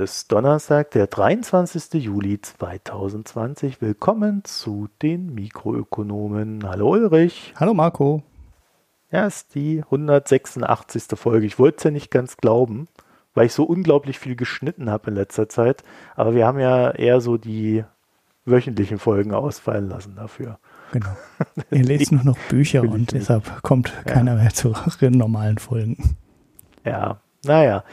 Ist 0.00 0.32
Donnerstag, 0.32 0.92
der 0.92 1.08
23. 1.08 2.02
Juli 2.02 2.40
2020. 2.40 3.82
Willkommen 3.82 4.42
zu 4.44 4.88
den 5.02 5.34
Mikroökonomen. 5.34 6.66
Hallo 6.66 6.92
Ulrich. 6.92 7.52
Hallo 7.56 7.74
Marco. 7.74 8.22
Ja, 9.10 9.26
ist 9.26 9.54
die 9.54 9.82
186. 9.82 11.04
Folge. 11.16 11.44
Ich 11.44 11.58
wollte 11.58 11.76
es 11.76 11.84
ja 11.84 11.90
nicht 11.90 12.10
ganz 12.10 12.38
glauben, 12.38 12.88
weil 13.34 13.44
ich 13.44 13.52
so 13.52 13.64
unglaublich 13.64 14.18
viel 14.18 14.36
geschnitten 14.36 14.88
habe 14.88 15.10
in 15.10 15.16
letzter 15.16 15.50
Zeit. 15.50 15.84
Aber 16.16 16.34
wir 16.34 16.46
haben 16.46 16.60
ja 16.60 16.92
eher 16.92 17.20
so 17.20 17.36
die 17.36 17.84
wöchentlichen 18.46 18.98
Folgen 18.98 19.34
ausfallen 19.34 19.90
lassen 19.90 20.16
dafür. 20.16 20.58
Genau. 20.92 21.14
Ihr 21.70 21.84
lest 21.84 22.10
nur 22.10 22.24
noch 22.24 22.38
Bücher 22.48 22.80
und 22.84 23.12
deshalb 23.12 23.62
kommt 23.62 23.92
keiner 24.06 24.36
ja. 24.36 24.44
mehr 24.44 24.54
zu 24.54 24.74
normalen 25.10 25.58
Folgen. 25.58 26.16
Ja, 26.86 27.20
naja. 27.44 27.84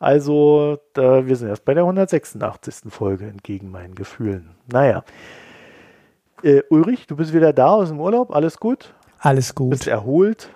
Also, 0.00 0.78
da, 0.94 1.26
wir 1.26 1.36
sind 1.36 1.48
erst 1.48 1.66
bei 1.66 1.74
der 1.74 1.82
186. 1.82 2.90
Folge 2.90 3.26
entgegen 3.26 3.70
meinen 3.70 3.94
Gefühlen. 3.94 4.56
Naja. 4.72 5.04
Äh, 6.42 6.62
Ulrich, 6.70 7.06
du 7.06 7.16
bist 7.16 7.34
wieder 7.34 7.52
da 7.52 7.68
aus 7.68 7.90
dem 7.90 8.00
Urlaub, 8.00 8.34
alles 8.34 8.58
gut? 8.58 8.94
Alles 9.18 9.54
gut. 9.54 9.70
Bist 9.70 9.86
erholt? 9.86 10.48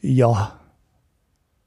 Ja. 0.00 0.58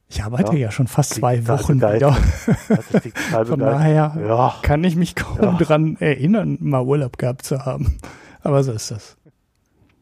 Ich 0.09 0.21
arbeite 0.21 0.51
ja, 0.51 0.65
ja 0.65 0.71
schon 0.71 0.87
fast 0.87 1.13
zwei 1.13 1.47
Wochen 1.47 1.77
wieder. 1.77 2.11
Von 3.45 3.59
daher 3.59 4.13
ja. 4.19 4.55
kann 4.61 4.83
ich 4.83 4.97
mich 4.97 5.15
kaum 5.15 5.41
ja. 5.41 5.57
daran 5.57 5.95
erinnern, 6.01 6.57
mal 6.59 6.83
Urlaub 6.83 7.17
gehabt 7.17 7.43
zu 7.43 7.65
haben. 7.65 7.97
Aber 8.41 8.61
so 8.63 8.73
ist 8.73 8.91
das. 8.91 9.17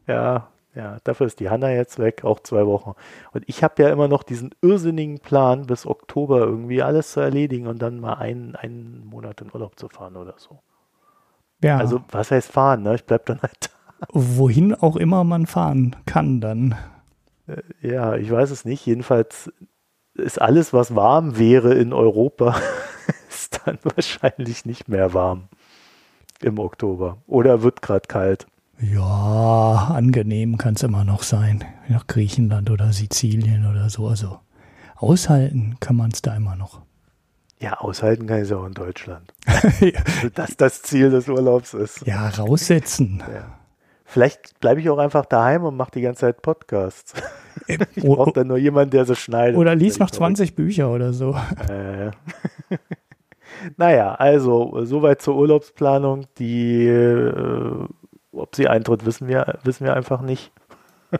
Ja, 0.08 0.48
ja, 0.74 0.98
dafür 1.04 1.26
ist 1.26 1.40
die 1.40 1.50
Hanna 1.50 1.70
jetzt 1.70 1.98
weg, 1.98 2.24
auch 2.24 2.40
zwei 2.40 2.66
Wochen. 2.66 2.94
Und 3.32 3.44
ich 3.46 3.62
habe 3.62 3.82
ja 3.82 3.90
immer 3.90 4.08
noch 4.08 4.22
diesen 4.22 4.50
irrsinnigen 4.60 5.20
Plan, 5.20 5.66
bis 5.66 5.86
Oktober 5.86 6.40
irgendwie 6.40 6.82
alles 6.82 7.12
zu 7.12 7.20
erledigen 7.20 7.66
und 7.68 7.80
dann 7.80 8.00
mal 8.00 8.14
einen, 8.14 8.56
einen 8.56 9.04
Monat 9.06 9.40
in 9.40 9.50
Urlaub 9.52 9.78
zu 9.78 9.88
fahren 9.88 10.16
oder 10.16 10.34
so. 10.36 10.58
Ja. 11.62 11.78
Also, 11.78 12.02
was 12.10 12.30
heißt 12.30 12.50
fahren, 12.50 12.82
ne? 12.82 12.96
Ich 12.96 13.04
bleib 13.04 13.26
dann 13.26 13.40
halt 13.40 13.56
da. 13.60 14.06
Wohin 14.12 14.74
auch 14.74 14.96
immer 14.96 15.22
man 15.24 15.46
fahren 15.46 15.96
kann, 16.06 16.40
dann. 16.40 16.74
Äh, 17.46 17.62
ja, 17.80 18.16
ich 18.16 18.30
weiß 18.30 18.50
es 18.50 18.64
nicht. 18.64 18.84
Jedenfalls 18.84 19.52
ist 20.14 20.40
alles, 20.40 20.72
was 20.72 20.94
warm 20.94 21.38
wäre 21.38 21.74
in 21.74 21.92
Europa, 21.92 22.56
ist 23.28 23.60
dann 23.64 23.78
wahrscheinlich 23.82 24.66
nicht 24.66 24.88
mehr 24.88 25.14
warm 25.14 25.48
im 26.40 26.58
Oktober. 26.58 27.18
Oder 27.26 27.62
wird 27.62 27.80
gerade 27.80 28.08
kalt. 28.08 28.46
Ja, 28.80 29.92
angenehm 29.94 30.58
kann 30.58 30.74
es 30.74 30.82
immer 30.82 31.04
noch 31.04 31.22
sein. 31.22 31.64
Nach 31.88 32.06
Griechenland 32.06 32.70
oder 32.70 32.92
Sizilien 32.92 33.66
oder 33.66 33.88
so. 33.88 34.08
Also 34.08 34.40
aushalten 34.96 35.76
kann 35.80 35.96
man 35.96 36.10
es 36.10 36.22
da 36.22 36.34
immer 36.36 36.56
noch. 36.56 36.82
Ja, 37.60 37.78
aushalten 37.78 38.26
kann 38.26 38.38
ich 38.38 38.44
es 38.44 38.52
auch 38.52 38.66
in 38.66 38.74
Deutschland. 38.74 39.32
Also, 39.46 40.28
dass 40.34 40.56
das 40.56 40.82
Ziel 40.82 41.10
des 41.10 41.28
Urlaubs 41.28 41.74
ist. 41.74 42.06
Ja, 42.06 42.28
raussetzen. 42.28 43.20
Ja. 43.20 43.58
Vielleicht 44.04 44.60
bleibe 44.60 44.80
ich 44.80 44.90
auch 44.90 44.98
einfach 44.98 45.24
daheim 45.24 45.64
und 45.64 45.76
mache 45.76 45.92
die 45.92 46.02
ganze 46.02 46.20
Zeit 46.20 46.42
Podcasts. 46.42 47.14
Äh, 47.66 47.78
ich 47.96 48.04
brauche 48.04 48.32
dann 48.32 48.48
nur 48.48 48.58
jemanden, 48.58 48.90
der 48.90 49.04
so 49.06 49.14
schneidet. 49.14 49.56
Oder 49.56 49.74
liest 49.74 49.98
noch 49.98 50.10
20 50.10 50.54
Bücher 50.54 50.90
oder 50.90 51.12
so. 51.12 51.34
Äh. 51.68 52.10
naja, 53.76 54.14
also 54.14 54.84
soweit 54.84 55.22
zur 55.22 55.36
Urlaubsplanung. 55.36 56.26
Die 56.38 56.86
äh, 56.86 57.86
ob 58.36 58.56
sie 58.56 58.68
eintritt, 58.68 59.06
wissen 59.06 59.28
wir, 59.28 59.58
wissen 59.64 59.84
wir 59.84 59.94
einfach 59.94 60.20
nicht. 60.20 60.52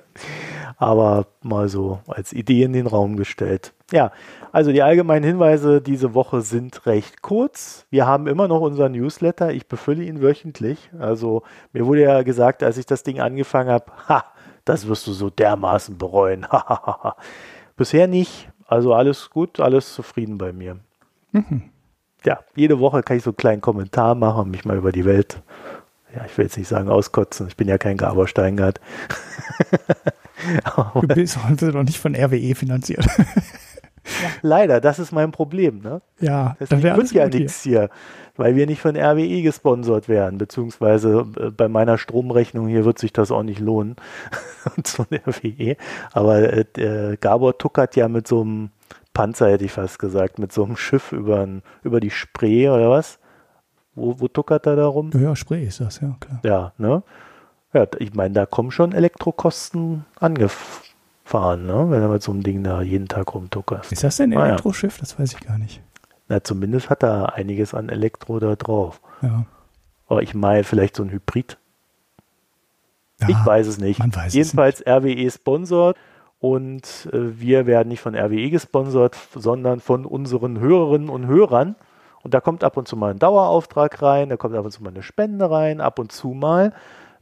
Aber 0.77 1.27
mal 1.43 1.69
so 1.69 2.01
als 2.07 2.33
Idee 2.33 2.65
in 2.65 2.73
den 2.73 2.87
Raum 2.87 3.17
gestellt. 3.17 3.73
Ja, 3.93 4.13
also 4.51 4.73
die 4.73 4.83
allgemeinen 4.83 5.25
Hinweise 5.25 5.81
diese 5.81 6.15
Woche 6.15 6.41
sind 6.41 6.87
recht 6.87 7.23
kurz. 7.23 7.87
Wir 7.91 8.07
haben 8.07 8.27
immer 8.27 8.49
noch 8.49 8.61
unseren 8.61 8.93
Newsletter. 8.93 9.53
Ich 9.53 9.69
befülle 9.69 10.03
ihn 10.03 10.21
wöchentlich. 10.21 10.91
Also 10.99 11.43
mir 11.73 11.87
wurde 11.87 12.03
ja 12.03 12.23
gesagt, 12.23 12.63
als 12.63 12.79
ich 12.79 12.87
das 12.87 13.03
Ding 13.03 13.21
angefangen 13.21 13.71
habe, 13.71 13.93
ha, 14.09 14.25
das 14.65 14.89
wirst 14.89 15.07
du 15.07 15.13
so 15.13 15.31
dermaßen 15.31 15.99
bereuen. 15.99 16.47
Bisher 17.77 18.09
nicht. 18.09 18.49
Also 18.67 18.95
alles 18.95 19.31
gut, 19.31 19.61
alles 19.61 19.95
zufrieden 19.95 20.39
bei 20.39 20.53
mir. 20.53 20.79
Mhm. 21.33 21.71
Ja, 22.25 22.41
jede 22.57 22.81
Woche 22.81 23.03
kann 23.03 23.19
ich 23.19 23.23
so 23.23 23.31
einen 23.31 23.37
kleinen 23.37 23.61
Kommentar 23.61 24.15
machen 24.15 24.45
und 24.45 24.51
mich 24.51 24.65
mal 24.65 24.79
über 24.79 24.93
die 24.93 25.05
Welt 25.05 25.43
ja, 26.17 26.25
ich 26.27 26.37
will 26.37 26.45
jetzt 26.45 26.57
nicht 26.57 26.69
sagen 26.69 26.89
auskotzen, 26.89 27.49
ich 27.49 27.57
bin 27.57 27.69
ja 27.69 27.79
kein 27.79 27.97
Gabor 27.97 28.29
Steingart. 28.29 28.81
du 30.95 31.09
bist 31.09 31.39
heute 31.45 31.67
noch 31.67 31.83
nicht 31.83 31.99
von 31.99 32.15
RWE 32.15 32.55
finanziert. 32.55 33.05
ja, 33.07 34.29
leider, 34.43 34.81
das 34.81 34.99
ist 34.99 35.13
mein 35.13 35.33
Problem. 35.33 35.81
Ne? 35.81 36.03
Ja, 36.21 36.57
das 36.59 36.71
wird 36.71 37.13
ja 37.13 37.29
nichts 37.29 37.63
hier. 37.63 37.89
weil 38.37 38.57
wir 38.57 38.67
nicht 38.67 38.81
von 38.81 38.97
RWE 38.97 39.43
gesponsert 39.43 40.09
werden, 40.09 40.39
beziehungsweise 40.39 41.27
äh, 41.39 41.51
bei 41.51 41.69
meiner 41.69 41.99
Stromrechnung 41.99 42.69
hier 42.69 42.85
wird 42.85 42.99
sich 42.99 43.13
das 43.13 43.31
auch 43.31 43.43
nicht 43.43 43.61
lohnen 43.61 43.97
von 44.85 45.07
RWE. 45.07 45.77
Aber 46.13 46.53
äh, 46.53 47.17
Gabor 47.21 47.59
tuckert 47.59 47.97
ja 47.97 48.09
mit 48.09 48.27
so 48.27 48.43
einem 48.43 48.71
Panzer, 49.13 49.51
hätte 49.51 49.65
ich 49.65 49.73
fast 49.73 49.99
gesagt, 49.99 50.39
mit 50.39 50.53
so 50.53 50.65
einem 50.65 50.77
Schiff 50.77 51.13
über, 51.13 51.47
über 51.83 52.01
die 52.01 52.11
Spree 52.11 52.69
oder 52.69 52.91
was? 52.91 53.19
Wo, 53.95 54.21
wo 54.21 54.29
tuckert 54.29 54.67
er 54.67 54.77
da 54.77 54.87
rum? 54.87 55.11
Ja, 55.15 55.37
Spree 55.37 55.65
ist 55.65 55.81
das, 55.81 56.01
ja, 56.01 56.17
klar. 56.21 56.41
Ja, 56.43 56.73
ne? 56.79 57.03
Ja, 57.73 57.87
ich 57.99 58.15
meine, 58.15 58.35
da 58.35 58.47
kommen 58.47 58.71
schon 58.71 58.93
Elektrokosten 58.93 60.05
angefahren, 60.19 61.67
ne? 61.67 61.87
Wenn 61.91 62.03
du 62.03 62.09
mit 62.09 62.23
so 62.23 62.33
einem 62.33 62.43
Ding 62.43 62.63
da 62.63 62.83
jeden 62.83 63.09
Tag 63.09 63.35
rumtuckerst. 63.35 63.93
Ist 63.93 64.05
das 64.05 64.17
denn 64.17 64.33
ein 64.33 64.39
Elektroschiff? 64.39 64.99
Das 64.99 65.19
weiß 65.19 65.33
ich 65.33 65.41
gar 65.41 65.59
nicht. 65.59 65.81
Na, 66.29 66.43
zumindest 66.43 66.91
hat 66.91 67.03
er 67.03 67.35
einiges 67.35 67.75
an 67.75 67.89
Elektro 67.89 68.39
da 68.41 68.57
drauf. 68.57 69.01
Ja. 69.23 69.45
Aber 70.07 70.23
ich 70.23 70.35
meine, 70.35 70.65
vielleicht 70.65 70.97
so 70.97 71.03
ein 71.03 71.11
Hybrid. 71.11 71.59
Ja, 73.21 73.29
ich 73.29 73.47
weiß 73.47 73.67
es 73.67 73.79
nicht. 73.79 73.99
Man 73.99 74.15
weiß 74.15 74.35
Jedenfalls 74.35 74.81
es 74.81 74.87
nicht. 74.87 74.89
RWE 74.89 75.31
sponsort 75.31 75.97
und 76.41 77.09
äh, 77.13 77.41
wir 77.41 77.67
werden 77.67 77.89
nicht 77.89 78.01
von 78.01 78.15
RWE 78.15 78.51
gesponsert, 78.51 79.17
sondern 79.35 79.81
von 79.81 80.05
unseren 80.05 80.59
Hörerinnen 80.59 81.09
und 81.09 81.27
Hörern. 81.27 81.77
Und 82.25 82.35
da 82.35 82.41
kommt 82.41 82.65
ab 82.65 82.77
und 82.77 82.89
zu 82.89 82.97
mal 82.97 83.11
ein 83.13 83.19
Dauerauftrag 83.19 84.03
rein, 84.03 84.31
da 84.31 84.37
kommt 84.37 84.57
ab 84.57 84.65
und 84.65 84.71
zu 84.71 84.83
mal 84.83 84.91
eine 84.91 85.03
Spende 85.03 85.51
rein, 85.51 85.81
ab 85.81 85.99
und 85.99 86.11
zu 86.11 86.29
mal 86.29 86.73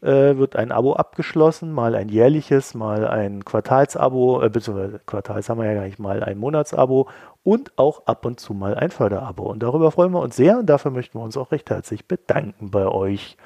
äh, 0.00 0.36
wird 0.36 0.56
ein 0.56 0.72
Abo 0.72 0.94
abgeschlossen, 0.94 1.72
mal 1.72 1.94
ein 1.94 2.08
jährliches, 2.08 2.74
mal 2.74 3.06
ein 3.06 3.44
Quartalsabo, 3.44 4.42
äh, 4.42 4.48
beziehungsweise 4.48 5.00
Quartals 5.04 5.48
haben 5.48 5.60
wir 5.60 5.66
ja 5.66 5.74
gar 5.74 5.84
nicht, 5.84 5.98
mal 5.98 6.22
ein 6.22 6.38
Monatsabo 6.38 7.08
und 7.42 7.76
auch 7.76 8.06
ab 8.06 8.26
und 8.26 8.40
zu 8.40 8.54
mal 8.54 8.74
ein 8.74 8.90
Förderabo. 8.90 9.44
Und 9.44 9.62
darüber 9.62 9.90
freuen 9.90 10.12
wir 10.12 10.20
uns 10.20 10.36
sehr 10.36 10.58
und 10.58 10.66
dafür 10.66 10.90
möchten 10.90 11.18
wir 11.18 11.24
uns 11.24 11.36
auch 11.36 11.52
recht 11.52 11.70
herzlich 11.70 12.06
bedanken 12.06 12.70
bei 12.70 12.86
euch. 12.86 13.36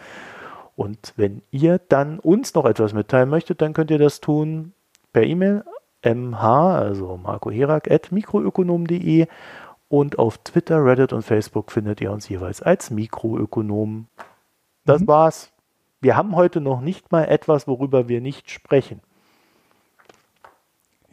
Und 0.76 1.14
wenn 1.16 1.42
ihr 1.50 1.78
dann 1.88 2.18
uns 2.18 2.54
noch 2.54 2.66
etwas 2.66 2.92
mitteilen 2.92 3.30
möchtet, 3.30 3.62
dann 3.62 3.72
könnt 3.72 3.90
ihr 3.90 3.98
das 3.98 4.20
tun 4.20 4.72
per 5.12 5.22
E-Mail 5.22 5.64
mh, 6.04 6.76
also 6.76 7.18
Marco 7.22 7.50
Herak 7.50 7.90
at 7.90 8.12
mikroökonom.de 8.12 9.26
und 9.88 10.18
auf 10.18 10.38
Twitter, 10.38 10.84
Reddit 10.84 11.12
und 11.12 11.22
Facebook 11.22 11.70
findet 11.70 12.00
ihr 12.00 12.10
uns 12.10 12.28
jeweils 12.28 12.62
als 12.62 12.90
Mikroökonomen. 12.90 14.08
Das 14.84 15.02
mhm. 15.02 15.06
war's. 15.08 15.52
Wir 16.00 16.16
haben 16.16 16.36
heute 16.36 16.60
noch 16.60 16.80
nicht 16.80 17.10
mal 17.12 17.24
etwas, 17.24 17.66
worüber 17.66 18.08
wir 18.08 18.20
nicht 18.20 18.50
sprechen. 18.50 19.00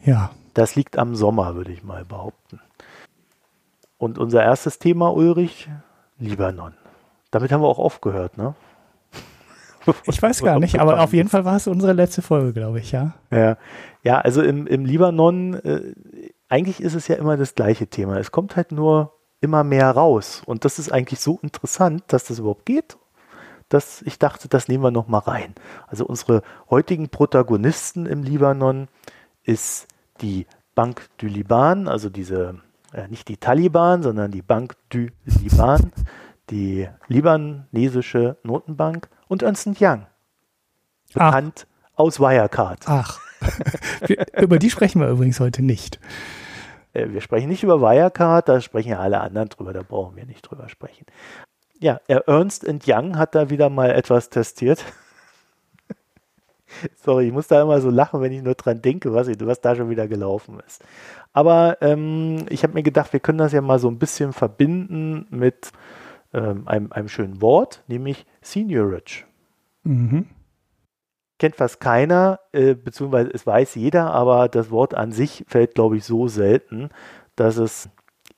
Ja. 0.04 0.30
Das 0.54 0.76
liegt 0.76 0.98
am 0.98 1.16
Sommer, 1.16 1.56
würde 1.56 1.72
ich 1.72 1.82
mal 1.82 2.04
behaupten. 2.04 2.60
Und 3.98 4.18
unser 4.18 4.42
erstes 4.42 4.78
Thema, 4.78 5.12
Ulrich, 5.12 5.68
Libanon. 6.18 6.74
Damit 7.32 7.50
haben 7.50 7.60
wir 7.62 7.68
auch 7.68 7.80
aufgehört, 7.80 8.38
ne? 8.38 8.54
Ich 10.06 10.22
weiß 10.22 10.42
gar 10.42 10.58
nicht, 10.60 10.78
aber 10.78 11.00
auf 11.00 11.12
jeden 11.12 11.28
Fall 11.28 11.44
war 11.44 11.56
es 11.56 11.66
unsere 11.66 11.92
letzte 11.92 12.22
Folge, 12.22 12.54
glaube 12.54 12.78
ich, 12.78 12.92
ja. 12.92 13.12
Ja, 13.30 13.58
ja 14.02 14.18
also 14.18 14.40
im, 14.42 14.66
im 14.66 14.86
Libanon 14.86 15.54
äh, 15.54 15.92
eigentlich 16.48 16.80
ist 16.80 16.94
es 16.94 17.08
ja 17.08 17.16
immer 17.16 17.36
das 17.36 17.54
gleiche 17.54 17.86
Thema. 17.86 18.18
Es 18.18 18.32
kommt 18.32 18.56
halt 18.56 18.72
nur 18.72 19.14
immer 19.40 19.64
mehr 19.64 19.90
raus. 19.90 20.42
Und 20.46 20.64
das 20.64 20.78
ist 20.78 20.90
eigentlich 20.90 21.20
so 21.20 21.38
interessant, 21.42 22.04
dass 22.08 22.24
das 22.24 22.38
überhaupt 22.38 22.66
geht, 22.66 22.96
dass 23.68 24.02
ich 24.02 24.18
dachte, 24.18 24.48
das 24.48 24.68
nehmen 24.68 24.82
wir 24.82 24.90
noch 24.90 25.08
mal 25.08 25.18
rein. 25.18 25.54
Also 25.86 26.06
unsere 26.06 26.42
heutigen 26.70 27.08
Protagonisten 27.08 28.06
im 28.06 28.22
Libanon 28.22 28.88
ist 29.42 29.88
die 30.20 30.46
Bank 30.74 31.08
du 31.18 31.26
Liban, 31.26 31.88
also 31.88 32.08
diese, 32.08 32.60
äh, 32.92 33.08
nicht 33.08 33.28
die 33.28 33.36
Taliban, 33.36 34.02
sondern 34.02 34.30
die 34.30 34.42
Bank 34.42 34.76
du 34.88 35.08
Liban, 35.24 35.92
die 36.50 36.88
libanesische 37.08 38.36
Notenbank 38.42 39.08
und 39.28 39.42
Ernst 39.42 39.68
Young. 39.80 40.06
Bekannt 41.12 41.66
Ach. 41.66 41.98
aus 41.98 42.20
Wirecard. 42.20 42.84
Ach. 42.86 43.20
Über 44.40 44.58
die 44.58 44.70
sprechen 44.70 45.00
wir 45.00 45.08
übrigens 45.08 45.40
heute 45.40 45.62
nicht. 45.62 45.98
Äh, 46.92 47.08
wir 47.10 47.20
sprechen 47.20 47.48
nicht 47.48 47.62
über 47.62 47.80
Wirecard, 47.80 48.48
da 48.48 48.60
sprechen 48.60 48.90
ja 48.90 49.00
alle 49.00 49.20
anderen 49.20 49.48
drüber, 49.48 49.72
da 49.72 49.82
brauchen 49.82 50.16
wir 50.16 50.24
nicht 50.24 50.42
drüber 50.42 50.68
sprechen. 50.68 51.06
Ja, 51.80 52.00
Ernst 52.06 52.66
Young 52.86 53.18
hat 53.18 53.34
da 53.34 53.50
wieder 53.50 53.68
mal 53.68 53.90
etwas 53.90 54.30
testiert. 54.30 54.84
Sorry, 56.96 57.26
ich 57.26 57.32
muss 57.32 57.48
da 57.48 57.60
immer 57.62 57.80
so 57.80 57.90
lachen, 57.90 58.20
wenn 58.20 58.32
ich 58.32 58.42
nur 58.42 58.54
dran 58.54 58.80
denke, 58.80 59.12
was, 59.12 59.28
ich, 59.28 59.36
was 59.40 59.60
da 59.60 59.76
schon 59.76 59.90
wieder 59.90 60.08
gelaufen 60.08 60.60
ist. 60.66 60.82
Aber 61.32 61.78
ähm, 61.82 62.46
ich 62.48 62.62
habe 62.62 62.74
mir 62.74 62.82
gedacht, 62.82 63.12
wir 63.12 63.20
können 63.20 63.38
das 63.38 63.52
ja 63.52 63.60
mal 63.60 63.78
so 63.78 63.88
ein 63.88 63.98
bisschen 63.98 64.32
verbinden 64.32 65.26
mit 65.30 65.72
ähm, 66.32 66.66
einem, 66.66 66.92
einem 66.92 67.08
schönen 67.08 67.40
Wort, 67.42 67.82
nämlich 67.86 68.24
Seniorage. 68.40 69.24
Mhm. 69.82 70.26
Kennt 71.38 71.56
fast 71.56 71.80
keiner, 71.80 72.40
äh, 72.52 72.74
beziehungsweise 72.74 73.30
es 73.32 73.46
weiß 73.46 73.74
jeder, 73.74 74.12
aber 74.12 74.48
das 74.48 74.70
Wort 74.70 74.94
an 74.94 75.12
sich 75.12 75.44
fällt, 75.48 75.74
glaube 75.74 75.96
ich, 75.96 76.04
so 76.04 76.28
selten, 76.28 76.90
dass 77.36 77.56
es 77.56 77.88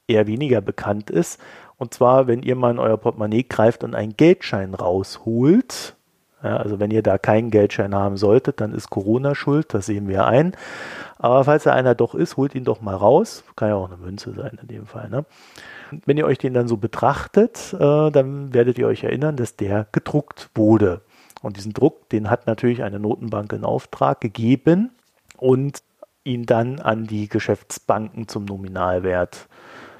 eher 0.09 0.27
weniger 0.27 0.61
bekannt 0.61 1.11
ist. 1.11 1.41
Und 1.77 1.93
zwar, 1.93 2.27
wenn 2.27 2.43
ihr 2.43 2.57
mal 2.57 2.71
in 2.71 2.79
euer 2.79 2.97
Portemonnaie 2.97 3.43
greift 3.43 3.85
und 3.85 3.95
einen 3.95 4.17
Geldschein 4.17 4.75
rausholt, 4.75 5.97
ja, 6.43 6.57
also 6.59 6.79
wenn 6.79 6.91
ihr 6.91 7.03
da 7.03 7.19
keinen 7.19 7.51
Geldschein 7.51 7.95
haben 7.95 8.17
solltet, 8.17 8.61
dann 8.61 8.73
ist 8.73 8.91
Corona 8.91 9.35
schuld, 9.35 9.75
das 9.75 9.87
sehen 9.87 10.09
wir 10.09 10.27
ein. 10.27 10.53
Aber 11.19 11.45
falls 11.45 11.65
da 11.65 11.73
einer 11.73 11.95
doch 11.95 12.15
ist, 12.15 12.37
holt 12.37 12.55
ihn 12.55 12.65
doch 12.65 12.81
mal 12.81 12.95
raus. 12.95 13.43
Kann 13.57 13.71
ja 13.71 13.75
auch 13.75 13.89
eine 13.89 13.97
Münze 13.97 14.33
sein 14.33 14.59
in 14.61 14.69
dem 14.69 14.87
Fall. 14.87 15.09
Ne? 15.09 15.25
Wenn 16.05 16.19
ihr 16.19 16.27
euch 16.27 16.39
den 16.39 16.53
dann 16.53 16.69
so 16.69 16.77
betrachtet, 16.77 17.75
äh, 17.75 18.11
dann 18.11 18.53
werdet 18.53 18.79
ihr 18.79 18.87
euch 18.87 19.03
erinnern, 19.03 19.37
dass 19.37 19.57
der 19.57 19.87
gedruckt 19.93 20.51
wurde. 20.55 21.01
Und 21.43 21.57
diesen 21.57 21.73
Druck, 21.73 22.09
den 22.09 22.31
hat 22.31 22.47
natürlich 22.47 22.83
eine 22.83 22.99
Notenbank 22.99 23.53
in 23.53 23.65
Auftrag 23.65 24.21
gegeben 24.21 24.91
und 25.37 25.83
ihn 26.25 26.45
dann 26.45 26.81
an 26.81 27.07
die 27.07 27.29
Geschäftsbanken 27.29 28.29
zum 28.29 28.45
Nominalwert 28.45 29.49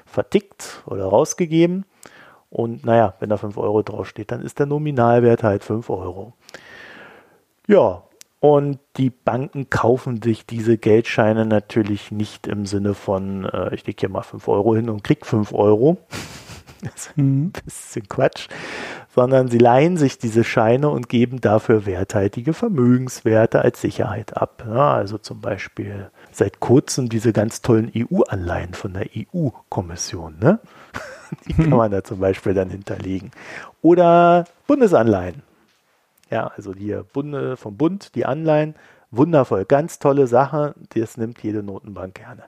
vertickt 0.05 0.83
oder 0.85 1.05
rausgegeben. 1.05 1.85
Und 2.49 2.85
naja, 2.85 3.13
wenn 3.19 3.29
da 3.29 3.37
5 3.37 3.57
Euro 3.57 3.83
draufsteht, 3.83 4.31
dann 4.31 4.41
ist 4.41 4.59
der 4.59 4.65
Nominalwert 4.65 5.43
halt 5.43 5.63
5 5.63 5.89
Euro. 5.89 6.33
Ja, 7.67 8.03
und 8.39 8.79
die 8.97 9.09
Banken 9.09 9.69
kaufen 9.69 10.21
sich 10.21 10.45
diese 10.45 10.77
Geldscheine 10.77 11.45
natürlich 11.45 12.11
nicht 12.11 12.47
im 12.47 12.65
Sinne 12.65 12.93
von, 12.93 13.45
äh, 13.45 13.73
ich 13.73 13.85
lege 13.85 13.99
hier 14.01 14.09
mal 14.09 14.21
5 14.21 14.47
Euro 14.47 14.75
hin 14.75 14.89
und 14.89 15.03
krieg 15.03 15.25
5 15.25 15.53
Euro. 15.53 15.97
das 16.81 16.93
ist 16.95 17.17
ein 17.17 17.25
mhm. 17.25 17.51
bisschen 17.51 18.07
Quatsch. 18.07 18.47
Sondern 19.17 19.47
sie 19.47 19.57
leihen 19.57 19.97
sich 19.97 20.19
diese 20.19 20.43
Scheine 20.43 20.89
und 20.89 21.09
geben 21.09 21.41
dafür 21.41 21.87
werthaltige 21.87 22.53
Vermögenswerte 22.53 23.63
als 23.63 23.81
Sicherheit 23.81 24.37
ab. 24.37 24.63
Ja, 24.67 24.93
also 24.93 25.17
zum 25.17 25.41
Beispiel 25.41 26.11
seit 26.31 26.59
kurzem 26.59 27.09
diese 27.09 27.33
ganz 27.33 27.63
tollen 27.63 27.91
EU-Anleihen 27.97 28.75
von 28.75 28.93
der 28.93 29.07
EU-Kommission. 29.15 30.35
Ne? 30.39 30.59
Die 31.47 31.53
kann 31.55 31.71
man 31.71 31.89
da 31.89 32.03
zum 32.03 32.19
Beispiel 32.19 32.53
dann 32.53 32.69
hinterlegen. 32.69 33.31
Oder 33.81 34.45
Bundesanleihen. 34.67 35.41
Ja, 36.29 36.51
also 36.55 36.75
hier 36.75 37.03
Bunde, 37.11 37.57
vom 37.57 37.75
Bund, 37.75 38.13
die 38.13 38.27
Anleihen. 38.27 38.75
Wundervoll, 39.09 39.65
ganz 39.65 39.97
tolle 39.97 40.27
Sache. 40.27 40.75
Das 40.93 41.17
nimmt 41.17 41.41
jede 41.41 41.63
Notenbank 41.63 42.13
gerne. 42.13 42.43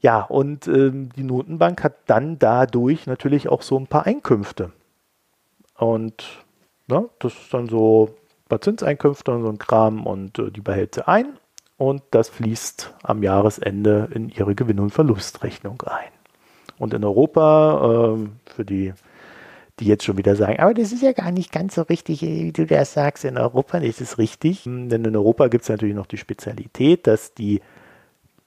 Ja, 0.00 0.20
und 0.22 0.66
ähm, 0.66 1.10
die 1.14 1.22
Notenbank 1.22 1.84
hat 1.84 1.94
dann 2.06 2.40
dadurch 2.40 3.06
natürlich 3.06 3.48
auch 3.48 3.62
so 3.62 3.78
ein 3.78 3.86
paar 3.86 4.04
Einkünfte. 4.04 4.72
Und 5.76 6.44
ne, 6.86 7.08
das 7.18 7.32
ist 7.34 7.52
dann 7.52 7.68
so 7.68 8.14
paar 8.54 8.60
Zinseinkünfte 8.60 9.32
und 9.32 9.42
so 9.42 9.48
ein 9.48 9.58
Kram 9.58 10.06
und 10.06 10.38
äh, 10.38 10.50
die 10.50 10.60
behält 10.60 10.94
sie 10.94 11.06
ein 11.08 11.38
und 11.76 12.02
das 12.12 12.28
fließt 12.28 12.94
am 13.02 13.22
Jahresende 13.22 14.08
in 14.14 14.28
ihre 14.28 14.54
Gewinn- 14.54 14.80
und 14.80 14.90
Verlustrechnung 14.90 15.82
ein. 15.82 16.10
Und 16.78 16.94
in 16.94 17.04
Europa, 17.04 18.14
äh, 18.14 18.52
für 18.52 18.64
die, 18.64 18.92
die 19.80 19.86
jetzt 19.86 20.04
schon 20.04 20.18
wieder 20.18 20.36
sagen, 20.36 20.60
aber 20.60 20.74
das 20.74 20.92
ist 20.92 21.02
ja 21.02 21.12
gar 21.12 21.32
nicht 21.32 21.50
ganz 21.50 21.74
so 21.74 21.82
richtig, 21.82 22.22
wie 22.22 22.52
du 22.52 22.66
das 22.66 22.92
sagst, 22.92 23.24
in 23.24 23.38
Europa 23.38 23.78
ist 23.78 24.00
es 24.00 24.18
richtig. 24.18 24.62
Denn 24.64 25.04
in 25.04 25.16
Europa 25.16 25.48
gibt 25.48 25.64
es 25.64 25.68
natürlich 25.68 25.96
noch 25.96 26.06
die 26.06 26.18
Spezialität, 26.18 27.06
dass 27.08 27.34
die 27.34 27.60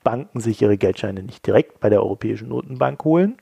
Banken 0.04 0.40
sich 0.40 0.62
ihre 0.62 0.78
Geldscheine 0.78 1.24
nicht 1.24 1.46
direkt 1.46 1.82
bei 1.82 1.90
der 1.90 2.02
Europäischen 2.02 2.48
Notenbank 2.48 3.04
holen, 3.04 3.38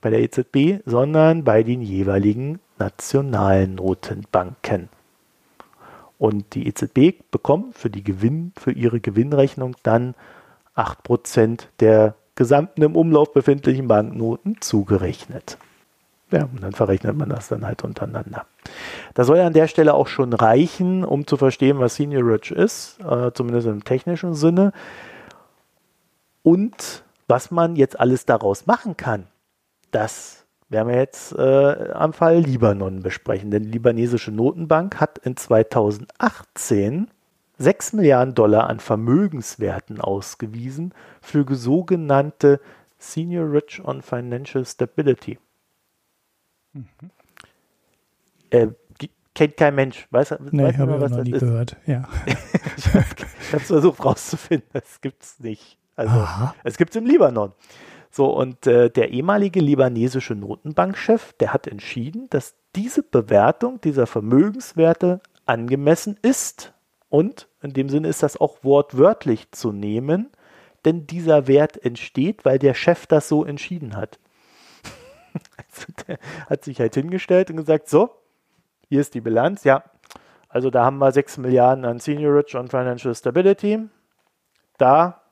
bei 0.00 0.10
der 0.10 0.20
EZB, 0.20 0.82
sondern 0.86 1.44
bei 1.44 1.62
den 1.62 1.82
jeweiligen 1.82 2.58
nationalen 2.78 3.76
Notenbanken. 3.76 4.88
Und 6.18 6.54
die 6.54 6.66
EZB 6.68 7.22
bekommt 7.30 7.76
für, 7.76 7.90
die 7.90 8.04
Gewinn, 8.04 8.52
für 8.56 8.72
ihre 8.72 9.00
Gewinnrechnung 9.00 9.76
dann 9.82 10.14
8% 10.76 11.64
der 11.80 12.14
gesamten 12.34 12.82
im 12.82 12.96
Umlauf 12.96 13.32
befindlichen 13.32 13.88
Banknoten 13.88 14.60
zugerechnet. 14.60 15.58
Ja, 16.30 16.44
und 16.44 16.62
dann 16.62 16.72
verrechnet 16.72 17.16
man 17.16 17.28
das 17.28 17.48
dann 17.48 17.64
halt 17.64 17.84
untereinander. 17.84 18.46
Das 19.12 19.26
soll 19.26 19.38
ja 19.38 19.46
an 19.46 19.52
der 19.52 19.68
Stelle 19.68 19.94
auch 19.94 20.08
schon 20.08 20.32
reichen, 20.32 21.04
um 21.04 21.26
zu 21.26 21.36
verstehen, 21.36 21.78
was 21.78 21.96
Seniorage 21.96 22.54
ist, 22.54 22.98
äh, 23.00 23.30
zumindest 23.32 23.68
im 23.68 23.84
technischen 23.84 24.34
Sinne. 24.34 24.72
Und 26.42 27.04
was 27.28 27.50
man 27.50 27.76
jetzt 27.76 28.00
alles 28.00 28.26
daraus 28.26 28.66
machen 28.66 28.96
kann, 28.96 29.26
das 29.90 30.43
werden 30.74 30.88
wir 30.88 30.96
jetzt 30.96 31.32
äh, 31.32 31.92
am 31.92 32.12
Fall 32.12 32.40
Libanon 32.40 33.00
besprechen. 33.00 33.50
Denn 33.50 33.62
die 33.62 33.70
libanesische 33.70 34.30
Notenbank 34.30 35.00
hat 35.00 35.18
in 35.18 35.36
2018 35.36 37.08
6 37.56 37.92
Milliarden 37.92 38.34
Dollar 38.34 38.68
an 38.68 38.80
Vermögenswerten 38.80 40.00
ausgewiesen 40.00 40.92
für 41.22 41.46
sogenannte 41.54 42.60
Senior 42.98 43.52
Rich 43.52 43.82
on 43.84 44.02
Financial 44.02 44.66
Stability. 44.66 45.38
Mhm. 46.72 46.84
Äh, 48.50 48.68
kennt 49.34 49.56
kein 49.56 49.76
Mensch. 49.76 50.08
Weiß, 50.10 50.34
nee, 50.50 50.64
weiß 50.64 50.78
habe 50.78 51.04
ich 51.04 51.10
noch 51.10 51.22
nie 51.22 51.30
ist? 51.30 51.40
gehört. 51.40 51.76
Ja. 51.86 52.08
ich 52.76 52.92
habe 52.92 53.06
es 53.52 53.66
versucht 53.66 54.04
rauszufinden. 54.04 54.68
Das 54.72 55.00
gibt 55.00 55.22
es 55.22 55.38
nicht. 55.38 55.78
Also, 55.94 56.12
Aha. 56.12 56.54
es 56.64 56.76
gibt 56.76 56.90
es 56.90 56.96
im 56.96 57.06
Libanon. 57.06 57.52
So, 58.14 58.26
und 58.26 58.68
äh, 58.68 58.90
der 58.90 59.10
ehemalige 59.10 59.58
libanesische 59.58 60.36
Notenbankchef, 60.36 61.32
der 61.32 61.52
hat 61.52 61.66
entschieden, 61.66 62.28
dass 62.30 62.54
diese 62.76 63.02
Bewertung 63.02 63.80
dieser 63.80 64.06
Vermögenswerte 64.06 65.20
angemessen 65.46 66.16
ist. 66.22 66.74
Und 67.08 67.48
in 67.60 67.72
dem 67.72 67.88
Sinne 67.88 68.06
ist 68.06 68.22
das 68.22 68.40
auch 68.40 68.62
wortwörtlich 68.62 69.50
zu 69.50 69.72
nehmen, 69.72 70.30
denn 70.84 71.08
dieser 71.08 71.48
Wert 71.48 71.84
entsteht, 71.84 72.44
weil 72.44 72.60
der 72.60 72.74
Chef 72.74 73.08
das 73.08 73.28
so 73.28 73.44
entschieden 73.44 73.96
hat. 73.96 74.20
also 75.56 75.92
der 76.06 76.20
hat 76.48 76.62
sich 76.62 76.78
halt 76.78 76.94
hingestellt 76.94 77.50
und 77.50 77.56
gesagt, 77.56 77.88
so, 77.88 78.10
hier 78.88 79.00
ist 79.00 79.14
die 79.14 79.22
Bilanz, 79.22 79.64
ja, 79.64 79.82
also 80.48 80.70
da 80.70 80.84
haben 80.84 80.98
wir 80.98 81.10
6 81.10 81.38
Milliarden 81.38 81.84
an 81.84 81.98
Seniorage 81.98 82.56
und 82.60 82.70
Financial 82.70 83.12
Stability. 83.12 83.80
Da 84.78 85.23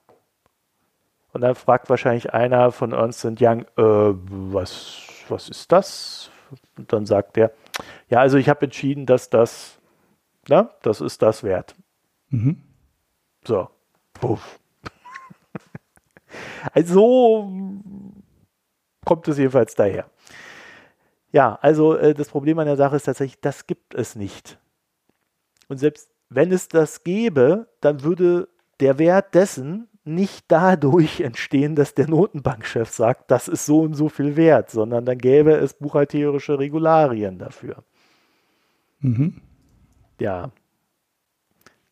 und 1.33 1.41
dann 1.41 1.55
fragt 1.55 1.89
wahrscheinlich 1.91 2.33
einer 2.35 2.73
von 2.73 2.93
Ernst 2.93 3.25
Young, 3.25 3.63
äh, 3.63 3.65
was, 3.77 5.03
was 5.29 5.49
ist 5.49 5.73
das? 5.73 6.31
Und 6.77 6.93
dann 6.93 7.07
sagt 7.07 7.39
er, 7.39 7.53
ja, 8.09 8.21
also 8.21 8.37
ich 8.37 8.49
habe 8.49 8.65
entschieden, 8.65 9.07
dass 9.07 9.31
das, 9.31 9.79
na, 10.49 10.71
das 10.83 11.01
ist 11.01 11.23
das 11.23 11.43
wert. 11.43 11.75
Mhm. 12.29 12.63
So, 13.45 13.69
puff. 14.15 14.61
also 16.73 17.51
kommt 19.05 19.29
es 19.29 19.39
jedenfalls 19.39 19.75
daher. 19.75 20.07
Ja, 21.33 21.59
also 21.63 21.97
äh, 21.97 22.13
das 22.13 22.29
Problem 22.29 22.59
an 22.59 22.67
der 22.67 22.77
Sache 22.77 22.97
ist 22.97 23.05
tatsächlich, 23.05 23.41
das 23.41 23.67
gibt 23.67 23.95
es 23.95 24.17
nicht. 24.17 24.59
Und 25.69 25.79
selbst 25.79 26.11
wenn 26.29 26.53
es 26.53 26.69
das 26.69 27.05
gäbe, 27.05 27.69
dann 27.81 28.03
würde 28.03 28.49
der 28.81 28.99
Wert 28.99 29.35
dessen, 29.35 29.89
nicht 30.05 30.47
dadurch 30.49 31.21
entstehen, 31.21 31.77
dass 31.77 31.95
der 31.95 32.09
Notenbankchef 32.09 32.91
sagt, 32.91 33.31
das 33.31 33.49
ist 33.49 33.67
so 33.67 33.81
und 33.81 33.95
so 33.95 34.09
viel 34.09 34.37
wert, 34.37 34.71
sondern 34.71 35.05
dann 35.05 35.19
gäbe 35.19 35.53
es 35.53 35.75
buchhalterische 35.75 36.59
Regularien 36.59 37.39
dafür. 37.39 37.85
Mhm. 39.01 39.41
Ja. 40.21 40.51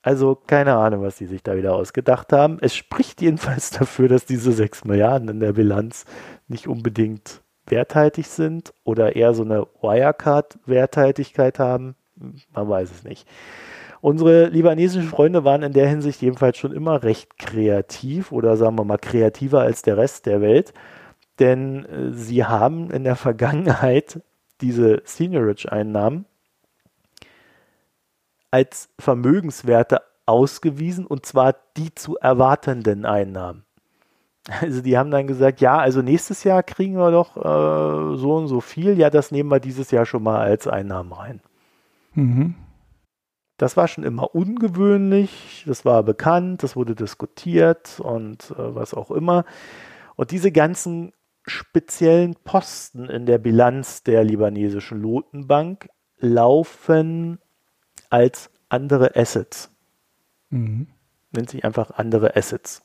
Also 0.03 0.35
keine 0.35 0.77
Ahnung, 0.77 1.03
was 1.03 1.17
die 1.17 1.27
sich 1.27 1.43
da 1.43 1.57
wieder 1.57 1.75
ausgedacht 1.75 2.33
haben. 2.33 2.59
Es 2.61 2.75
spricht 2.75 3.21
jedenfalls 3.21 3.71
dafür, 3.79 4.09
dass 4.09 4.25
diese 4.25 4.53
6 4.53 4.85
Milliarden 4.85 5.29
in 5.29 5.41
der 5.41 5.53
Bilanz 5.53 6.05
nicht 6.49 6.67
unbedingt 6.67 7.43
werthaltig 7.67 8.27
sind 8.27 8.73
oder 8.83 9.15
eher 9.15 9.35
so 9.35 9.45
eine 9.45 9.67
Wirecard-Werthaltigkeit 9.81 11.59
haben. 11.59 11.95
Man 12.17 12.69
weiß 12.69 12.91
es 12.91 13.05
nicht. 13.05 13.29
Unsere 14.01 14.47
libanesischen 14.47 15.09
Freunde 15.09 15.45
waren 15.45 15.63
in 15.63 15.73
der 15.73 15.89
Hinsicht 15.89 16.23
jedenfalls 16.23 16.57
schon 16.57 16.73
immer 16.73 17.03
recht 17.03 17.39
kreativ 17.39 18.33
oder 18.33 18.57
sagen 18.57 18.79
wir 18.79 18.85
mal 18.85 18.99
kreativer 18.99 19.61
als 19.61 19.83
der 19.83 19.99
Rest 19.99 20.27
der 20.27 20.41
Welt, 20.41 20.73
denn 21.39 21.85
äh, 21.85 22.13
sie 22.13 22.45
haben 22.45 22.91
in 22.91 23.05
der 23.05 23.17
Vergangenheit 23.17 24.21
diese 24.61 25.03
Seniorage-Einnahmen 25.05 26.27
als 28.51 28.89
Vermögenswerte 28.99 30.03
ausgewiesen 30.27 31.07
und 31.07 31.27
zwar 31.27 31.55
die 31.77 31.95
zu 31.95 32.17
erwartenden 32.17 33.05
Einnahmen. 33.05 33.65
Also 34.61 34.81
die 34.81 34.97
haben 34.97 35.11
dann 35.11 35.27
gesagt, 35.27 35.61
ja, 35.61 35.79
also 35.79 36.01
nächstes 36.01 36.45
Jahr 36.45 36.63
kriegen 36.63 36.97
wir 36.97 37.11
doch 37.11 37.37
äh, 37.37 38.17
so 38.17 38.37
und 38.37 38.49
so 38.49 38.61
viel, 38.61 38.99
ja, 38.99 39.11
das 39.11 39.31
nehmen 39.31 39.51
wir 39.51 39.61
dieses 39.61 39.91
Jahr 39.91 40.07
schon 40.07 40.23
mal 40.23 40.41
als 40.41 40.67
Einnahmen 40.67 41.13
rein. 41.13 41.41
Mhm. 42.15 42.55
Das 43.61 43.77
war 43.77 43.89
schon 43.89 44.05
immer 44.05 44.35
ungewöhnlich, 44.35 45.65
das 45.67 45.85
war 45.85 46.03
bekannt, 46.03 46.63
das 46.63 46.77
wurde 46.77 46.95
diskutiert 46.95 48.01
und 48.01 48.53
äh, 48.53 48.75
was 48.75 48.95
auch 48.95 49.11
immer. 49.11 49.45
Und 50.17 50.31
diese 50.31 50.51
ganzen 50.51 51.13
speziellen 51.47 52.37
Posten 52.37 53.11
in 53.11 53.27
der 53.27 53.37
Bilanz 53.37 54.03
der 54.03 54.25
libanesischen 54.25 55.03
Lotenbank 55.03 55.91
laufen 56.17 57.39
als 58.09 58.51
andere 58.71 59.15
Assets. 59.15 59.71
Mhm. 60.49 60.87
Nennt 61.31 61.51
sich 61.51 61.63
einfach 61.63 61.91
andere 61.91 62.37
Assets. 62.37 62.81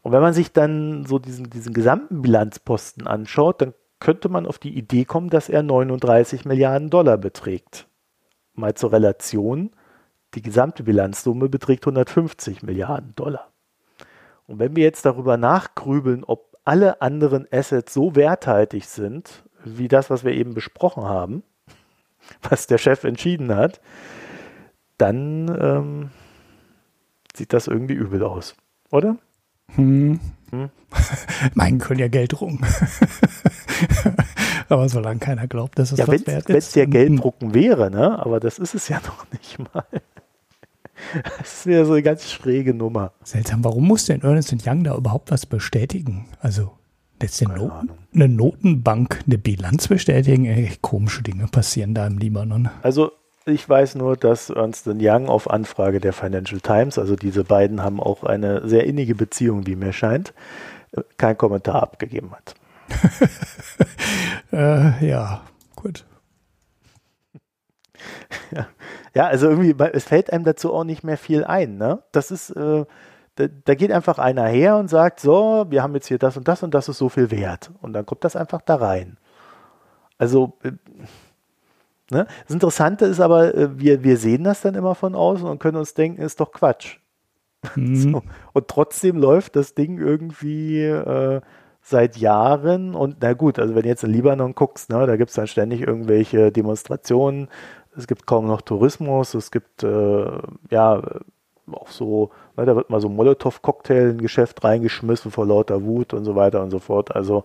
Und 0.00 0.12
wenn 0.12 0.22
man 0.22 0.32
sich 0.32 0.50
dann 0.54 1.04
so 1.04 1.18
diesen, 1.18 1.50
diesen 1.50 1.74
gesamten 1.74 2.22
Bilanzposten 2.22 3.06
anschaut, 3.06 3.60
dann 3.60 3.74
könnte 3.98 4.30
man 4.30 4.46
auf 4.46 4.58
die 4.58 4.78
Idee 4.78 5.04
kommen, 5.04 5.28
dass 5.28 5.50
er 5.50 5.62
39 5.62 6.46
Milliarden 6.46 6.88
Dollar 6.88 7.18
beträgt. 7.18 7.86
Mal 8.54 8.72
zur 8.72 8.92
Relation, 8.92 9.72
die 10.34 10.42
gesamte 10.42 10.82
Bilanzsumme 10.82 11.48
beträgt 11.48 11.84
150 11.84 12.62
Milliarden 12.62 13.14
Dollar. 13.16 13.50
Und 14.46 14.58
wenn 14.58 14.76
wir 14.76 14.84
jetzt 14.84 15.04
darüber 15.04 15.36
nachgrübeln, 15.36 16.24
ob 16.24 16.56
alle 16.64 17.02
anderen 17.02 17.46
Assets 17.50 17.94
so 17.94 18.14
werthaltig 18.14 18.84
sind, 18.84 19.44
wie 19.64 19.88
das, 19.88 20.10
was 20.10 20.24
wir 20.24 20.32
eben 20.32 20.54
besprochen 20.54 21.04
haben, 21.04 21.42
was 22.48 22.66
der 22.66 22.78
Chef 22.78 23.04
entschieden 23.04 23.54
hat, 23.54 23.80
dann 24.98 25.48
ähm, 25.60 26.10
sieht 27.34 27.52
das 27.52 27.66
irgendwie 27.66 27.94
übel 27.94 28.22
aus, 28.22 28.54
oder? 28.90 29.16
Hm. 29.74 30.20
Hm? 30.50 30.70
Meinen 31.54 31.78
können 31.78 32.00
ja 32.00 32.08
Geld 32.08 32.32
drucken. 32.32 32.60
aber 34.68 34.88
solange 34.88 35.20
keiner 35.20 35.46
glaubt, 35.46 35.78
dass 35.78 35.92
es 35.92 35.98
ja, 35.98 36.08
was 36.08 36.26
wert 36.26 36.40
ist. 36.40 36.48
Wenn 36.48 36.56
es 36.56 36.74
ja 36.74 36.84
Geld 36.86 37.20
drucken 37.20 37.54
wäre, 37.54 37.90
ne? 37.90 38.18
aber 38.18 38.40
das 38.40 38.58
ist 38.58 38.74
es 38.74 38.88
ja 38.88 39.00
noch 39.06 39.26
nicht 39.32 39.58
mal. 39.72 39.84
Das 41.38 41.58
ist 41.58 41.66
ja 41.66 41.84
so 41.84 41.92
eine 41.92 42.02
ganz 42.02 42.30
schräge 42.30 42.74
Nummer. 42.74 43.12
Seltsam, 43.24 43.64
warum 43.64 43.86
muss 43.86 44.06
denn 44.06 44.22
Ernest 44.22 44.54
Young 44.66 44.84
da 44.84 44.96
überhaupt 44.96 45.30
was 45.30 45.46
bestätigen? 45.46 46.26
Also, 46.40 46.72
jetzt 47.20 47.40
Noten, 47.42 47.90
eine 48.14 48.28
Notenbank 48.28 49.20
eine 49.26 49.38
Bilanz 49.38 49.88
bestätigen? 49.88 50.44
Ey, 50.44 50.72
komische 50.80 51.22
Dinge 51.22 51.46
passieren 51.46 51.94
da 51.94 52.06
im 52.06 52.18
Libanon. 52.18 52.70
Also, 52.82 53.12
ich 53.46 53.68
weiß 53.68 53.94
nur, 53.96 54.16
dass 54.16 54.50
Ernst 54.50 54.86
Young 54.86 55.28
auf 55.28 55.50
Anfrage 55.50 56.00
der 56.00 56.12
Financial 56.12 56.60
Times, 56.60 56.98
also 56.98 57.16
diese 57.16 57.44
beiden 57.44 57.82
haben 57.82 58.00
auch 58.00 58.22
eine 58.22 58.68
sehr 58.68 58.84
innige 58.84 59.14
Beziehung, 59.14 59.66
wie 59.66 59.76
mir 59.76 59.92
scheint, 59.92 60.34
keinen 61.16 61.38
Kommentar 61.38 61.82
abgegeben 61.82 62.32
hat. 62.32 62.54
äh, 64.52 65.06
ja, 65.06 65.42
gut. 65.76 66.04
Ja. 68.52 68.66
Ja, 69.14 69.26
also 69.26 69.48
irgendwie, 69.48 69.74
es 69.92 70.04
fällt 70.04 70.32
einem 70.32 70.44
dazu 70.44 70.72
auch 70.72 70.84
nicht 70.84 71.04
mehr 71.04 71.16
viel 71.16 71.44
ein. 71.44 71.76
Ne? 71.76 72.02
Das 72.12 72.30
ist, 72.30 72.50
äh, 72.50 72.84
da, 73.36 73.44
da, 73.64 73.74
geht 73.74 73.92
einfach 73.92 74.18
einer 74.18 74.46
her 74.46 74.76
und 74.76 74.88
sagt, 74.88 75.20
so, 75.20 75.66
wir 75.68 75.82
haben 75.82 75.94
jetzt 75.94 76.08
hier 76.08 76.18
das 76.18 76.36
und 76.36 76.48
das 76.48 76.62
und 76.62 76.74
das 76.74 76.88
ist 76.88 76.98
so 76.98 77.08
viel 77.08 77.30
wert. 77.30 77.70
Und 77.80 77.92
dann 77.92 78.06
kommt 78.06 78.24
das 78.24 78.36
einfach 78.36 78.60
da 78.62 78.76
rein. 78.76 79.16
Also, 80.18 80.58
äh, 80.62 80.72
Ne? 82.10 82.26
Das 82.46 82.54
Interessante 82.54 83.04
ist 83.06 83.20
aber, 83.20 83.54
äh, 83.54 83.78
wir, 83.78 84.02
wir 84.02 84.16
sehen 84.16 84.44
das 84.44 84.60
dann 84.62 84.74
immer 84.74 84.94
von 84.94 85.14
außen 85.14 85.46
und 85.46 85.60
können 85.60 85.76
uns 85.76 85.94
denken, 85.94 86.20
ist 86.20 86.40
doch 86.40 86.52
Quatsch. 86.52 86.98
Mhm. 87.76 87.94
So. 87.94 88.22
Und 88.52 88.68
trotzdem 88.68 89.16
läuft 89.16 89.56
das 89.56 89.74
Ding 89.74 89.98
irgendwie 89.98 90.82
äh, 90.82 91.40
seit 91.82 92.16
Jahren 92.16 92.94
und 92.94 93.18
na 93.20 93.32
gut, 93.32 93.58
also 93.58 93.74
wenn 93.74 93.82
du 93.82 93.88
jetzt 93.88 94.04
in 94.04 94.10
Libanon 94.10 94.54
guckst, 94.54 94.90
ne, 94.90 95.06
da 95.06 95.16
gibt 95.16 95.30
es 95.30 95.36
dann 95.36 95.46
ständig 95.46 95.80
irgendwelche 95.82 96.52
Demonstrationen, 96.52 97.48
es 97.96 98.06
gibt 98.06 98.26
kaum 98.26 98.46
noch 98.46 98.60
Tourismus, 98.62 99.34
es 99.34 99.50
gibt 99.50 99.82
äh, 99.82 100.30
ja 100.70 101.02
auch 101.72 101.88
so, 101.88 102.30
ne, 102.56 102.64
da 102.64 102.76
wird 102.76 102.90
mal 102.90 103.00
so 103.00 103.08
Molotow-Cocktail 103.08 104.10
in 104.10 104.18
Geschäft 104.18 104.62
reingeschmissen 104.64 105.30
vor 105.30 105.46
lauter 105.46 105.84
Wut 105.84 106.14
und 106.14 106.24
so 106.24 106.34
weiter 106.36 106.62
und 106.62 106.70
so 106.70 106.78
fort. 106.78 107.14
Also 107.14 107.44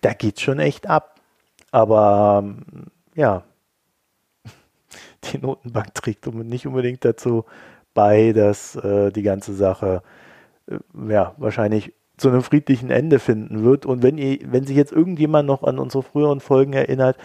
da 0.00 0.12
geht 0.12 0.40
schon 0.40 0.58
echt 0.58 0.88
ab. 0.88 1.20
Aber 1.70 2.44
ja, 3.14 3.44
die 5.24 5.38
Notenbank 5.38 5.94
trägt 5.94 6.26
nicht 6.26 6.66
unbedingt 6.66 7.04
dazu 7.04 7.44
bei, 7.94 8.32
dass 8.32 8.76
äh, 8.76 9.10
die 9.12 9.22
ganze 9.22 9.54
Sache 9.54 10.02
äh, 10.68 10.78
ja 11.08 11.34
wahrscheinlich 11.36 11.92
zu 12.20 12.28
einem 12.28 12.42
friedlichen 12.42 12.90
Ende 12.90 13.18
finden 13.18 13.64
wird. 13.64 13.86
Und 13.86 14.02
wenn 14.02 14.18
ihr, 14.18 14.38
wenn 14.44 14.64
sich 14.64 14.76
jetzt 14.76 14.92
irgendjemand 14.92 15.46
noch 15.46 15.62
an 15.62 15.78
unsere 15.78 16.02
früheren 16.02 16.40
Folgen 16.40 16.74
erinnert, 16.74 17.16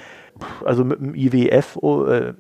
also 0.64 0.84
mit 0.86 1.00
dem 1.00 1.14
IWF, 1.14 1.78
äh, 1.84 2.34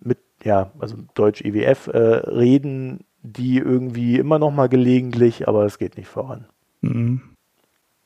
mit, 0.00 0.18
ja, 0.42 0.72
also 0.78 0.96
Deutsch 1.14 1.42
IWF, 1.44 1.88
äh, 1.88 1.98
reden 1.98 3.04
die 3.22 3.58
irgendwie 3.58 4.16
immer 4.18 4.38
noch 4.38 4.50
mal 4.50 4.68
gelegentlich, 4.68 5.48
aber 5.48 5.64
es 5.64 5.78
geht 5.78 5.96
nicht 5.96 6.08
voran. 6.08 6.46
Mhm. 6.80 7.20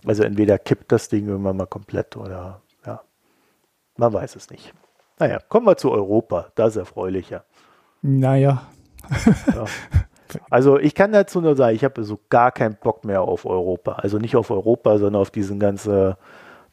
Also 0.04 0.24
entweder 0.24 0.58
kippt 0.58 0.90
das 0.90 1.08
Ding 1.08 1.28
irgendwann 1.28 1.56
mal 1.56 1.66
komplett 1.66 2.16
oder 2.16 2.62
ja, 2.84 3.02
man 3.96 4.12
weiß 4.12 4.34
es 4.34 4.50
nicht. 4.50 4.74
Naja, 5.20 5.38
kommen 5.48 5.66
wir 5.66 5.76
zu 5.76 5.92
Europa. 5.92 6.50
Das 6.56 6.70
ist 6.70 6.76
erfreulicher. 6.78 7.44
Naja. 8.00 8.66
ja. 9.54 9.64
Also 10.50 10.78
ich 10.78 10.94
kann 10.94 11.12
dazu 11.12 11.40
nur 11.40 11.56
sagen, 11.56 11.74
ich 11.74 11.84
habe 11.84 12.04
so 12.04 12.18
gar 12.28 12.52
keinen 12.52 12.76
Bock 12.76 13.04
mehr 13.04 13.22
auf 13.22 13.46
Europa. 13.46 13.92
Also 13.92 14.18
nicht 14.18 14.36
auf 14.36 14.50
Europa, 14.50 14.98
sondern 14.98 15.20
auf 15.20 15.30
diesen 15.30 15.58
ganze, 15.58 16.16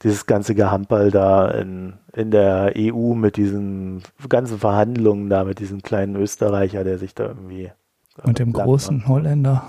dieses 0.03 0.25
ganze 0.25 0.55
Gehampel 0.55 1.11
da 1.11 1.49
in, 1.49 1.93
in 2.13 2.31
der 2.31 2.73
EU 2.77 3.13
mit 3.13 3.37
diesen 3.37 4.03
ganzen 4.27 4.59
Verhandlungen 4.59 5.29
da, 5.29 5.43
mit 5.43 5.59
diesem 5.59 5.81
kleinen 5.81 6.15
Österreicher, 6.15 6.83
der 6.83 6.97
sich 6.97 7.15
da 7.15 7.25
irgendwie. 7.27 7.65
Äh, 7.65 7.71
Und 8.23 8.39
dem 8.39 8.53
großen 8.53 8.97
macht. 8.97 9.07
Holländer. 9.07 9.63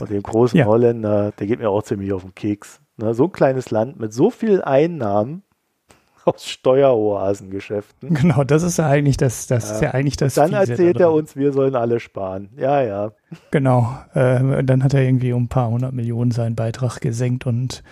Und 0.00 0.10
dem 0.10 0.22
großen 0.22 0.58
ja. 0.58 0.66
Holländer, 0.66 1.32
der 1.32 1.46
geht 1.46 1.58
mir 1.58 1.70
auch 1.70 1.82
ziemlich 1.82 2.12
auf 2.12 2.22
den 2.22 2.34
Keks. 2.34 2.80
Ne, 2.98 3.12
so 3.12 3.24
ein 3.24 3.32
kleines 3.32 3.70
Land 3.70 4.00
mit 4.00 4.14
so 4.14 4.30
viel 4.30 4.62
Einnahmen 4.62 5.42
aus 6.26 6.46
Steueroasengeschäften. 6.46 8.14
Genau, 8.14 8.44
das 8.44 8.62
ist 8.62 8.78
ja 8.78 8.86
eigentlich 8.88 9.16
das, 9.16 9.46
das 9.46 9.68
ja. 9.68 9.74
ist 9.74 9.82
ja 9.82 9.90
eigentlich 9.92 10.16
das. 10.16 10.34
Dann 10.34 10.50
Fiese 10.50 10.72
erzählt 10.72 11.00
er 11.00 11.12
uns, 11.12 11.36
wir 11.36 11.52
sollen 11.52 11.74
alle 11.74 12.00
sparen. 12.00 12.50
Ja, 12.56 12.82
ja. 12.82 13.12
Genau. 13.50 13.96
Äh, 14.14 14.64
dann 14.64 14.82
hat 14.82 14.94
er 14.94 15.02
irgendwie 15.02 15.32
um 15.32 15.44
ein 15.44 15.48
paar 15.48 15.70
hundert 15.70 15.92
Millionen 15.92 16.30
seinen 16.32 16.56
Beitrag 16.56 17.00
gesenkt 17.00 17.46
und 17.46 17.82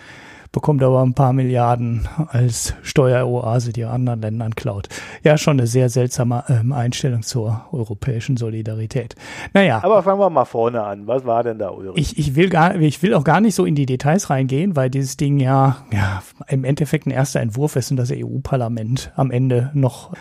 bekommt 0.55 0.81
aber 0.83 1.01
ein 1.01 1.13
paar 1.13 1.33
Milliarden 1.33 2.07
als 2.29 2.75
Steueroase, 2.81 3.73
die 3.73 3.81
er 3.81 3.91
anderen 3.91 4.21
Ländern 4.21 4.55
klaut. 4.55 4.87
Ja, 5.21 5.37
schon 5.37 5.59
eine 5.59 5.67
sehr 5.67 5.89
seltsame 5.89 6.45
ähm, 6.47 6.71
Einstellung 6.71 7.23
zur 7.23 7.65
europäischen 7.73 8.37
Solidarität. 8.37 9.15
Naja. 9.53 9.81
Aber 9.83 10.01
fangen 10.01 10.21
wir 10.21 10.29
mal 10.29 10.45
vorne 10.45 10.81
an. 10.81 11.07
Was 11.07 11.25
war 11.25 11.43
denn 11.43 11.59
da, 11.59 11.71
Ulrich? 11.71 11.97
Ich, 11.97 12.17
ich, 12.17 12.35
will 12.37 12.47
gar, 12.47 12.73
ich 12.77 13.03
will 13.03 13.15
auch 13.15 13.25
gar 13.25 13.41
nicht 13.41 13.53
so 13.53 13.65
in 13.65 13.75
die 13.75 13.85
Details 13.85 14.29
reingehen, 14.29 14.77
weil 14.77 14.89
dieses 14.89 15.17
Ding 15.17 15.41
ja, 15.41 15.75
ja 15.91 16.23
im 16.47 16.63
Endeffekt 16.63 17.05
ein 17.05 17.11
erster 17.11 17.41
Entwurf 17.41 17.75
ist 17.75 17.91
und 17.91 17.97
das 17.97 18.09
EU-Parlament 18.13 19.11
am 19.17 19.31
Ende 19.31 19.71
noch 19.73 20.13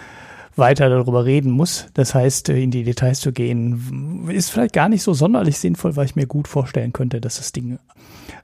weiter 0.56 0.88
darüber 0.88 1.24
reden 1.24 1.52
muss. 1.52 1.86
Das 1.94 2.12
heißt, 2.12 2.48
in 2.48 2.72
die 2.72 2.82
Details 2.82 3.20
zu 3.20 3.30
gehen, 3.30 4.28
ist 4.28 4.50
vielleicht 4.50 4.74
gar 4.74 4.88
nicht 4.88 5.04
so 5.04 5.14
sonderlich 5.14 5.60
sinnvoll, 5.60 5.94
weil 5.94 6.06
ich 6.06 6.16
mir 6.16 6.26
gut 6.26 6.48
vorstellen 6.48 6.92
könnte, 6.92 7.20
dass 7.20 7.36
das 7.36 7.52
Ding 7.52 7.78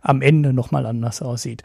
am 0.00 0.23
Ende 0.23 0.52
nochmal 0.52 0.87
anders 0.87 1.23
aussieht. 1.23 1.62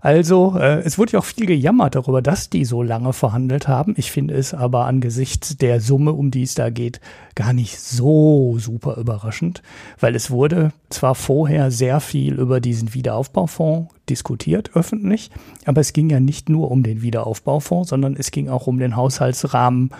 Also, 0.00 0.58
äh, 0.58 0.80
es 0.80 0.98
wurde 0.98 1.12
ja 1.12 1.18
auch 1.20 1.24
viel 1.24 1.46
gejammert 1.46 1.94
darüber, 1.94 2.20
dass 2.20 2.50
die 2.50 2.66
so 2.66 2.82
lange 2.82 3.14
verhandelt 3.14 3.68
haben. 3.68 3.94
Ich 3.96 4.10
finde 4.10 4.34
es 4.34 4.52
aber 4.52 4.84
angesichts 4.84 5.56
der 5.56 5.80
Summe, 5.80 6.12
um 6.12 6.30
die 6.30 6.42
es 6.42 6.54
da 6.54 6.68
geht, 6.68 7.00
gar 7.34 7.54
nicht 7.54 7.80
so 7.80 8.58
super 8.58 8.96
überraschend, 8.98 9.62
weil 9.98 10.14
es 10.14 10.30
wurde 10.30 10.72
zwar 10.90 11.14
vorher 11.14 11.70
sehr 11.70 12.00
viel 12.00 12.34
über 12.34 12.60
diesen 12.60 12.92
Wiederaufbaufonds 12.92 13.94
diskutiert, 14.10 14.72
öffentlich, 14.74 15.30
aber 15.64 15.80
es 15.80 15.94
ging 15.94 16.10
ja 16.10 16.20
nicht 16.20 16.50
nur 16.50 16.70
um 16.70 16.82
den 16.82 17.00
Wiederaufbaufonds, 17.00 17.88
sondern 17.88 18.14
es 18.14 18.30
ging 18.30 18.50
auch 18.50 18.66
um 18.66 18.78
den 18.78 18.96
Haushaltsrahmen 18.96 19.90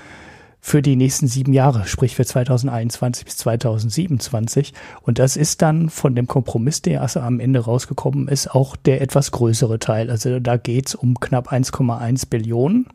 für 0.66 0.80
die 0.80 0.96
nächsten 0.96 1.28
sieben 1.28 1.52
Jahre, 1.52 1.84
sprich 1.84 2.16
für 2.16 2.24
2021 2.24 3.26
bis 3.26 3.36
2027. 3.36 4.72
Und 5.02 5.18
das 5.18 5.36
ist 5.36 5.60
dann 5.60 5.90
von 5.90 6.14
dem 6.16 6.26
Kompromiss, 6.26 6.80
der 6.80 7.02
also 7.02 7.20
am 7.20 7.38
Ende 7.38 7.60
rausgekommen 7.60 8.28
ist, 8.28 8.50
auch 8.54 8.74
der 8.74 9.02
etwas 9.02 9.30
größere 9.30 9.78
Teil. 9.78 10.10
Also 10.10 10.40
da 10.40 10.56
geht's 10.56 10.94
um 10.94 11.20
knapp 11.20 11.52
1,1 11.52 12.30
Billionen. 12.30 12.86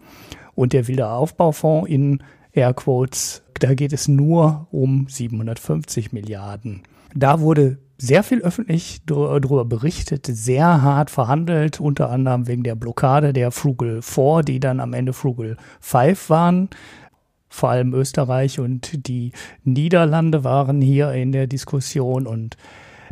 Und 0.56 0.74
der 0.74 0.88
Wiederaufbaufonds 0.88 1.88
in 1.88 2.24
Airquotes, 2.54 3.44
da 3.60 3.76
geht 3.76 3.94
es 3.94 4.08
nur 4.08 4.66
um 4.72 5.06
750 5.08 6.12
Milliarden. 6.12 6.82
Da 7.14 7.40
wurde 7.40 7.78
sehr 8.00 8.24
viel 8.24 8.42
öffentlich 8.42 9.02
darüber 9.06 9.64
berichtet, 9.64 10.26
sehr 10.26 10.82
hart 10.82 11.12
verhandelt, 11.12 11.80
unter 11.80 12.10
anderem 12.10 12.48
wegen 12.48 12.64
der 12.64 12.76
Blockade 12.76 13.32
der 13.32 13.52
Frugal 13.52 14.02
4, 14.02 14.42
die 14.42 14.60
dann 14.60 14.80
am 14.80 14.94
Ende 14.94 15.14
Frugal 15.14 15.56
5 15.82 16.32
waren 16.32 16.70
vor 17.50 17.70
allem 17.70 17.94
Österreich 17.94 18.60
und 18.60 19.08
die 19.08 19.32
Niederlande 19.64 20.44
waren 20.44 20.82
hier 20.82 21.12
in 21.14 21.32
der 21.32 21.48
Diskussion 21.48 22.28
und 22.28 22.58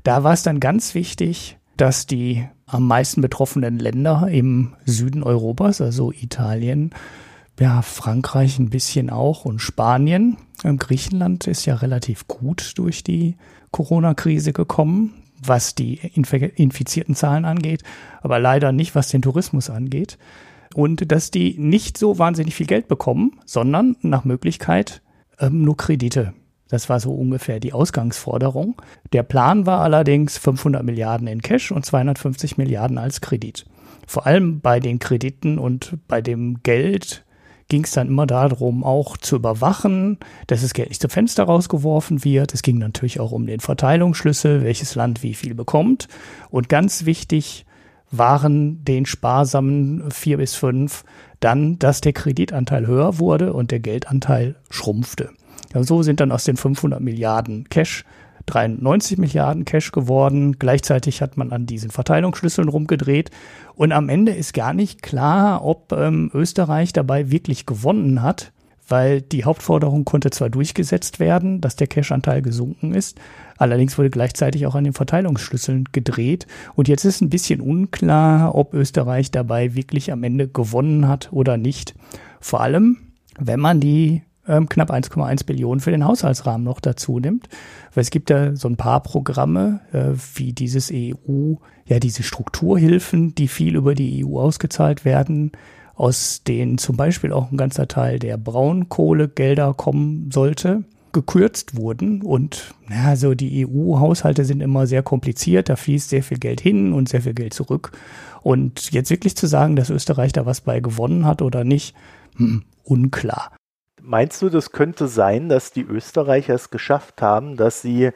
da 0.03 0.23
war 0.23 0.33
es 0.33 0.43
dann 0.43 0.59
ganz 0.59 0.93
wichtig, 0.93 1.57
dass 1.75 2.05
die 2.05 2.47
am 2.65 2.87
meisten 2.87 3.21
betroffenen 3.21 3.79
Länder 3.79 4.27
im 4.29 4.75
Süden 4.85 5.23
Europas, 5.23 5.81
also 5.81 6.11
Italien, 6.11 6.91
ja, 7.59 7.81
Frankreich 7.81 8.59
ein 8.59 8.69
bisschen 8.69 9.09
auch 9.09 9.45
und 9.45 9.59
Spanien, 9.59 10.37
Griechenland 10.63 11.47
ist 11.47 11.65
ja 11.65 11.75
relativ 11.75 12.27
gut 12.27 12.73
durch 12.77 13.03
die 13.03 13.35
Corona-Krise 13.71 14.53
gekommen, 14.53 15.13
was 15.43 15.75
die 15.75 15.95
infizierten 15.95 17.15
Zahlen 17.15 17.45
angeht, 17.45 17.83
aber 18.21 18.39
leider 18.39 18.71
nicht, 18.71 18.95
was 18.95 19.09
den 19.09 19.21
Tourismus 19.21 19.69
angeht. 19.69 20.17
Und 20.77 21.11
dass 21.11 21.31
die 21.31 21.55
nicht 21.57 21.97
so 21.97 22.19
wahnsinnig 22.19 22.53
viel 22.53 22.67
Geld 22.67 22.87
bekommen, 22.87 23.39
sondern 23.45 23.95
nach 24.01 24.25
Möglichkeit 24.25 25.01
ähm, 25.39 25.63
nur 25.63 25.75
Kredite. 25.75 26.33
Das 26.69 26.87
war 26.87 26.99
so 26.99 27.15
ungefähr 27.15 27.59
die 27.59 27.73
Ausgangsforderung. 27.73 28.79
Der 29.11 29.23
Plan 29.23 29.65
war 29.65 29.79
allerdings 29.79 30.37
500 30.37 30.83
Milliarden 30.83 31.25
in 31.25 31.41
Cash 31.41 31.71
und 31.71 31.83
250 31.83 32.59
Milliarden 32.59 32.99
als 32.99 33.21
Kredit. 33.21 33.65
Vor 34.05 34.27
allem 34.27 34.61
bei 34.61 34.79
den 34.79 34.99
Krediten 34.99 35.57
und 35.57 35.97
bei 36.07 36.21
dem 36.21 36.61
Geld 36.61 37.25
ging 37.69 37.83
es 37.83 37.91
dann 37.91 38.09
immer 38.09 38.27
darum, 38.27 38.83
auch 38.83 39.17
zu 39.17 39.37
überwachen, 39.37 40.19
dass 40.45 40.61
das 40.61 40.75
Geld 40.75 40.89
nicht 40.89 41.01
zum 41.01 41.09
Fenster 41.09 41.45
rausgeworfen 41.45 42.23
wird. 42.23 42.53
Es 42.53 42.61
ging 42.61 42.77
natürlich 42.77 43.19
auch 43.19 43.31
um 43.31 43.47
den 43.47 43.61
Verteilungsschlüssel, 43.61 44.63
welches 44.63 44.93
Land 44.93 45.23
wie 45.23 45.33
viel 45.33 45.55
bekommt. 45.55 46.07
Und 46.51 46.69
ganz 46.69 47.05
wichtig 47.05 47.65
waren 48.11 48.83
den 48.83 49.05
sparsamen 49.05 50.09
vier 50.11 50.37
bis 50.37 50.55
fünf 50.55 51.03
dann, 51.39 51.77
dass 51.77 52.01
der 52.01 52.13
Kreditanteil 52.13 52.87
höher 52.87 53.19
wurde 53.19 53.53
und 53.53 53.71
der 53.71 53.79
Geldanteil 53.79 54.55
schrumpfte. 54.69 55.29
Ja, 55.73 55.83
so 55.83 56.01
sind 56.03 56.19
dann 56.19 56.31
aus 56.31 56.45
den 56.45 56.57
500 56.57 57.01
Milliarden 57.01 57.67
Cash 57.69 58.05
93 58.47 59.17
Milliarden 59.17 59.65
Cash 59.65 59.91
geworden. 59.91 60.57
Gleichzeitig 60.57 61.21
hat 61.21 61.37
man 61.37 61.51
an 61.51 61.65
diesen 61.65 61.91
Verteilungsschlüsseln 61.91 62.69
rumgedreht. 62.69 63.29
Und 63.75 63.91
am 63.91 64.09
Ende 64.09 64.31
ist 64.31 64.53
gar 64.53 64.73
nicht 64.73 65.03
klar, 65.03 65.63
ob 65.63 65.91
ähm, 65.91 66.31
Österreich 66.33 66.93
dabei 66.93 67.29
wirklich 67.29 67.65
gewonnen 67.65 68.23
hat, 68.23 68.51
weil 68.87 69.21
die 69.21 69.43
Hauptforderung 69.43 70.05
konnte 70.05 70.29
zwar 70.29 70.49
durchgesetzt 70.49 71.19
werden, 71.19 71.61
dass 71.61 71.75
der 71.75 71.87
Cash-Anteil 71.87 72.41
gesunken 72.41 72.93
ist, 72.93 73.19
allerdings 73.57 73.97
wurde 73.97 74.09
gleichzeitig 74.09 74.65
auch 74.65 74.75
an 74.75 74.83
den 74.83 74.93
Verteilungsschlüsseln 74.93 75.85
gedreht. 75.91 76.47
Und 76.75 76.87
jetzt 76.87 77.05
ist 77.05 77.21
ein 77.21 77.29
bisschen 77.29 77.61
unklar, 77.61 78.55
ob 78.55 78.73
Österreich 78.73 79.31
dabei 79.31 79.75
wirklich 79.75 80.11
am 80.11 80.23
Ende 80.23 80.47
gewonnen 80.47 81.07
hat 81.07 81.29
oder 81.31 81.57
nicht. 81.57 81.95
Vor 82.39 82.61
allem, 82.61 82.97
wenn 83.37 83.59
man 83.59 83.79
die 83.79 84.21
ähm, 84.47 84.69
knapp 84.69 84.91
1,1 84.91 85.45
Billionen 85.45 85.79
für 85.79 85.91
den 85.91 86.05
Haushaltsrahmen 86.05 86.63
noch 86.63 86.79
dazu 86.79 87.19
nimmt. 87.19 87.49
Weil 87.93 88.01
es 88.01 88.09
gibt 88.09 88.29
ja 88.29 88.55
so 88.55 88.67
ein 88.67 88.77
paar 88.77 89.03
Programme, 89.03 89.81
äh, 89.91 90.17
wie 90.35 90.53
dieses 90.53 90.91
EU, 90.93 91.55
ja, 91.85 91.99
diese 91.99 92.23
Strukturhilfen, 92.23 93.35
die 93.35 93.47
viel 93.47 93.75
über 93.75 93.95
die 93.95 94.25
EU 94.25 94.39
ausgezahlt 94.39 95.05
werden, 95.05 95.51
aus 95.97 96.43
denen 96.43 96.77
zum 96.77 96.95
Beispiel 96.95 97.33
auch 97.33 97.51
ein 97.51 97.57
ganzer 97.57 97.87
Teil 97.87 98.19
der 98.19 98.37
Braunkohlegelder 98.37 99.73
kommen 99.73 100.29
sollte, 100.31 100.83
gekürzt 101.11 101.75
wurden. 101.75 102.21
Und 102.21 102.75
ja, 102.89 103.15
so 103.15 103.33
die 103.33 103.67
EU-Haushalte 103.67 104.45
sind 104.45 104.61
immer 104.61 104.85
sehr 104.85 105.01
kompliziert, 105.01 105.69
da 105.69 105.75
fließt 105.75 106.09
sehr 106.09 106.21
viel 106.21 106.37
Geld 106.37 106.61
hin 106.61 106.93
und 106.93 107.09
sehr 107.09 107.23
viel 107.23 107.33
Geld 107.33 107.53
zurück. 107.53 107.91
Und 108.43 108.91
jetzt 108.91 109.09
wirklich 109.09 109.35
zu 109.35 109.47
sagen, 109.47 109.75
dass 109.75 109.89
Österreich 109.89 110.31
da 110.31 110.45
was 110.45 110.61
bei 110.61 110.79
gewonnen 110.79 111.25
hat 111.25 111.41
oder 111.41 111.63
nicht, 111.63 111.95
hm, 112.35 112.63
unklar. 112.83 113.51
Meinst 114.01 114.41
du, 114.41 114.49
das 114.49 114.71
könnte 114.71 115.07
sein, 115.07 115.49
dass 115.49 115.71
die 115.71 115.81
Österreicher 115.81 116.53
es 116.53 116.69
geschafft 116.69 117.21
haben, 117.23 117.57
dass 117.57 117.81
sie 117.81 118.11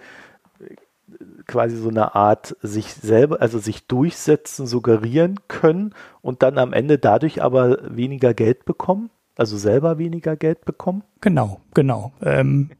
quasi 1.52 1.76
so 1.76 1.90
eine 1.90 2.16
Art 2.16 2.56
sich 2.62 2.94
selber, 2.94 3.42
also 3.42 3.60
sich 3.60 3.86
durchsetzen, 3.88 4.66
suggerieren 4.68 5.40
können 5.50 5.94
und 6.22 6.44
dann 6.44 6.58
am 6.58 6.72
Ende 6.72 6.98
dadurch 6.98 7.44
aber 7.44 7.80
weniger 7.96 8.34
Geld 8.34 8.64
bekommen? 8.64 9.10
Also 9.38 9.58
selber 9.58 9.98
weniger 9.98 10.36
Geld 10.36 10.64
bekommen? 10.66 11.04
Genau, 11.20 11.60
genau. 11.74 12.14
Ähm, 12.22 12.72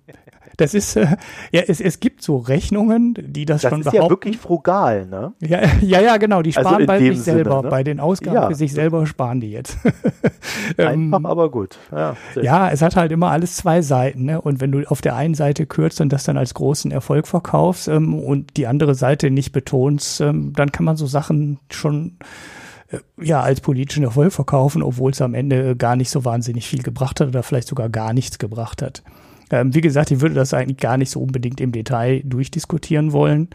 das 0.58 0.74
ist, 0.74 0.96
äh, 0.96 1.08
ja, 1.52 1.62
es, 1.68 1.80
es 1.82 2.00
gibt 2.00 2.22
so 2.22 2.38
Rechnungen, 2.38 3.16
die 3.18 3.46
das, 3.46 3.62
das 3.62 3.70
schon 3.70 3.82
behaupten. 3.82 3.86
Das 3.86 3.94
ist 3.94 4.04
ja 4.04 4.10
wirklich 4.10 4.38
frugal, 4.38 5.08
ne? 5.08 5.34
Ja, 5.42 5.62
ja, 5.82 6.02
ja 6.02 6.18
genau. 6.18 6.42
Die 6.42 6.56
also 6.56 6.70
sparen 6.70 6.82
also 6.82 6.88
bei 6.88 7.00
sich 7.00 7.22
Sinne, 7.22 7.38
selber. 7.38 7.62
Ne? 7.64 7.70
Bei 7.70 7.84
den 7.84 8.00
Ausgaben 8.00 8.36
ja. 8.36 8.48
für 8.48 8.56
sich 8.56 8.74
selber 8.74 9.06
sparen 9.06 9.40
die 9.40 9.52
jetzt. 9.52 9.78
Einfach, 10.78 11.20
ähm, 11.20 11.26
aber 11.26 11.50
gut. 11.50 11.78
Ja, 11.92 12.16
ja, 12.42 12.70
es 12.70 12.82
hat 12.82 12.96
halt 12.96 13.12
immer 13.12 13.32
alles 13.32 13.56
zwei 13.56 13.82
Seiten. 13.82 14.26
Ne? 14.26 14.42
Und 14.42 14.62
wenn 14.62 14.72
du 14.72 14.84
auf 14.90 15.02
der 15.02 15.16
einen 15.16 15.36
Seite 15.36 15.66
kürzt 15.66 16.02
und 16.02 16.12
das 16.12 16.24
dann 16.24 16.38
als 16.38 16.54
großen 16.54 16.92
Erfolg 16.92 17.28
verkaufst 17.28 17.88
ähm, 17.88 18.14
und 18.18 18.58
die 18.58 18.68
andere 18.68 18.96
Seite 18.96 19.32
nicht 19.32 19.52
betonst, 19.52 20.22
ähm, 20.22 20.54
dann 20.54 20.72
kann 20.72 20.86
man 20.86 20.98
so 20.98 21.06
Sachen 21.06 21.60
schon 21.70 22.18
äh, 22.90 22.98
ja, 23.22 23.42
als 23.42 23.62
politischen 23.62 24.04
Erfolg 24.04 24.34
verkaufen, 24.34 24.84
obwohl 24.84 25.12
es 25.12 25.22
am 25.22 25.34
Ende 25.34 25.76
gar 25.76 25.96
nicht 25.96 26.10
so 26.10 26.26
wahnsinnig 26.26 26.68
viel 26.68 26.84
gebracht 26.84 27.20
hat 27.20 27.28
oder 27.28 27.44
vielleicht 27.44 27.68
sogar 27.68 27.90
gar 27.90 28.14
nichts 28.14 28.40
gebracht 28.40 28.82
hat. 28.82 29.04
Ähm, 29.52 29.76
wie 29.76 29.82
gesagt, 29.82 30.12
ich 30.12 30.22
würde 30.22 30.36
das 30.36 30.54
eigentlich 30.54 30.78
gar 30.78 30.98
nicht 30.98 31.12
so 31.12 31.22
unbedingt 31.22 31.62
im 31.62 31.72
Detail 31.72 32.22
durchdiskutieren 32.24 33.12
wollen. 33.12 33.50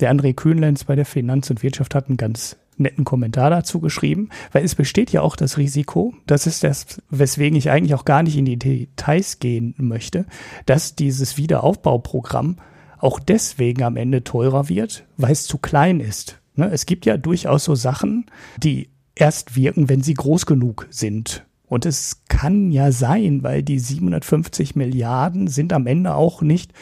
Der 0.00 0.12
André 0.12 0.34
Kühnlenz 0.34 0.84
bei 0.84 0.94
der 0.94 1.06
Finanz 1.06 1.48
und 1.48 1.62
Wirtschaft 1.62 1.94
hat 1.94 2.08
einen 2.08 2.18
ganz 2.18 2.56
netten 2.78 3.04
Kommentar 3.04 3.48
dazu 3.48 3.80
geschrieben, 3.80 4.28
weil 4.52 4.64
es 4.64 4.74
besteht 4.74 5.10
ja 5.10 5.22
auch 5.22 5.36
das 5.36 5.56
Risiko, 5.56 6.12
das 6.26 6.46
ist 6.46 6.62
das, 6.62 7.00
weswegen 7.08 7.56
ich 7.56 7.70
eigentlich 7.70 7.94
auch 7.94 8.04
gar 8.04 8.22
nicht 8.22 8.36
in 8.36 8.44
die 8.44 8.58
Details 8.58 9.38
gehen 9.38 9.74
möchte, 9.78 10.26
dass 10.66 10.94
dieses 10.94 11.38
Wiederaufbauprogramm 11.38 12.56
auch 12.98 13.18
deswegen 13.18 13.82
am 13.82 13.96
Ende 13.96 14.24
teurer 14.24 14.68
wird, 14.68 15.06
weil 15.16 15.32
es 15.32 15.44
zu 15.44 15.58
klein 15.58 16.00
ist. 16.00 16.40
Ne, 16.54 16.70
es 16.70 16.86
gibt 16.86 17.06
ja 17.06 17.16
durchaus 17.16 17.64
so 17.64 17.74
Sachen, 17.74 18.26
die 18.62 18.90
erst 19.14 19.56
wirken, 19.56 19.88
wenn 19.88 20.02
sie 20.02 20.14
groß 20.14 20.46
genug 20.46 20.86
sind. 20.90 21.44
Und 21.68 21.84
es 21.86 22.22
kann 22.28 22.70
ja 22.70 22.92
sein, 22.92 23.42
weil 23.42 23.62
die 23.62 23.78
750 23.78 24.76
Milliarden 24.76 25.48
sind 25.48 25.72
am 25.72 25.86
Ende 25.86 26.14
auch 26.14 26.42
nicht 26.42 26.72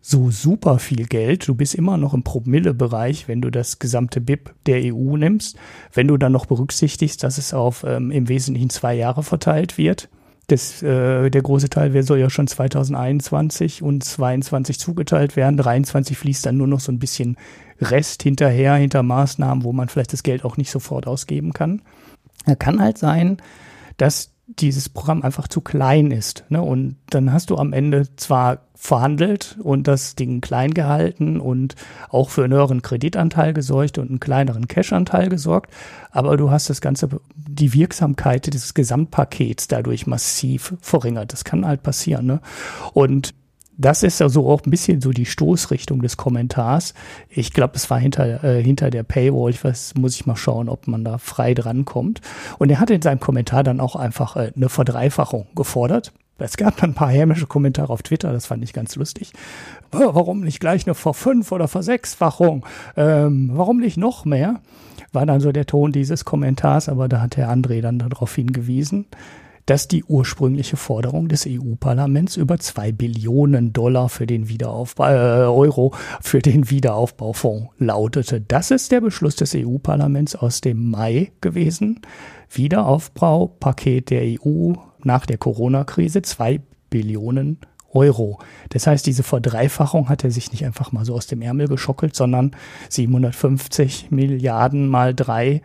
so 0.00 0.30
super 0.30 0.78
viel 0.78 1.06
Geld. 1.06 1.48
Du 1.48 1.54
bist 1.54 1.74
immer 1.74 1.96
noch 1.96 2.12
im 2.12 2.22
Promille-Bereich, 2.22 3.26
wenn 3.26 3.40
du 3.40 3.50
das 3.50 3.78
gesamte 3.78 4.20
BIP 4.20 4.54
der 4.66 4.94
EU 4.94 5.16
nimmst. 5.16 5.56
Wenn 5.92 6.08
du 6.08 6.18
dann 6.18 6.32
noch 6.32 6.44
berücksichtigst, 6.44 7.22
dass 7.22 7.38
es 7.38 7.54
auf 7.54 7.84
ähm, 7.86 8.10
im 8.10 8.28
Wesentlichen 8.28 8.68
zwei 8.68 8.94
Jahre 8.94 9.22
verteilt 9.22 9.78
wird. 9.78 10.10
Das, 10.48 10.82
äh, 10.82 11.30
der 11.30 11.40
große 11.40 11.70
Teil 11.70 12.02
soll 12.02 12.18
ja 12.18 12.28
schon 12.28 12.46
2021 12.46 13.82
und 13.82 14.04
22 14.04 14.78
zugeteilt 14.78 15.36
werden. 15.36 15.56
23 15.56 16.18
fließt 16.18 16.44
dann 16.44 16.58
nur 16.58 16.66
noch 16.66 16.80
so 16.80 16.92
ein 16.92 16.98
bisschen 16.98 17.38
Rest 17.80 18.22
hinterher, 18.22 18.74
hinter 18.74 19.02
Maßnahmen, 19.02 19.64
wo 19.64 19.72
man 19.72 19.88
vielleicht 19.88 20.12
das 20.12 20.22
Geld 20.22 20.44
auch 20.44 20.58
nicht 20.58 20.70
sofort 20.70 21.06
ausgeben 21.06 21.54
kann. 21.54 21.80
Da 22.44 22.54
kann 22.54 22.78
halt 22.78 22.98
sein, 22.98 23.38
dass 23.96 24.34
dieses 24.46 24.88
Programm 24.88 25.22
einfach 25.22 25.48
zu 25.48 25.60
klein 25.60 26.10
ist. 26.10 26.44
Ne? 26.50 26.60
Und 26.60 26.96
dann 27.10 27.32
hast 27.32 27.50
du 27.50 27.56
am 27.56 27.72
Ende 27.72 28.14
zwar 28.16 28.58
verhandelt 28.74 29.56
und 29.62 29.88
das 29.88 30.16
Ding 30.16 30.42
klein 30.42 30.74
gehalten 30.74 31.40
und 31.40 31.74
auch 32.10 32.28
für 32.28 32.44
einen 32.44 32.52
höheren 32.52 32.82
Kreditanteil 32.82 33.54
gesorgt 33.54 33.96
und 33.96 34.10
einen 34.10 34.20
kleineren 34.20 34.68
Cash-Anteil 34.68 35.30
gesorgt, 35.30 35.72
aber 36.10 36.36
du 36.36 36.50
hast 36.50 36.68
das 36.68 36.82
Ganze, 36.82 37.08
die 37.34 37.72
Wirksamkeit 37.72 38.52
dieses 38.52 38.74
Gesamtpakets 38.74 39.68
dadurch 39.68 40.06
massiv 40.06 40.74
verringert. 40.80 41.32
Das 41.32 41.44
kann 41.44 41.66
halt 41.66 41.82
passieren. 41.82 42.26
Ne? 42.26 42.40
Und 42.92 43.34
das 43.76 44.02
ist 44.02 44.22
also 44.22 44.48
auch 44.48 44.62
ein 44.64 44.70
bisschen 44.70 45.00
so 45.00 45.10
die 45.10 45.26
Stoßrichtung 45.26 46.02
des 46.02 46.16
Kommentars. 46.16 46.94
Ich 47.28 47.52
glaube, 47.52 47.74
es 47.76 47.90
war 47.90 47.98
hinter, 47.98 48.44
äh, 48.44 48.62
hinter 48.62 48.90
der 48.90 49.02
Paywall. 49.02 49.50
Ich 49.50 49.64
weiß, 49.64 49.94
muss 49.98 50.14
ich 50.14 50.26
mal 50.26 50.36
schauen, 50.36 50.68
ob 50.68 50.86
man 50.86 51.04
da 51.04 51.18
frei 51.18 51.54
drankommt. 51.54 52.20
Und 52.58 52.70
er 52.70 52.80
hat 52.80 52.90
in 52.90 53.02
seinem 53.02 53.20
Kommentar 53.20 53.64
dann 53.64 53.80
auch 53.80 53.96
einfach 53.96 54.36
äh, 54.36 54.52
eine 54.54 54.68
Verdreifachung 54.68 55.46
gefordert. 55.54 56.12
Es 56.38 56.56
gab 56.56 56.76
dann 56.78 56.90
ein 56.90 56.94
paar 56.94 57.10
hämische 57.10 57.46
Kommentare 57.46 57.92
auf 57.92 58.02
Twitter, 58.02 58.32
das 58.32 58.46
fand 58.46 58.64
ich 58.64 58.72
ganz 58.72 58.96
lustig. 58.96 59.32
Warum 59.92 60.40
nicht 60.40 60.58
gleich 60.58 60.84
eine 60.84 60.94
Verfünf- 60.94 61.52
oder 61.52 61.68
Versechsfachung? 61.68 62.66
Ähm, 62.96 63.50
warum 63.54 63.78
nicht 63.78 63.96
noch 63.96 64.24
mehr? 64.24 64.60
War 65.12 65.26
dann 65.26 65.40
so 65.40 65.52
der 65.52 65.66
Ton 65.66 65.92
dieses 65.92 66.24
Kommentars, 66.24 66.88
aber 66.88 67.08
da 67.08 67.20
hat 67.20 67.36
Herr 67.36 67.52
André 67.52 67.80
dann 67.80 68.00
darauf 68.00 68.34
hingewiesen 68.34 69.06
dass 69.66 69.88
die 69.88 70.04
ursprüngliche 70.04 70.76
Forderung 70.76 71.28
des 71.28 71.46
EU-Parlaments 71.48 72.36
über 72.36 72.58
zwei 72.58 72.92
Billionen 72.92 73.72
Dollar 73.72 74.08
für 74.08 74.26
den 74.26 74.48
Wiederaufbau, 74.48 75.08
äh, 75.08 75.46
Euro 75.46 75.94
für 76.20 76.40
den 76.40 76.70
Wiederaufbaufonds 76.70 77.70
lautete. 77.78 78.40
Das 78.40 78.70
ist 78.70 78.92
der 78.92 79.00
Beschluss 79.00 79.36
des 79.36 79.54
EU-Parlaments 79.54 80.36
aus 80.36 80.60
dem 80.60 80.90
Mai 80.90 81.32
gewesen. 81.40 82.00
Wiederaufbaupaket 82.50 84.10
der 84.10 84.22
EU 84.22 84.74
nach 85.02 85.26
der 85.26 85.38
Corona-Krise, 85.38 86.22
zwei 86.22 86.60
Billionen 86.90 87.58
Euro. 87.92 88.40
Das 88.70 88.86
heißt, 88.86 89.06
diese 89.06 89.22
Verdreifachung 89.22 90.08
hat 90.08 90.24
er 90.24 90.30
sich 90.30 90.50
nicht 90.50 90.64
einfach 90.64 90.92
mal 90.92 91.04
so 91.04 91.14
aus 91.14 91.26
dem 91.26 91.42
Ärmel 91.42 91.68
geschockelt, 91.68 92.14
sondern 92.14 92.56
750 92.88 94.10
Milliarden 94.10 94.88
mal 94.88 95.14
drei 95.14 95.62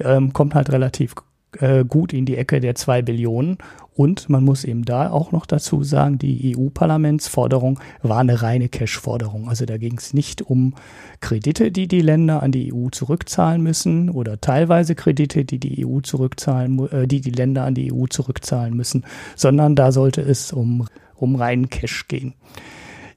ähm, 0.00 0.32
kommt 0.32 0.54
halt 0.54 0.70
relativ 0.70 1.14
äh, 1.58 1.84
gut 1.84 2.12
in 2.12 2.26
die 2.26 2.36
Ecke 2.36 2.60
der 2.60 2.74
zwei 2.74 3.02
Billionen. 3.02 3.58
Und 3.94 4.28
man 4.28 4.44
muss 4.44 4.64
eben 4.64 4.84
da 4.84 5.10
auch 5.10 5.32
noch 5.32 5.44
dazu 5.44 5.82
sagen, 5.82 6.18
die 6.18 6.56
EU-Parlamentsforderung 6.56 7.80
war 8.02 8.18
eine 8.20 8.42
reine 8.42 8.68
Cash-Forderung. 8.68 9.48
Also 9.48 9.66
da 9.66 9.76
ging 9.76 9.98
es 9.98 10.14
nicht 10.14 10.42
um 10.42 10.74
Kredite, 11.20 11.72
die 11.72 11.88
die 11.88 12.00
Länder 12.00 12.42
an 12.42 12.52
die 12.52 12.72
EU 12.72 12.90
zurückzahlen 12.90 13.60
müssen 13.60 14.08
oder 14.08 14.40
teilweise 14.40 14.94
Kredite, 14.94 15.44
die 15.44 15.58
die 15.58 15.84
EU 15.84 16.00
zurückzahlen, 16.00 16.88
äh, 16.90 17.08
die 17.08 17.20
die 17.20 17.32
Länder 17.32 17.64
an 17.64 17.74
die 17.74 17.92
EU 17.92 18.06
zurückzahlen 18.06 18.76
müssen, 18.76 19.04
sondern 19.34 19.74
da 19.74 19.90
sollte 19.90 20.20
es 20.20 20.52
um 20.52 20.86
um 21.20 21.36
reinen 21.36 21.68
Cash 21.68 22.08
gehen. 22.08 22.34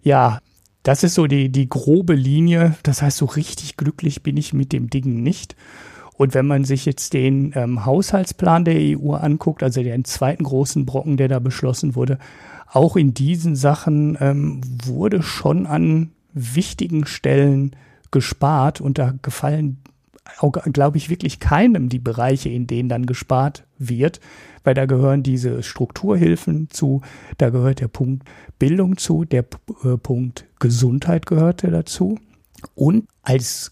Ja, 0.04 0.39
das 0.84 1.04
ist 1.04 1.13
so 1.13 1.28
die, 1.28 1.50
die 1.50 1.70
grobe 1.70 2.15
Linie. 2.15 2.76
Das 2.84 3.02
heißt, 3.02 3.17
so 3.17 3.26
richtig 3.26 3.78
glücklich 3.78 4.24
bin 4.24 4.38
ich 4.38 4.54
mit 4.54 4.74
dem 4.74 4.89
Ding 4.89 5.22
nicht. 5.22 5.56
Und 6.17 6.34
wenn 6.34 6.45
man 6.45 6.65
sich 6.65 6.86
jetzt 6.86 7.13
den 7.13 7.54
ähm, 7.56 7.86
Haushaltsplan 7.86 8.65
der 8.65 8.76
EU 8.78 9.13
anguckt, 9.13 9.63
also 9.63 9.82
den 9.82 10.06
zweiten 10.06 10.43
großen 10.43 10.86
Brocken, 10.86 11.17
der 11.17 11.28
da 11.28 11.39
beschlossen 11.39 11.95
wurde, 11.95 12.19
auch 12.67 12.95
in 12.95 13.13
diesen 13.13 13.56
Sachen 13.56 14.17
ähm, 14.21 14.62
wurde 14.86 15.24
schon 15.24 15.65
an 15.65 16.12
wichtigen 16.34 17.06
Stellen 17.06 17.76
gespart. 18.12 18.82
Und 18.82 18.97
da 18.97 19.13
gefallen, 19.21 19.78
glaube 20.71 20.97
ich, 20.97 21.10
wirklich 21.10 21.39
keinem 21.39 21.89
die 21.89 22.00
Bereiche, 22.00 22.50
in 22.50 22.67
denen 22.67 22.89
dann 22.89 23.06
gespart 23.06 23.65
wird, 23.78 24.19
weil 24.63 24.74
da 24.74 24.86
gehören 24.86 25.24
diese 25.24 25.63
Strukturhilfen 25.63 26.69
zu, 26.69 27.02
da 27.38 27.50
gehört 27.50 27.80
der 27.80 27.88
Punkt 27.88 28.24
Bildung 28.60 28.97
zu, 28.97 29.26
der 29.26 29.45
äh, 29.84 29.97
Punkt 29.97 30.45
Gesundheit 30.60 31.26
gehörte 31.26 31.71
dazu. 31.71 32.19
Und 32.76 33.08
als 33.24 33.71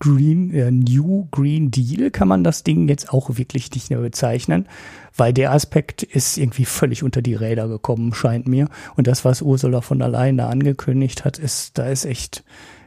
Green, 0.00 0.52
äh, 0.52 0.70
New 0.70 1.28
Green 1.30 1.70
Deal 1.70 2.10
kann 2.10 2.28
man 2.28 2.42
das 2.42 2.64
Ding 2.64 2.88
jetzt 2.88 3.12
auch 3.12 3.36
wirklich 3.36 3.70
nicht 3.72 3.90
mehr 3.90 4.00
bezeichnen, 4.00 4.66
weil 5.16 5.32
der 5.32 5.52
Aspekt 5.52 6.02
ist 6.02 6.36
irgendwie 6.38 6.64
völlig 6.64 7.04
unter 7.04 7.22
die 7.22 7.34
Räder 7.34 7.68
gekommen, 7.68 8.14
scheint 8.14 8.48
mir. 8.48 8.68
Und 8.96 9.06
das, 9.06 9.24
was 9.24 9.42
Ursula 9.42 9.80
von 9.80 10.00
der 10.00 10.08
Leyen 10.08 10.38
da 10.38 10.48
angekündigt 10.48 11.24
hat, 11.24 11.38
ist, 11.38 11.78
da 11.78 11.86
ist 11.86 12.04
echt 12.04 12.42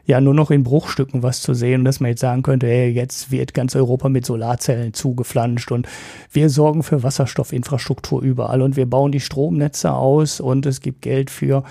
ja 0.07 0.21
nur 0.21 0.33
noch 0.33 0.51
in 0.51 0.63
Bruchstücken 0.63 1.21
was 1.21 1.41
zu 1.41 1.53
sehen, 1.53 1.85
dass 1.85 1.99
man 1.99 2.09
jetzt 2.09 2.21
sagen 2.21 2.41
könnte, 2.41 2.67
hey, 2.67 2.89
jetzt 2.89 3.29
wird 3.29 3.53
ganz 3.53 3.75
Europa 3.75 4.09
mit 4.09 4.25
Solarzellen 4.25 4.93
zugeflanscht 4.93 5.71
und 5.71 5.87
wir 6.31 6.49
sorgen 6.49 6.81
für 6.81 7.03
Wasserstoffinfrastruktur 7.03 8.21
überall 8.21 8.61
und 8.61 8.77
wir 8.77 8.89
bauen 8.89 9.11
die 9.11 9.19
Stromnetze 9.19 9.93
aus 9.93 10.39
und 10.39 10.65
es 10.65 10.79
gibt 10.79 11.01
Geld 11.01 11.29
für 11.29 11.63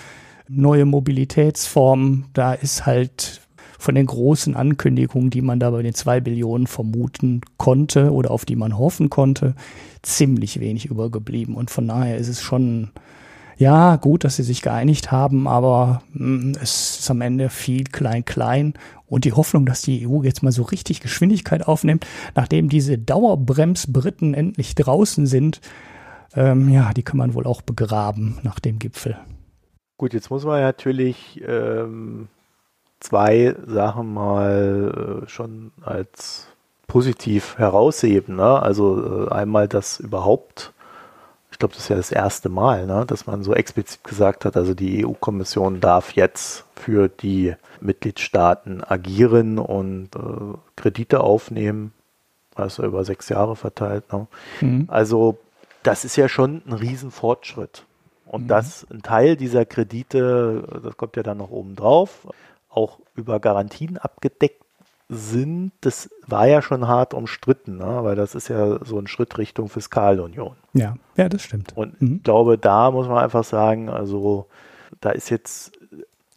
neue 0.48 0.84
Mobilitätsformen. 0.84 2.26
Da 2.34 2.52
ist 2.52 2.84
halt 2.84 3.40
von 3.78 3.94
den 3.94 4.06
großen 4.06 4.54
Ankündigungen, 4.54 5.30
die 5.30 5.42
man 5.42 5.60
da 5.60 5.70
bei 5.70 5.82
den 5.82 5.94
zwei 5.94 6.20
Billionen 6.20 6.66
vermuten 6.66 7.40
konnte 7.56 8.12
oder 8.12 8.30
auf 8.30 8.44
die 8.44 8.56
man 8.56 8.78
hoffen 8.78 9.10
konnte, 9.10 9.54
ziemlich 10.02 10.60
wenig 10.60 10.86
übergeblieben. 10.86 11.54
Und 11.54 11.70
von 11.70 11.88
daher 11.88 12.16
ist 12.16 12.28
es 12.28 12.42
schon, 12.42 12.90
ja, 13.58 13.96
gut, 13.96 14.24
dass 14.24 14.36
sie 14.36 14.42
sich 14.42 14.62
geeinigt 14.62 15.10
haben, 15.10 15.48
aber 15.48 16.02
mh, 16.12 16.26
mm, 16.26 16.52
es 16.62 16.98
ist 17.00 17.10
am 17.10 17.20
Ende 17.20 17.48
viel 17.48 17.84
klein-klein. 17.84 18.74
Und 19.06 19.24
die 19.24 19.32
Hoffnung, 19.32 19.66
dass 19.66 19.82
die 19.82 20.06
EU 20.06 20.22
jetzt 20.22 20.42
mal 20.42 20.52
so 20.52 20.64
richtig 20.64 21.00
Geschwindigkeit 21.00 21.66
aufnimmt, 21.66 22.06
nachdem 22.34 22.68
diese 22.68 22.98
Dauerbremsbriten 22.98 24.34
endlich 24.34 24.74
draußen 24.74 25.26
sind, 25.26 25.60
ähm, 26.34 26.68
ja, 26.68 26.92
die 26.92 27.02
kann 27.02 27.16
man 27.16 27.34
wohl 27.34 27.46
auch 27.46 27.62
begraben 27.62 28.38
nach 28.42 28.58
dem 28.58 28.78
Gipfel. 28.78 29.16
Gut, 29.96 30.12
jetzt 30.12 30.30
muss 30.30 30.44
man 30.44 30.60
natürlich 30.60 31.40
ähm, 31.46 32.28
zwei 33.06 33.54
Sachen 33.66 34.14
mal 34.14 35.22
äh, 35.24 35.28
schon 35.28 35.72
als 35.82 36.48
positiv 36.86 37.56
herausheben. 37.58 38.36
Ne? 38.36 38.62
Also 38.62 39.26
äh, 39.26 39.32
einmal, 39.32 39.68
dass 39.68 40.00
überhaupt, 40.00 40.72
ich 41.50 41.58
glaube, 41.58 41.74
das 41.74 41.84
ist 41.84 41.88
ja 41.88 41.96
das 41.96 42.10
erste 42.12 42.48
Mal, 42.48 42.86
ne? 42.86 43.04
dass 43.06 43.26
man 43.26 43.42
so 43.42 43.54
explizit 43.54 44.02
gesagt 44.04 44.44
hat, 44.44 44.56
also 44.56 44.74
die 44.74 45.06
EU-Kommission 45.06 45.80
darf 45.80 46.12
jetzt 46.12 46.64
für 46.74 47.08
die 47.08 47.54
Mitgliedstaaten 47.80 48.82
agieren 48.82 49.58
und 49.58 50.16
äh, 50.16 50.56
Kredite 50.76 51.20
aufnehmen, 51.20 51.92
also 52.54 52.84
über 52.84 53.04
sechs 53.04 53.28
Jahre 53.28 53.56
verteilt. 53.56 54.12
Ne? 54.12 54.26
Mhm. 54.60 54.84
Also 54.88 55.38
das 55.82 56.04
ist 56.04 56.16
ja 56.16 56.28
schon 56.28 56.62
ein 56.66 56.72
Riesenfortschritt. 56.72 57.84
Und 58.26 58.44
mhm. 58.44 58.48
dass 58.48 58.86
ein 58.90 59.02
Teil 59.02 59.36
dieser 59.36 59.64
Kredite, 59.64 60.80
das 60.82 60.96
kommt 60.96 61.16
ja 61.16 61.22
dann 61.22 61.38
noch 61.38 61.50
oben 61.50 61.76
drauf, 61.76 62.26
auch 62.76 63.00
über 63.14 63.40
Garantien 63.40 63.98
abgedeckt 63.98 64.62
sind, 65.08 65.72
das 65.82 66.10
war 66.26 66.46
ja 66.46 66.62
schon 66.62 66.88
hart 66.88 67.14
umstritten, 67.14 67.76
ne? 67.76 67.98
weil 68.02 68.16
das 68.16 68.34
ist 68.34 68.48
ja 68.48 68.84
so 68.84 68.98
ein 68.98 69.06
Schritt 69.06 69.38
Richtung 69.38 69.68
Fiskalunion. 69.68 70.56
Ja, 70.72 70.96
ja, 71.16 71.28
das 71.28 71.42
stimmt. 71.42 71.76
Und 71.76 72.00
mhm. 72.00 72.16
ich 72.16 72.22
glaube, 72.24 72.58
da 72.58 72.90
muss 72.90 73.06
man 73.06 73.18
einfach 73.18 73.44
sagen, 73.44 73.88
also 73.88 74.48
da 75.00 75.10
ist 75.10 75.30
jetzt, 75.30 75.72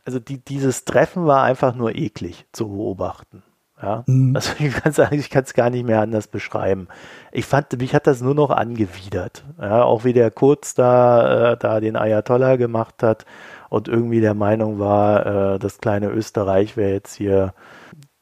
also 0.06 0.19
die, 0.19 0.38
dieses 0.38 0.86
Treffen 0.86 1.25
war 1.25 1.43
einfach 1.43 1.73
nur 1.73 1.95
eklig 1.95 2.45
zu 2.52 2.69
beobachten. 2.69 3.41
Ja, 3.82 4.04
mhm. 4.06 4.36
also 4.36 4.54
ich 4.60 4.73
kann 4.73 4.91
es 4.95 5.12
ich 5.12 5.30
kann 5.32 5.43
es 5.43 5.54
gar 5.54 5.71
nicht 5.71 5.86
mehr 5.86 6.02
anders 6.02 6.28
beschreiben. 6.28 6.89
Ich 7.32 7.45
fand, 7.45 7.75
mich 7.80 7.95
hat 7.95 8.06
das 8.06 8.21
nur 8.21 8.36
noch 8.36 8.52
angewidert. 8.52 9.45
Ja, 9.60 9.84
auch 9.84 10.04
wie 10.04 10.13
der 10.13 10.30
Kurz 10.30 10.75
da, 10.75 11.54
äh, 11.54 11.58
da 11.58 11.80
den 11.80 11.95
Ayatollah 11.95 12.58
gemacht 12.58 13.02
hat 13.02 13.25
und 13.69 13.88
irgendwie 13.88 14.21
der 14.21 14.34
Meinung 14.34 14.79
war, 14.79 15.25
äh, 15.55 15.60
das 15.60 15.77
kleine 15.77 16.10
Österreich 16.10 16.75
wäre 16.75 16.91
jetzt 16.91 17.15
hier 17.15 17.53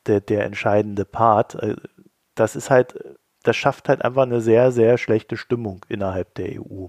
der, 0.05 0.21
der 0.21 0.45
entscheidende 0.45 1.05
Part. 1.05 1.55
Äh, 1.55 1.75
das 2.35 2.55
ist 2.55 2.69
halt, 2.69 3.17
das 3.43 3.55
schafft 3.55 3.89
halt 3.89 4.03
einfach 4.03 4.23
eine 4.23 4.41
sehr, 4.41 4.71
sehr 4.71 4.97
schlechte 4.97 5.37
Stimmung 5.37 5.85
innerhalb 5.87 6.35
der 6.35 6.61
EU. 6.61 6.87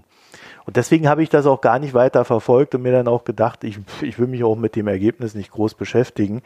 Und 0.65 0.75
deswegen 0.75 1.07
habe 1.07 1.23
ich 1.23 1.29
das 1.29 1.45
auch 1.45 1.61
gar 1.61 1.79
nicht 1.79 1.93
weiter 1.93 2.25
verfolgt 2.25 2.75
und 2.75 2.81
mir 2.81 2.91
dann 2.91 3.07
auch 3.07 3.23
gedacht, 3.23 3.63
ich, 3.63 3.79
ich 4.01 4.19
will 4.19 4.27
mich 4.27 4.43
auch 4.43 4.55
mit 4.55 4.75
dem 4.75 4.87
Ergebnis 4.87 5.35
nicht 5.35 5.51
groß 5.51 5.75
beschäftigen, 5.75 6.41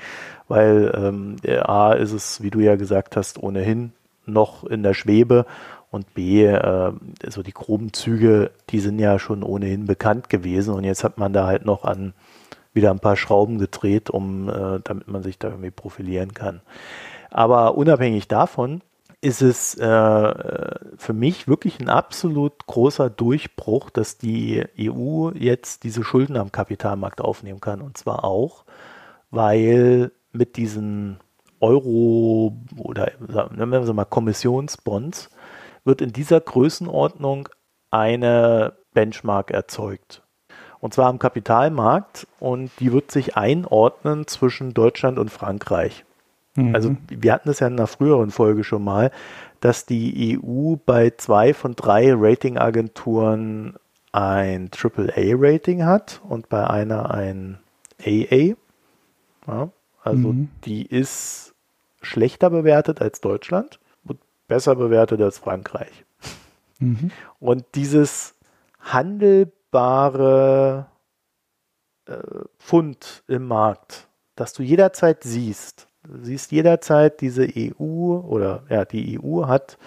weil 0.47 0.91
ähm, 0.95 1.35
A 1.63 1.93
ist 1.93 2.11
es, 2.13 2.41
wie 2.41 2.51
du 2.51 2.59
ja 2.59 2.75
gesagt 2.75 3.17
hast, 3.17 3.41
ohnehin 3.41 3.93
noch 4.25 4.63
in 4.63 4.83
der 4.83 4.93
Schwebe 4.93 5.45
und 5.93 6.13
B, 6.15 6.43
äh, 6.43 6.91
so 7.29 7.43
die 7.43 7.53
groben 7.53 7.93
Züge, 7.93 8.51
die 8.69 8.79
sind 8.79 8.97
ja 8.97 9.19
schon 9.19 9.43
ohnehin 9.43 9.85
bekannt 9.85 10.27
gewesen 10.29 10.73
und 10.73 10.83
jetzt 10.83 11.03
hat 11.03 11.19
man 11.19 11.33
da 11.33 11.45
halt 11.45 11.65
noch 11.65 11.83
an 11.83 12.13
wieder 12.73 12.89
ein 12.89 12.99
paar 12.99 13.15
Schrauben 13.15 13.59
gedreht, 13.59 14.09
um 14.09 14.49
äh, 14.49 14.79
damit 14.83 15.07
man 15.07 15.21
sich 15.21 15.37
da 15.37 15.49
irgendwie 15.49 15.69
profilieren 15.69 16.33
kann. 16.33 16.61
Aber 17.29 17.77
unabhängig 17.77 18.27
davon 18.27 18.81
ist 19.21 19.43
es 19.43 19.75
äh, 19.75 20.33
für 20.97 21.13
mich 21.13 21.47
wirklich 21.47 21.79
ein 21.79 21.89
absolut 21.89 22.65
großer 22.65 23.11
Durchbruch, 23.11 23.91
dass 23.91 24.17
die 24.17 24.65
EU 24.79 25.29
jetzt 25.35 25.83
diese 25.83 26.03
Schulden 26.03 26.35
am 26.35 26.51
Kapitalmarkt 26.51 27.21
aufnehmen 27.21 27.61
kann. 27.61 27.81
Und 27.81 27.97
zwar 27.97 28.23
auch, 28.23 28.65
weil 29.29 30.11
mit 30.31 30.57
diesen 30.57 31.19
Euro 31.59 32.57
oder 32.77 33.11
nennen 33.55 33.71
wir 33.71 33.93
mal 33.93 34.05
Kommissionsbonds 34.05 35.29
wird 35.85 36.01
in 36.01 36.11
dieser 36.13 36.39
Größenordnung 36.39 37.49
eine 37.91 38.73
Benchmark 38.93 39.51
erzeugt. 39.51 40.21
Und 40.79 40.93
zwar 40.93 41.07
am 41.07 41.19
Kapitalmarkt 41.19 42.27
und 42.39 42.71
die 42.79 42.91
wird 42.91 43.11
sich 43.11 43.37
einordnen 43.37 44.27
zwischen 44.27 44.73
Deutschland 44.73 45.17
und 45.17 45.29
Frankreich. 45.29 46.03
Mhm. 46.55 46.75
Also 46.75 46.95
wir 47.07 47.33
hatten 47.33 47.47
das 47.47 47.59
ja 47.59 47.67
in 47.67 47.73
einer 47.73 47.87
früheren 47.87 48.31
Folge 48.31 48.63
schon 48.63 48.83
mal, 48.83 49.11
dass 49.61 49.85
die 49.85 50.39
EU 50.43 50.75
bei 50.85 51.11
zwei 51.11 51.53
von 51.53 51.75
drei 51.75 52.13
Ratingagenturen 52.13 53.75
ein 54.11 54.69
AAA-Rating 54.71 55.85
hat 55.85 56.21
und 56.27 56.49
bei 56.49 56.69
einer 56.69 57.11
ein 57.11 57.59
AA. 58.05 58.55
Ja, 59.47 59.69
also 60.03 60.33
mhm. 60.33 60.49
die 60.65 60.85
ist 60.85 61.53
schlechter 62.01 62.49
bewertet 62.49 63.01
als 63.01 63.21
Deutschland 63.21 63.79
besser 64.47 64.75
bewertet 64.75 65.21
als 65.21 65.37
Frankreich. 65.37 66.05
Mhm. 66.79 67.11
Und 67.39 67.65
dieses 67.75 68.35
handelbare 68.79 70.87
äh, 72.05 72.17
Pfund 72.59 73.23
im 73.27 73.47
Markt, 73.47 74.07
das 74.35 74.53
du 74.53 74.63
jederzeit 74.63 75.23
siehst, 75.23 75.87
du 76.03 76.23
siehst 76.23 76.51
jederzeit 76.51 77.21
diese 77.21 77.47
EU 77.47 78.17
oder 78.17 78.63
ja, 78.69 78.85
die 78.85 79.19
EU 79.19 79.47
hat 79.47 79.77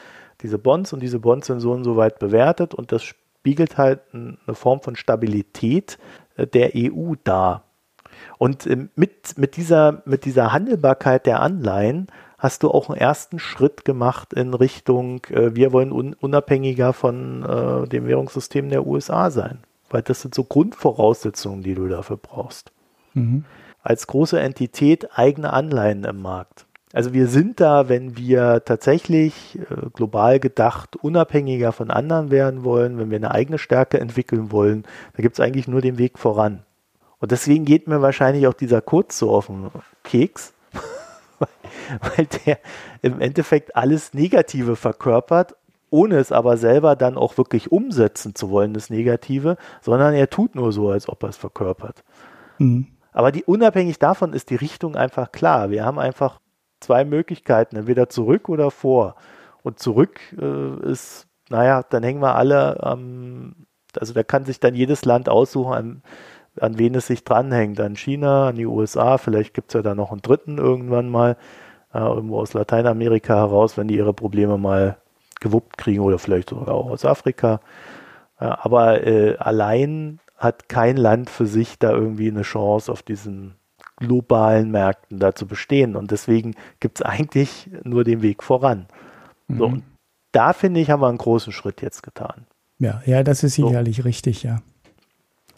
diese 0.41 0.59
Bonds 0.59 0.93
und 0.93 1.01
diese 1.01 1.19
Bonds 1.19 1.47
sind 1.47 1.61
so 1.61 1.73
und 1.73 1.85
so 1.85 1.97
weit 1.97 2.19
bewertet 2.19 2.75
und 2.75 2.93
das 2.93 3.03
spiegelt 3.03 3.79
halt 3.79 4.01
eine 4.13 4.55
Form 4.55 4.81
von 4.81 4.97
Stabilität 4.97 5.99
äh, 6.37 6.47
der 6.47 6.73
EU 6.75 7.15
dar. 7.23 7.65
Und 8.39 8.67
äh, 8.67 8.89
mit, 8.95 9.39
mit, 9.39 9.57
dieser, 9.57 10.03
mit 10.05 10.25
dieser 10.25 10.53
Handelbarkeit 10.53 11.27
der 11.27 11.41
Anleihen 11.41 12.09
hast 12.47 12.63
du 12.63 12.71
auch 12.71 12.89
einen 12.89 12.99
ersten 12.99 13.41
Schritt 13.41 13.85
gemacht 13.85 14.33
in 14.33 14.55
Richtung, 14.55 15.25
äh, 15.31 15.57
wir 15.57 15.73
wollen 15.73 15.91
un 15.91 16.15
unabhängiger 16.15 16.93
von 16.93 17.43
äh, 17.43 17.89
dem 17.89 18.07
Währungssystem 18.07 18.71
der 18.71 18.87
USA 18.87 19.33
sein. 19.33 19.59
Weil 19.91 20.03
das 20.03 20.23
sind 20.23 20.33
so 20.33 20.45
Grundvoraussetzungen, 20.45 21.65
die 21.65 21.75
du 21.75 21.89
dafür 21.89 22.17
brauchst. 22.17 22.71
Mhm. 23.15 23.45
Als 23.83 24.07
große 24.07 24.39
Entität 24.39 25.19
eigene 25.19 25.53
Anleihen 25.53 26.05
im 26.05 26.23
Markt. 26.23 26.67
Also 26.93 27.13
wir 27.13 27.27
sind 27.27 27.59
da, 27.59 27.89
wenn 27.89 28.17
wir 28.17 28.63
tatsächlich 28.65 29.59
äh, 29.59 29.91
global 29.93 30.39
gedacht 30.39 30.95
unabhängiger 30.95 31.73
von 31.73 31.91
anderen 31.91 32.31
werden 32.31 32.63
wollen, 32.63 32.97
wenn 32.97 33.11
wir 33.11 33.17
eine 33.17 33.33
eigene 33.33 33.59
Stärke 33.59 33.99
entwickeln 33.99 34.53
wollen, 34.53 34.85
da 35.17 35.23
gibt 35.23 35.35
es 35.35 35.41
eigentlich 35.41 35.67
nur 35.67 35.81
den 35.81 35.99
Weg 35.99 36.17
voran. 36.17 36.63
Und 37.19 37.33
deswegen 37.33 37.65
geht 37.65 37.89
mir 37.89 38.03
wahrscheinlich 38.03 38.47
auch 38.47 38.55
dieser 38.55 38.83
Kurz 38.83 39.19
so 39.19 39.33
auf 39.33 39.49
den 39.49 39.71
Keks, 40.05 40.55
weil 42.17 42.27
der 42.47 42.59
im 43.03 43.21
Endeffekt 43.21 43.77
alles 43.77 44.15
Negative 44.15 44.77
verkörpert, 44.77 45.57
ohne 45.91 46.17
es 46.17 46.33
aber 46.33 46.57
selber 46.57 46.97
dann 46.97 47.17
auch 47.17 47.39
wirklich 47.39 47.71
umsetzen 47.73 48.35
zu 48.35 48.51
wollen, 48.51 48.75
das 48.75 48.91
Negative, 48.91 49.57
sondern 49.81 50.15
er 50.15 50.31
tut 50.31 50.55
nur 50.55 50.73
so, 50.73 50.91
als 50.91 51.09
ob 51.09 51.23
er 51.23 51.29
es 51.29 51.37
verkörpert. 51.37 52.03
Mhm. 52.59 52.89
Aber 53.13 53.33
die, 53.33 53.45
unabhängig 53.45 53.99
davon 53.99 54.33
ist 54.33 54.51
die 54.51 54.57
Richtung 54.57 54.97
einfach 54.97 55.33
klar. 55.33 55.71
Wir 55.71 55.85
haben 55.85 55.99
einfach 55.99 56.41
zwei 56.81 57.05
Möglichkeiten, 57.05 57.77
entweder 57.77 58.09
zurück 58.09 58.49
oder 58.49 58.71
vor. 58.71 59.15
Und 59.63 59.79
zurück 59.79 60.21
äh, 60.39 60.91
ist, 60.91 61.27
naja, 61.49 61.83
dann 61.89 62.03
hängen 62.03 62.21
wir 62.21 62.35
alle 62.35 62.79
ähm, 62.85 63.67
also 64.01 64.13
da 64.13 64.23
kann 64.23 64.45
sich 64.45 64.61
dann 64.61 64.75
jedes 64.75 65.05
Land 65.05 65.29
aussuchen, 65.29 65.73
an, 65.73 66.03
an 66.61 66.79
wen 66.79 66.95
es 66.95 67.07
sich 67.07 67.25
dranhängt. 67.25 67.81
An 67.81 67.97
China, 67.97 68.49
an 68.49 68.57
die 68.57 68.67
USA, 68.67 69.19
vielleicht 69.19 69.55
gibt 69.55 69.71
es 69.71 69.75
ja 69.75 69.83
da 69.83 69.95
noch 69.95 70.13
einen 70.13 70.23
dritten 70.23 70.59
irgendwann 70.59 71.09
mal, 71.09 71.37
äh, 71.93 71.99
irgendwo 71.99 72.39
aus 72.41 72.55
Lateinamerika 72.55 73.35
heraus, 73.35 73.77
wenn 73.77 73.89
die 73.89 73.97
ihre 73.97 74.15
Probleme 74.15 74.59
mal 74.59 74.97
gewuppt 75.41 75.79
kriegen 75.79 76.03
oder 76.03 76.19
vielleicht 76.19 76.51
sogar 76.51 76.75
auch 76.75 76.91
aus 76.91 77.05
Afrika. 77.05 77.61
Äh, 78.39 78.45
aber 78.45 79.07
äh, 79.07 79.37
allein 79.37 80.21
hat 80.37 80.69
kein 80.69 80.97
Land 80.97 81.31
für 81.31 81.47
sich 81.47 81.79
da 81.79 81.93
irgendwie 81.93 82.31
eine 82.31 82.43
Chance 82.43 82.93
auf 82.93 83.03
diesen 83.03 83.55
globalen 83.97 84.71
Märkten 84.71 85.19
da 85.19 85.35
zu 85.35 85.47
bestehen. 85.47 85.97
Und 85.97 86.11
deswegen 86.11 86.55
gibt 86.81 86.99
es 86.99 87.03
eigentlich 87.03 87.71
nur 87.83 88.05
den 88.05 88.23
Weg 88.23 88.43
voran. 88.43 88.87
Mhm. 89.49 89.59
So, 89.59 89.65
und 89.67 89.83
da 90.33 90.53
finde 90.53 90.81
ich, 90.81 90.91
haben 90.91 91.01
wir 91.01 91.09
einen 91.09 91.19
großen 91.19 91.53
Schritt 91.53 91.81
jetzt 91.81 92.03
getan. 92.03 92.47
Ja, 92.79 93.01
ja, 93.07 93.23
das 93.23 93.43
ist 93.43 93.55
sicherlich 93.55 93.97
so. 93.97 94.03
richtig, 94.03 94.43
ja. 94.43 94.61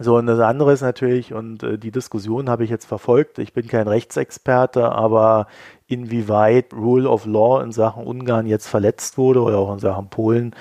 So, 0.01 0.17
und 0.17 0.27
das 0.27 0.39
andere 0.39 0.73
ist 0.73 0.83
natürlich, 0.83 1.35
und 1.35 1.63
äh, 1.65 1.77
die 1.77 1.91
Diskussion 1.91 2.49
habe 2.49 2.63
ich 2.63 2.71
jetzt 2.71 2.87
verfolgt, 2.87 3.39
ich 3.39 3.53
bin 3.53 3.67
kein 3.67 3.89
Rechtsexperte, 3.89 4.93
aber 4.93 5.49
inwieweit 5.89 6.73
Rule 6.73 7.09
of 7.09 7.27
Law 7.27 7.61
in 7.63 7.73
Sachen 7.73 8.05
Ungarn 8.07 8.47
jetzt 8.47 8.69
verletzt 8.69 9.19
wurde 9.19 9.43
oder 9.43 9.59
auch 9.59 9.73
in 9.73 9.81
Sachen 9.81 10.09
Polen, 10.09 10.55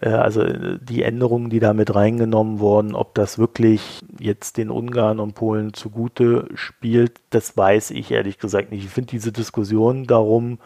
äh, 0.00 0.10
also 0.10 0.42
äh, 0.42 0.78
die 0.82 1.02
Änderungen, 1.02 1.48
die 1.50 1.60
da 1.60 1.72
mit 1.72 1.94
reingenommen 1.94 2.58
wurden, 2.60 2.94
ob 2.94 3.14
das 3.14 3.38
wirklich 3.38 4.04
jetzt 4.18 4.58
den 4.58 4.70
Ungarn 4.70 5.18
und 5.18 5.34
Polen 5.34 5.72
zugute 5.72 6.48
spielt, 6.54 7.20
das 7.30 7.56
weiß 7.56 7.90
ich 7.92 8.10
ehrlich 8.10 8.38
gesagt 8.38 8.70
nicht. 8.70 8.84
Ich 8.84 8.90
finde 8.90 9.10
diese 9.10 9.32
Diskussion 9.32 10.06
darum 10.06 10.58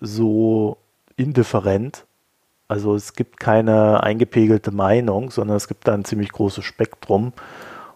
so 0.00 0.78
indifferent, 1.16 2.06
also 2.72 2.94
es 2.94 3.12
gibt 3.12 3.38
keine 3.38 4.02
eingepegelte 4.02 4.70
Meinung, 4.70 5.30
sondern 5.30 5.58
es 5.58 5.68
gibt 5.68 5.86
da 5.86 5.92
ein 5.92 6.06
ziemlich 6.06 6.32
großes 6.32 6.64
Spektrum. 6.64 7.34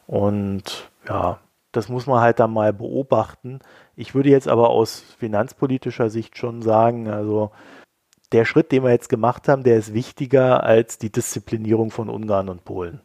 Und 0.07 0.91
ja, 1.09 1.39
das 1.73 1.89
muss 1.89 2.07
man 2.07 2.21
halt 2.21 2.41
dann 2.41 2.53
mal 2.53 2.75
beobachten. 2.75 3.61
Ich 3.97 4.15
würde 4.15 4.29
jetzt 4.29 4.49
aber 4.49 4.69
aus 4.69 5.03
finanzpolitischer 5.19 6.11
Sicht 6.11 6.37
schon 6.37 6.61
sagen, 6.61 7.09
also 7.09 7.53
der 8.33 8.45
Schritt, 8.45 8.71
den 8.71 8.83
wir 8.83 8.91
jetzt 8.91 9.09
gemacht 9.09 9.49
haben, 9.49 9.65
der 9.65 9.79
ist 9.79 9.95
wichtiger 9.95 10.63
als 10.63 10.99
die 10.99 11.11
Disziplinierung 11.11 11.91
von 11.91 12.11
Ungarn 12.11 12.51
und 12.51 12.67
Polen. 12.67 13.01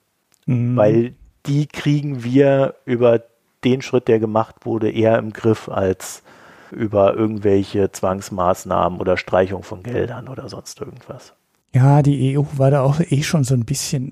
Mhm. 0.47 0.75
Weil 0.75 1.13
die 1.45 1.67
kriegen 1.67 2.25
wir 2.25 2.75
über 2.84 3.21
den 3.63 3.81
Schritt, 3.81 4.10
der 4.10 4.19
gemacht 4.19 4.65
wurde, 4.65 4.91
eher 4.91 5.17
im 5.17 5.31
Griff 5.31 5.69
als 5.69 6.21
über 6.69 7.13
irgendwelche 7.13 7.93
Zwangsmaßnahmen 7.93 8.99
oder 8.99 9.15
Streichung 9.15 9.63
von 9.63 9.84
Geldern 9.84 10.27
oder 10.27 10.49
sonst 10.49 10.81
irgendwas. 10.81 11.34
Ja, 11.73 12.01
die 12.01 12.38
EU 12.38 12.43
war 12.57 12.71
da 12.71 12.81
auch 12.81 12.99
eh 12.99 13.23
schon 13.23 13.43
so 13.43 13.53
ein 13.53 13.65
bisschen, 13.65 14.12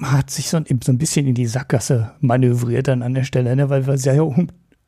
hat 0.00 0.30
sich 0.30 0.48
so, 0.48 0.58
so 0.84 0.92
ein 0.92 0.98
bisschen 0.98 1.26
in 1.26 1.34
die 1.34 1.46
Sackgasse 1.46 2.12
manövriert 2.20 2.88
dann 2.88 3.02
an 3.02 3.14
der 3.14 3.24
Stelle, 3.24 3.56
ne? 3.56 3.68
weil 3.68 3.86
wir 3.86 3.96
ja 3.96 4.22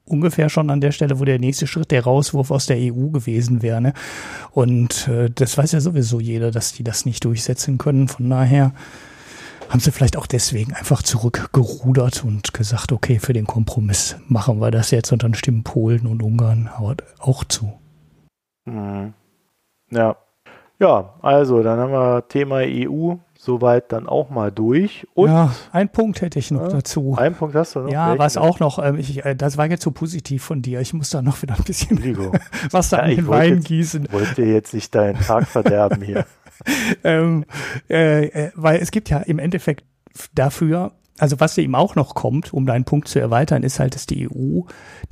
ungefähr 0.05 0.49
schon 0.49 0.71
an 0.71 0.81
der 0.81 0.93
Stelle, 0.93 1.19
wo 1.19 1.25
der 1.25 1.39
nächste 1.39 1.67
Schritt 1.67 1.91
der 1.91 2.05
Rauswurf 2.05 2.51
aus 2.51 2.67
der 2.67 2.77
EU 2.79 3.09
gewesen 3.09 3.63
wäre. 3.63 3.81
Ne? 3.81 3.93
Und 4.53 5.09
äh, 5.09 5.31
das 5.31 5.59
weiß 5.59 5.73
ja 5.73 5.81
sowieso 5.81 6.21
jeder, 6.21 6.53
dass 6.53 6.73
die 6.73 6.85
das 6.85 7.07
nicht 7.07 7.25
durchsetzen 7.25 7.79
können. 7.79 8.07
Von 8.07 8.31
daher 8.31 8.73
haben 9.69 9.81
sie 9.81 9.93
vielleicht 9.93 10.17
auch 10.17 10.27
deswegen 10.27 10.75
einfach 10.75 11.03
zurückgerudert 11.03 12.25
und 12.25 12.53
gesagt, 12.53 12.93
okay, 12.93 13.19
für 13.19 13.33
den 13.33 13.47
Kompromiss 13.47 14.17
machen 14.27 14.61
wir 14.61 14.71
das 14.71 14.91
jetzt 14.91 15.13
und 15.13 15.23
dann 15.23 15.35
stimmen 15.35 15.65
Polen 15.65 16.07
und 16.07 16.23
Ungarn 16.23 16.69
auch 17.19 17.45
zu. 17.45 17.73
Mhm. 18.65 19.15
Ja, 19.91 20.17
ja, 20.81 21.15
also 21.21 21.63
dann 21.63 21.79
haben 21.79 21.93
wir 21.93 22.27
Thema 22.29 22.63
EU 22.65 23.17
soweit 23.39 23.93
dann 23.93 24.09
auch 24.09 24.31
mal 24.31 24.51
durch. 24.51 25.07
Und 25.15 25.29
ja, 25.29 25.55
ein 25.73 25.91
Punkt 25.91 26.21
hätte 26.23 26.39
ich 26.39 26.51
noch 26.51 26.63
ja, 26.63 26.69
dazu. 26.69 27.15
Ein 27.19 27.35
Punkt 27.35 27.55
hast 27.55 27.75
du 27.75 27.81
noch? 27.81 27.91
Ja, 27.91 28.19
was 28.19 28.37
auch 28.37 28.61
noch, 28.61 28.79
ähm, 28.83 28.97
ich, 28.97 29.25
äh, 29.25 29.37
das 29.37 29.57
war 29.57 29.67
jetzt 29.67 29.83
so 29.83 29.91
positiv 29.91 30.43
von 30.43 30.63
dir. 30.63 30.81
Ich 30.81 30.93
muss 30.93 31.11
da 31.11 31.23
noch 31.23 31.41
wieder 31.43 31.55
ein 31.55 31.65
bisschen 31.65 31.99
was 32.71 32.89
da 32.89 32.99
ja, 32.99 33.03
an 33.05 33.11
den 33.11 33.29
Wein 33.29 33.55
jetzt, 33.57 33.69
gießen. 33.69 34.05
Ich 34.07 34.13
wollte 34.13 34.43
jetzt 34.43 34.75
nicht 34.75 34.95
deinen 34.95 35.21
Tag 35.21 35.47
verderben 35.47 36.03
hier. 36.03 36.25
ähm, 37.05 37.45
äh, 37.89 38.27
äh, 38.27 38.51
weil 38.55 38.81
es 38.81 38.91
gibt 38.91 39.11
ja 39.11 39.19
im 39.19 39.39
Endeffekt 39.39 39.85
dafür 40.35 40.93
also 41.19 41.39
was 41.39 41.59
eben 41.59 41.75
auch 41.75 41.97
noch 41.97 42.15
kommt, 42.15 42.55
um 42.55 42.65
deinen 42.65 42.85
Punkt 42.87 43.07
zu 43.07 43.19
erweitern, 43.19 43.63
ist 43.63 43.79
halt, 43.79 43.95
dass 43.95 44.07
die 44.07 44.27
EU 44.27 44.63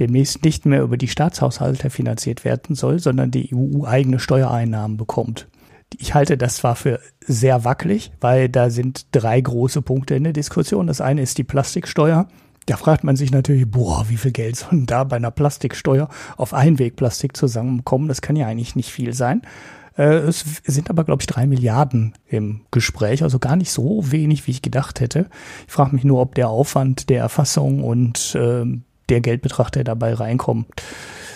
demnächst 0.00 0.42
nicht 0.42 0.64
mehr 0.64 0.80
über 0.80 0.96
die 0.96 1.08
Staatshaushalte 1.08 1.90
finanziert 1.90 2.46
werden 2.46 2.74
soll, 2.74 2.98
sondern 2.98 3.30
die 3.30 3.54
EU 3.54 3.84
eigene 3.84 4.18
Steuereinnahmen 4.18 4.96
bekommt. 4.96 5.48
Ich 5.96 6.14
halte 6.14 6.36
das 6.36 6.56
zwar 6.56 6.76
für 6.76 7.00
sehr 7.26 7.64
wackelig, 7.64 8.12
weil 8.20 8.48
da 8.48 8.70
sind 8.70 9.06
drei 9.12 9.40
große 9.40 9.82
Punkte 9.82 10.14
in 10.14 10.24
der 10.24 10.32
Diskussion. 10.32 10.86
Das 10.86 11.00
eine 11.00 11.22
ist 11.22 11.38
die 11.38 11.44
Plastiksteuer. 11.44 12.28
Da 12.66 12.76
fragt 12.76 13.02
man 13.02 13.16
sich 13.16 13.30
natürlich, 13.30 13.70
boah, 13.70 14.04
wie 14.08 14.18
viel 14.18 14.32
Geld 14.32 14.56
soll 14.56 14.84
da 14.84 15.04
bei 15.04 15.16
einer 15.16 15.30
Plastiksteuer 15.30 16.08
auf 16.36 16.52
Einwegplastik 16.52 17.36
zusammenkommen? 17.36 18.08
Das 18.08 18.20
kann 18.20 18.36
ja 18.36 18.46
eigentlich 18.46 18.76
nicht 18.76 18.90
viel 18.90 19.14
sein. 19.14 19.42
Äh, 19.96 20.18
es 20.18 20.44
sind 20.64 20.90
aber, 20.90 21.04
glaube 21.04 21.22
ich, 21.22 21.26
drei 21.26 21.46
Milliarden 21.46 22.14
im 22.28 22.60
Gespräch, 22.70 23.22
also 23.22 23.38
gar 23.38 23.56
nicht 23.56 23.70
so 23.70 24.12
wenig, 24.12 24.46
wie 24.46 24.52
ich 24.52 24.62
gedacht 24.62 25.00
hätte. 25.00 25.28
Ich 25.66 25.72
frage 25.72 25.94
mich 25.94 26.04
nur, 26.04 26.20
ob 26.20 26.34
der 26.34 26.48
Aufwand 26.48 27.08
der 27.08 27.20
Erfassung 27.20 27.82
und 27.82 28.34
äh, 28.34 28.64
der 29.08 29.20
Geldbetrag, 29.20 29.70
der 29.70 29.84
dabei 29.84 30.14
reinkommt, 30.14 30.68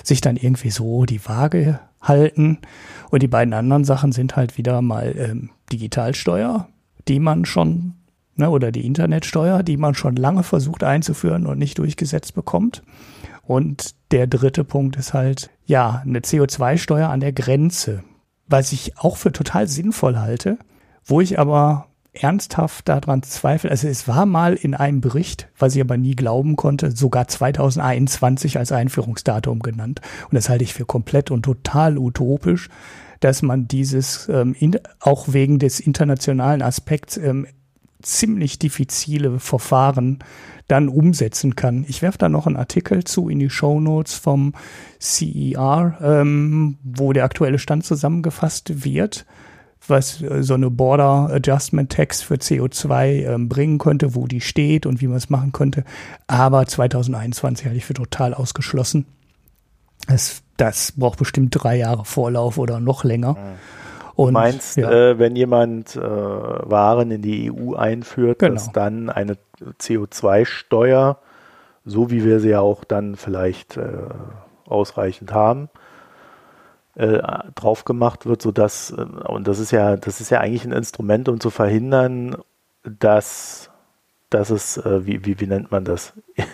sich 0.04 0.20
dann 0.20 0.36
irgendwie 0.36 0.70
so 0.70 1.06
die 1.06 1.24
Waage 1.26 1.80
halten. 2.02 2.58
Und 3.10 3.22
die 3.22 3.28
beiden 3.28 3.54
anderen 3.54 3.84
Sachen 3.84 4.12
sind 4.12 4.36
halt 4.36 4.58
wieder 4.58 4.82
mal 4.82 5.14
ähm, 5.16 5.50
Digitalsteuer, 5.72 6.68
die 7.08 7.20
man 7.20 7.44
schon, 7.44 7.94
ne, 8.36 8.50
oder 8.50 8.72
die 8.72 8.86
Internetsteuer, 8.86 9.62
die 9.62 9.76
man 9.76 9.94
schon 9.94 10.16
lange 10.16 10.42
versucht 10.42 10.84
einzuführen 10.84 11.46
und 11.46 11.58
nicht 11.58 11.78
durchgesetzt 11.78 12.34
bekommt. 12.34 12.82
Und 13.42 13.94
der 14.12 14.26
dritte 14.26 14.64
Punkt 14.64 14.96
ist 14.96 15.14
halt, 15.14 15.50
ja, 15.66 16.02
eine 16.04 16.20
CO2-Steuer 16.20 17.08
an 17.08 17.20
der 17.20 17.32
Grenze, 17.32 18.04
was 18.46 18.72
ich 18.72 18.98
auch 18.98 19.16
für 19.16 19.32
total 19.32 19.68
sinnvoll 19.68 20.18
halte, 20.18 20.58
wo 21.04 21.20
ich 21.20 21.38
aber 21.38 21.86
ernsthaft 22.12 22.88
daran 22.88 23.22
zweifle. 23.22 23.70
Also 23.70 23.88
es 23.88 24.07
war 24.07 24.27
mal 24.27 24.55
in 24.55 24.75
einem 24.75 25.01
Bericht, 25.01 25.48
was 25.59 25.75
ich 25.75 25.81
aber 25.81 25.96
nie 25.96 26.14
glauben 26.14 26.57
konnte, 26.57 26.94
sogar 26.94 27.27
2021 27.27 28.59
als 28.59 28.70
Einführungsdatum 28.70 29.61
genannt. 29.61 30.01
Und 30.25 30.35
das 30.35 30.48
halte 30.48 30.64
ich 30.64 30.75
für 30.75 30.85
komplett 30.85 31.31
und 31.31 31.42
total 31.42 31.96
utopisch, 31.96 32.68
dass 33.20 33.40
man 33.40 33.66
dieses 33.66 34.29
ähm, 34.29 34.55
in, 34.59 34.79
auch 35.01 35.33
wegen 35.33 35.59
des 35.59 35.81
internationalen 35.81 36.61
Aspekts 36.61 37.16
ähm, 37.16 37.46
ziemlich 38.03 38.59
diffizile 38.59 39.38
Verfahren 39.38 40.18
dann 40.68 40.88
umsetzen 40.88 41.57
kann. 41.57 41.85
Ich 41.88 42.03
werfe 42.03 42.18
da 42.18 42.29
noch 42.29 42.46
einen 42.46 42.57
Artikel 42.57 43.05
zu 43.05 43.29
in 43.29 43.38
die 43.38 43.51
Show 43.51 43.81
Notes 43.81 44.14
vom 44.14 44.55
CER, 45.01 45.98
ähm, 46.03 46.79
wo 46.83 47.12
der 47.12 47.25
aktuelle 47.25 47.59
Stand 47.59 47.85
zusammengefasst 47.85 48.85
wird 48.85 49.25
was 49.88 50.23
äh, 50.23 50.42
so 50.42 50.55
eine 50.55 50.71
Border 50.71 51.31
Adjustment 51.33 51.92
Tax 51.92 52.23
für 52.23 52.35
CO2 52.35 53.27
ähm, 53.27 53.49
bringen 53.49 53.79
könnte, 53.79 54.14
wo 54.14 54.27
die 54.27 54.40
steht 54.40 54.87
und 54.87 55.01
wie 55.01 55.09
man 55.09 55.16
es 55.16 55.31
machen 55.31 55.53
könnte. 55.53 55.85
Aber 56.27 56.66
2021 56.66 57.66
halte 57.66 57.79
ich 57.79 57.85
für 57.85 57.95
total 57.95 58.35
ausgeschlossen. 58.35 59.07
Das, 60.09 60.42
das 60.57 60.92
braucht 60.92 61.18
bestimmt 61.18 61.51
drei 61.53 61.77
Jahre 61.77 62.05
Vorlauf 62.05 62.59
oder 62.59 62.81
noch 62.81 63.05
länger. 63.05 63.37
Und, 64.14 64.29
du 64.29 64.33
meinst, 64.33 64.77
ja. 64.77 64.90
äh, 64.90 65.18
wenn 65.18 65.37
jemand 65.37 65.97
äh, 65.97 66.01
Waren 66.01 67.11
in 67.11 67.23
die 67.23 67.51
EU 67.51 67.75
einführt, 67.75 68.40
genau. 68.40 68.55
dass 68.55 68.73
dann 68.73 69.09
eine 69.09 69.38
CO2-Steuer, 69.81 71.18
so 71.85 72.11
wie 72.11 72.25
wir 72.25 72.40
sie 72.40 72.51
ja 72.51 72.61
auch 72.61 72.85
dann 72.85 73.16
vielleicht 73.16 73.77
äh, 73.77 74.09
ausreichend 74.66 75.33
haben, 75.33 75.68
äh, 76.94 77.18
drauf 77.55 77.85
gemacht 77.85 78.26
wird, 78.26 78.42
sodass, 78.42 78.90
äh, 78.90 79.02
und 79.02 79.48
das 79.48 79.59
ist 79.59 79.70
ja, 79.70 79.96
das 79.96 80.20
ist 80.20 80.31
ja 80.31 80.40
eigentlich 80.40 80.64
ein 80.64 80.72
Instrument, 80.72 81.28
um 81.28 81.40
zu 81.40 81.50
verhindern, 81.50 82.37
dass, 82.83 83.70
dass 84.31 84.50
es, 84.50 84.76
äh, 84.76 85.07
wie, 85.07 85.24
wie, 85.24 85.40
wie 85.40 85.46
nennt 85.46 85.70
man 85.70 85.85
das? 85.85 86.12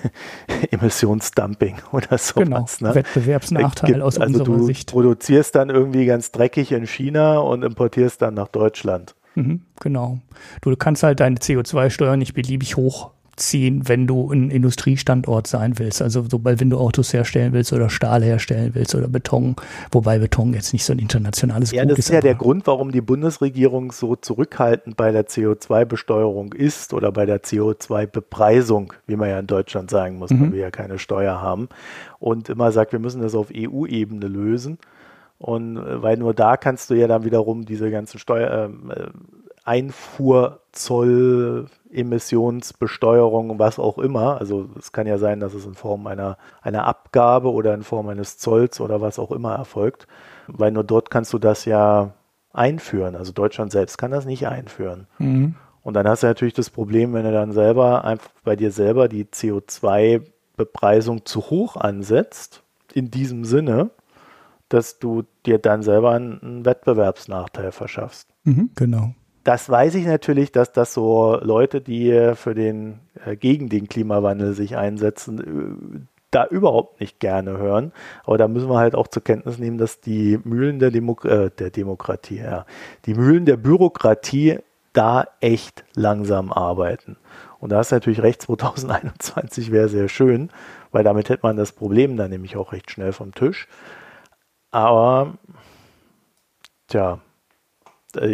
Emissionsdumping 0.70 1.76
oder 1.92 2.18
sowas. 2.18 2.78
Genau, 2.78 2.90
ne? 2.90 2.94
Wettbewerbsnachteil 2.94 3.92
Gibt, 3.92 4.02
aus 4.02 4.18
also 4.18 4.40
unserer 4.40 4.56
du 4.56 4.64
Sicht. 4.64 4.90
produzierst 4.90 5.54
dann 5.54 5.70
irgendwie 5.70 6.06
ganz 6.06 6.30
dreckig 6.30 6.72
in 6.72 6.86
China 6.86 7.38
und 7.38 7.62
importierst 7.62 8.22
dann 8.22 8.34
nach 8.34 8.48
Deutschland. 8.48 9.14
Mhm, 9.34 9.62
genau. 9.80 10.18
Du 10.62 10.74
kannst 10.76 11.02
halt 11.02 11.20
deine 11.20 11.36
CO2-Steuer 11.36 12.16
nicht 12.16 12.34
beliebig 12.34 12.76
hoch 12.76 13.10
ziehen, 13.40 13.88
wenn 13.88 14.06
du 14.06 14.30
ein 14.30 14.50
Industriestandort 14.50 15.46
sein 15.46 15.78
willst. 15.78 16.02
Also 16.02 16.24
sobald, 16.28 16.60
wenn 16.60 16.70
du 16.70 16.78
Autos 16.78 17.12
herstellen 17.12 17.52
willst 17.52 17.72
oder 17.72 17.90
Stahl 17.90 18.22
herstellen 18.22 18.74
willst 18.74 18.94
oder 18.94 19.08
Beton, 19.08 19.56
wobei 19.90 20.18
Beton 20.18 20.52
jetzt 20.54 20.72
nicht 20.72 20.84
so 20.84 20.92
ein 20.92 20.98
internationales 20.98 21.72
ja, 21.72 21.82
Gut 21.82 21.92
ist. 21.92 21.96
Ja, 21.96 21.96
das 21.96 22.06
ist 22.06 22.12
ja 22.12 22.20
der 22.20 22.34
Grund, 22.34 22.66
warum 22.66 22.92
die 22.92 23.00
Bundesregierung 23.00 23.92
so 23.92 24.16
zurückhaltend 24.16 24.96
bei 24.96 25.12
der 25.12 25.26
CO2-Besteuerung 25.26 26.52
ist 26.52 26.92
oder 26.92 27.12
bei 27.12 27.26
der 27.26 27.42
CO2-Bepreisung, 27.42 28.92
wie 29.06 29.16
man 29.16 29.28
ja 29.28 29.38
in 29.38 29.46
Deutschland 29.46 29.90
sagen 29.90 30.18
muss, 30.18 30.30
mhm. 30.30 30.40
weil 30.40 30.52
wir 30.52 30.60
ja 30.60 30.70
keine 30.70 30.98
Steuer 30.98 31.40
haben 31.40 31.68
und 32.18 32.48
immer 32.48 32.72
sagt, 32.72 32.92
wir 32.92 32.98
müssen 32.98 33.22
das 33.22 33.34
auf 33.34 33.48
EU-Ebene 33.54 34.26
lösen. 34.26 34.78
Und 35.38 35.76
äh, 35.76 36.02
weil 36.02 36.16
nur 36.16 36.34
da 36.34 36.56
kannst 36.56 36.90
du 36.90 36.94
ja 36.94 37.06
dann 37.06 37.24
wiederum 37.24 37.64
diese 37.64 37.90
ganzen 37.90 38.18
Steuer, 38.18 38.66
ähm, 38.66 38.92
äh, 38.94 39.06
Einfuhrzoll, 39.68 41.66
Emissionsbesteuerung, 41.92 43.58
was 43.58 43.78
auch 43.78 43.98
immer. 43.98 44.40
Also 44.40 44.68
es 44.78 44.92
kann 44.92 45.06
ja 45.06 45.18
sein, 45.18 45.40
dass 45.40 45.54
es 45.54 45.66
in 45.66 45.74
Form 45.74 46.06
einer, 46.06 46.36
einer 46.62 46.86
Abgabe 46.86 47.52
oder 47.52 47.74
in 47.74 47.82
Form 47.82 48.08
eines 48.08 48.38
Zolls 48.38 48.80
oder 48.80 49.00
was 49.00 49.18
auch 49.18 49.32
immer 49.32 49.54
erfolgt, 49.54 50.06
weil 50.46 50.72
nur 50.72 50.84
dort 50.84 51.10
kannst 51.10 51.32
du 51.32 51.38
das 51.38 51.64
ja 51.64 52.12
einführen. 52.52 53.16
Also 53.16 53.32
Deutschland 53.32 53.72
selbst 53.72 53.98
kann 53.98 54.10
das 54.10 54.26
nicht 54.26 54.46
einführen. 54.46 55.06
Mhm. 55.18 55.54
Und 55.82 55.94
dann 55.94 56.08
hast 56.08 56.22
du 56.22 56.26
natürlich 56.26 56.54
das 56.54 56.70
Problem, 56.70 57.14
wenn 57.14 57.24
du 57.24 57.32
dann 57.32 57.52
selber 57.52 58.04
einfach 58.04 58.30
bei 58.44 58.56
dir 58.56 58.70
selber 58.70 59.08
die 59.08 59.24
CO2-Bepreisung 59.24 61.24
zu 61.24 61.50
hoch 61.50 61.76
ansetzt, 61.76 62.62
in 62.92 63.10
diesem 63.10 63.44
Sinne, 63.44 63.90
dass 64.68 64.98
du 64.98 65.24
dir 65.46 65.58
dann 65.58 65.82
selber 65.82 66.12
einen 66.12 66.64
Wettbewerbsnachteil 66.64 67.72
verschaffst. 67.72 68.28
Mhm, 68.44 68.70
genau 68.74 69.14
das 69.48 69.70
weiß 69.70 69.94
ich 69.94 70.04
natürlich, 70.04 70.52
dass 70.52 70.72
das 70.72 70.92
so 70.92 71.38
Leute, 71.40 71.80
die 71.80 72.32
für 72.34 72.54
den, 72.54 73.00
äh, 73.24 73.34
gegen 73.34 73.70
den 73.70 73.88
Klimawandel 73.88 74.52
sich 74.52 74.76
einsetzen, 74.76 75.40
äh, 75.40 76.00
da 76.30 76.44
überhaupt 76.44 77.00
nicht 77.00 77.18
gerne 77.18 77.56
hören. 77.56 77.92
Aber 78.24 78.36
da 78.36 78.46
müssen 78.46 78.68
wir 78.68 78.76
halt 78.76 78.94
auch 78.94 79.08
zur 79.08 79.24
Kenntnis 79.24 79.56
nehmen, 79.56 79.78
dass 79.78 80.02
die 80.02 80.38
Mühlen 80.44 80.78
der, 80.80 80.90
Demo 80.90 81.18
äh, 81.22 81.48
der 81.48 81.70
Demokratie, 81.70 82.40
ja, 82.40 82.66
die 83.06 83.14
Mühlen 83.14 83.46
der 83.46 83.56
Bürokratie 83.56 84.58
da 84.92 85.24
echt 85.40 85.82
langsam 85.94 86.52
arbeiten. 86.52 87.16
Und 87.58 87.72
da 87.72 87.80
ist 87.80 87.90
natürlich 87.90 88.20
recht, 88.20 88.42
2021 88.42 89.72
wäre 89.72 89.88
sehr 89.88 90.10
schön, 90.10 90.50
weil 90.92 91.04
damit 91.04 91.30
hätte 91.30 91.46
man 91.46 91.56
das 91.56 91.72
Problem 91.72 92.18
dann 92.18 92.28
nämlich 92.28 92.58
auch 92.58 92.74
recht 92.74 92.90
schnell 92.90 93.12
vom 93.12 93.32
Tisch. 93.34 93.66
Aber, 94.70 95.38
tja, 96.88 97.22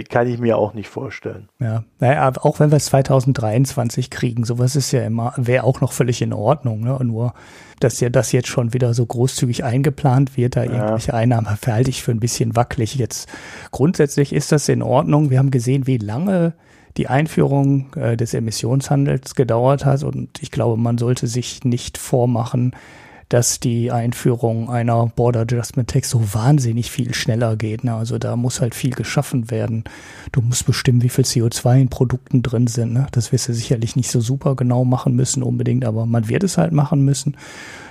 kann 0.09 0.29
ich 0.29 0.39
mir 0.39 0.57
auch 0.57 0.73
nicht 0.73 0.89
vorstellen. 0.89 1.49
Ja, 1.59 1.85
naja, 1.99 2.33
auch 2.41 2.61
wenn 2.61 2.71
wir 2.71 2.77
es 2.77 2.87
2023 2.87 4.09
kriegen, 4.09 4.45
sowas 4.45 4.77
ist 4.77 4.93
ja 4.93 5.03
immer, 5.03 5.35
wäre 5.37 5.65
auch 5.65 5.81
noch 5.81 5.93
völlig 5.93 6.23
in 6.23 6.33
Ordnung. 6.33 6.81
Ne? 6.83 6.97
Nur, 7.03 7.35
dass 7.81 7.99
ja 7.99 8.09
das 8.09 8.31
jetzt 8.31 8.49
schon 8.49 8.73
wieder 8.73 8.95
so 8.95 9.05
großzügig 9.05 9.65
eingeplant 9.65 10.37
wird, 10.37 10.57
da 10.57 10.63
ja. 10.63 10.73
irgendwelche 10.73 11.15
Einnahmen 11.15 11.57
verhalte 11.57 11.91
ich 11.91 12.03
für 12.03 12.13
ein 12.13 12.21
bisschen 12.21 12.55
wackelig. 12.55 12.95
Jetzt 12.95 13.29
grundsätzlich 13.73 14.33
ist 14.33 14.53
das 14.53 14.69
in 14.69 14.83
Ordnung. 14.83 15.31
Wir 15.31 15.39
haben 15.39 15.51
gesehen, 15.51 15.89
wie 15.89 15.99
lange 15.99 16.55
die 16.97 17.09
Einführung 17.09 17.93
äh, 17.97 18.17
des 18.17 18.35
Emissionshandels 18.35 19.35
gedauert 19.35 19.85
hat 19.85 20.05
und 20.05 20.41
ich 20.41 20.53
glaube, 20.53 20.81
man 20.81 20.99
sollte 20.99 21.27
sich 21.27 21.65
nicht 21.65 21.99
vormachen, 21.99 22.77
dass 23.35 23.59
die 23.59 23.91
Einführung 23.91 24.71
einer 24.71 25.07
Border 25.09 25.41
Adjustment 25.41 25.91
Tax 25.91 26.09
so 26.09 26.35
wahnsinnig 26.35 26.93
viel 26.93 27.15
schneller 27.15 27.57
geht. 27.57 27.83
Ne? 27.83 27.93
Also 27.93 28.17
da 28.17 28.37
muss 28.37 28.61
halt 28.61 28.77
viel 28.77 28.93
geschaffen 28.93 29.51
werden. 29.51 29.83
Du 30.31 30.41
musst 30.41 30.67
bestimmen, 30.67 31.03
wie 31.03 31.09
viel 31.09 31.25
CO2 31.25 31.81
in 31.81 31.89
Produkten 31.89 32.45
drin 32.45 32.69
sind. 32.69 32.93
Ne? 32.93 33.09
Das 33.11 33.33
wirst 33.33 33.49
du 33.49 33.53
sicherlich 33.53 33.97
nicht 33.97 34.09
so 34.09 34.21
super 34.21 34.55
genau 34.55 34.85
machen 34.85 35.17
müssen 35.17 35.43
unbedingt, 35.43 35.85
aber 35.85 36.07
man 36.07 36.29
wird 36.29 36.45
es 36.45 36.59
halt 36.59 36.71
machen 36.71 37.05
müssen. 37.05 37.37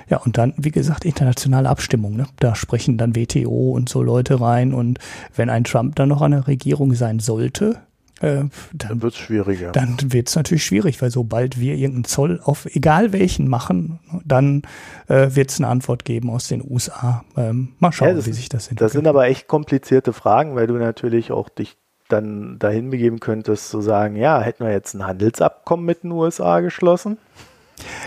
Ja, 0.10 0.20
und 0.20 0.38
dann, 0.38 0.54
wie 0.56 0.72
gesagt, 0.72 1.04
internationale 1.04 1.68
Abstimmung. 1.68 2.16
Ne? 2.16 2.26
Da 2.40 2.56
sprechen 2.56 2.98
dann 2.98 3.14
WTO 3.14 3.72
und 3.72 3.90
so 3.90 4.02
Leute 4.02 4.40
rein. 4.40 4.74
Und 4.74 5.00
wenn 5.36 5.50
ein 5.50 5.66
Trump 5.66 5.98
dann 5.98 6.08
noch 6.08 6.22
an 6.22 6.32
der 6.32 6.48
Regierung 6.48 6.94
sein 6.94 7.20
sollte, 7.20 7.82
äh, 8.22 8.46
dann 8.74 9.02
wird 9.02 9.14
es 9.14 9.20
schwieriger. 9.20 9.72
Dann 9.72 9.98
wird 10.02 10.30
es 10.30 10.36
natürlich 10.36 10.66
schwierig, 10.66 11.02
weil 11.02 11.12
sobald 11.12 11.60
wir 11.60 11.76
irgendeinen 11.76 12.06
Zoll 12.06 12.40
auf 12.44 12.66
egal 12.74 13.12
welchen 13.12 13.50
machen, 13.50 14.00
dann 14.24 14.62
äh, 15.08 15.30
wird 15.36 15.52
es 15.52 15.60
eine 15.60 15.68
Antwort 15.68 16.06
geben 16.06 16.30
aus 16.30 16.48
den 16.48 16.64
USA. 16.64 17.24
Ähm, 17.36 17.74
mal 17.80 17.92
schauen, 17.92 18.18
ja, 18.18 18.26
wie 18.26 18.32
sich 18.32 18.50
das 18.50 18.68
entwickelt. 18.68 18.82
Das 18.82 18.92
sind 18.94 19.08
aber 19.08 19.26
echt 19.28 19.48
komplizierte 19.48 20.14
Fragen, 20.14 20.56
weil 20.56 20.68
du 20.68 20.76
natürlich 20.76 21.32
auch 21.32 21.50
dich 21.50 21.78
dann 22.08 22.60
dahin 22.60 22.90
begeben 22.90 23.20
könntest 23.20 23.70
zu 23.70 23.82
sagen, 23.82 24.16
ja, 24.16 24.40
hätten 24.42 24.64
wir 24.64 24.72
jetzt 24.72 24.94
ein 24.94 25.06
Handelsabkommen 25.06 25.86
mit 25.86 26.04
den 26.04 26.12
USA 26.12 26.60
geschlossen? 26.60 27.18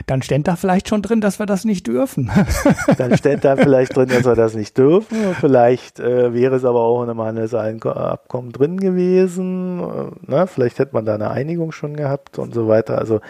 Dann 0.07 0.23
steht 0.23 0.47
da 0.47 0.55
vielleicht 0.55 0.89
schon 0.89 1.03
drin, 1.03 1.21
dass 1.21 1.41
wir 1.41 1.47
das 1.47 1.65
nicht 1.65 1.89
dürfen. 1.89 2.31
Dann 2.99 3.17
steht 3.17 3.45
da 3.45 3.57
vielleicht 3.57 3.97
drin, 3.97 4.09
dass 4.09 4.25
wir 4.25 4.37
das 4.37 4.55
nicht 4.55 4.79
dürfen. 4.79 5.35
Vielleicht 5.41 5.99
äh, 5.99 6.33
wäre 6.33 6.55
es 6.55 6.65
aber 6.65 6.81
auch 6.81 7.03
in 7.03 7.11
einem 7.11 7.21
Handelsabkommen 7.21 8.53
drin 8.53 8.79
gewesen. 8.79 9.81
Äh, 9.81 10.31
ne? 10.31 10.47
Vielleicht 10.47 10.79
hätte 10.79 10.95
man 10.95 11.07
da 11.07 11.15
eine 11.15 11.31
Einigung 11.31 11.73
schon 11.73 11.97
gehabt 11.97 12.39
und 12.39 12.55
so 12.55 12.69
weiter. 12.69 12.99
Also 12.99 13.21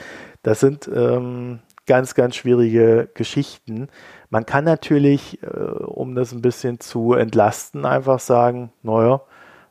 das 0.43 0.61
sind 0.61 0.89
ähm, 0.95 1.61
ganz, 1.87 2.15
ganz 2.15 2.37
schwierige 2.37 3.09
Geschichten. 3.15 3.89
Man 4.29 4.45
kann 4.45 4.65
natürlich, 4.65 5.43
äh, 5.43 5.47
um 5.47 6.15
das 6.15 6.33
ein 6.33 6.43
bisschen 6.43 6.79
zu 6.79 7.15
entlasten, 7.15 7.87
einfach 7.87 8.21
sagen, 8.21 8.71
naja, 8.83 9.23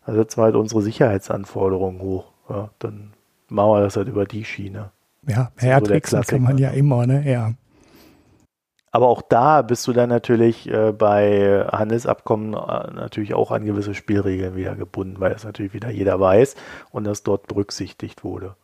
da 0.08 0.14
setzen 0.14 0.40
wir 0.40 0.46
halt 0.46 0.56
unsere 0.56 0.82
Sicherheitsanforderungen 0.82 2.02
hoch. 2.02 2.32
Ja, 2.50 2.70
dann 2.80 3.14
machen 3.48 3.72
wir 3.72 3.82
das 3.82 3.96
halt 3.96 4.08
über 4.08 4.26
die 4.26 4.44
Schiene. 4.44 4.92
Ja, 5.28 5.52
hertricksen 5.58 6.22
so 6.24 6.28
kann 6.28 6.42
man 6.42 6.58
ja 6.58 6.70
immer, 6.70 7.06
ne? 7.08 7.24
Ja. 7.30 7.54
Aber 8.92 9.10
auch 9.10 9.22
da 9.22 9.62
bist 9.62 9.86
du 9.88 9.94
dann 9.94 10.08
natürlich 10.08 10.70
äh, 10.70 10.94
bei 10.94 11.66
Handelsabkommen 11.70 12.54
äh, 12.54 12.92
natürlich 12.94 13.34
auch 13.34 13.52
an 13.52 13.66
gewisse 13.66 13.94
Spielregeln 13.94 14.56
wieder 14.56 14.76
gebunden, 14.76 15.20
weil 15.20 15.34
das 15.34 15.44
natürlich 15.44 15.74
wieder 15.74 15.90
jeder 15.90 16.18
weiß 16.20 16.56
und 16.92 17.04
das 17.04 17.24
dort 17.24 17.48
berücksichtigt 17.48 18.24
wurde. 18.24 18.56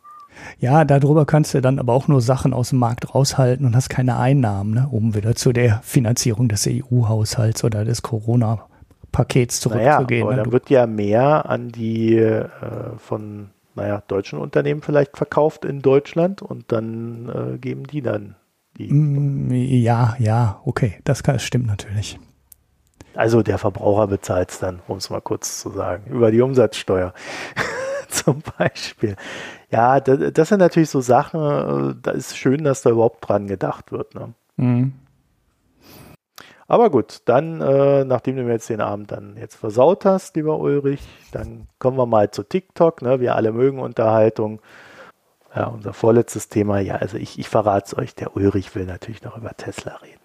Ja, 0.58 0.86
darüber 0.86 1.26
kannst 1.26 1.52
du 1.52 1.60
dann 1.60 1.78
aber 1.78 1.92
auch 1.92 2.08
nur 2.08 2.22
Sachen 2.22 2.54
aus 2.54 2.70
dem 2.70 2.78
Markt 2.78 3.14
raushalten 3.14 3.66
und 3.66 3.76
hast 3.76 3.90
keine 3.90 4.16
Einnahmen, 4.16 4.72
ne, 4.72 4.88
um 4.90 5.14
wieder 5.14 5.34
zu 5.34 5.52
der 5.52 5.80
Finanzierung 5.82 6.48
des 6.48 6.66
EU-Haushalts 6.66 7.62
oder 7.64 7.84
des 7.84 8.00
Corona-Pakets 8.00 9.60
zurückzugehen. 9.60 10.20
Naja, 10.20 10.24
aber 10.24 10.36
ne? 10.36 10.42
dann 10.44 10.52
wird 10.52 10.70
ja 10.70 10.86
mehr 10.86 11.48
an 11.48 11.68
die 11.68 12.16
äh, 12.16 12.48
von 12.96 13.50
naja, 13.74 14.02
deutschen 14.06 14.38
Unternehmen 14.38 14.82
vielleicht 14.82 15.16
verkauft 15.16 15.64
in 15.64 15.80
Deutschland 15.80 16.42
und 16.42 16.70
dann 16.72 17.54
äh, 17.54 17.58
geben 17.58 17.84
die 17.84 18.02
dann 18.02 18.36
die. 18.76 18.92
Mm, 18.92 19.50
ja, 19.50 20.16
ja, 20.18 20.60
okay, 20.64 20.98
das, 21.04 21.22
kann, 21.22 21.36
das 21.36 21.42
stimmt 21.42 21.66
natürlich. 21.66 22.18
Also 23.14 23.42
der 23.42 23.58
Verbraucher 23.58 24.06
bezahlt 24.06 24.50
es 24.50 24.58
dann, 24.58 24.80
um 24.88 24.96
es 24.96 25.10
mal 25.10 25.20
kurz 25.20 25.60
zu 25.60 25.70
sagen, 25.70 26.10
über 26.10 26.30
die 26.30 26.40
Umsatzsteuer 26.40 27.12
zum 28.08 28.42
Beispiel. 28.58 29.16
Ja, 29.70 30.00
das, 30.00 30.32
das, 30.32 30.48
sind 30.48 30.60
natürlich 30.60 30.90
so 30.90 31.00
Sachen, 31.00 31.40
äh, 31.40 31.94
da 32.00 32.10
ist 32.12 32.36
schön, 32.36 32.64
dass 32.64 32.82
da 32.82 32.90
überhaupt 32.90 33.28
dran 33.28 33.46
gedacht 33.46 33.92
wird. 33.92 34.14
Ne? 34.14 34.34
Mhm. 34.56 34.92
Aber 36.72 36.88
gut, 36.88 37.20
dann, 37.26 37.60
äh, 37.60 38.02
nachdem 38.06 38.36
du 38.36 38.44
mir 38.44 38.52
jetzt 38.52 38.70
den 38.70 38.80
Abend 38.80 39.12
dann 39.12 39.36
jetzt 39.36 39.56
versaut 39.56 40.06
hast, 40.06 40.36
lieber 40.36 40.58
Ulrich, 40.58 41.02
dann 41.30 41.68
kommen 41.78 41.98
wir 41.98 42.06
mal 42.06 42.30
zu 42.30 42.44
TikTok. 42.44 43.02
Ne? 43.02 43.20
Wir 43.20 43.36
alle 43.36 43.52
mögen 43.52 43.78
Unterhaltung. 43.78 44.58
Ja, 45.54 45.66
unser 45.66 45.92
vorletztes 45.92 46.48
Thema, 46.48 46.78
ja, 46.78 46.94
also 46.94 47.18
ich, 47.18 47.38
ich 47.38 47.50
verrate 47.50 47.88
es 47.88 47.98
euch, 47.98 48.14
der 48.14 48.34
Ulrich 48.36 48.74
will 48.74 48.86
natürlich 48.86 49.22
noch 49.22 49.36
über 49.36 49.54
Tesla 49.54 49.96
reden. 49.96 50.22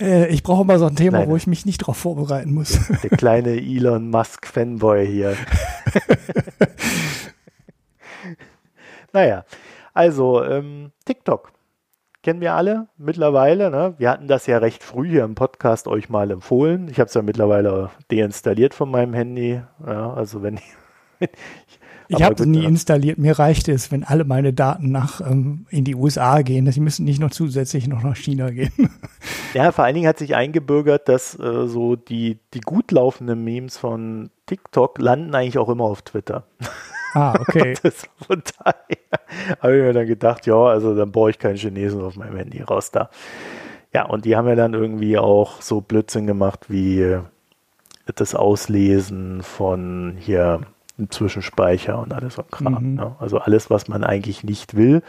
äh, 0.00 0.26
ich 0.26 0.42
brauche 0.42 0.64
mal 0.64 0.80
so 0.80 0.86
ein 0.86 0.96
Thema, 0.96 1.20
Nein, 1.20 1.28
wo 1.28 1.36
ich 1.36 1.46
mich 1.46 1.64
nicht 1.64 1.82
darauf 1.82 1.96
vorbereiten 1.96 2.52
muss. 2.52 2.84
Der, 2.88 2.96
der 2.96 3.16
kleine 3.16 3.50
Elon 3.50 4.10
Musk-Fanboy 4.10 5.06
hier. 5.06 5.36
naja, 9.12 9.44
also 9.94 10.42
ähm, 10.42 10.90
TikTok 11.04 11.52
kennen 12.22 12.40
wir 12.40 12.54
alle 12.54 12.88
mittlerweile. 12.96 13.70
Ne? 13.70 13.94
Wir 13.98 14.10
hatten 14.10 14.28
das 14.28 14.46
ja 14.46 14.58
recht 14.58 14.82
früh 14.82 15.08
hier 15.08 15.24
im 15.24 15.34
Podcast 15.34 15.88
euch 15.88 16.08
mal 16.08 16.30
empfohlen. 16.30 16.88
Ich 16.90 16.98
habe 16.98 17.08
es 17.08 17.14
ja 17.14 17.22
mittlerweile 17.22 17.90
deinstalliert 18.10 18.74
von 18.74 18.90
meinem 18.90 19.14
Handy. 19.14 19.60
Ja, 19.86 20.12
also 20.12 20.42
wenn 20.42 20.56
ich, 21.20 21.80
ich 22.08 22.22
habe 22.22 22.34
es 22.34 22.46
nie 22.46 22.64
installiert. 22.64 23.18
Mir 23.18 23.38
reicht 23.38 23.68
es, 23.68 23.92
wenn 23.92 24.04
alle 24.04 24.24
meine 24.24 24.52
Daten 24.52 24.90
nach 24.90 25.20
ähm, 25.20 25.66
in 25.70 25.84
die 25.84 25.94
USA 25.94 26.42
gehen. 26.42 26.70
Sie 26.72 26.80
müssen 26.80 27.04
nicht 27.04 27.20
noch 27.20 27.30
zusätzlich 27.30 27.86
noch 27.86 28.02
nach 28.02 28.16
China 28.16 28.50
gehen. 28.50 28.72
Ja, 29.52 29.72
vor 29.72 29.84
allen 29.84 29.96
Dingen 29.96 30.06
hat 30.06 30.18
sich 30.18 30.36
eingebürgert, 30.36 31.08
dass 31.08 31.36
äh, 31.36 31.66
so 31.66 31.96
die, 31.96 32.38
die 32.54 32.60
gut 32.60 32.92
laufenden 32.92 33.42
Memes 33.42 33.78
von 33.78 34.30
TikTok 34.46 35.00
landen 35.00 35.34
eigentlich 35.34 35.58
auch 35.58 35.68
immer 35.68 35.86
auf 35.86 36.02
Twitter. 36.02 36.44
Ah, 37.14 37.34
okay. 37.40 37.74
das, 37.82 38.06
von 38.26 38.42
daher 38.58 39.58
habe 39.60 39.76
ich 39.76 39.82
mir 39.82 39.92
dann 39.92 40.06
gedacht, 40.06 40.46
ja, 40.46 40.56
also 40.56 40.94
dann 40.94 41.12
brauche 41.12 41.30
ich 41.30 41.38
keinen 41.38 41.56
Chinesen 41.56 42.02
auf 42.02 42.16
meinem 42.16 42.36
Handy 42.36 42.62
raus 42.62 42.90
da. 42.90 43.10
Ja, 43.92 44.04
und 44.06 44.24
die 44.24 44.36
haben 44.36 44.48
ja 44.48 44.54
dann 44.54 44.74
irgendwie 44.74 45.18
auch 45.18 45.60
so 45.62 45.80
Blödsinn 45.80 46.26
gemacht 46.26 46.66
wie 46.68 47.18
das 48.14 48.34
Auslesen 48.34 49.42
von 49.42 50.16
hier 50.18 50.60
einen 50.98 51.10
Zwischenspeicher 51.10 51.98
und 51.98 52.12
alles 52.12 52.34
so 52.34 52.42
Kram. 52.42 52.90
Mhm. 52.90 52.94
Ne? 52.94 53.16
Also 53.18 53.38
alles, 53.38 53.70
was 53.70 53.88
man 53.88 54.04
eigentlich 54.04 54.44
nicht 54.44 54.76
will. 54.76 55.02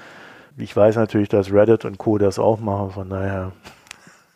Ich 0.58 0.76
weiß 0.76 0.96
natürlich, 0.96 1.30
dass 1.30 1.52
Reddit 1.52 1.86
und 1.86 1.98
Co. 1.98 2.18
das 2.18 2.40
auch 2.40 2.60
machen, 2.60 2.92
von 2.92 3.10
daher. 3.10 3.52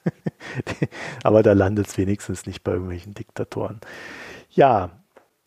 Aber 1.24 1.44
da 1.44 1.54
landet 1.54 1.88
es 1.88 1.98
wenigstens 1.98 2.46
nicht 2.46 2.64
bei 2.64 2.74
irgendwelchen 2.74 3.14
Diktatoren. 3.14 3.80
Ja, 4.52 4.92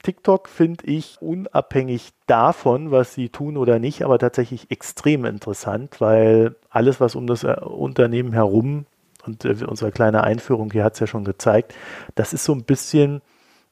TikTok 0.08 0.48
finde 0.48 0.86
ich 0.86 1.18
unabhängig 1.20 2.14
davon, 2.26 2.90
was 2.90 3.12
sie 3.12 3.28
tun 3.28 3.58
oder 3.58 3.78
nicht, 3.78 4.06
aber 4.06 4.18
tatsächlich 4.18 4.70
extrem 4.70 5.26
interessant, 5.26 6.00
weil 6.00 6.56
alles, 6.70 6.98
was 6.98 7.14
um 7.14 7.26
das 7.26 7.44
äh, 7.44 7.56
Unternehmen 7.60 8.32
herum 8.32 8.86
und 9.26 9.44
äh, 9.44 9.54
unsere 9.66 9.92
kleine 9.92 10.24
Einführung 10.24 10.72
hier 10.72 10.82
hat 10.82 10.94
es 10.94 11.00
ja 11.00 11.06
schon 11.06 11.24
gezeigt, 11.24 11.74
das 12.14 12.32
ist 12.32 12.44
so 12.44 12.54
ein 12.54 12.64
bisschen 12.64 13.20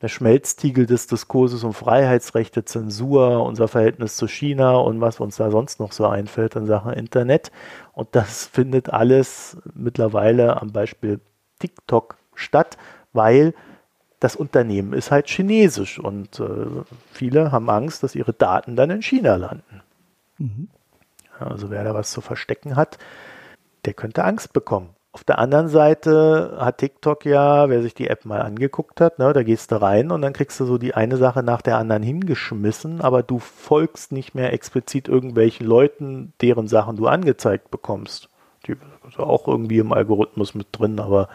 der 0.02 0.08
Schmelztiegel 0.08 0.84
des 0.84 1.06
Diskurses 1.06 1.64
um 1.64 1.72
Freiheitsrechte, 1.72 2.66
Zensur, 2.66 3.42
unser 3.42 3.66
Verhältnis 3.66 4.18
zu 4.18 4.28
China 4.28 4.76
und 4.76 5.00
was 5.00 5.20
uns 5.20 5.36
da 5.36 5.50
sonst 5.50 5.80
noch 5.80 5.92
so 5.92 6.06
einfällt 6.06 6.54
in 6.54 6.66
Sachen 6.66 6.92
Internet. 6.92 7.50
Und 7.94 8.08
das 8.12 8.44
findet 8.44 8.90
alles 8.92 9.56
mittlerweile 9.72 10.60
am 10.60 10.70
Beispiel 10.70 11.18
TikTok 11.60 12.18
statt, 12.34 12.76
weil 13.14 13.54
das 14.26 14.34
Unternehmen 14.34 14.92
ist 14.92 15.12
halt 15.12 15.28
chinesisch 15.28 16.00
und 16.00 16.40
äh, 16.40 16.66
viele 17.12 17.52
haben 17.52 17.70
Angst, 17.70 18.02
dass 18.02 18.16
ihre 18.16 18.32
Daten 18.32 18.74
dann 18.74 18.90
in 18.90 19.00
China 19.00 19.36
landen. 19.36 19.82
Mhm. 20.38 20.66
Also 21.38 21.70
wer 21.70 21.84
da 21.84 21.94
was 21.94 22.10
zu 22.10 22.20
verstecken 22.20 22.74
hat, 22.74 22.98
der 23.84 23.94
könnte 23.94 24.24
Angst 24.24 24.52
bekommen. 24.52 24.88
Auf 25.12 25.22
der 25.22 25.38
anderen 25.38 25.68
Seite 25.68 26.56
hat 26.58 26.78
TikTok 26.78 27.24
ja, 27.24 27.68
wer 27.68 27.82
sich 27.82 27.94
die 27.94 28.08
App 28.08 28.24
mal 28.24 28.42
angeguckt 28.42 29.00
hat, 29.00 29.20
ne, 29.20 29.32
da 29.32 29.44
gehst 29.44 29.70
du 29.70 29.80
rein 29.80 30.10
und 30.10 30.22
dann 30.22 30.32
kriegst 30.32 30.58
du 30.58 30.64
so 30.64 30.76
die 30.76 30.94
eine 30.94 31.18
Sache 31.18 31.44
nach 31.44 31.62
der 31.62 31.78
anderen 31.78 32.02
hingeschmissen, 32.02 33.02
aber 33.02 33.22
du 33.22 33.38
folgst 33.38 34.10
nicht 34.10 34.34
mehr 34.34 34.52
explizit 34.52 35.06
irgendwelchen 35.06 35.68
Leuten, 35.68 36.32
deren 36.40 36.66
Sachen 36.66 36.96
du 36.96 37.06
angezeigt 37.06 37.70
bekommst. 37.70 38.28
Die 38.66 38.74
ist 39.06 39.20
auch 39.20 39.46
irgendwie 39.46 39.78
im 39.78 39.92
Algorithmus 39.92 40.56
mit 40.56 40.66
drin, 40.72 40.98
aber 40.98 41.28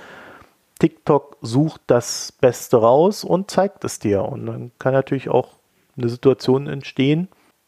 TikTok 0.81 1.37
sucht 1.41 1.81
das 1.85 2.31
Beste 2.31 2.77
raus 2.77 3.23
und 3.23 3.51
zeigt 3.51 3.83
es 3.83 3.99
dir. 3.99 4.23
Und 4.23 4.47
dann 4.47 4.71
kann 4.79 4.93
natürlich 4.93 5.29
auch 5.29 5.49
eine 5.95 6.09
Situation 6.09 6.65
entstehen, 6.65 7.27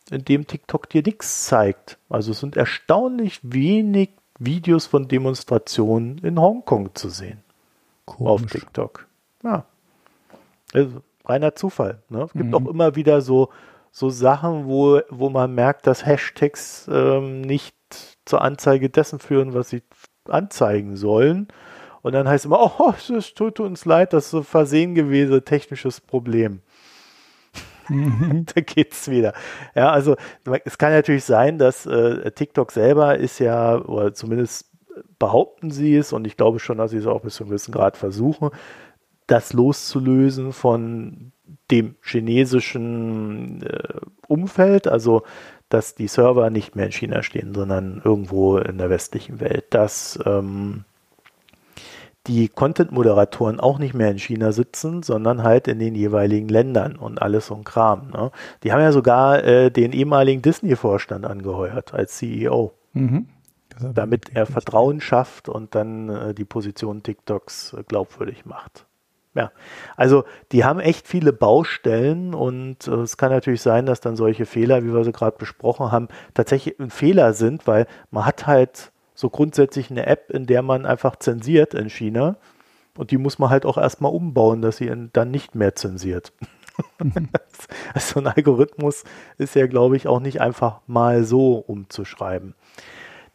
in 0.09 0.26
dem 0.26 0.47
TikTok 0.47 0.89
dir 0.89 1.03
nichts 1.03 1.45
zeigt. 1.45 1.99
Also 2.09 2.32
es 2.32 2.39
sind 2.39 2.57
erstaunlich 2.57 3.39
wenig 3.43 4.09
Videos 4.39 4.88
von 4.88 5.07
Demonstrationen 5.07 6.18
in 6.24 6.39
Hongkong 6.39 6.95
zu 6.95 7.09
sehen. 7.09 7.43
Komisch. 8.07 8.32
Auf 8.32 8.45
TikTok. 8.47 9.05
Ja. 9.43 9.66
Also 10.74 11.03
reiner 11.24 11.53
Zufall. 11.53 12.01
Ne? 12.09 12.24
Es 12.24 12.34
gibt 12.34 12.45
mhm. 12.45 12.55
auch 12.55 12.66
immer 12.66 12.95
wieder 12.95 13.22
so, 13.22 13.49
so 13.91 14.09
Sachen, 14.09 14.66
wo, 14.66 15.01
wo 15.11 15.30
man 15.30 15.53
merkt, 15.53 15.86
dass 15.86 16.03
Hashtags 16.03 16.89
ähm, 16.91 17.41
nicht 17.41 17.76
zur 18.26 18.41
Anzeige 18.41 18.89
dessen 18.89 19.20
führen, 19.20 19.53
was 19.53 19.70
sie 19.70 19.84
anzeigen 20.28 20.95
sollen. 20.95 21.49
Und 22.04 22.14
dann 22.14 22.28
heißt 22.28 22.43
es 22.43 22.45
immer, 22.45 22.80
oh, 22.80 22.93
es 23.18 23.34
tut 23.34 23.60
uns 23.60 23.86
leid, 23.86 24.14
das 24.14 24.26
ist 24.26 24.32
so 24.32 24.43
versehen 24.43 24.93
gewesen, 24.93 25.43
technisches 25.43 26.01
Problem. 26.01 26.62
Mhm. 27.89 28.45
da 28.54 28.62
geht's 28.62 29.10
wieder. 29.10 29.34
Ja, 29.74 29.91
also 29.91 30.16
es 30.66 30.78
kann 30.78 30.91
natürlich 30.91 31.24
sein, 31.24 31.58
dass 31.58 31.86
äh, 31.86 32.30
TikTok 32.32 32.72
selber 32.72 33.18
ist 33.18 33.39
ja, 33.39 33.78
oder 33.78 34.14
zumindest 34.14 34.70
behaupten 35.18 35.72
sie 35.72 35.95
es, 35.95 36.14
und 36.14 36.28
ich 36.28 36.38
glaube 36.38 36.60
schon, 36.60 36.78
dass 36.78 36.91
sie 36.91 36.97
es 36.97 37.08
auch 37.08 37.22
bis 37.22 37.36
zu 37.36 37.43
einem 37.43 37.49
gewissen 37.49 37.72
Grad 37.72 37.97
versuchen, 37.97 38.49
das 39.26 39.54
loszulösen 39.54 40.51
von 40.51 41.32
dem 41.72 41.95
chinesischen 42.01 43.64
äh, 43.64 43.99
Umfeld, 44.28 44.88
also 44.88 45.24
dass 45.70 45.95
die 45.95 46.08
Server 46.08 46.49
nicht 46.49 46.76
mehr 46.76 46.88
in 46.88 46.91
China 46.91 47.24
stehen, 47.24 47.54
sondern 47.56 48.01
irgendwo 48.04 48.58
in 48.58 48.78
der 48.78 48.89
westlichen 48.89 49.39
Welt. 49.39 49.68
Das 49.72 50.20
ähm, 50.26 50.84
die 52.28 52.47
Content-Moderatoren 52.47 53.59
auch 53.59 53.80
nicht 53.80 53.93
mehr 53.93 54.09
in 54.09 54.19
China 54.19 54.53
sitzen, 54.53 55.03
sondern 55.03 55.43
halt 55.43 55.67
in 55.67 55.80
den 55.80 55.93
jeweiligen 55.93 56.47
Ländern 56.47 56.95
und 56.95 57.21
alles 57.21 57.47
so 57.47 57.55
ein 57.55 57.65
Kram. 57.65 58.11
Ne? 58.11 58.32
Die 58.63 58.71
haben 58.71 58.82
ja 58.82 58.91
sogar 58.93 59.43
äh, 59.43 59.71
den 59.71 59.91
ehemaligen 59.91 60.41
Disney-Vorstand 60.41 61.26
angeheuert 61.26 61.93
als 61.93 62.17
CEO. 62.17 62.74
Mhm. 62.93 63.28
Damit 63.80 64.36
er 64.36 64.45
Vertrauen 64.45 65.01
schafft 65.01 65.49
und 65.49 65.76
dann 65.76 66.09
äh, 66.09 66.34
die 66.34 66.45
Position 66.45 67.03
TikToks 67.03 67.74
äh, 67.74 67.84
glaubwürdig 67.84 68.45
macht. 68.45 68.86
Ja, 69.36 69.51
also 69.97 70.26
die 70.51 70.63
haben 70.63 70.80
echt 70.80 71.07
viele 71.07 71.34
Baustellen 71.34 72.36
und 72.36 72.88
äh, 72.88 72.91
es 72.91 73.17
kann 73.17 73.32
natürlich 73.32 73.63
sein, 73.63 73.88
dass 73.88 73.99
dann 73.99 74.15
solche 74.15 74.45
Fehler, 74.45 74.84
wie 74.84 74.93
wir 74.93 75.03
sie 75.03 75.11
gerade 75.11 75.38
besprochen 75.38 75.91
haben, 75.91 76.07
tatsächlich 76.36 76.80
ein 76.80 76.91
Fehler 76.91 77.34
sind, 77.34 77.65
weil 77.65 77.88
man 78.11 78.28
hat 78.28 78.45
halt 78.45 78.93
so 79.16 79.30
grundsätzlich 79.30 79.91
eine 79.91 80.05
App, 80.05 80.30
in 80.30 80.45
der 80.45 80.61
man 80.61 80.86
einfach 80.86 81.16
zensiert 81.18 81.74
in 81.74 81.89
China. 81.89 82.38
Und 82.97 83.11
die 83.11 83.18
muss 83.18 83.39
man 83.39 83.49
halt 83.49 83.66
auch 83.66 83.78
erstmal 83.78 84.14
umbauen, 84.14 84.61
dass 84.61 84.78
sie 84.78 84.91
dann 85.14 85.32
nicht 85.32 85.55
mehr 85.55 85.76
zensiert. 85.76 86.32
also 87.93 88.20
ein 88.20 88.28
Algorithmus 88.28 89.03
ist 89.38 89.55
ja, 89.55 89.68
glaube 89.68 89.97
ich, 89.97 90.07
auch 90.07 90.20
nicht 90.20 90.41
einfach 90.41 90.82
mal 90.88 91.24
so 91.24 91.55
umzuschreiben. 91.55 92.55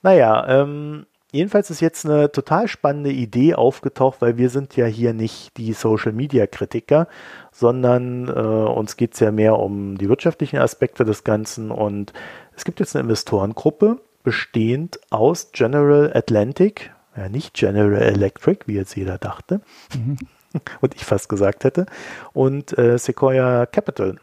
Naja, 0.02 0.46
ähm, 0.48 1.06
jedenfalls 1.32 1.70
ist 1.70 1.80
jetzt 1.80 2.06
eine 2.06 2.30
total 2.30 2.68
spannende 2.68 3.10
Idee 3.10 3.54
aufgetaucht, 3.54 4.20
weil 4.20 4.38
wir 4.38 4.50
sind 4.50 4.76
ja 4.76 4.86
hier 4.86 5.12
nicht 5.12 5.56
die 5.56 5.72
Social-Media-Kritiker, 5.72 7.08
sondern 7.50 8.28
äh, 8.28 8.30
uns 8.30 8.96
geht 8.96 9.14
es 9.14 9.20
ja 9.20 9.32
mehr 9.32 9.58
um 9.58 9.98
die 9.98 10.08
wirtschaftlichen 10.08 10.58
Aspekte 10.58 11.04
des 11.04 11.24
Ganzen. 11.24 11.70
Und 11.70 12.12
es 12.56 12.64
gibt 12.64 12.80
jetzt 12.80 12.94
eine 12.94 13.02
Investorengruppe, 13.02 14.00
bestehend 14.28 15.00
aus 15.08 15.52
General 15.52 16.12
Atlantic, 16.14 16.92
ja 17.16 17.30
nicht 17.30 17.54
General 17.54 18.02
Electric, 18.02 18.66
wie 18.66 18.74
jetzt 18.74 18.94
jeder 18.94 19.16
dachte, 19.16 19.62
mhm. 19.94 20.18
und 20.82 20.94
ich 20.94 21.06
fast 21.06 21.30
gesagt 21.30 21.64
hätte, 21.64 21.86
und 22.34 22.76
äh, 22.76 22.98
Sequoia 22.98 23.64
Capital. 23.64 24.18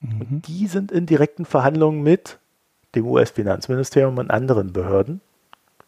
Mhm. 0.00 0.20
Und 0.20 0.48
die 0.48 0.66
sind 0.66 0.90
in 0.90 1.04
direkten 1.04 1.44
Verhandlungen 1.44 2.02
mit 2.02 2.38
dem 2.94 3.04
US-Finanzministerium 3.04 4.16
und 4.16 4.30
anderen 4.30 4.72
Behörden 4.72 5.20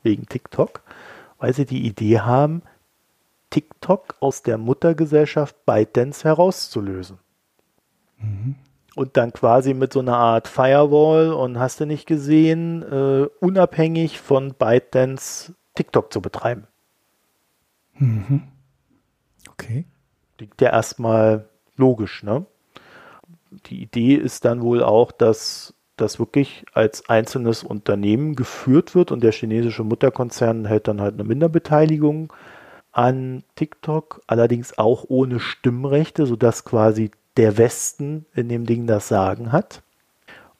wegen 0.02 0.26
TikTok, 0.26 0.82
weil 1.38 1.54
sie 1.54 1.64
die 1.64 1.86
Idee 1.86 2.20
haben, 2.20 2.60
TikTok 3.48 4.16
aus 4.20 4.42
der 4.42 4.58
Muttergesellschaft 4.58 5.64
ByteDance 5.64 6.24
herauszulösen. 6.24 7.16
Mhm 8.18 8.56
und 9.00 9.16
dann 9.16 9.32
quasi 9.32 9.72
mit 9.72 9.94
so 9.94 10.00
einer 10.00 10.18
Art 10.18 10.46
Firewall 10.46 11.32
und 11.32 11.58
hast 11.58 11.80
du 11.80 11.86
nicht 11.86 12.06
gesehen, 12.06 12.82
äh, 12.82 13.28
unabhängig 13.40 14.20
von 14.20 14.52
ByteDance 14.52 15.54
TikTok 15.74 16.12
zu 16.12 16.20
betreiben. 16.20 16.66
Mhm. 17.94 18.42
Okay. 19.48 19.86
Liegt 20.38 20.60
ja 20.60 20.70
erstmal 20.72 21.48
logisch, 21.76 22.22
ne? 22.22 22.44
Die 23.66 23.80
Idee 23.80 24.16
ist 24.16 24.44
dann 24.44 24.60
wohl 24.60 24.82
auch, 24.82 25.12
dass 25.12 25.72
das 25.96 26.18
wirklich 26.18 26.66
als 26.74 27.08
einzelnes 27.08 27.64
Unternehmen 27.64 28.36
geführt 28.36 28.94
wird 28.94 29.12
und 29.12 29.22
der 29.24 29.32
chinesische 29.32 29.82
Mutterkonzern 29.82 30.66
hält 30.66 30.88
dann 30.88 31.00
halt 31.00 31.14
eine 31.14 31.24
Minderbeteiligung 31.24 32.34
an 32.92 33.44
TikTok, 33.54 34.20
allerdings 34.26 34.76
auch 34.76 35.06
ohne 35.08 35.40
Stimmrechte, 35.40 36.26
sodass 36.26 36.66
quasi 36.66 37.10
der 37.36 37.58
Westen 37.58 38.26
in 38.34 38.48
dem 38.48 38.66
Ding 38.66 38.86
das 38.86 39.08
Sagen 39.08 39.52
hat. 39.52 39.82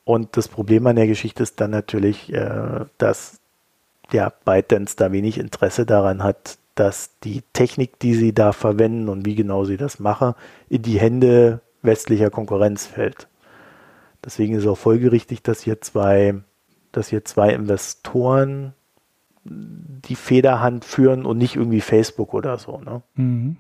Und 0.05 0.37
das 0.37 0.49
Problem 0.49 0.87
an 0.87 0.97
der 0.97 1.07
Geschichte 1.07 1.43
ist 1.43 1.61
dann 1.61 1.71
natürlich, 1.71 2.33
äh, 2.33 2.85
dass 2.99 3.41
der 4.12 4.33
ByteDance 4.45 4.97
da 4.97 5.12
wenig 5.12 5.39
Interesse 5.39 5.87
daran 5.87 6.23
hat, 6.23 6.59
dass 6.75 7.18
die 7.21 7.43
Technik, 7.53 7.99
die 8.01 8.14
sie 8.14 8.33
da 8.33 8.53
verwenden 8.53 9.09
und 9.09 9.27
wie 9.27 9.35
genau 9.35 9.64
sie 9.64 9.77
das 9.77 10.01
machen, 10.01 10.35
in 10.68 10.83
die 10.83 10.99
Hände 10.99 11.61
westlicher 11.83 12.31
Konkurrenz 12.31 12.87
fällt. 12.87 13.29
Deswegen 14.25 14.55
ist 14.55 14.66
auch 14.66 14.79
folgerichtig, 14.79 15.43
dass 15.43 15.61
hier 15.62 15.81
zwei, 15.81 16.35
dass 16.93 17.09
hier 17.09 17.25
zwei 17.25 17.53
Investoren 17.53 18.75
die 19.45 20.16
Federhand 20.16 20.85
führen 20.85 21.25
und 21.25 21.39
nicht 21.39 21.57
irgendwie 21.57 21.81
Facebook 21.81 22.35
oder 22.35 22.59
so. 22.59 22.79
Ne? 22.79 23.03
Mhm 23.14 23.57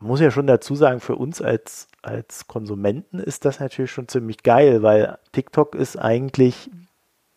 muss 0.00 0.20
ja 0.20 0.30
schon 0.30 0.46
dazu 0.46 0.74
sagen, 0.74 1.00
für 1.00 1.16
uns 1.16 1.42
als, 1.42 1.88
als 2.02 2.46
Konsumenten 2.46 3.18
ist 3.18 3.44
das 3.44 3.60
natürlich 3.60 3.90
schon 3.90 4.08
ziemlich 4.08 4.42
geil, 4.42 4.82
weil 4.82 5.18
TikTok 5.32 5.74
ist 5.74 5.96
eigentlich 5.96 6.70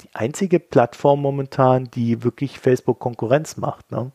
die 0.02 0.10
einzige 0.14 0.60
Plattform 0.60 1.22
momentan, 1.22 1.90
die 1.92 2.24
wirklich 2.24 2.60
Facebook 2.60 3.00
Konkurrenz 3.00 3.58
macht. 3.58 3.92
Ne? 3.92 4.12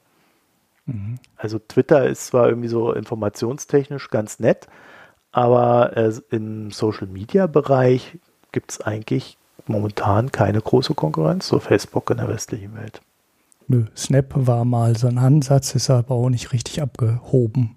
Mhm. 0.87 1.19
Also 1.37 1.59
Twitter 1.59 2.07
ist 2.07 2.27
zwar 2.27 2.49
irgendwie 2.49 2.69
so 2.69 2.93
informationstechnisch 2.93 4.11
ganz 4.11 4.39
nett, 4.39 4.69
aber 5.33 5.97
äh, 5.97 6.13
im 6.31 6.71
Social 6.71 7.07
Media 7.07 7.47
Bereich 7.47 8.19
gibt 8.53 8.73
es 8.73 8.81
eigentlich 8.81 9.37
momentan 9.67 10.31
keine 10.33 10.61
große 10.61 10.95
Konkurrenz 10.95 11.49
zu 11.49 11.59
Facebook 11.59 12.11
in 12.11 12.19
der 12.19 12.29
westlichen 12.29 12.77
Welt. 12.77 13.01
Nö, 13.69 13.87
Snap 13.97 14.33
war 14.35 14.65
mal 14.65 14.97
so 14.97 15.09
ein 15.09 15.19
Ansatz, 15.19 15.75
ist 15.75 15.91
aber 15.91 16.15
auch 16.15 16.29
nicht 16.29 16.53
richtig 16.53 16.81
abgehoben. 16.81 17.75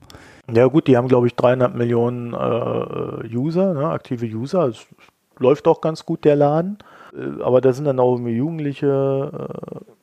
Ja 0.53 0.67
gut, 0.67 0.87
die 0.87 0.97
haben 0.97 1.07
glaube 1.07 1.27
ich 1.27 1.35
dreieinhalb 1.35 1.75
Millionen 1.75 2.33
äh, 2.33 3.35
User, 3.35 3.73
ne, 3.73 3.89
aktive 3.89 4.25
User. 4.25 4.67
Es 4.67 4.87
läuft 5.37 5.67
auch 5.67 5.81
ganz 5.81 6.05
gut 6.05 6.25
der 6.25 6.35
Laden, 6.35 6.77
äh, 7.13 7.41
aber 7.41 7.61
da 7.61 7.73
sind 7.73 7.85
dann 7.85 7.99
auch 7.99 8.13
irgendwie 8.13 8.35
Jugendliche 8.35 9.49
äh, 9.49 9.93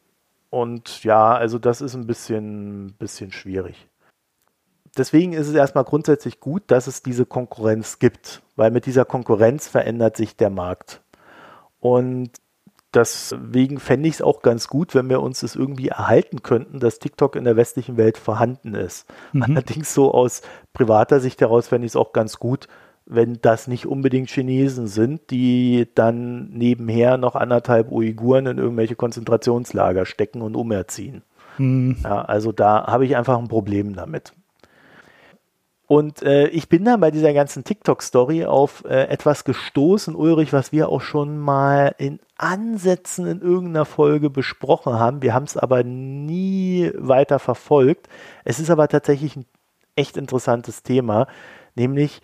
und 0.50 1.04
ja, 1.04 1.34
also 1.34 1.58
das 1.58 1.80
ist 1.80 1.94
ein 1.94 2.06
bisschen, 2.06 2.94
bisschen 2.98 3.32
schwierig. 3.32 3.88
Deswegen 4.96 5.34
ist 5.34 5.48
es 5.48 5.54
erstmal 5.54 5.84
grundsätzlich 5.84 6.40
gut, 6.40 6.62
dass 6.68 6.86
es 6.86 7.02
diese 7.02 7.26
Konkurrenz 7.26 7.98
gibt, 7.98 8.42
weil 8.56 8.70
mit 8.70 8.86
dieser 8.86 9.04
Konkurrenz 9.04 9.68
verändert 9.68 10.16
sich 10.16 10.36
der 10.36 10.48
Markt. 10.48 11.02
Und 11.80 12.30
deswegen 12.94 13.78
fände 13.78 14.08
ich 14.08 14.16
es 14.16 14.22
auch 14.22 14.42
ganz 14.42 14.68
gut, 14.68 14.94
wenn 14.94 15.08
wir 15.08 15.20
uns 15.20 15.40
das 15.40 15.56
irgendwie 15.56 15.88
erhalten 15.88 16.42
könnten, 16.42 16.80
dass 16.80 16.98
TikTok 16.98 17.36
in 17.36 17.44
der 17.44 17.56
westlichen 17.56 17.96
Welt 17.96 18.18
vorhanden 18.18 18.74
ist. 18.74 19.06
Mhm. 19.32 19.42
Allerdings 19.42 19.92
so 19.94 20.12
aus 20.12 20.42
privater 20.72 21.20
Sicht 21.20 21.40
heraus 21.40 21.68
fände 21.68 21.86
ich 21.86 21.92
es 21.92 21.96
auch 21.96 22.12
ganz 22.12 22.38
gut, 22.38 22.68
wenn 23.06 23.38
das 23.40 23.68
nicht 23.68 23.86
unbedingt 23.86 24.30
Chinesen 24.30 24.88
sind, 24.88 25.30
die 25.30 25.88
dann 25.94 26.50
nebenher 26.50 27.16
noch 27.18 27.36
anderthalb 27.36 27.92
Uiguren 27.92 28.46
in 28.46 28.58
irgendwelche 28.58 28.96
Konzentrationslager 28.96 30.06
stecken 30.06 30.42
und 30.42 30.56
umerziehen. 30.56 31.22
Mhm. 31.58 31.98
Ja, 32.02 32.22
also 32.22 32.52
da 32.52 32.86
habe 32.86 33.06
ich 33.06 33.16
einfach 33.16 33.38
ein 33.38 33.48
Problem 33.48 33.94
damit. 33.94 34.32
Und 35.86 36.22
äh, 36.22 36.48
ich 36.48 36.68
bin 36.68 36.84
dann 36.84 37.00
bei 37.00 37.12
dieser 37.12 37.32
ganzen 37.32 37.62
TikTok-Story 37.62 38.44
auf 38.44 38.84
äh, 38.84 39.04
etwas 39.04 39.44
gestoßen, 39.44 40.16
Ulrich, 40.16 40.52
was 40.52 40.72
wir 40.72 40.88
auch 40.88 41.00
schon 41.00 41.38
mal 41.38 41.94
in 41.98 42.18
Ansätzen 42.36 43.26
in 43.26 43.40
irgendeiner 43.40 43.84
Folge 43.84 44.28
besprochen 44.28 44.94
haben. 44.94 45.22
Wir 45.22 45.32
haben 45.32 45.44
es 45.44 45.56
aber 45.56 45.84
nie 45.84 46.90
weiter 46.96 47.38
verfolgt. 47.38 48.08
Es 48.44 48.58
ist 48.58 48.70
aber 48.70 48.88
tatsächlich 48.88 49.36
ein 49.36 49.46
echt 49.94 50.16
interessantes 50.16 50.82
Thema, 50.82 51.28
nämlich 51.76 52.20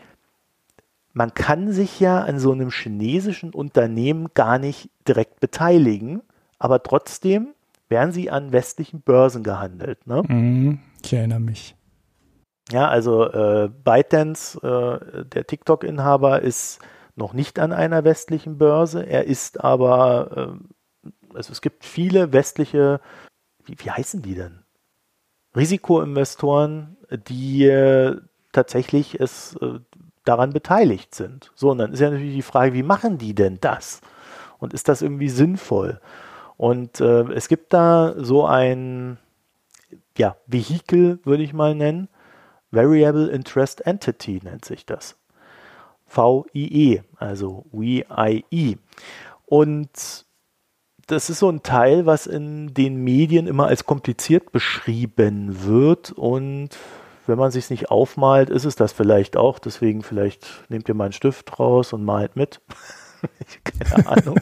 man 1.15 1.35
kann 1.35 1.73
sich 1.73 2.01
ja 2.01 2.21
an 2.21 2.39
so 2.39 2.53
einem 2.53 2.71
chinesischen 2.71 3.51
Unternehmen 3.51 4.29
gar 4.35 4.59
nicht 4.59 4.91
direkt 5.07 5.41
beteiligen, 5.41 6.23
aber 6.59 6.83
trotzdem 6.83 7.49
werden 7.89 8.13
sie 8.13 8.31
an 8.31 8.53
westlichen 8.53 9.03
Börsen 9.03 9.43
gehandelt. 9.43 10.07
Ne? 10.07 10.23
Mhm, 10.27 10.81
ich 11.05 11.13
erinnere 11.13 11.41
mich. 11.41 11.77
Ja, 12.71 12.89
also 12.89 13.25
äh, 13.31 13.69
ByteDance, 13.69 14.59
äh, 14.63 15.25
der 15.25 15.47
TikTok-Inhaber, 15.47 16.43
ist 16.43 16.81
noch 17.17 17.33
nicht 17.33 17.59
an 17.59 17.73
einer 17.73 18.05
westlichen 18.05 18.57
Börse. 18.59 19.05
Er 19.05 19.27
ist 19.27 19.63
aber, 19.63 20.59
äh, 21.05 21.07
also 21.35 21.53
es 21.53 21.61
gibt 21.61 21.85
viele 21.85 22.33
westliche, 22.33 23.01
wie, 23.65 23.77
wie 23.79 23.91
heißen 23.91 24.23
die 24.23 24.35
denn? 24.35 24.61
Risikoinvestoren, 25.55 26.97
die 27.29 27.67
äh, 27.67 28.17
tatsächlich 28.53 29.21
es 29.21 29.57
äh, 29.57 29.81
daran 30.25 30.53
beteiligt 30.53 31.15
sind. 31.15 31.51
So, 31.55 31.71
und 31.71 31.79
dann 31.79 31.93
ist 31.93 32.01
ja 32.01 32.11
natürlich 32.11 32.35
die 32.35 32.43
Frage, 32.43 32.73
wie 32.75 32.83
machen 32.83 33.19
die 33.19 33.35
denn 33.35 33.59
das? 33.61 34.01
Und 34.59 34.73
ist 34.73 34.89
das 34.89 35.03
irgendwie 35.03 35.29
sinnvoll? 35.29 36.01
Und 36.57 37.01
äh, 37.01 37.23
es 37.33 37.49
gibt 37.49 37.73
da 37.73 38.15
so 38.17 38.47
ein 38.47 39.19
ja, 40.17 40.37
Vehikel, 40.47 41.19
würde 41.25 41.43
ich 41.43 41.53
mal 41.53 41.75
nennen. 41.75 42.09
Variable 42.73 43.29
Interest 43.29 43.87
Entity 43.87 44.41
nennt 44.43 44.65
sich 44.65 44.85
das. 44.85 45.17
VIE, 46.09 47.03
also 47.17 47.65
WIE. 47.71 48.79
Und 49.47 50.27
das 51.07 51.31
ist 51.31 51.39
so 51.39 51.51
ein 51.51 51.63
Teil, 51.63 52.07
was 52.07 52.27
in 52.27 52.75
den 52.75 52.97
Medien 53.05 53.47
immer 53.47 53.67
als 53.67 53.85
kompliziert 53.85 54.53
beschrieben 54.53 55.65
wird 55.65 56.13
und 56.13 56.71
wenn 57.27 57.39
man 57.39 57.51
sich 57.51 57.71
nicht 57.71 57.91
aufmalt, 57.91 58.51
ist 58.51 58.65
es 58.65 58.75
das 58.75 58.93
vielleicht 58.93 59.37
auch. 59.37 59.59
Deswegen 59.59 60.03
vielleicht 60.03 60.49
nehmt 60.69 60.89
ihr 60.89 60.95
mal 60.95 61.05
einen 61.05 61.13
Stift 61.13 61.59
raus 61.59 61.93
und 61.93 62.05
malt 62.05 62.35
mit. 62.35 62.61
Keine 63.65 64.07
Ahnung. 64.09 64.41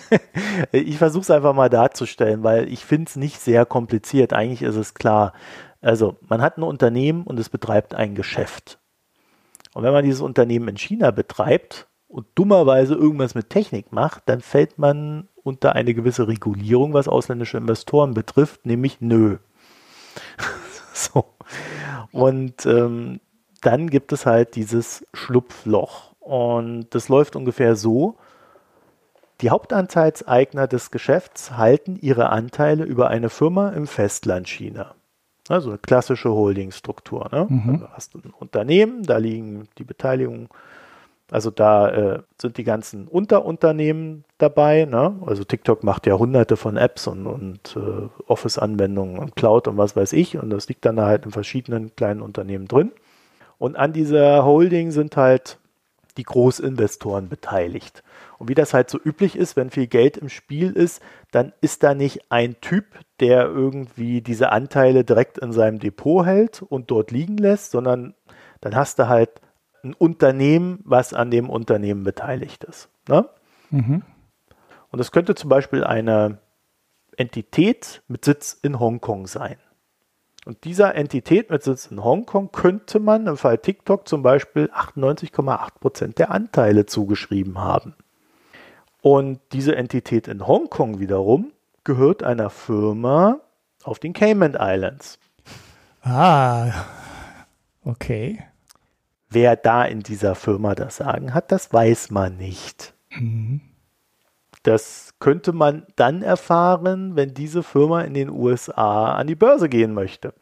ich 0.72 0.98
versuche 0.98 1.22
es 1.22 1.30
einfach 1.30 1.54
mal 1.54 1.70
darzustellen, 1.70 2.42
weil 2.42 2.70
ich 2.70 2.84
finde 2.84 3.08
es 3.08 3.16
nicht 3.16 3.40
sehr 3.40 3.64
kompliziert. 3.64 4.34
Eigentlich 4.34 4.62
ist 4.62 4.76
es 4.76 4.92
klar. 4.92 5.32
Also 5.82 6.16
man 6.28 6.40
hat 6.40 6.56
ein 6.56 6.62
Unternehmen 6.62 7.24
und 7.24 7.38
es 7.38 7.48
betreibt 7.48 7.94
ein 7.94 8.14
Geschäft. 8.14 8.78
Und 9.74 9.82
wenn 9.82 9.92
man 9.92 10.04
dieses 10.04 10.20
Unternehmen 10.20 10.68
in 10.68 10.76
China 10.76 11.10
betreibt 11.10 11.88
und 12.08 12.26
dummerweise 12.34 12.94
irgendwas 12.94 13.34
mit 13.34 13.50
Technik 13.50 13.92
macht, 13.92 14.22
dann 14.26 14.40
fällt 14.40 14.78
man 14.78 15.28
unter 15.42 15.74
eine 15.74 15.92
gewisse 15.92 16.28
Regulierung, 16.28 16.94
was 16.94 17.08
ausländische 17.08 17.58
Investoren 17.58 18.14
betrifft, 18.14 18.64
nämlich 18.64 19.00
nö. 19.00 19.38
so. 20.92 21.24
Und 22.12 22.64
ähm, 22.66 23.20
dann 23.60 23.90
gibt 23.90 24.12
es 24.12 24.24
halt 24.26 24.54
dieses 24.54 25.06
Schlupfloch. 25.12 26.12
Und 26.20 26.94
das 26.94 27.08
läuft 27.08 27.34
ungefähr 27.34 27.74
so. 27.74 28.16
Die 29.40 29.50
Hauptanteilseigner 29.50 30.68
des 30.68 30.92
Geschäfts 30.92 31.56
halten 31.56 31.96
ihre 32.00 32.28
Anteile 32.28 32.84
über 32.84 33.08
eine 33.08 33.28
Firma 33.28 33.70
im 33.70 33.88
Festland 33.88 34.48
China. 34.48 34.94
Also 35.48 35.70
eine 35.70 35.78
klassische 35.78 36.30
Holdingstruktur. 36.30 37.28
Ne? 37.32 37.46
Mhm. 37.48 37.70
Also 37.72 37.88
hast 37.90 38.14
du 38.14 38.18
ein 38.18 38.32
Unternehmen, 38.38 39.02
da 39.02 39.18
liegen 39.18 39.68
die 39.78 39.84
Beteiligungen 39.84 40.48
also 41.32 41.50
da 41.50 41.88
äh, 41.88 42.22
sind 42.38 42.58
die 42.58 42.64
ganzen 42.64 43.08
Unterunternehmen 43.08 44.24
dabei. 44.36 44.84
Ne? 44.84 45.16
Also 45.24 45.44
TikTok 45.44 45.82
macht 45.82 46.06
ja 46.06 46.18
hunderte 46.18 46.58
von 46.58 46.76
Apps 46.76 47.06
und, 47.06 47.26
und 47.26 47.74
äh, 47.74 48.08
Office-Anwendungen 48.26 49.18
und 49.18 49.34
Cloud 49.34 49.66
und 49.66 49.78
was 49.78 49.96
weiß 49.96 50.12
ich. 50.12 50.36
Und 50.36 50.50
das 50.50 50.68
liegt 50.68 50.84
dann 50.84 50.96
da 50.96 51.06
halt 51.06 51.24
in 51.24 51.30
verschiedenen 51.30 51.96
kleinen 51.96 52.20
Unternehmen 52.20 52.68
drin. 52.68 52.92
Und 53.56 53.76
an 53.76 53.94
dieser 53.94 54.44
Holding 54.44 54.90
sind 54.90 55.16
halt 55.16 55.58
die 56.18 56.24
Großinvestoren 56.24 57.30
beteiligt. 57.30 58.02
Und 58.42 58.48
wie 58.48 58.56
das 58.56 58.74
halt 58.74 58.90
so 58.90 58.98
üblich 58.98 59.36
ist, 59.36 59.54
wenn 59.54 59.70
viel 59.70 59.86
Geld 59.86 60.16
im 60.16 60.28
Spiel 60.28 60.72
ist, 60.72 61.00
dann 61.30 61.52
ist 61.60 61.84
da 61.84 61.94
nicht 61.94 62.32
ein 62.32 62.60
Typ, 62.60 62.86
der 63.20 63.44
irgendwie 63.44 64.20
diese 64.20 64.50
Anteile 64.50 65.04
direkt 65.04 65.38
in 65.38 65.52
seinem 65.52 65.78
Depot 65.78 66.26
hält 66.26 66.60
und 66.60 66.90
dort 66.90 67.12
liegen 67.12 67.36
lässt, 67.36 67.70
sondern 67.70 68.14
dann 68.60 68.74
hast 68.74 68.98
du 68.98 69.06
halt 69.06 69.30
ein 69.84 69.94
Unternehmen, 69.94 70.80
was 70.82 71.14
an 71.14 71.30
dem 71.30 71.48
Unternehmen 71.48 72.02
beteiligt 72.02 72.64
ist. 72.64 72.88
Ne? 73.08 73.28
Mhm. 73.70 74.02
Und 74.90 74.98
das 74.98 75.12
könnte 75.12 75.36
zum 75.36 75.48
Beispiel 75.48 75.84
eine 75.84 76.38
Entität 77.16 78.02
mit 78.08 78.24
Sitz 78.24 78.58
in 78.60 78.80
Hongkong 78.80 79.28
sein. 79.28 79.58
Und 80.46 80.64
dieser 80.64 80.96
Entität 80.96 81.48
mit 81.50 81.62
Sitz 81.62 81.86
in 81.86 82.02
Hongkong 82.02 82.50
könnte 82.50 82.98
man 82.98 83.28
im 83.28 83.36
Fall 83.36 83.58
TikTok 83.58 84.08
zum 84.08 84.24
Beispiel 84.24 84.68
98,8 84.74 85.78
Prozent 85.78 86.18
der 86.18 86.32
Anteile 86.32 86.86
zugeschrieben 86.86 87.58
haben. 87.60 87.94
Und 89.02 89.40
diese 89.52 89.74
Entität 89.74 90.28
in 90.28 90.46
Hongkong 90.46 91.00
wiederum 91.00 91.52
gehört 91.82 92.22
einer 92.22 92.50
Firma 92.50 93.40
auf 93.82 93.98
den 93.98 94.12
Cayman 94.12 94.56
Islands. 94.58 95.18
Ah, 96.02 96.72
okay. 97.84 98.44
Wer 99.28 99.56
da 99.56 99.84
in 99.84 100.00
dieser 100.00 100.36
Firma 100.36 100.76
das 100.76 100.96
Sagen 100.96 101.34
hat, 101.34 101.50
das 101.50 101.72
weiß 101.72 102.10
man 102.10 102.36
nicht. 102.36 102.94
Mhm. 103.10 103.60
Das 104.62 105.14
könnte 105.18 105.52
man 105.52 105.84
dann 105.96 106.22
erfahren, 106.22 107.16
wenn 107.16 107.34
diese 107.34 107.64
Firma 107.64 108.02
in 108.02 108.14
den 108.14 108.30
USA 108.30 109.14
an 109.14 109.26
die 109.26 109.34
Börse 109.34 109.68
gehen 109.68 109.94
möchte. 109.94 110.32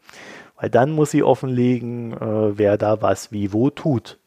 Weil 0.55 0.69
dann 0.69 0.91
muss 0.91 1.09
sie 1.09 1.23
offenlegen, 1.23 2.13
äh, 2.13 2.57
wer 2.59 2.77
da 2.77 3.01
was 3.01 3.31
wie 3.31 3.51
wo 3.53 3.71
tut. 3.71 4.19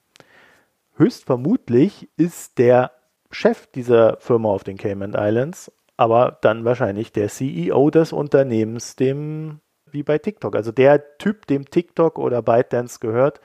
Höchstvermutlich 0.97 2.09
ist 2.17 2.59
der 2.59 2.91
Chef 3.35 3.67
dieser 3.69 4.17
Firma 4.19 4.49
auf 4.49 4.65
den 4.65 4.79
Cayman 4.79 5.15
Islands, 5.17 5.73
aber 5.97 6.39
dann 6.41 6.65
wahrscheinlich 6.65 7.13
der 7.13 7.29
CEO 7.29 7.91
des 7.91 8.13
Unternehmens, 8.13 8.97
dem 8.97 9.61
wie 9.91 10.03
bei 10.03 10.19
TikTok. 10.19 10.57
Also 10.57 10.73
der 10.73 11.19
Typ, 11.19 11.47
dem 11.47 11.71
TikTok 11.71 12.19
oder 12.19 12.43
ByteDance 12.43 12.99
gehört, 13.01 13.41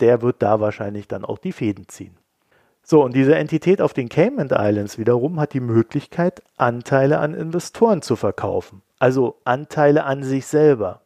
der 0.00 0.22
wird 0.22 0.42
da 0.42 0.60
wahrscheinlich 0.60 1.08
dann 1.08 1.24
auch 1.24 1.38
die 1.38 1.52
Fäden 1.52 1.88
ziehen. 1.88 2.16
So, 2.82 3.04
und 3.04 3.14
diese 3.14 3.34
Entität 3.34 3.82
auf 3.82 3.92
den 3.92 4.08
Cayman 4.08 4.48
Islands 4.50 4.96
wiederum 4.96 5.40
hat 5.40 5.52
die 5.52 5.60
Möglichkeit, 5.60 6.42
Anteile 6.56 7.18
an 7.18 7.34
Investoren 7.34 8.00
zu 8.00 8.16
verkaufen. 8.16 8.82
Also 8.98 9.36
Anteile 9.44 10.04
an 10.04 10.22
sich 10.22 10.46
selber. 10.46 11.02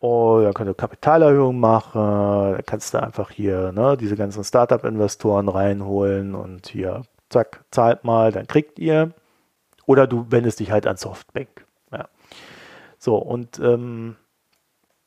Oh, 0.00 0.40
dann 0.42 0.54
könnt 0.54 0.70
ihr 0.70 0.74
Kapitalerhöhung 0.74 1.60
machen, 1.60 2.00
dann 2.00 2.64
kannst 2.64 2.94
du 2.94 3.02
einfach 3.02 3.30
hier 3.30 3.70
ne, 3.72 3.98
diese 3.98 4.16
ganzen 4.16 4.42
Startup-Investoren 4.42 5.48
reinholen 5.48 6.34
und 6.34 6.68
hier, 6.68 7.02
zack, 7.28 7.64
zahlt 7.70 8.04
mal, 8.04 8.32
dann 8.32 8.46
kriegt 8.46 8.78
ihr. 8.78 9.12
Oder 9.84 10.06
du 10.06 10.26
wendest 10.30 10.60
dich 10.60 10.70
halt 10.70 10.86
an 10.86 10.96
Softbank. 10.96 11.66
Ja. 11.92 12.08
So, 12.98 13.16
und 13.16 13.58
ähm, 13.58 14.16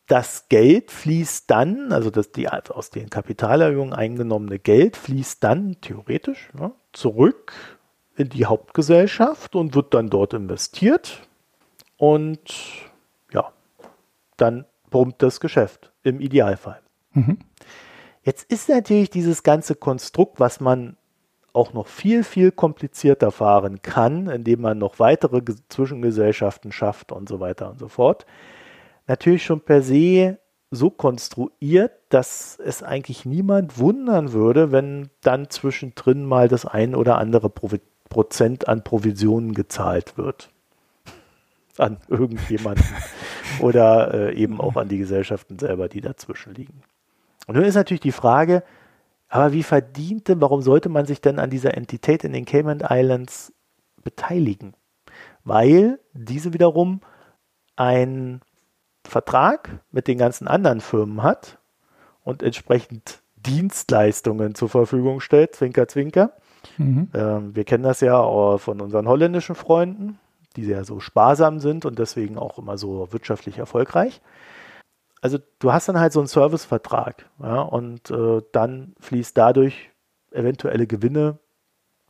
das 0.07 0.47
Geld 0.49 0.91
fließt 0.91 1.49
dann, 1.49 1.91
also 1.91 2.11
das 2.11 2.31
die 2.31 2.49
aus 2.49 2.89
den 2.89 3.09
Kapitalerhöhungen 3.09 3.93
eingenommene 3.93 4.59
Geld 4.59 4.97
fließt 4.97 5.43
dann 5.43 5.77
theoretisch 5.81 6.49
ja, 6.59 6.71
zurück 6.91 7.53
in 8.15 8.29
die 8.29 8.45
Hauptgesellschaft 8.45 9.55
und 9.55 9.73
wird 9.73 9.93
dann 9.93 10.09
dort 10.09 10.33
investiert 10.33 11.21
und 11.97 12.53
ja, 13.31 13.51
dann 14.37 14.65
brummt 14.93 15.23
das 15.23 15.39
Geschäft 15.39 15.91
im 16.03 16.19
Idealfall. 16.21 16.79
Mhm. 17.13 17.39
Jetzt 18.21 18.49
ist 18.51 18.69
natürlich 18.69 19.09
dieses 19.09 19.41
ganze 19.41 19.73
Konstrukt, 19.73 20.39
was 20.39 20.59
man 20.59 20.97
auch 21.51 21.73
noch 21.73 21.87
viel, 21.87 22.23
viel 22.23 22.51
komplizierter 22.51 23.31
fahren 23.31 23.81
kann, 23.81 24.27
indem 24.27 24.61
man 24.61 24.77
noch 24.77 24.99
weitere 24.99 25.41
Zwischengesellschaften 25.67 26.71
schafft 26.71 27.11
und 27.11 27.27
so 27.27 27.39
weiter 27.39 27.71
und 27.71 27.79
so 27.79 27.87
fort, 27.87 28.27
natürlich 29.07 29.43
schon 29.43 29.61
per 29.61 29.81
se 29.81 30.37
so 30.69 30.91
konstruiert, 30.91 31.93
dass 32.09 32.59
es 32.63 32.83
eigentlich 32.83 33.25
niemand 33.25 33.79
wundern 33.79 34.31
würde, 34.31 34.71
wenn 34.71 35.09
dann 35.21 35.49
zwischendrin 35.49 36.23
mal 36.23 36.47
das 36.47 36.67
ein 36.67 36.93
oder 36.93 37.17
andere 37.17 37.49
Prozent 37.49 38.67
an 38.67 38.83
Provisionen 38.83 39.55
gezahlt 39.55 40.19
wird. 40.19 40.52
An 41.77 41.97
irgendjemanden. 42.07 42.85
oder 43.59 44.13
äh, 44.13 44.35
eben 44.35 44.59
auch 44.59 44.75
an 44.75 44.89
die 44.89 44.97
Gesellschaften 44.97 45.59
selber, 45.59 45.89
die 45.89 46.01
dazwischen 46.01 46.53
liegen. 46.53 46.81
Und 47.47 47.55
nun 47.55 47.65
ist 47.65 47.75
natürlich 47.75 48.01
die 48.01 48.11
Frage, 48.11 48.63
aber 49.29 49.51
wie 49.51 49.63
verdient 49.63 50.27
denn, 50.27 50.41
warum 50.41 50.61
sollte 50.61 50.89
man 50.89 51.05
sich 51.05 51.19
denn 51.19 51.39
an 51.39 51.49
dieser 51.49 51.75
Entität 51.75 52.23
in 52.23 52.33
den 52.33 52.45
Cayman 52.45 52.83
Islands 52.87 53.51
beteiligen? 54.03 54.75
Weil 55.43 55.99
diese 56.13 56.53
wiederum 56.53 57.01
einen 57.75 58.41
Vertrag 59.03 59.81
mit 59.91 60.07
den 60.07 60.17
ganzen 60.17 60.47
anderen 60.47 60.81
Firmen 60.81 61.23
hat 61.23 61.59
und 62.23 62.43
entsprechend 62.43 63.21
Dienstleistungen 63.35 64.55
zur 64.55 64.69
Verfügung 64.69 65.19
stellt, 65.19 65.55
Zwinker, 65.55 65.87
Zwinker. 65.87 66.33
Mhm. 66.77 67.09
Ähm, 67.13 67.55
wir 67.55 67.65
kennen 67.65 67.83
das 67.83 67.99
ja 67.99 68.57
von 68.57 68.79
unseren 68.79 69.07
holländischen 69.07 69.55
Freunden, 69.55 70.19
die 70.55 70.65
ja 70.65 70.83
so 70.83 70.99
sparsam 70.99 71.59
sind 71.59 71.85
und 71.85 71.99
deswegen 71.99 72.37
auch 72.37 72.57
immer 72.57 72.77
so 72.77 73.11
wirtschaftlich 73.11 73.57
erfolgreich 73.57 74.21
also 75.23 75.37
du 75.59 75.71
hast 75.71 75.87
dann 75.87 75.99
halt 75.99 76.11
so 76.11 76.19
einen 76.19 76.27
Servicevertrag 76.27 77.29
ja, 77.41 77.61
und 77.61 78.11
äh, 78.11 78.41
dann 78.51 78.93
fließt 78.99 79.37
dadurch 79.37 79.89
eventuelle 80.31 80.85
Gewinne 80.85 81.39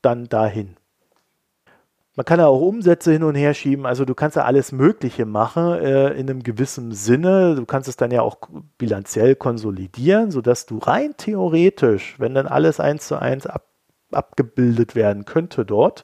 dann 0.01 0.27
dahin. 0.27 0.77
Man 2.15 2.25
kann 2.25 2.39
ja 2.39 2.47
auch 2.47 2.59
Umsätze 2.59 3.11
hin 3.11 3.23
und 3.23 3.35
her 3.35 3.53
schieben, 3.53 3.85
also 3.85 4.03
du 4.03 4.15
kannst 4.15 4.35
ja 4.35 4.45
alles 4.45 4.71
Mögliche 4.71 5.27
machen 5.27 5.73
äh, 5.73 6.09
in 6.13 6.27
einem 6.27 6.41
gewissen 6.41 6.91
Sinne. 6.91 7.53
Du 7.53 7.65
kannst 7.67 7.87
es 7.87 7.97
dann 7.97 8.09
ja 8.09 8.23
auch 8.23 8.37
bilanziell 8.79 9.35
konsolidieren, 9.35 10.31
sodass 10.31 10.65
du 10.65 10.79
rein 10.79 11.13
theoretisch, 11.15 12.15
wenn 12.17 12.33
dann 12.33 12.47
alles 12.47 12.79
eins 12.79 13.07
zu 13.07 13.19
eins 13.19 13.45
ab, 13.45 13.67
abgebildet 14.11 14.95
werden 14.95 15.25
könnte 15.25 15.65
dort, 15.65 16.03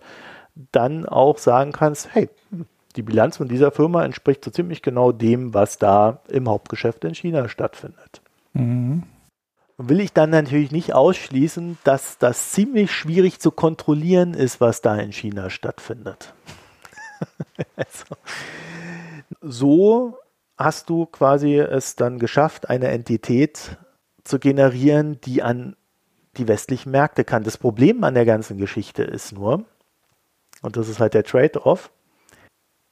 dann 0.71 1.05
auch 1.05 1.37
sagen 1.37 1.71
kannst, 1.71 2.13
hey, 2.13 2.29
die 2.95 3.01
Bilanz 3.01 3.37
von 3.37 3.47
dieser 3.47 3.71
Firma 3.71 4.03
entspricht 4.03 4.43
so 4.43 4.51
ziemlich 4.51 4.81
genau 4.81 5.11
dem, 5.11 5.53
was 5.53 5.77
da 5.77 6.21
im 6.27 6.49
Hauptgeschäft 6.49 7.05
in 7.05 7.15
China 7.15 7.47
stattfindet. 7.47 8.21
Mhm. 8.53 9.03
Will 9.77 10.01
ich 10.01 10.11
dann 10.11 10.31
natürlich 10.31 10.71
nicht 10.71 10.93
ausschließen, 10.93 11.77
dass 11.85 12.17
das 12.17 12.51
ziemlich 12.51 12.91
schwierig 12.91 13.39
zu 13.39 13.51
kontrollieren 13.51 14.33
ist, 14.33 14.59
was 14.59 14.81
da 14.81 14.95
in 14.97 15.13
China 15.13 15.49
stattfindet. 15.49 16.33
also, 17.77 18.05
so 19.39 20.17
hast 20.57 20.89
du 20.89 21.05
quasi 21.05 21.55
es 21.55 21.95
dann 21.95 22.19
geschafft, 22.19 22.69
eine 22.69 22.89
Entität 22.89 23.77
zu 24.25 24.39
generieren, 24.39 25.21
die 25.21 25.41
an 25.41 25.77
die 26.35 26.47
westlichen 26.49 26.91
Märkte 26.91 27.23
kann. 27.23 27.43
Das 27.43 27.57
Problem 27.57 28.03
an 28.03 28.13
der 28.13 28.25
ganzen 28.25 28.57
Geschichte 28.57 29.03
ist 29.03 29.31
nur, 29.31 29.63
und 30.61 30.77
das 30.77 30.87
ist 30.89 30.99
halt 30.99 31.13
der 31.13 31.23
Trade-off, 31.23 31.91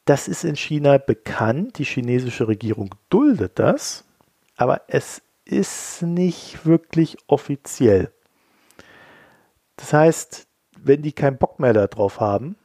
das 0.05 0.28
ist 0.28 0.43
in 0.43 0.55
China 0.55 0.97
bekannt, 0.97 1.80
die 1.80 1.84
chinesische 1.84 2.47
Regierung 2.47 2.95
duldet 3.09 3.59
das, 3.59 4.05
aber 4.55 4.82
es 4.88 5.22
ist 5.43 6.01
nicht 6.01 6.65
wirklich 6.65 7.18
offiziell. 7.28 8.11
Das 9.76 9.93
heißt, 9.93 10.47
wenn 10.80 11.01
die 11.01 11.11
keinen 11.11 11.38
Bock 11.38 11.59
mehr 11.59 11.74
darauf 11.74 12.20
haben, 12.20 12.55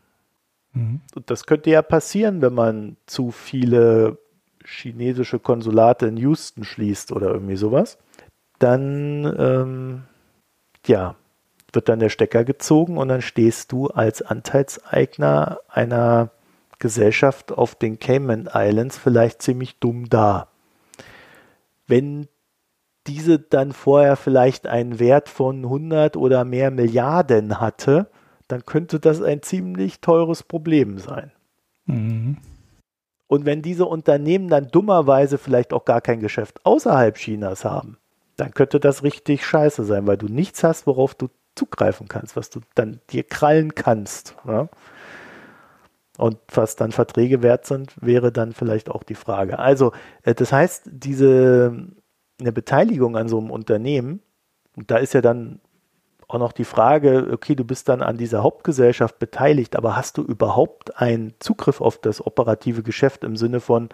mhm. 0.73 1.01
und 1.15 1.31
das 1.31 1.47
könnte 1.47 1.71
ja 1.71 1.83
passieren, 1.83 2.43
wenn 2.43 2.55
man 2.55 2.97
zu 3.07 3.31
viele 3.31 4.19
chinesische 4.65 5.39
Konsulate 5.39 6.07
in 6.07 6.17
Houston 6.17 6.65
schließt 6.65 7.13
oder 7.13 7.29
irgendwie 7.29 7.57
sowas, 7.57 7.99
dann 8.59 9.25
ähm, 9.37 10.03
ja, 10.87 11.17
wird 11.73 11.89
dann 11.89 12.01
der 12.01 12.09
Stecker 12.09 12.45
gezogen 12.45 12.99
und 12.99 13.09
dann 13.09 13.23
stehst 13.23 13.73
du 13.73 13.89
als 13.89 14.23
Anteilseigner 14.23 15.61
einer 15.69 16.31
Gesellschaft 16.79 17.53
auf 17.53 17.75
den 17.75 17.99
Cayman 17.99 18.49
Islands 18.53 18.99
vielleicht 18.99 19.43
ziemlich 19.43 19.79
dumm 19.79 20.09
da. 20.09 20.49
Wenn 21.87 22.29
diese 23.07 23.39
dann 23.39 23.73
vorher 23.73 24.17
vielleicht 24.17 24.67
einen 24.67 24.99
Wert 24.99 25.29
von 25.29 25.65
100 25.65 26.17
oder 26.17 26.45
mehr 26.45 26.71
Milliarden 26.71 27.61
hatte, 27.61 28.09
dann 28.49 28.65
könnte 28.67 29.01
das 29.01 29.23
ein 29.23 29.43
ziemlich 29.43 30.01
teures 30.01 30.43
Problem 30.43 30.99
sein. 30.99 31.33
Mhm. 31.87 32.37
Und 33.27 33.47
wenn 33.47 33.63
diese 33.63 33.87
Unternehmen 33.87 34.49
dann 34.49 34.69
dummerweise 34.69 35.39
vielleicht 35.39 35.73
auch 35.73 35.85
gar 35.85 36.01
kein 36.01 36.21
Geschäft 36.21 36.65
außerhalb 36.67 37.17
Chinas 37.17 37.65
haben, 37.65 37.97
dann 38.37 38.53
könnte 38.53 38.79
das 38.79 39.03
richtig 39.03 39.45
scheiße 39.47 39.85
sein, 39.85 40.07
weil 40.07 40.19
du 40.19 40.27
nichts 40.27 40.63
hast, 40.65 40.87
worauf 40.87 41.15
du 41.15 41.29
zugreifen 41.55 42.09
kannst, 42.09 42.37
was 42.37 42.51
du 42.51 42.61
dann 42.75 43.01
dir 43.11 43.25
krallen 43.25 43.75
kannst. 43.75 44.37
Ja? 44.47 44.69
Und 46.19 46.39
was 46.49 46.77
dann 46.77 46.93
Verträge 46.93 47.43
wert 47.43 47.67
sind, 47.67 47.95
wäre 48.01 48.33
dann 48.33 48.53
vielleicht 48.53 48.91
auch 48.91 49.03
die 49.03 49.15
Frage. 49.15 49.59
Also, 49.59 49.93
äh, 50.23 50.35
das 50.35 50.53
heißt, 50.53 50.85
diese 50.93 51.89
eine 52.41 52.53
Beteiligung 52.53 53.17
an 53.17 53.29
so 53.29 53.39
einem 53.39 53.51
Unternehmen, 53.51 54.21
und 54.77 54.91
da 54.91 54.97
ist 54.97 55.15
ja 55.15 55.21
dann 55.21 55.61
auch 56.29 56.39
noch 56.39 56.53
die 56.53 56.65
Frage, 56.65 57.29
okay, 57.31 57.55
du 57.55 57.65
bist 57.65 57.89
dann 57.89 58.03
an 58.03 58.17
dieser 58.17 58.43
Hauptgesellschaft 58.43 59.19
beteiligt, 59.19 59.77
aber 59.77 59.97
hast 59.97 60.17
du 60.17 60.23
überhaupt 60.23 60.97
einen 60.97 61.35
Zugriff 61.41 61.81
auf 61.81 61.99
das 61.99 62.25
operative 62.25 62.83
Geschäft 62.83 63.23
im 63.23 63.37
Sinne 63.37 63.61
von, 63.61 63.91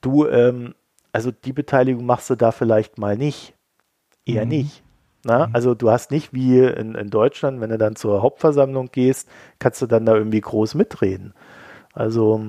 du, 0.00 0.26
ähm, 0.26 0.74
also 1.12 1.30
die 1.30 1.52
Beteiligung 1.52 2.04
machst 2.04 2.30
du 2.30 2.34
da 2.34 2.50
vielleicht 2.50 2.98
mal 2.98 3.16
nicht, 3.16 3.54
eher 4.24 4.44
mhm. 4.44 4.50
nicht. 4.50 4.82
Na? 5.24 5.48
Mhm. 5.48 5.54
Also 5.54 5.74
du 5.74 5.90
hast 5.90 6.10
nicht 6.10 6.32
wie 6.32 6.58
in, 6.60 6.94
in 6.94 7.10
Deutschland, 7.10 7.60
wenn 7.60 7.70
du 7.70 7.78
dann 7.78 7.96
zur 7.96 8.22
Hauptversammlung 8.22 8.90
gehst, 8.92 9.28
kannst 9.58 9.82
du 9.82 9.86
dann 9.86 10.06
da 10.06 10.14
irgendwie 10.14 10.40
groß 10.40 10.74
mitreden. 10.74 11.34
Also 11.92 12.40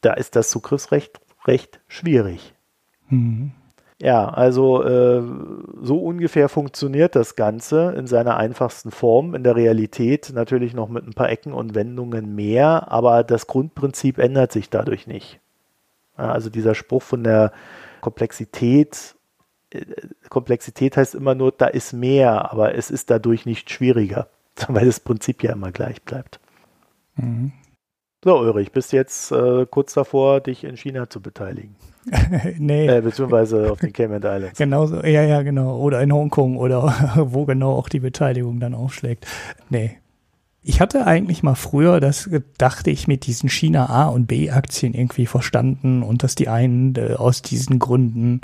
da 0.00 0.14
ist 0.14 0.36
das 0.36 0.50
Zugriffsrecht 0.50 1.20
recht 1.46 1.80
schwierig. 1.88 2.54
Mhm. 3.08 3.52
Ja, 4.00 4.28
also 4.28 4.84
äh, 4.84 5.22
so 5.82 5.98
ungefähr 5.98 6.48
funktioniert 6.48 7.16
das 7.16 7.34
Ganze 7.34 7.94
in 7.96 8.06
seiner 8.06 8.36
einfachsten 8.36 8.92
Form. 8.92 9.34
In 9.34 9.42
der 9.42 9.56
Realität 9.56 10.30
natürlich 10.32 10.72
noch 10.72 10.88
mit 10.88 11.04
ein 11.04 11.14
paar 11.14 11.30
Ecken 11.30 11.52
und 11.52 11.74
Wendungen 11.74 12.32
mehr, 12.36 12.92
aber 12.92 13.24
das 13.24 13.48
Grundprinzip 13.48 14.18
ändert 14.18 14.52
sich 14.52 14.70
dadurch 14.70 15.08
nicht. 15.08 15.40
Also 16.16 16.48
dieser 16.48 16.76
Spruch 16.76 17.02
von 17.02 17.24
der 17.24 17.52
Komplexität, 18.00 19.16
Komplexität 20.28 20.96
heißt 20.96 21.14
immer 21.14 21.34
nur, 21.34 21.52
da 21.52 21.66
ist 21.66 21.92
mehr, 21.92 22.52
aber 22.52 22.74
es 22.74 22.90
ist 22.90 23.10
dadurch 23.10 23.46
nicht 23.46 23.70
schwieriger, 23.70 24.28
weil 24.68 24.86
das 24.86 25.00
Prinzip 25.00 25.42
ja 25.42 25.52
immer 25.52 25.72
gleich 25.72 26.02
bleibt. 26.02 26.40
Mhm. 27.16 27.52
So, 28.24 28.40
Ulrich, 28.40 28.72
bist 28.72 28.92
jetzt 28.92 29.30
äh, 29.30 29.64
kurz 29.70 29.94
davor, 29.94 30.40
dich 30.40 30.64
in 30.64 30.76
China 30.76 31.08
zu 31.08 31.20
beteiligen. 31.20 31.76
nee. 32.58 32.88
Äh, 32.88 33.00
beziehungsweise 33.00 33.70
auf 33.70 33.78
den 33.78 33.92
Cayman 33.92 34.22
Islands. 34.22 34.54
Genau, 34.58 34.86
so, 34.86 35.02
ja, 35.02 35.22
ja, 35.22 35.42
genau. 35.42 35.78
Oder 35.78 36.02
in 36.02 36.12
Hongkong 36.12 36.56
oder 36.56 36.82
wo 37.16 37.44
genau 37.44 37.74
auch 37.74 37.88
die 37.88 38.00
Beteiligung 38.00 38.58
dann 38.58 38.74
aufschlägt. 38.74 39.26
Nee. 39.70 39.98
Ich 40.62 40.80
hatte 40.80 41.06
eigentlich 41.06 41.44
mal 41.44 41.54
früher, 41.54 42.00
das 42.00 42.28
dachte 42.58 42.90
ich, 42.90 43.06
mit 43.06 43.26
diesen 43.26 43.48
China 43.48 43.86
A 43.86 44.08
und 44.08 44.26
B 44.26 44.50
Aktien 44.50 44.94
irgendwie 44.94 45.26
verstanden 45.26 46.02
und 46.02 46.24
dass 46.24 46.34
die 46.34 46.48
einen 46.48 46.94
äh, 46.96 47.14
aus 47.14 47.42
diesen 47.42 47.78
Gründen 47.78 48.40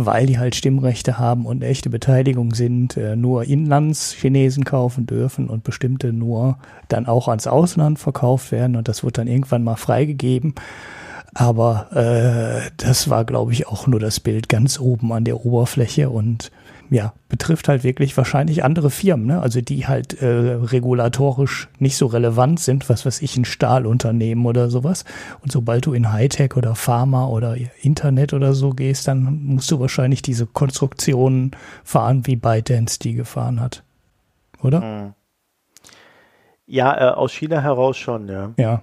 weil 0.00 0.26
die 0.26 0.38
halt 0.38 0.54
Stimmrechte 0.54 1.18
haben 1.18 1.44
und 1.44 1.64
echte 1.64 1.90
Beteiligung 1.90 2.54
sind, 2.54 2.96
äh, 2.96 3.16
nur 3.16 3.44
Inlandschinesen 3.44 4.64
kaufen 4.64 5.06
dürfen 5.06 5.48
und 5.48 5.64
bestimmte 5.64 6.12
nur 6.12 6.56
dann 6.86 7.06
auch 7.06 7.26
ans 7.26 7.48
Ausland 7.48 7.98
verkauft 7.98 8.52
werden 8.52 8.76
und 8.76 8.86
das 8.86 9.02
wird 9.02 9.18
dann 9.18 9.26
irgendwann 9.26 9.64
mal 9.64 9.74
freigegeben. 9.74 10.54
Aber 11.34 11.88
äh, 11.92 12.70
das 12.76 13.10
war, 13.10 13.24
glaube 13.24 13.52
ich, 13.52 13.66
auch 13.66 13.88
nur 13.88 13.98
das 13.98 14.20
Bild 14.20 14.48
ganz 14.48 14.78
oben 14.78 15.12
an 15.12 15.24
der 15.24 15.44
Oberfläche 15.44 16.10
und 16.10 16.52
ja, 16.90 17.12
betrifft 17.28 17.68
halt 17.68 17.84
wirklich 17.84 18.16
wahrscheinlich 18.16 18.64
andere 18.64 18.90
Firmen, 18.90 19.26
ne? 19.26 19.40
also 19.40 19.60
die 19.60 19.86
halt 19.86 20.20
äh, 20.22 20.26
regulatorisch 20.26 21.68
nicht 21.78 21.96
so 21.96 22.06
relevant 22.06 22.60
sind, 22.60 22.88
was 22.88 23.04
weiß 23.04 23.20
ich, 23.22 23.36
ein 23.36 23.44
Stahlunternehmen 23.44 24.46
oder 24.46 24.70
sowas. 24.70 25.04
Und 25.42 25.52
sobald 25.52 25.86
du 25.86 25.92
in 25.92 26.12
Hightech 26.12 26.56
oder 26.56 26.74
Pharma 26.74 27.26
oder 27.26 27.56
Internet 27.82 28.32
oder 28.32 28.54
so 28.54 28.70
gehst, 28.70 29.08
dann 29.08 29.44
musst 29.44 29.70
du 29.70 29.80
wahrscheinlich 29.80 30.22
diese 30.22 30.46
Konstruktionen 30.46 31.52
fahren, 31.84 32.26
wie 32.26 32.36
ByteDance 32.36 32.98
die 32.98 33.14
gefahren 33.14 33.60
hat. 33.60 33.82
Oder? 34.62 34.80
Hm. 34.80 35.14
Ja, 36.66 37.10
äh, 37.10 37.14
aus 37.14 37.32
China 37.32 37.60
heraus 37.60 37.96
schon, 37.96 38.28
ja. 38.28 38.52
Ja. 38.56 38.82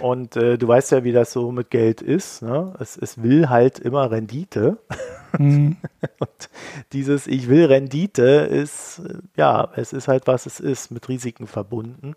Und 0.00 0.36
äh, 0.36 0.58
du 0.58 0.68
weißt 0.68 0.92
ja, 0.92 1.04
wie 1.04 1.12
das 1.12 1.32
so 1.32 1.52
mit 1.52 1.70
Geld 1.70 2.02
ist. 2.02 2.42
Ne? 2.42 2.74
Es, 2.78 2.96
es 2.96 3.22
will 3.22 3.48
halt 3.48 3.78
immer 3.78 4.10
Rendite. 4.10 4.78
Mhm. 5.38 5.76
Und 6.18 6.48
dieses 6.92 7.26
Ich 7.26 7.48
will 7.48 7.66
Rendite 7.66 8.22
ist, 8.22 9.02
ja, 9.36 9.68
es 9.76 9.92
ist 9.92 10.08
halt 10.08 10.26
was 10.26 10.46
es 10.46 10.60
ist, 10.60 10.90
mit 10.90 11.08
Risiken 11.08 11.46
verbunden. 11.46 12.14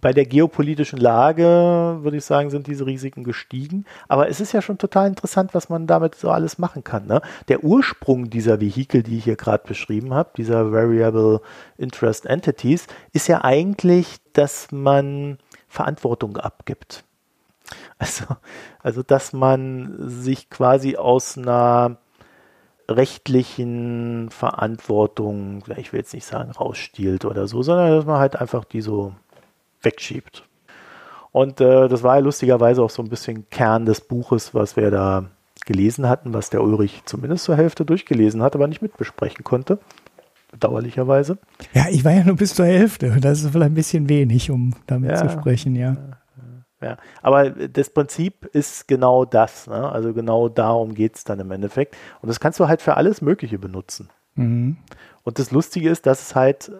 Bei 0.00 0.12
der 0.12 0.26
geopolitischen 0.26 0.98
Lage, 0.98 1.98
würde 2.02 2.16
ich 2.18 2.24
sagen, 2.24 2.50
sind 2.50 2.66
diese 2.66 2.86
Risiken 2.86 3.24
gestiegen. 3.24 3.84
Aber 4.06 4.28
es 4.28 4.40
ist 4.40 4.52
ja 4.52 4.60
schon 4.60 4.78
total 4.78 5.08
interessant, 5.08 5.54
was 5.54 5.68
man 5.68 5.86
damit 5.86 6.14
so 6.14 6.30
alles 6.30 6.58
machen 6.58 6.84
kann. 6.84 7.06
Ne? 7.06 7.22
Der 7.48 7.64
Ursprung 7.64 8.30
dieser 8.30 8.60
Vehikel, 8.60 9.02
die 9.02 9.18
ich 9.18 9.24
hier 9.24 9.36
gerade 9.36 9.66
beschrieben 9.66 10.12
habe, 10.12 10.30
dieser 10.36 10.72
Variable 10.72 11.40
Interest 11.78 12.26
Entities, 12.26 12.86
ist 13.12 13.28
ja 13.28 13.44
eigentlich, 13.44 14.18
dass 14.32 14.70
man 14.70 15.38
Verantwortung 15.68 16.36
abgibt. 16.36 17.04
Also, 17.98 18.24
also 18.80 19.02
dass 19.02 19.32
man 19.32 19.94
sich 19.98 20.50
quasi 20.50 20.96
aus 20.96 21.36
einer 21.36 21.98
rechtlichen 22.88 24.30
Verantwortung, 24.30 25.62
ich 25.76 25.92
will 25.92 26.00
jetzt 26.00 26.14
nicht 26.14 26.24
sagen 26.24 26.52
rausstiehlt 26.52 27.24
oder 27.24 27.46
so, 27.46 27.62
sondern 27.62 27.90
dass 27.90 28.06
man 28.06 28.18
halt 28.18 28.36
einfach 28.36 28.64
die 28.64 28.80
so 28.80 29.12
wegschiebt. 29.82 30.44
Und 31.30 31.60
äh, 31.60 31.88
das 31.88 32.02
war 32.02 32.16
ja 32.16 32.22
lustigerweise 32.22 32.82
auch 32.82 32.90
so 32.90 33.02
ein 33.02 33.10
bisschen 33.10 33.48
Kern 33.50 33.84
des 33.84 34.00
Buches, 34.00 34.54
was 34.54 34.76
wir 34.76 34.90
da 34.90 35.26
gelesen 35.66 36.08
hatten, 36.08 36.32
was 36.32 36.50
der 36.50 36.62
Ulrich 36.62 37.02
zumindest 37.04 37.44
zur 37.44 37.56
Hälfte 37.56 37.84
durchgelesen 37.84 38.42
hat, 38.42 38.54
aber 38.54 38.66
nicht 38.66 38.80
mitbesprechen 38.80 39.44
konnte. 39.44 39.78
Bedauerlicherweise. 40.50 41.36
Ja, 41.74 41.86
ich 41.90 42.04
war 42.06 42.12
ja 42.12 42.24
nur 42.24 42.36
bis 42.36 42.54
zur 42.54 42.64
Hälfte. 42.64 43.18
Das 43.20 43.42
ist 43.42 43.50
vielleicht 43.50 43.72
ein 43.72 43.74
bisschen 43.74 44.08
wenig, 44.08 44.50
um 44.50 44.74
damit 44.86 45.10
ja, 45.10 45.16
zu 45.16 45.28
sprechen, 45.28 45.76
ja. 45.76 45.90
Ja, 45.90 46.17
aber 47.22 47.50
das 47.50 47.90
Prinzip 47.90 48.44
ist 48.52 48.86
genau 48.86 49.24
das. 49.24 49.66
Ne? 49.66 49.90
Also 49.90 50.14
genau 50.14 50.48
darum 50.48 50.94
geht 50.94 51.16
es 51.16 51.24
dann 51.24 51.40
im 51.40 51.50
Endeffekt. 51.50 51.96
Und 52.22 52.28
das 52.28 52.40
kannst 52.40 52.60
du 52.60 52.68
halt 52.68 52.82
für 52.82 52.96
alles 52.96 53.20
Mögliche 53.20 53.58
benutzen. 53.58 54.10
Mhm. 54.34 54.76
Und 55.24 55.38
das 55.38 55.50
Lustige 55.50 55.90
ist, 55.90 56.06
dass 56.06 56.22
es 56.22 56.34
halt 56.34 56.72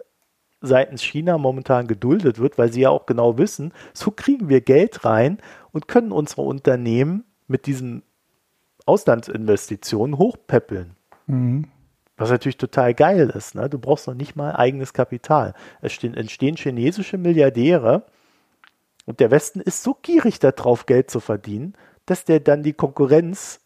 seitens 0.61 1.01
China 1.01 1.37
momentan 1.37 1.87
geduldet 1.87 2.39
wird, 2.39 2.57
weil 2.57 2.71
sie 2.71 2.81
ja 2.81 2.89
auch 2.89 3.05
genau 3.05 3.37
wissen, 3.37 3.73
so 3.93 4.11
kriegen 4.11 4.49
wir 4.49 4.61
Geld 4.61 5.05
rein 5.05 5.37
und 5.71 5.87
können 5.87 6.11
unsere 6.11 6.41
Unternehmen 6.41 7.23
mit 7.47 7.65
diesen 7.65 8.03
Auslandsinvestitionen 8.85 10.17
hochpäppeln. 10.17 10.95
Mhm. 11.27 11.65
Was 12.17 12.29
natürlich 12.29 12.57
total 12.57 12.93
geil 12.93 13.29
ist. 13.33 13.55
Ne? 13.55 13.69
Du 13.69 13.79
brauchst 13.79 14.07
noch 14.07 14.13
nicht 14.13 14.35
mal 14.35 14.53
eigenes 14.55 14.93
Kapital. 14.93 15.53
Es 15.81 16.03
entstehen 16.03 16.57
chinesische 16.57 17.17
Milliardäre, 17.17 18.03
und 19.09 19.19
der 19.19 19.31
Westen 19.31 19.59
ist 19.59 19.81
so 19.81 19.97
gierig 19.99 20.37
darauf, 20.37 20.85
Geld 20.85 21.09
zu 21.09 21.19
verdienen, 21.19 21.73
dass 22.05 22.25
der 22.25 22.39
dann 22.39 22.61
die 22.61 22.73
Konkurrenz 22.73 23.59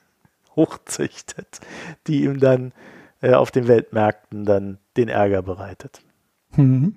hochzüchtet, 0.56 1.60
die 2.06 2.24
ihm 2.24 2.40
dann 2.40 2.72
äh, 3.20 3.34
auf 3.34 3.50
den 3.50 3.68
Weltmärkten 3.68 4.46
dann 4.46 4.78
den 4.96 5.10
Ärger 5.10 5.42
bereitet. 5.42 6.00
Mhm. 6.52 6.96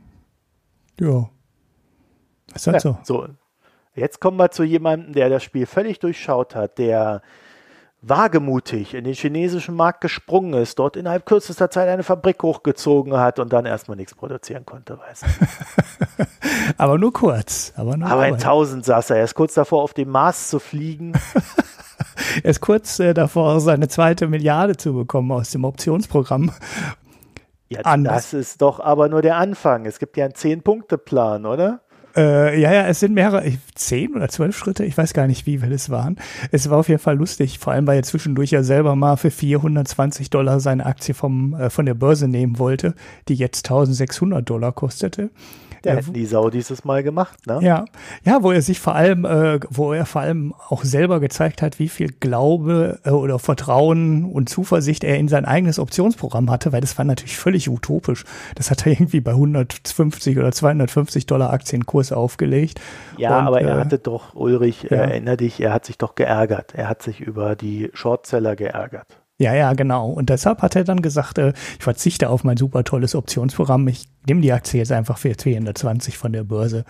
Ja. 0.97 1.29
Ist 2.55 2.67
halt 2.67 2.75
ja, 2.75 2.79
so. 2.79 2.97
so. 3.03 3.27
Jetzt 3.95 4.21
kommen 4.21 4.37
wir 4.37 4.49
zu 4.49 4.63
jemandem, 4.63 5.11
der 5.11 5.27
das 5.27 5.43
Spiel 5.43 5.65
völlig 5.65 5.99
durchschaut 5.99 6.55
hat, 6.55 6.77
der 6.77 7.21
wagemutig 8.01 8.93
in 8.93 9.03
den 9.03 9.13
chinesischen 9.13 9.75
Markt 9.75 10.01
gesprungen 10.01 10.53
ist, 10.53 10.79
dort 10.79 10.95
innerhalb 10.95 11.25
kürzester 11.25 11.69
Zeit 11.69 11.89
eine 11.89 12.03
Fabrik 12.03 12.41
hochgezogen 12.41 13.17
hat 13.17 13.39
und 13.39 13.51
dann 13.51 13.65
erstmal 13.65 13.97
nichts 13.97 14.15
produzieren 14.15 14.65
konnte, 14.65 14.97
weiß 14.97 15.23
Aber 16.77 16.97
nur 16.97 17.11
kurz. 17.11 17.73
Aber, 17.75 17.97
nur 17.97 18.09
aber 18.09 18.27
in 18.27 18.37
tausend 18.37 18.85
saß 18.85 19.09
er. 19.09 19.17
Er 19.17 19.23
ist 19.25 19.35
kurz 19.35 19.53
davor, 19.53 19.83
auf 19.83 19.93
dem 19.93 20.09
Mars 20.09 20.49
zu 20.49 20.59
fliegen. 20.59 21.13
er 22.43 22.51
ist 22.51 22.61
kurz 22.61 22.99
äh, 22.99 23.13
davor, 23.13 23.59
seine 23.59 23.89
zweite 23.89 24.27
Milliarde 24.27 24.77
zu 24.77 24.93
bekommen 24.93 25.31
aus 25.31 25.51
dem 25.51 25.65
Optionsprogramm. 25.65 26.51
Ja, 27.67 27.81
Anders. 27.81 28.31
das 28.31 28.33
ist 28.33 28.61
doch 28.61 28.79
aber 28.79 29.09
nur 29.09 29.21
der 29.21 29.35
Anfang. 29.35 29.85
Es 29.85 29.99
gibt 29.99 30.15
ja 30.17 30.25
einen 30.25 30.35
Zehn-Punkte-Plan, 30.35 31.45
oder? 31.45 31.81
Äh, 32.19 32.59
ja, 32.59 32.73
ja, 32.73 32.87
es 32.87 32.99
sind 32.99 33.13
mehrere, 33.13 33.49
zehn 33.75 34.13
oder 34.13 34.27
zwölf 34.27 34.57
Schritte, 34.57 34.83
ich 34.83 34.97
weiß 34.97 35.13
gar 35.13 35.25
nicht, 35.25 35.45
wie 35.45 35.59
viele 35.59 35.75
es 35.75 35.89
waren. 35.89 36.17
Es 36.51 36.69
war 36.69 36.77
auf 36.77 36.89
jeden 36.89 36.99
Fall 36.99 37.15
lustig, 37.15 37.59
vor 37.59 37.71
allem, 37.71 37.87
weil 37.87 37.95
er 37.95 38.03
zwischendurch 38.03 38.51
ja 38.51 38.61
selber 38.61 38.97
mal 38.97 39.15
für 39.15 39.31
420 39.31 40.29
Dollar 40.29 40.59
seine 40.59 40.85
Aktie 40.85 41.13
vom, 41.13 41.53
äh, 41.53 41.69
von 41.69 41.85
der 41.85 41.93
Börse 41.93 42.27
nehmen 42.27 42.59
wollte, 42.59 42.93
die 43.29 43.35
jetzt 43.35 43.67
1600 43.67 44.49
Dollar 44.49 44.73
kostete. 44.73 45.29
Der 45.83 45.97
hätten 45.97 46.13
die 46.13 46.25
Sau 46.25 46.49
dieses 46.49 46.83
Mal 46.83 47.03
gemacht, 47.03 47.47
ne? 47.47 47.59
Ja, 47.61 47.85
ja, 48.23 48.43
wo 48.43 48.51
er 48.51 48.61
sich 48.61 48.79
vor 48.79 48.95
allem, 48.95 49.25
äh, 49.25 49.59
wo 49.69 49.93
er 49.93 50.05
vor 50.05 50.21
allem 50.21 50.53
auch 50.69 50.83
selber 50.83 51.19
gezeigt 51.19 51.61
hat, 51.61 51.79
wie 51.79 51.89
viel 51.89 52.11
Glaube 52.19 52.99
äh, 53.03 53.11
oder 53.11 53.39
Vertrauen 53.39 54.25
und 54.25 54.49
Zuversicht 54.49 55.03
er 55.03 55.17
in 55.17 55.27
sein 55.27 55.45
eigenes 55.45 55.79
Optionsprogramm 55.79 56.49
hatte, 56.49 56.71
weil 56.71 56.81
das 56.81 56.97
war 56.97 57.05
natürlich 57.05 57.37
völlig 57.37 57.69
utopisch. 57.69 58.25
Das 58.55 58.71
hat 58.71 58.85
er 58.85 58.93
irgendwie 58.93 59.21
bei 59.21 59.31
150 59.31 60.37
oder 60.37 60.51
250 60.51 61.25
Dollar 61.25 61.51
Aktienkurs 61.51 62.11
aufgelegt. 62.11 62.81
Ja, 63.17 63.39
und, 63.39 63.47
aber 63.47 63.61
er 63.61 63.77
äh, 63.77 63.79
hatte 63.79 63.99
doch, 63.99 64.35
Ulrich, 64.35 64.83
ja. 64.83 64.97
erinner 64.97 65.37
dich, 65.37 65.59
er 65.59 65.73
hat 65.73 65.85
sich 65.85 65.97
doch 65.97 66.15
geärgert. 66.15 66.73
Er 66.75 66.89
hat 66.89 67.01
sich 67.01 67.21
über 67.21 67.55
die 67.55 67.89
Shortseller 67.93 68.55
geärgert. 68.55 69.18
Ja, 69.41 69.53
ja, 69.53 69.71
genau. 69.71 70.09
Und 70.09 70.29
deshalb 70.29 70.61
hat 70.61 70.75
er 70.75 70.83
dann 70.83 71.01
gesagt, 71.01 71.37
äh, 71.37 71.53
ich 71.77 71.83
verzichte 71.83 72.29
auf 72.29 72.43
mein 72.43 72.57
super 72.57 72.83
tolles 72.83 73.15
Optionsprogramm. 73.15 73.87
Ich 73.87 74.09
nehme 74.27 74.41
die 74.41 74.51
Aktie 74.51 74.79
jetzt 74.79 74.91
einfach 74.91 75.17
für 75.17 75.35
220 75.35 76.17
von 76.17 76.33
der 76.33 76.43
Börse. 76.43 76.83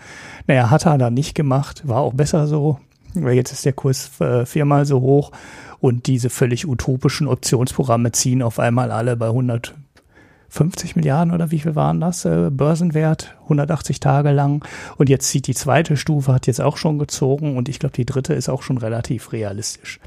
Naja, 0.48 0.68
hat 0.68 0.84
er 0.84 0.98
dann 0.98 1.14
nicht 1.14 1.36
gemacht. 1.36 1.86
War 1.86 2.00
auch 2.00 2.12
besser 2.12 2.48
so. 2.48 2.80
Weil 3.14 3.34
jetzt 3.34 3.52
ist 3.52 3.64
der 3.64 3.72
Kurs 3.72 4.20
äh, 4.20 4.46
viermal 4.46 4.84
so 4.84 5.00
hoch 5.00 5.30
und 5.78 6.06
diese 6.06 6.28
völlig 6.28 6.66
utopischen 6.66 7.28
Optionsprogramme 7.28 8.12
ziehen 8.12 8.42
auf 8.42 8.58
einmal 8.58 8.92
alle 8.92 9.16
bei 9.16 9.26
150 9.26 10.94
Milliarden 10.96 11.32
oder 11.32 11.50
wie 11.50 11.60
viel 11.60 11.74
waren 11.74 12.00
das? 12.00 12.24
Äh, 12.24 12.50
Börsenwert, 12.50 13.36
180 13.44 14.00
Tage 14.00 14.30
lang. 14.32 14.64
Und 14.96 15.08
jetzt 15.08 15.28
zieht 15.28 15.46
die 15.46 15.54
zweite 15.54 15.96
Stufe, 15.96 16.32
hat 16.32 16.46
jetzt 16.46 16.60
auch 16.60 16.76
schon 16.76 16.98
gezogen 16.98 17.56
und 17.56 17.68
ich 17.68 17.78
glaube, 17.78 17.94
die 17.94 18.06
dritte 18.06 18.34
ist 18.34 18.48
auch 18.48 18.62
schon 18.62 18.78
relativ 18.78 19.32
realistisch. 19.32 20.00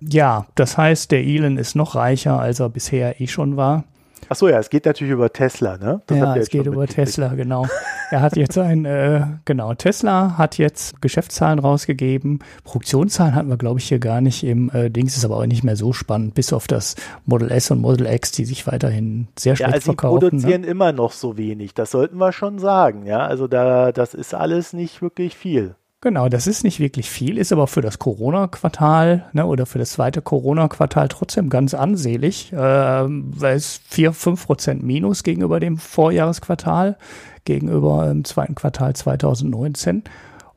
Ja, 0.00 0.46
das 0.54 0.76
heißt, 0.76 1.10
der 1.10 1.24
Elon 1.24 1.56
ist 1.56 1.74
noch 1.74 1.94
reicher, 1.94 2.38
als 2.38 2.60
er 2.60 2.68
bisher 2.68 3.20
eh 3.20 3.26
schon 3.26 3.56
war. 3.56 3.84
Ach 4.30 4.36
so, 4.36 4.48
ja, 4.48 4.58
es 4.58 4.68
geht 4.68 4.84
natürlich 4.84 5.12
über 5.12 5.32
Tesla, 5.32 5.78
ne? 5.78 6.02
Das 6.06 6.18
ja, 6.18 6.36
es 6.36 6.50
geht 6.50 6.66
über 6.66 6.86
Tesla, 6.86 7.28
genau. 7.28 7.66
er 8.10 8.20
hat 8.20 8.36
jetzt 8.36 8.58
ein, 8.58 8.84
äh, 8.84 9.24
genau, 9.44 9.72
Tesla 9.74 10.36
hat 10.36 10.58
jetzt 10.58 11.00
Geschäftszahlen 11.00 11.58
rausgegeben. 11.58 12.40
Produktionszahlen 12.64 13.34
hatten 13.34 13.48
wir, 13.48 13.56
glaube 13.56 13.80
ich, 13.80 13.88
hier 13.88 13.98
gar 13.98 14.20
nicht 14.20 14.44
im 14.44 14.70
äh, 14.70 14.90
Dings, 14.90 15.16
ist 15.16 15.24
aber 15.24 15.38
auch 15.38 15.46
nicht 15.46 15.64
mehr 15.64 15.76
so 15.76 15.92
spannend, 15.92 16.34
bis 16.34 16.52
auf 16.52 16.66
das 16.66 16.96
Model 17.24 17.50
S 17.50 17.70
und 17.70 17.80
Model 17.80 18.06
X, 18.06 18.32
die 18.32 18.44
sich 18.44 18.66
weiterhin 18.66 19.28
sehr 19.38 19.56
schlecht 19.56 19.70
ja, 19.70 19.74
also 19.74 19.92
verkaufen. 19.92 20.20
Die 20.20 20.24
ne? 20.26 20.30
produzieren 20.30 20.60
ne? 20.62 20.66
immer 20.66 20.92
noch 20.92 21.12
so 21.12 21.38
wenig, 21.38 21.72
das 21.74 21.90
sollten 21.90 22.18
wir 22.18 22.32
schon 22.32 22.58
sagen, 22.58 23.06
ja. 23.06 23.26
Also 23.26 23.46
da, 23.46 23.92
das 23.92 24.12
ist 24.14 24.34
alles 24.34 24.72
nicht 24.72 25.00
wirklich 25.00 25.36
viel. 25.36 25.74
Genau, 26.00 26.28
das 26.28 26.46
ist 26.46 26.62
nicht 26.62 26.78
wirklich 26.78 27.10
viel, 27.10 27.38
ist 27.38 27.52
aber 27.52 27.66
für 27.66 27.80
das 27.80 27.98
Corona-Quartal 27.98 29.30
ne, 29.32 29.44
oder 29.44 29.66
für 29.66 29.80
das 29.80 29.90
zweite 29.90 30.22
Corona-Quartal 30.22 31.08
trotzdem 31.08 31.50
ganz 31.50 31.74
ansehlich, 31.74 32.52
äh, 32.52 32.56
weil 32.56 33.56
es 33.56 33.80
vier 33.88 34.12
fünf 34.12 34.46
Prozent 34.46 34.84
Minus 34.84 35.24
gegenüber 35.24 35.58
dem 35.58 35.76
Vorjahresquartal, 35.76 36.96
gegenüber 37.44 38.06
dem 38.06 38.24
zweiten 38.24 38.54
Quartal 38.54 38.94
2019. 38.94 40.04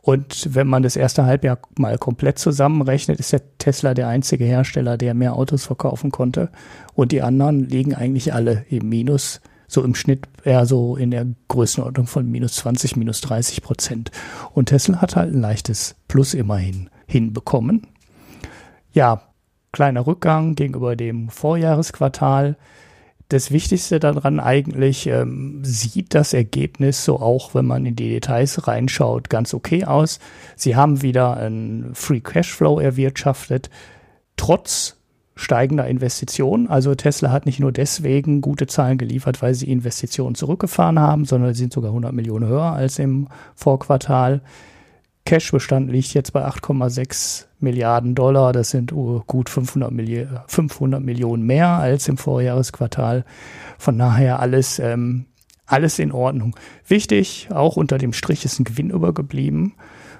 Und 0.03 0.47
wenn 0.53 0.67
man 0.67 0.83
das 0.83 0.95
erste 0.95 1.25
Halbjahr 1.25 1.57
mal 1.75 1.97
komplett 1.97 2.37
zusammenrechnet, 2.37 3.19
ist 3.19 3.33
der 3.33 3.41
Tesla 3.57 3.95
der 3.95 4.09
einzige 4.09 4.45
Hersteller, 4.45 4.95
der 4.95 5.15
mehr 5.15 5.35
Autos 5.35 5.65
verkaufen 5.65 6.11
konnte. 6.11 6.49
Und 6.93 7.11
die 7.11 7.23
anderen 7.23 7.67
liegen 7.67 7.95
eigentlich 7.95 8.31
alle 8.31 8.65
im 8.69 8.89
Minus 8.89 9.41
so 9.71 9.83
im 9.83 9.95
Schnitt 9.95 10.27
eher 10.43 10.65
so 10.65 10.97
in 10.97 11.11
der 11.11 11.25
Größenordnung 11.47 12.05
von 12.05 12.29
minus 12.29 12.55
20, 12.55 12.97
minus 12.97 13.21
30 13.21 13.61
Prozent. 13.61 14.11
Und 14.53 14.65
Tesla 14.65 15.01
hat 15.01 15.15
halt 15.15 15.33
ein 15.33 15.39
leichtes 15.39 15.95
Plus 16.09 16.33
immerhin 16.33 16.89
hinbekommen. 17.07 17.87
Ja, 18.91 19.21
kleiner 19.71 20.05
Rückgang 20.05 20.55
gegenüber 20.55 20.97
dem 20.97 21.29
Vorjahresquartal. 21.29 22.57
Das 23.29 23.51
Wichtigste 23.51 24.01
daran 24.01 24.41
eigentlich 24.41 25.07
ähm, 25.07 25.63
sieht 25.63 26.15
das 26.15 26.33
Ergebnis 26.33 27.05
so 27.05 27.21
auch, 27.21 27.55
wenn 27.55 27.65
man 27.65 27.85
in 27.85 27.95
die 27.95 28.09
Details 28.09 28.67
reinschaut, 28.67 29.29
ganz 29.29 29.53
okay 29.53 29.85
aus. 29.85 30.19
Sie 30.57 30.75
haben 30.75 31.01
wieder 31.01 31.37
einen 31.37 31.95
Free 31.95 32.19
Cashflow 32.19 32.81
erwirtschaftet, 32.81 33.69
trotz 34.35 34.97
steigender 35.35 35.87
Investitionen. 35.87 36.67
Also 36.67 36.93
Tesla 36.95 37.31
hat 37.31 37.45
nicht 37.45 37.59
nur 37.59 37.71
deswegen 37.71 38.41
gute 38.41 38.67
Zahlen 38.67 38.97
geliefert, 38.97 39.41
weil 39.41 39.53
sie 39.53 39.71
Investitionen 39.71 40.35
zurückgefahren 40.35 40.99
haben, 40.99 41.25
sondern 41.25 41.53
sie 41.53 41.61
sind 41.61 41.73
sogar 41.73 41.91
100 41.91 42.13
Millionen 42.13 42.47
höher 42.47 42.73
als 42.73 42.99
im 42.99 43.27
Vorquartal. 43.55 44.41
Cashbestand 45.25 45.91
liegt 45.91 46.13
jetzt 46.13 46.33
bei 46.33 46.45
8,6 46.45 47.45
Milliarden 47.59 48.15
Dollar. 48.15 48.53
Das 48.53 48.71
sind 48.71 48.91
gut 48.91 49.49
500, 49.49 49.91
Milli 49.91 50.27
500 50.47 51.01
Millionen 51.01 51.43
mehr 51.43 51.69
als 51.69 52.07
im 52.07 52.17
Vorjahresquartal. 52.17 53.23
Von 53.77 53.97
daher 53.97 54.39
alles, 54.39 54.79
ähm, 54.79 55.25
alles 55.65 55.99
in 55.99 56.11
Ordnung. 56.11 56.55
Wichtig, 56.87 57.49
auch 57.53 57.77
unter 57.77 57.97
dem 57.97 58.13
Strich 58.13 58.43
ist 58.45 58.59
ein 58.59 58.65
Gewinn 58.65 58.89
übergeblieben 58.89 59.73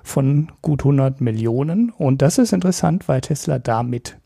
von 0.03 0.51
gut 0.61 0.81
100 0.81 1.19
Millionen. 1.21 1.89
Und 1.89 2.21
das 2.21 2.37
ist 2.37 2.53
interessant, 2.53 3.07
weil 3.07 3.21
Tesla 3.21 3.59
damit 3.59 4.17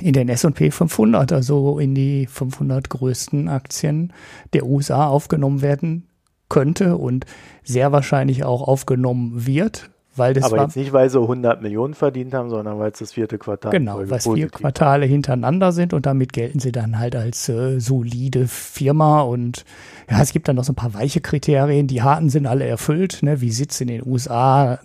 in 0.00 0.12
den 0.12 0.28
S&P 0.28 0.70
500, 0.70 1.32
also 1.32 1.78
in 1.78 1.94
die 1.94 2.26
500 2.26 2.90
größten 2.90 3.48
Aktien 3.48 4.12
der 4.52 4.66
USA 4.66 5.06
aufgenommen 5.06 5.62
werden 5.62 6.08
könnte 6.48 6.96
und 6.96 7.26
sehr 7.62 7.92
wahrscheinlich 7.92 8.44
auch 8.44 8.66
aufgenommen 8.66 9.46
wird, 9.46 9.90
weil 10.16 10.34
das 10.34 10.44
Aber 10.44 10.58
war, 10.58 10.64
jetzt 10.64 10.76
nicht, 10.76 10.92
weil 10.92 11.10
sie 11.10 11.20
100 11.20 11.60
Millionen 11.60 11.94
verdient 11.94 12.34
haben, 12.34 12.48
sondern 12.48 12.78
weil 12.78 12.92
es 12.92 13.00
das 13.00 13.12
vierte 13.12 13.36
Quartal 13.38 13.72
Genau, 13.72 13.98
weil 13.98 14.12
es 14.12 14.24
vier 14.24 14.48
Quartale 14.48 15.06
hintereinander 15.06 15.72
sind 15.72 15.92
und 15.92 16.06
damit 16.06 16.32
gelten 16.32 16.60
sie 16.60 16.70
dann 16.70 16.98
halt 16.98 17.16
als 17.16 17.48
äh, 17.48 17.80
solide 17.80 18.46
Firma 18.46 19.22
und 19.22 19.64
ja, 20.08 20.20
es 20.22 20.32
gibt 20.32 20.46
dann 20.46 20.56
noch 20.56 20.64
so 20.64 20.72
ein 20.72 20.76
paar 20.76 20.94
weiche 20.94 21.20
Kriterien. 21.20 21.88
Die 21.88 22.02
harten 22.02 22.30
sind 22.30 22.46
alle 22.46 22.64
erfüllt, 22.64 23.22
ne? 23.22 23.40
wie 23.40 23.50
sitzt 23.50 23.80
in 23.80 23.88
den 23.88 24.06
USA, 24.06 24.78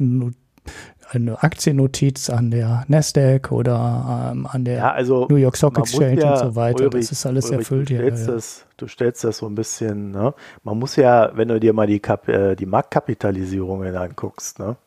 eine 1.12 1.41
Aktiennotiz 1.41 2.30
an 2.30 2.51
der 2.51 2.86
Nasdaq 2.88 3.51
oder 3.51 4.32
ähm, 4.32 4.45
an 4.45 4.66
der 4.66 4.78
ja, 4.78 4.91
also 4.91 5.28
New 5.30 5.38
York 5.38 5.57
Stock 5.57 5.78
Exchange 5.78 6.22
ja, 6.22 6.34
und 6.34 6.39
so 6.39 6.55
weiter. 6.55 6.86
Ulrich, 6.86 7.07
das 7.07 7.12
ist 7.12 7.26
alles 7.26 7.45
Ulrich, 7.45 7.60
erfüllt. 7.60 7.89
Du 7.89 7.95
stellst, 7.95 8.28
ja, 8.28 8.34
das, 8.34 8.66
du 8.78 8.88
stellst 8.88 9.24
das 9.24 9.38
so 9.38 9.47
ein 9.47 9.55
bisschen, 9.55 10.12
ne? 10.12 10.34
man 10.64 10.78
muss 10.78 10.95
ja, 10.95 11.32
wenn 11.36 11.47
du 11.47 11.60
dir 11.60 11.74
mal 11.74 11.88
die, 11.88 11.99
Kap 11.99 12.28
äh, 12.28 12.55
die 12.55 12.66
Marktkapitalisierungen 12.66 13.95
anguckst, 13.95 14.60
ne? 14.60 14.78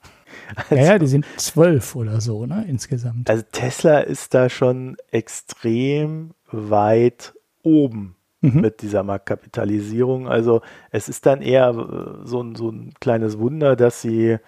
Also, 0.57 0.75
ja, 0.75 0.93
ja, 0.93 0.99
die 0.99 1.07
sind 1.07 1.27
zwölf 1.37 1.95
oder 1.95 2.23
so, 2.23 2.47
ne, 2.47 2.65
insgesamt. 2.67 3.29
Also 3.29 3.45
Tesla 3.53 3.99
ist 4.01 4.33
da 4.33 4.49
schon 4.49 4.97
extrem 5.11 6.31
weit 6.51 7.35
oben 7.63 8.17
mhm. 8.41 8.61
mit 8.61 8.83
dieser 8.83 9.03
Marktkapitalisierung. 9.03 10.29
Also 10.29 10.63
es 10.91 11.09
ist 11.09 11.27
dann 11.27 11.43
eher 11.43 11.71
äh, 11.71 12.27
so 12.27 12.43
ein, 12.43 12.55
so 12.55 12.71
ein 12.71 12.93
kleines 13.01 13.39
Wunder, 13.39 13.77
dass 13.77 14.01
sie 14.01 14.39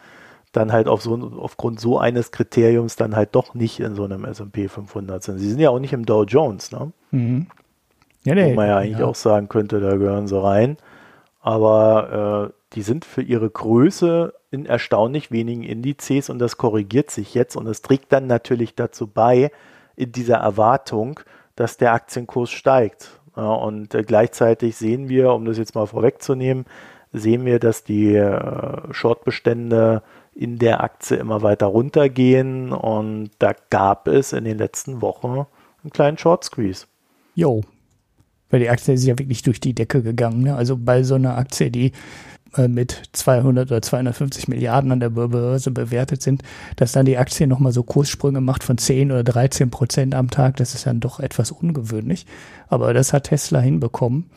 dann 0.57 0.73
halt 0.73 0.89
auf 0.89 1.03
so, 1.03 1.33
aufgrund 1.41 1.81
so 1.81 1.99
eines 1.99 2.33
Kriteriums 2.33 2.97
dann 2.97 3.17
halt 3.17 3.35
doch 3.35 3.55
nicht 3.55 3.81
in 3.81 3.95
so 3.95 4.05
einem 4.05 4.25
S&P 4.25 4.69
500 4.69 5.23
sind. 5.23 5.39
Sie 5.39 5.49
sind 5.49 5.61
ja 5.61 5.71
auch 5.71 5.79
nicht 5.79 5.93
im 5.93 6.07
Dow 6.07 6.25
Jones, 6.25 6.73
ne? 6.73 6.93
Mhm. 7.11 7.47
Ja, 8.25 8.35
nee, 8.35 8.53
Wo 8.53 8.55
man 8.55 8.69
ja 8.69 8.79
eigentlich 8.79 9.01
ja. 9.01 9.07
auch 9.07 9.15
sagen 9.15 9.49
könnte, 9.49 9.81
da 9.81 9.97
gehören 9.97 10.27
sie 10.27 10.41
rein. 10.41 10.79
Aber 11.41 12.51
äh, 12.51 12.75
die 12.75 12.83
sind 12.83 13.05
für 13.05 13.23
ihre 13.23 13.51
Größe 13.51 14.33
in 14.51 14.65
erstaunlich 14.65 15.31
wenigen 15.31 15.63
Indizes 15.63 16.31
und 16.31 16.39
das 16.39 16.57
korrigiert 16.57 17.11
sich 17.11 17.35
jetzt 17.35 17.57
und 17.57 17.67
es 17.67 17.83
trägt 17.83 18.13
dann 18.13 18.27
natürlich 18.27 18.75
dazu 18.75 19.07
bei, 19.07 19.51
in 19.97 20.13
dieser 20.13 20.37
Erwartung, 20.37 21.21
dass 21.55 21.77
der 21.77 21.93
Aktienkurs 21.93 22.51
steigt. 22.51 23.21
Ja, 23.37 23.53
und 23.53 23.95
äh, 23.95 24.03
gleichzeitig 24.03 24.77
sehen 24.77 25.09
wir, 25.09 25.33
um 25.33 25.45
das 25.45 25.59
jetzt 25.59 25.75
mal 25.75 25.87
vorwegzunehmen, 25.87 26.67
sehen 27.13 27.45
wir, 27.45 27.59
dass 27.59 27.85
die 27.85 28.15
äh, 28.15 28.93
Shortbestände 28.93 30.03
in 30.35 30.59
der 30.59 30.83
Aktie 30.83 31.17
immer 31.17 31.43
weiter 31.43 31.67
runtergehen 31.67 32.73
und 32.73 33.31
da 33.39 33.53
gab 33.71 34.09
es 34.09 34.33
in 34.33 34.45
den 34.45 34.59
letzten 34.59 35.01
Wochen 35.01 35.47
einen 35.83 35.91
kleinen 35.93 36.19
Short 36.19 36.45
Squeeze. 36.45 36.87
Jo, 37.35 37.63
weil 38.55 38.61
die 38.61 38.71
Aktie 38.71 38.95
ist 38.95 39.05
ja 39.05 39.19
wirklich 39.19 39.43
durch 39.43 39.59
die 39.59 39.75
Decke 39.75 40.01
gegangen. 40.03 40.43
Ne? 40.43 40.55
Also 40.55 40.77
bei 40.77 41.03
so 41.03 41.17
einer 41.17 41.37
Aktie, 41.37 41.73
die 41.73 41.91
äh, 42.57 42.69
mit 42.69 43.03
200 43.13 43.71
oder 43.71 43.83
250 43.83 44.47
Milliarden 44.47 44.93
an 44.93 45.01
der 45.01 45.11
Börse 45.11 45.73
bewertet 45.73 46.23
sind, 46.23 46.43
dass 46.77 46.93
dann 46.93 47.05
die 47.05 47.19
Aktie 47.19 47.49
nochmal 47.49 47.73
so 47.73 47.83
Kurssprünge 47.83 48.41
macht 48.41 48.63
von 48.63 48.79
10 48.79 49.11
oder 49.11 49.25
13 49.25 49.71
Prozent 49.71 50.15
am 50.15 50.31
Tag, 50.31 50.57
das 50.57 50.75
ist 50.75 50.87
dann 50.87 51.01
doch 51.01 51.19
etwas 51.19 51.51
ungewöhnlich. 51.51 52.27
Aber 52.69 52.95
das 52.95 53.13
hat 53.13 53.25
Tesla 53.25 53.59
hinbekommen. 53.59 54.31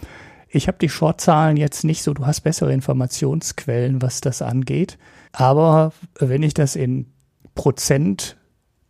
Ich 0.49 0.67
habe 0.67 0.79
die 0.79 0.89
Shortzahlen 0.89 1.57
jetzt 1.57 1.83
nicht 1.83 2.01
so, 2.01 2.15
du 2.15 2.25
hast 2.25 2.41
bessere 2.41 2.73
Informationsquellen, 2.73 4.01
was 4.01 4.21
das 4.21 4.41
angeht. 4.41 4.97
Aber 5.38 5.93
wenn 6.17 6.41
ich 6.41 6.55
das 6.55 6.75
in 6.75 7.05
Prozent 7.53 8.38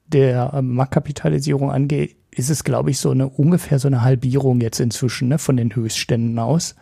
der 0.07 0.53
ähm, 0.53 0.75
Marktkapitalisierung 0.75 1.71
angehe, 1.71 2.11
ist 2.31 2.49
es, 2.49 2.63
glaube 2.63 2.89
ich, 2.89 2.99
so 2.99 3.11
eine 3.11 3.27
ungefähr 3.27 3.79
so 3.79 3.89
eine 3.89 4.01
Halbierung 4.01 4.61
jetzt 4.61 4.79
inzwischen 4.79 5.27
ne, 5.27 5.39
von 5.39 5.57
den 5.57 5.75
Höchstständen 5.75 6.39
aus. 6.39 6.75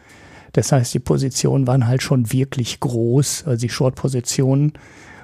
Das 0.54 0.72
heißt, 0.72 0.94
die 0.94 1.00
Positionen 1.00 1.66
waren 1.66 1.88
halt 1.88 2.04
schon 2.04 2.32
wirklich 2.32 2.80
groß, 2.80 3.46
also 3.48 3.60
die 3.60 3.70
Short-Positionen. 3.70 4.74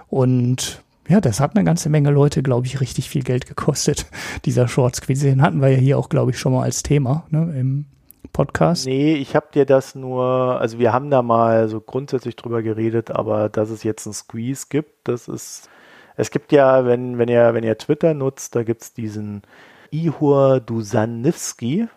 Und 0.08 0.82
ja, 1.08 1.22
das 1.22 1.40
hat 1.40 1.56
eine 1.56 1.64
ganze 1.64 1.90
Menge 1.90 2.10
Leute, 2.10 2.42
glaube 2.42 2.66
ich, 2.66 2.82
richtig 2.82 3.10
viel 3.10 3.22
Geld 3.22 3.46
gekostet, 3.46 4.08
dieser 4.46 4.68
Short 4.68 4.96
Squeeze. 4.96 5.28
Den 5.28 5.44
hatten 5.44 5.62
wir 5.62 5.70
ja 5.70 5.78
hier 5.78 6.00
auch, 6.00 6.10
glaube 6.10 6.32
ich, 6.32 6.40
schon 6.40 6.54
mal 6.54 6.64
als 6.64 6.82
Thema 6.82 7.28
ne, 7.30 7.54
im 7.60 7.86
Podcast? 8.32 8.86
Nee, 8.86 9.16
ich 9.16 9.36
habe 9.36 9.48
dir 9.54 9.66
das 9.66 9.96
nur, 9.96 10.60
also 10.60 10.80
wir 10.80 10.94
haben 10.94 11.10
da 11.10 11.22
mal 11.22 11.68
so 11.70 11.82
grundsätzlich 11.82 12.36
drüber 12.36 12.62
geredet, 12.62 13.12
aber 13.12 13.50
dass 13.50 13.70
es 13.70 13.84
jetzt 13.84 14.08
einen 14.08 14.14
Squeeze 14.14 14.68
gibt, 14.70 15.08
das 15.08 15.28
ist, 15.28 15.70
es 16.16 16.32
gibt 16.32 16.52
ja, 16.52 16.86
wenn, 16.86 17.18
wenn 17.18 17.30
ihr, 17.30 17.54
wenn 17.54 17.64
ihr 17.64 17.78
Twitter 17.78 18.14
nutzt, 18.14 18.56
da 18.56 18.64
gibt 18.64 18.82
es 18.82 18.94
diesen 18.94 19.44
Ihor 19.92 20.60
Dusanivski 20.60 21.88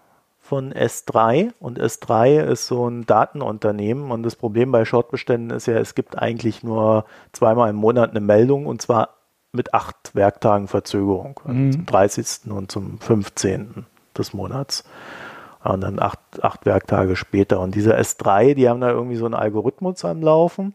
von 0.40 0.74
S3 0.74 1.52
und 1.58 1.80
S3 1.80 2.42
ist 2.42 2.66
so 2.66 2.88
ein 2.88 3.06
Datenunternehmen 3.06 4.10
und 4.10 4.24
das 4.24 4.36
Problem 4.36 4.72
bei 4.72 4.84
Shortbeständen 4.84 5.56
ist 5.56 5.66
ja, 5.66 5.78
es 5.78 5.94
gibt 5.94 6.18
eigentlich 6.18 6.62
nur 6.62 7.06
zweimal 7.32 7.70
im 7.70 7.76
Monat 7.76 8.10
eine 8.10 8.20
Meldung 8.20 8.66
und 8.66 8.82
zwar 8.82 9.10
mit 9.52 9.72
acht 9.72 10.14
Werktagen 10.14 10.68
Verzögerung, 10.68 11.40
also 11.44 11.58
mhm. 11.58 11.72
zum 11.72 11.86
30. 11.86 12.50
und 12.50 12.70
zum 12.70 12.98
15. 12.98 13.86
des 14.18 14.34
Monats 14.34 14.84
und 15.64 15.80
dann 15.80 15.98
acht, 15.98 16.20
acht 16.42 16.66
Werktage 16.66 17.16
später. 17.16 17.60
Und 17.60 17.74
diese 17.74 17.96
S3, 17.96 18.54
die 18.54 18.68
haben 18.68 18.80
da 18.80 18.90
irgendwie 18.90 19.16
so 19.16 19.24
einen 19.24 19.34
Algorithmus 19.34 20.04
am 20.04 20.22
Laufen. 20.22 20.74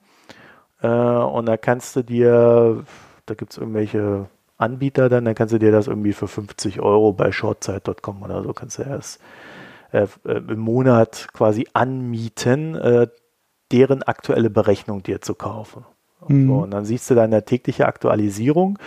Äh, 0.81 0.87
und 0.87 1.45
da 1.45 1.57
kannst 1.57 1.95
du 1.95 2.03
dir, 2.03 2.83
da 3.25 3.33
gibt 3.35 3.51
es 3.51 3.57
irgendwelche 3.57 4.27
Anbieter 4.59 5.07
dann, 5.07 5.25
dann 5.25 5.35
kannst 5.35 5.53
du 5.53 5.57
dir 5.57 5.71
das 5.71 5.87
irgendwie 5.87 6.13
für 6.13 6.27
50 6.27 6.81
Euro 6.81 7.13
bei 7.13 7.31
shortzeit.com 7.31 8.21
oder 8.23 8.43
so, 8.43 8.51
kannst 8.51 8.77
du 8.77 8.83
erst 8.83 9.21
äh, 9.91 10.05
äh, 10.25 10.37
im 10.37 10.59
Monat 10.59 11.27
quasi 11.33 11.67
anmieten, 11.73 12.75
äh, 12.75 13.07
deren 13.71 14.03
aktuelle 14.03 14.49
Berechnung 14.49 15.01
dir 15.01 15.21
zu 15.21 15.33
kaufen. 15.33 15.85
Mhm. 16.27 16.47
So, 16.47 16.53
und 16.55 16.71
dann 16.71 16.85
siehst 16.85 17.09
du 17.09 17.15
deine 17.15 17.45
tägliche 17.45 17.85
Aktualisierung 17.85 18.77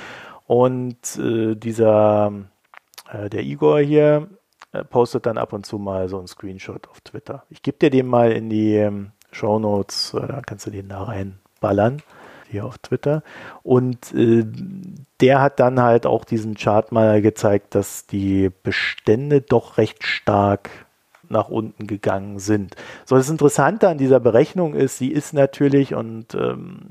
und 0.47 1.19
äh, 1.19 1.55
dieser, 1.55 2.33
äh, 3.11 3.31
der 3.31 3.43
Igor 3.43 3.81
hier, 3.81 4.29
postet 4.91 5.27
dann 5.27 5.39
ab 5.39 5.53
und 5.53 5.67
zu 5.67 5.79
mal 5.79 6.09
so 6.09 6.19
einen 6.19 6.27
Screenshot 6.27 6.89
auf 6.89 7.01
Twitter. 7.03 7.45
Ich 7.51 7.63
gebe 7.63 7.79
dir 7.79 7.91
den 7.91 8.07
mal 8.07 8.33
in 8.33 8.49
die 8.49 8.75
ähm, 8.75 9.13
Show 9.31 9.59
Notes, 9.59 10.15
äh, 10.15 10.27
da 10.27 10.41
kannst 10.41 10.67
du 10.67 10.71
den 10.71 10.89
da 10.89 11.03
reinballern, 11.03 12.03
hier 12.49 12.65
auf 12.65 12.79
Twitter. 12.79 13.23
Und 13.63 14.15
äh, 14.15 14.45
der 15.21 15.41
hat 15.41 15.61
dann 15.61 15.81
halt 15.81 16.07
auch 16.07 16.25
diesen 16.25 16.55
Chart 16.55 16.91
mal 16.93 17.21
gezeigt, 17.21 17.75
dass 17.75 18.07
die 18.07 18.51
Bestände 18.63 19.41
doch 19.43 19.77
recht 19.79 20.05
stark 20.05 20.71
nach 21.29 21.49
unten 21.49 21.87
gegangen 21.87 22.39
sind. 22.39 22.77
So, 23.05 23.17
das 23.17 23.31
Interessante 23.31 23.89
an 23.89 23.99
dieser 23.99 24.21
Berechnung 24.21 24.75
ist, 24.75 24.99
sie 24.99 25.11
ist 25.11 25.33
natürlich 25.33 25.95
und 25.95 26.35
ähm, 26.35 26.91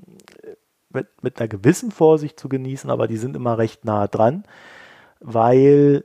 mit, 0.89 1.07
mit 1.21 1.39
einer 1.39 1.47
gewissen 1.47 1.91
Vorsicht 1.91 2.39
zu 2.39 2.49
genießen, 2.49 2.89
aber 2.89 3.07
die 3.07 3.17
sind 3.17 3.35
immer 3.35 3.57
recht 3.57 3.85
nah 3.85 4.07
dran, 4.07 4.43
weil 5.19 6.03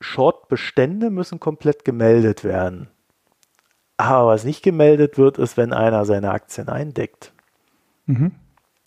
Short-Bestände 0.00 1.10
müssen 1.10 1.40
komplett 1.40 1.84
gemeldet 1.84 2.44
werden. 2.44 2.88
Aber 3.96 4.28
was 4.28 4.44
nicht 4.44 4.62
gemeldet 4.62 5.16
wird, 5.16 5.38
ist, 5.38 5.56
wenn 5.56 5.72
einer 5.72 6.04
seine 6.04 6.30
Aktien 6.30 6.68
eindeckt. 6.68 7.32
Mhm. 8.04 8.32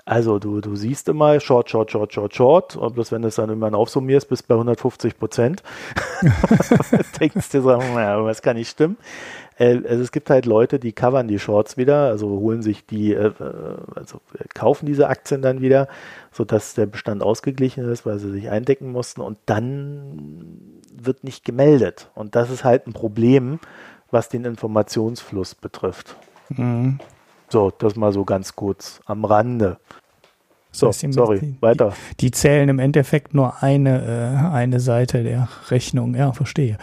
Also 0.06 0.40
du, 0.40 0.60
du 0.60 0.76
siehst 0.76 1.08
immer 1.08 1.40
Short, 1.40 1.70
Short, 1.70 1.92
Short, 1.92 2.14
Short, 2.14 2.36
Short. 2.36 2.76
Und 2.76 2.96
bloß 2.96 3.12
wenn 3.12 3.22
du 3.22 3.28
es 3.28 3.36
dann 3.36 3.50
irgendwann 3.50 3.76
aufsummierst, 3.76 4.28
bist 4.30 4.44
du 4.44 4.48
bei 4.48 4.56
150 4.56 5.18
Prozent. 5.18 5.64
Denkst 7.20 7.50
dir 7.50 7.62
so, 7.62 7.78
naja, 7.78 8.24
was 8.24 8.42
kann 8.42 8.58
nicht 8.58 8.70
stimmen. 8.70 8.98
Äh, 9.60 9.82
also 9.88 10.02
es 10.02 10.12
gibt 10.12 10.30
halt 10.32 10.46
Leute, 10.46 10.80
die 10.80 10.94
covern 10.94 11.28
die 11.28 11.38
Shorts 11.38 11.78
wieder, 11.78 12.06
also 12.08 12.28
holen 12.28 12.64
sich 12.64 12.86
die, 12.86 13.14
äh, 13.14 13.32
also 13.96 14.22
kaufen 14.56 14.88
diese 14.88 15.08
Aktien 15.08 15.42
dann 15.42 15.62
wieder, 15.62 15.88
sodass 16.32 16.74
der 16.74 16.88
Bestand 16.88 17.22
ausgeglichen 17.22 17.88
ist, 17.90 18.06
weil 18.06 18.18
sie 18.18 18.32
sich 18.32 18.50
eindecken 18.50 18.92
mussten 18.92 19.22
und 19.22 19.38
dann 19.46 20.82
wird 20.92 21.24
nicht 21.24 21.46
gemeldet. 21.46 22.10
Und 22.16 22.36
das 22.36 22.50
ist 22.50 22.64
halt 22.64 22.88
ein 22.88 22.94
Problem, 22.94 23.60
was 24.10 24.30
den 24.30 24.46
Informationsfluss 24.46 25.56
betrifft. 25.56 26.16
Mhm. 26.50 27.00
So, 27.50 27.72
das 27.78 27.96
mal 27.96 28.14
so 28.14 28.26
ganz 28.26 28.56
kurz 28.56 29.02
am 29.06 29.26
Rande. 29.26 29.78
So, 30.72 30.92
sorry, 30.92 31.40
die, 31.40 31.62
weiter. 31.62 31.94
Die, 32.12 32.28
die, 32.28 32.32
zählen 32.32 32.70
im 32.70 32.78
Endeffekt 32.78 33.34
nur 33.34 33.64
eine, 33.64 34.06
äh, 34.06 34.54
eine 34.54 34.80
Seite 34.80 35.24
der 35.24 35.50
Rechnung. 35.70 36.14
Ja, 36.14 36.32
verstehe. 36.32 36.78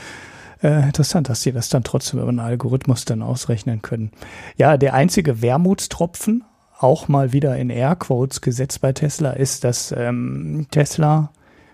Äh, 0.63 0.87
interessant, 0.87 1.29
dass 1.29 1.43
sie 1.43 1.53
das 1.53 1.69
dann 1.69 1.85
trotzdem 1.85 2.21
über 2.21 2.29
einen 2.29 2.41
Algorithmus 2.41 3.05
dann 3.05 3.23
ausrechnen 3.23 3.83
können. 3.83 4.11
Ja, 4.57 4.77
der 4.77 4.95
einzige 4.95 5.43
Wermutstropfen, 5.43 6.45
auch 6.79 7.09
mal 7.09 7.33
wieder 7.33 7.57
in 7.57 7.71
Airquotes 7.71 8.41
gesetzt 8.41 8.81
bei 8.81 8.93
Tesla, 8.93 9.33
ist, 9.33 9.65
dass 9.65 9.93
ähm, 9.97 10.67
Tesla 10.71 11.31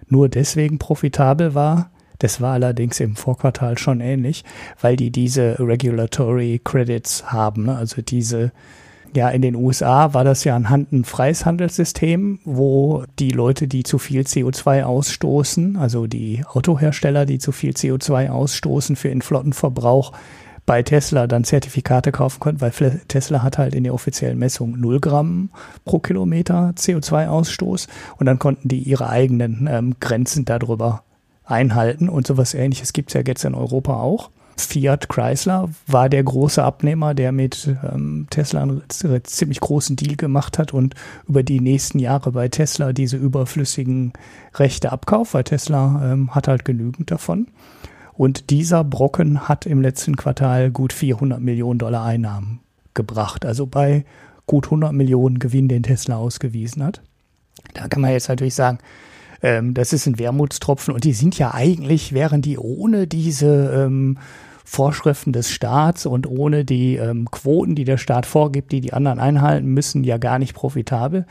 nur 0.09 0.29
deswegen 0.29 0.79
profitabel 0.79 1.55
war, 1.55 1.91
das 2.23 2.41
war 2.41 2.53
allerdings 2.53 3.01
im 3.01 3.17
Vorquartal 3.17 3.79
schon 3.79 4.01
ähnlich, 4.01 4.45
weil 4.81 4.95
die 4.95 5.11
diese 5.11 5.57
Regulatory 5.59 6.61
Credits 6.63 7.33
haben, 7.33 7.65
ne? 7.65 7.77
also 7.77 8.01
diese 8.01 8.53
Ja, 9.15 9.29
in 9.29 9.43
den 9.43 9.57
USA 9.57 10.15
war 10.15 10.25
das 10.25 10.45
ja 10.45 10.57
ein, 10.57 10.67
ein 10.67 11.05
Handelssystem, 11.05 12.41
wo 12.45 13.05
die 13.19 13.31
Leute, 13.31 13.69
die 13.69 13.83
zu 13.83 13.99
viel 13.99 14.23
CO2 14.23 14.85
ausstoßen, 14.85 15.77
also 15.77 16.07
die 16.07 16.43
Autohersteller, 16.47 17.27
die 17.27 17.39
zu 17.39 17.53
viel 17.53 17.73
CO2 17.73 18.31
ausstoßen 18.31 18.97
für 18.97 19.09
den 19.09 19.21
Flottenverbrauch, 19.21 20.13
bei 20.65 20.83
Tesla 20.83 21.27
dann 21.27 21.45
Zertifikate 21.45 22.13
kaufen 22.13 22.41
konnten, 22.41 22.61
weil 22.61 22.71
Tesla 23.09 23.43
hat 23.43 23.59
halt 23.59 23.75
in 23.75 23.85
der 23.85 23.93
offiziellen 23.93 24.39
Messung 24.39 24.81
0 24.81 25.01
Gramm 25.01 25.51
pro 25.85 25.99
Kilometer 25.99 26.73
CO2-Ausstoß 26.77 27.89
und 28.17 28.27
dann 28.27 28.39
konnten 28.39 28.69
die 28.69 28.79
ihre 28.79 29.09
eigenen 29.09 29.69
ähm, 29.71 29.97
Grenzen 30.01 30.45
darüber 30.45 31.03
einhalten 31.45 32.09
und 32.09 32.27
sowas 32.27 32.55
ähnliches 32.55 32.93
gibt 32.93 33.11
es 33.11 33.15
ja 33.15 33.23
jetzt 33.27 33.45
in 33.45 33.55
Europa 33.55 33.95
auch. 33.95 34.31
Fiat 34.57 35.09
Chrysler 35.09 35.69
war 35.87 36.09
der 36.09 36.23
große 36.23 36.63
Abnehmer, 36.63 37.15
der 37.15 37.33
mit 37.33 37.75
ähm, 37.83 38.27
Tesla 38.31 38.63
einen 38.63 38.83
ziemlich 38.89 39.61
großen 39.61 39.97
Deal 39.97 40.17
gemacht 40.17 40.59
hat 40.59 40.73
und 40.75 40.95
über 41.27 41.43
die 41.43 41.61
nächsten 41.61 41.99
Jahre 41.99 42.33
bei 42.33 42.49
Tesla 42.49 42.93
diese 42.93 43.17
überflüssigen 43.17 44.13
Rechte 44.55 44.93
abkauft, 44.93 45.35
weil 45.35 45.45
Tesla 45.45 46.13
ähm, 46.13 46.35
hat 46.35 46.49
halt 46.49 46.65
genügend 46.65 47.11
davon. 47.11 47.49
Und 48.15 48.51
dieser 48.51 48.85
Brocken 48.85 49.49
hat 49.49 49.67
im 49.67 49.81
letzten 49.81 50.17
Quartal 50.17 50.71
gut 50.71 50.93
400 50.93 51.41
Millionen 51.41 51.79
Dollar 51.79 52.05
Einnahmen 52.05 52.61
gebracht. 52.95 53.45
Also 53.47 53.67
bei 53.67 54.05
gut 54.47 54.67
100 54.67 54.93
Millionen 54.93 55.39
Gewinn, 55.39 55.69
den 55.69 55.83
Tesla 55.83 56.17
ausgewiesen 56.17 56.85
hat. 56.85 57.01
Da 57.75 57.89
kann 57.89 58.03
man 58.03 58.13
jetzt 58.13 58.29
natürlich 58.29 58.55
sagen, 58.55 58.79
ähm, 59.43 59.75
das 59.75 59.93
ist 59.93 60.07
ein 60.07 60.19
Wermutstropfen 60.19 60.95
und 60.95 61.05
die 61.05 61.13
sind 61.13 61.37
ja 61.39 61.53
eigentlich, 61.53 62.13
wären 62.13 62.43
die 62.43 62.59
ohne 62.59 63.07
diese 63.07 63.73
ähm, 63.75 64.19
Vorschriften 64.65 65.33
des 65.33 65.51
Staats 65.51 66.07
und 66.07 66.27
ohne 66.27 66.65
die 66.65 66.97
ähm, 66.97 67.31
Quoten, 67.31 67.75
die 67.75 67.85
der 67.85 67.99
Staat 67.99 68.25
vorgibt, 68.25 68.73
die 68.73 68.81
die 68.81 68.93
anderen 68.93 69.19
einhalten 69.19 69.67
müssen, 69.67 70.05
ja 70.05 70.17
gar 70.17 70.39
nicht 70.39 70.55
profitabel. 70.55 71.27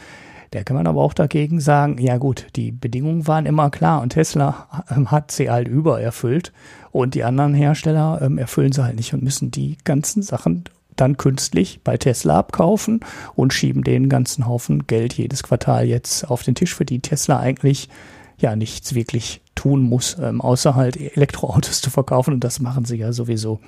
Da 0.52 0.64
kann 0.64 0.76
man 0.76 0.86
aber 0.86 1.02
auch 1.02 1.14
dagegen 1.14 1.62
sagen, 1.62 1.98
ja 1.98 2.18
gut, 2.18 2.48
die 2.58 2.74
Bedingungen 2.74 3.26
waren 3.26 3.46
immer 3.46 3.70
klar 3.70 4.02
und 4.02 4.10
Tesla 4.10 4.86
ähm, 4.96 5.10
hat 5.10 5.32
sie 5.32 5.50
halt 5.50 5.70
übererfüllt 5.70 6.52
und 6.92 7.16
die 7.16 7.24
anderen 7.24 7.54
Hersteller 7.54 8.20
ähm, 8.22 8.38
erfüllen 8.38 8.74
sie 8.74 8.84
halt 8.84 8.98
nicht 8.98 9.14
und 9.14 9.24
müssen 9.24 9.50
die 9.50 9.78
ganzen 9.86 10.22
Sachen 10.22 10.66
dann 11.02 11.18
künstlich 11.18 11.82
bei 11.84 11.98
Tesla 11.98 12.40
abkaufen 12.40 13.02
und 13.36 13.54
schieben 13.54 13.84
den 13.84 14.08
ganzen 14.08 14.48
Haufen 14.48 14.88
Geld 14.88 15.14
jedes 15.14 15.44
Quartal 15.44 15.86
jetzt 15.86 16.30
auf 16.30 16.44
den 16.44 16.56
Tisch, 16.56 16.76
für 16.76 16.86
die 16.86 17.00
Tesla 17.00 17.40
eigentlich 17.40 17.90
ja 18.38 18.56
nichts 18.56 18.96
wirklich 18.96 19.42
tun 19.56 19.82
muss, 19.82 20.18
ähm, 20.22 20.42
außer 20.42 20.76
halt 20.76 20.98
Elektroautos 20.98 21.82
zu 21.82 21.90
verkaufen 21.90 22.36
und 22.36 22.44
das 22.44 22.60
machen 22.60 22.86
sie 22.86 22.98
ja 22.98 23.14
sowieso 23.14 23.60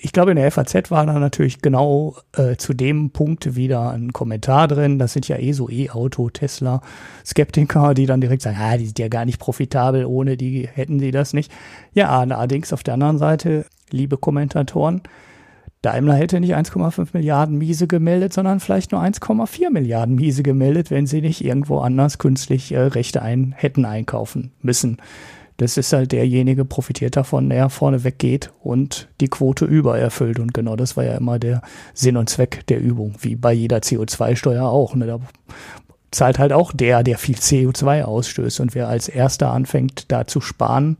ich 0.00 0.12
glaube, 0.12 0.32
in 0.32 0.36
der 0.36 0.50
FAZ 0.50 0.90
war 0.90 1.06
da 1.06 1.18
natürlich 1.18 1.62
genau 1.62 2.16
äh, 2.36 2.56
zu 2.56 2.74
dem 2.74 3.10
Punkt 3.10 3.56
wieder 3.56 3.90
ein 3.90 4.12
Kommentar 4.12 4.68
drin. 4.68 4.98
Das 4.98 5.12
sind 5.12 5.26
ja 5.26 5.38
eh 5.38 5.52
so 5.52 5.68
E-Auto, 5.68 6.30
Tesla, 6.30 6.80
Skeptiker, 7.24 7.94
die 7.94 8.06
dann 8.06 8.20
direkt 8.20 8.42
sagen, 8.42 8.58
ah, 8.60 8.76
die 8.76 8.86
sind 8.86 8.98
ja 8.98 9.08
gar 9.08 9.24
nicht 9.24 9.40
profitabel, 9.40 10.04
ohne 10.04 10.36
die 10.36 10.68
hätten 10.68 11.00
sie 11.00 11.10
das 11.10 11.32
nicht. 11.32 11.50
Ja, 11.92 12.10
allerdings 12.10 12.72
auf 12.72 12.82
der 12.82 12.94
anderen 12.94 13.18
Seite, 13.18 13.66
liebe 13.90 14.18
Kommentatoren, 14.18 15.02
Daimler 15.86 16.14
hätte 16.14 16.40
nicht 16.40 16.56
1,5 16.56 17.10
Milliarden 17.12 17.58
Miese 17.58 17.86
gemeldet, 17.86 18.32
sondern 18.32 18.58
vielleicht 18.58 18.90
nur 18.90 19.00
1,4 19.00 19.70
Milliarden 19.70 20.16
Miese 20.16 20.42
gemeldet, 20.42 20.90
wenn 20.90 21.06
sie 21.06 21.20
nicht 21.20 21.44
irgendwo 21.44 21.78
anders 21.78 22.18
künstlich 22.18 22.72
äh, 22.72 22.80
Rechte 22.80 23.22
ein, 23.22 23.54
hätten 23.56 23.84
einkaufen 23.84 24.50
müssen. 24.62 24.96
Das 25.58 25.76
ist 25.76 25.92
halt 25.92 26.10
derjenige, 26.10 26.64
profitiert 26.64 27.14
davon, 27.14 27.48
der 27.48 27.70
vorne 27.70 28.02
weggeht 28.02 28.50
und 28.64 29.06
die 29.20 29.28
Quote 29.28 29.64
übererfüllt. 29.64 30.40
Und 30.40 30.52
genau 30.52 30.74
das 30.74 30.96
war 30.96 31.04
ja 31.04 31.16
immer 31.16 31.38
der 31.38 31.62
Sinn 31.94 32.16
und 32.16 32.28
Zweck 32.28 32.66
der 32.66 32.80
Übung, 32.80 33.14
wie 33.20 33.36
bei 33.36 33.52
jeder 33.52 33.78
CO2-Steuer 33.78 34.64
auch. 34.64 34.96
Ne? 34.96 35.06
Da 35.06 35.20
zahlt 36.10 36.40
halt 36.40 36.52
auch 36.52 36.72
der, 36.72 37.04
der 37.04 37.16
viel 37.16 37.36
CO2 37.36 38.02
ausstößt. 38.02 38.58
Und 38.58 38.74
wer 38.74 38.88
als 38.88 39.08
erster 39.08 39.52
anfängt, 39.52 40.10
da 40.10 40.26
zu 40.26 40.40
sparen, 40.40 40.96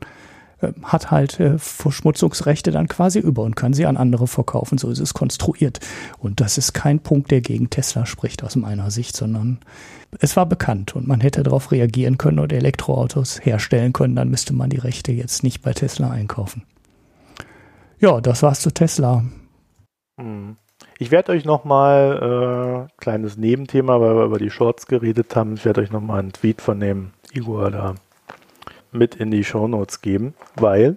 hat 0.83 1.11
halt 1.11 1.41
äh, 1.41 1.59
Verschmutzungsrechte 1.59 2.71
dann 2.71 2.89
quasi 2.89 3.19
über 3.19 3.43
und 3.43 3.57
kann 3.57 3.73
sie 3.73 3.87
an 3.87 3.97
andere 3.97 4.27
verkaufen. 4.27 4.79
So 4.79 4.91
ist 4.91 5.01
es 5.01 5.15
konstruiert. 5.15 5.81
Und 6.19 6.41
das 6.41 6.59
ist 6.59 6.73
kein 6.73 7.01
Punkt, 7.01 7.31
der 7.31 7.41
gegen 7.41 7.71
Tesla 7.71 8.07
spricht 8.07 8.43
aus 8.45 8.57
meiner 8.57 8.91
Sicht, 8.91 9.17
sondern 9.17 9.59
es 10.21 10.37
war 10.37 10.47
bekannt 10.47 10.95
und 10.95 11.07
man 11.07 11.21
hätte 11.21 11.43
darauf 11.43 11.73
reagieren 11.73 12.19
können 12.19 12.39
und 12.39 12.53
Elektroautos 12.53 13.45
herstellen 13.45 13.93
können, 13.93 14.17
dann 14.17 14.31
müsste 14.31 14.55
man 14.55 14.71
die 14.71 14.79
Rechte 14.79 15.13
jetzt 15.13 15.43
nicht 15.43 15.63
bei 15.63 15.73
Tesla 15.73 16.11
einkaufen. 16.11 16.63
Ja, 17.99 18.21
das 18.21 18.43
war's 18.43 18.61
zu 18.61 18.73
Tesla. 18.73 19.25
Hm. 20.21 20.57
Ich 20.99 21.11
werde 21.11 21.33
euch 21.33 21.45
nochmal, 21.45 22.87
äh, 22.89 22.93
kleines 22.99 23.37
Nebenthema, 23.37 24.01
weil 24.01 24.17
wir 24.17 24.25
über 24.25 24.39
die 24.39 24.51
Shorts 24.51 24.87
geredet 24.87 25.37
haben, 25.37 25.55
ich 25.55 25.65
werde 25.65 25.83
euch 25.83 25.91
nochmal 25.91 26.21
einen 26.21 26.33
Tweet 26.33 26.63
von 26.63 26.81
dem 26.81 27.11
Igor 27.33 27.71
da 27.71 27.95
mit 28.97 29.17
in 29.17 29.31
die 29.31 29.45
Shownotes 29.45 30.01
geben, 30.03 30.35
weil 30.57 30.97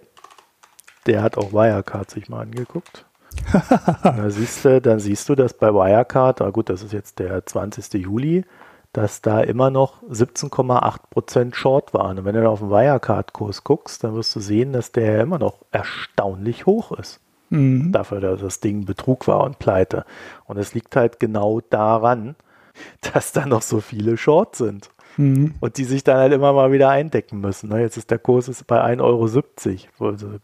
der 1.05 1.21
hat 1.21 1.37
auch 1.37 1.53
Wirecard 1.53 2.09
sich 2.09 2.29
mal 2.29 2.41
angeguckt. 2.41 3.05
da 4.03 4.29
siehst 4.29 4.65
du, 4.65 4.81
dann 4.81 4.99
siehst 4.99 5.29
du, 5.29 5.35
dass 5.35 5.53
bei 5.53 5.73
Wirecard, 5.73 6.41
ah 6.41 6.49
gut, 6.49 6.69
das 6.69 6.83
ist 6.83 6.93
jetzt 6.93 7.19
der 7.19 7.45
20. 7.45 7.93
Juli, 7.93 8.45
dass 8.93 9.21
da 9.21 9.41
immer 9.41 9.69
noch 9.69 10.01
17,8% 10.03 11.53
Short 11.53 11.93
waren. 11.93 12.19
Und 12.19 12.25
wenn 12.25 12.35
du 12.35 12.49
auf 12.49 12.59
den 12.59 12.69
Wirecard-Kurs 12.69 13.63
guckst, 13.63 14.03
dann 14.03 14.15
wirst 14.15 14.35
du 14.35 14.39
sehen, 14.39 14.73
dass 14.73 14.91
der 14.91 15.21
immer 15.21 15.37
noch 15.37 15.59
erstaunlich 15.71 16.65
hoch 16.65 16.91
ist. 16.93 17.19
Mhm. 17.49 17.91
Dafür, 17.91 18.19
dass 18.19 18.41
das 18.41 18.59
Ding 18.59 18.85
Betrug 18.85 19.27
war 19.27 19.43
und 19.43 19.59
pleite. 19.59 20.05
Und 20.45 20.57
es 20.57 20.73
liegt 20.73 20.95
halt 20.95 21.19
genau 21.19 21.61
daran, 21.69 22.35
dass 23.13 23.31
da 23.31 23.45
noch 23.45 23.61
so 23.61 23.79
viele 23.79 24.17
Short 24.17 24.55
sind. 24.55 24.89
Mhm. 25.17 25.55
Und 25.59 25.77
die 25.77 25.83
sich 25.83 26.03
dann 26.03 26.17
halt 26.17 26.33
immer 26.33 26.53
mal 26.53 26.71
wieder 26.71 26.89
eindecken 26.89 27.39
müssen. 27.39 27.69
Ne? 27.69 27.81
Jetzt 27.81 27.97
ist 27.97 28.11
der 28.11 28.19
Kurs 28.19 28.47
ist 28.47 28.67
bei 28.67 28.81
1,70 28.81 29.01
Euro. 29.01 30.09
Also, 30.09 30.35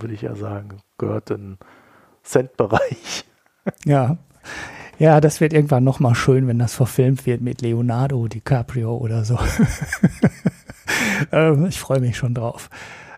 würde 0.00 0.14
ich 0.14 0.22
ja 0.22 0.34
sagen, 0.34 0.78
gehört 0.98 1.30
in 1.30 1.58
Cent-Bereich. 2.22 3.24
Ja. 3.84 4.16
Ja, 5.00 5.20
das 5.20 5.40
wird 5.40 5.52
irgendwann 5.52 5.82
nochmal 5.82 6.14
schön, 6.14 6.46
wenn 6.46 6.60
das 6.60 6.72
verfilmt 6.72 7.26
wird 7.26 7.40
mit 7.40 7.62
Leonardo 7.62 8.28
DiCaprio 8.28 8.96
oder 8.96 9.24
so. 9.24 9.36
ähm, 11.32 11.66
ich 11.66 11.80
freue 11.80 11.98
mich 11.98 12.16
schon 12.16 12.32
drauf. 12.32 12.70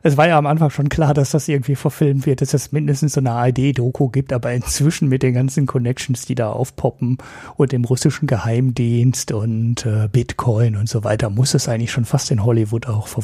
Es 0.03 0.16
war 0.16 0.28
ja 0.28 0.38
am 0.38 0.46
Anfang 0.46 0.70
schon 0.70 0.88
klar, 0.88 1.14
dass 1.14 1.30
das 1.30 1.49
irgendwie 1.49 1.74
verfilmt 1.74 2.26
wird, 2.26 2.40
dass 2.40 2.55
es 2.55 2.72
mindestens 2.72 3.14
so 3.14 3.20
eine 3.20 3.32
ARD-Doku 3.32 4.09
gibt, 4.09 4.32
aber 4.32 4.53
inzwischen 4.53 5.09
mit 5.09 5.22
den 5.22 5.34
ganzen 5.34 5.66
Connections, 5.66 6.24
die 6.26 6.34
da 6.34 6.51
aufpoppen 6.51 7.18
und 7.57 7.72
dem 7.72 7.84
russischen 7.84 8.26
Geheimdienst 8.26 9.32
und 9.32 9.86
äh, 9.86 10.09
Bitcoin 10.11 10.76
und 10.76 10.88
so 10.88 11.05
weiter, 11.05 11.30
muss 11.30 11.55
es 11.55 11.68
eigentlich 11.68 11.92
schon 11.92 12.05
fast 12.05 12.30
in 12.30 12.44
Hollywood 12.44 12.86
auch 12.86 13.09
ver 13.09 13.22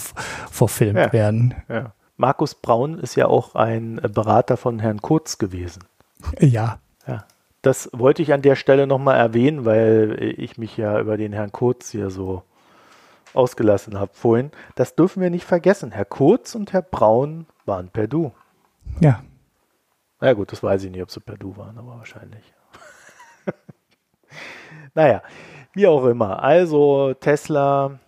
verfilmt 0.50 0.98
ja, 0.98 1.12
werden. 1.12 1.54
Ja. 1.68 1.92
Markus 2.16 2.54
Braun 2.54 2.98
ist 2.98 3.16
ja 3.16 3.26
auch 3.26 3.54
ein 3.54 4.00
Berater 4.12 4.56
von 4.56 4.78
Herrn 4.78 5.00
Kurz 5.02 5.38
gewesen. 5.38 5.84
Ja, 6.40 6.78
das 7.64 7.88
wollte 7.92 8.20
ich 8.22 8.32
an 8.34 8.42
der 8.42 8.56
Stelle 8.56 8.86
nochmal 8.86 9.16
erwähnen, 9.16 9.64
weil 9.64 10.34
ich 10.36 10.58
mich 10.58 10.76
ja 10.76 11.00
über 11.00 11.16
den 11.16 11.32
Herrn 11.32 11.50
Kurz 11.50 11.90
hier 11.90 12.10
so 12.10 12.42
ausgelassen 13.34 13.98
habe 13.98 14.12
vorhin. 14.14 14.50
Das 14.74 14.94
dürfen 14.94 15.22
wir 15.22 15.30
nicht 15.30 15.44
vergessen. 15.44 15.90
Herr 15.92 16.04
Kurz 16.04 16.54
und 16.54 16.72
Herr 16.72 16.82
Braun 16.82 17.46
waren 17.64 17.88
per 17.88 18.06
Du. 18.06 18.32
Ja. 19.00 19.22
Na 20.20 20.28
ja, 20.28 20.32
gut, 20.34 20.52
das 20.52 20.62
weiß 20.62 20.84
ich 20.84 20.90
nicht, 20.90 21.02
ob 21.02 21.10
sie 21.10 21.20
per 21.20 21.36
Du 21.36 21.56
waren, 21.56 21.76
aber 21.76 21.98
wahrscheinlich. 21.98 22.54
naja, 24.94 25.22
wie 25.72 25.86
auch 25.86 26.04
immer. 26.06 26.42
Also 26.42 27.14
Tesla, 27.14 27.98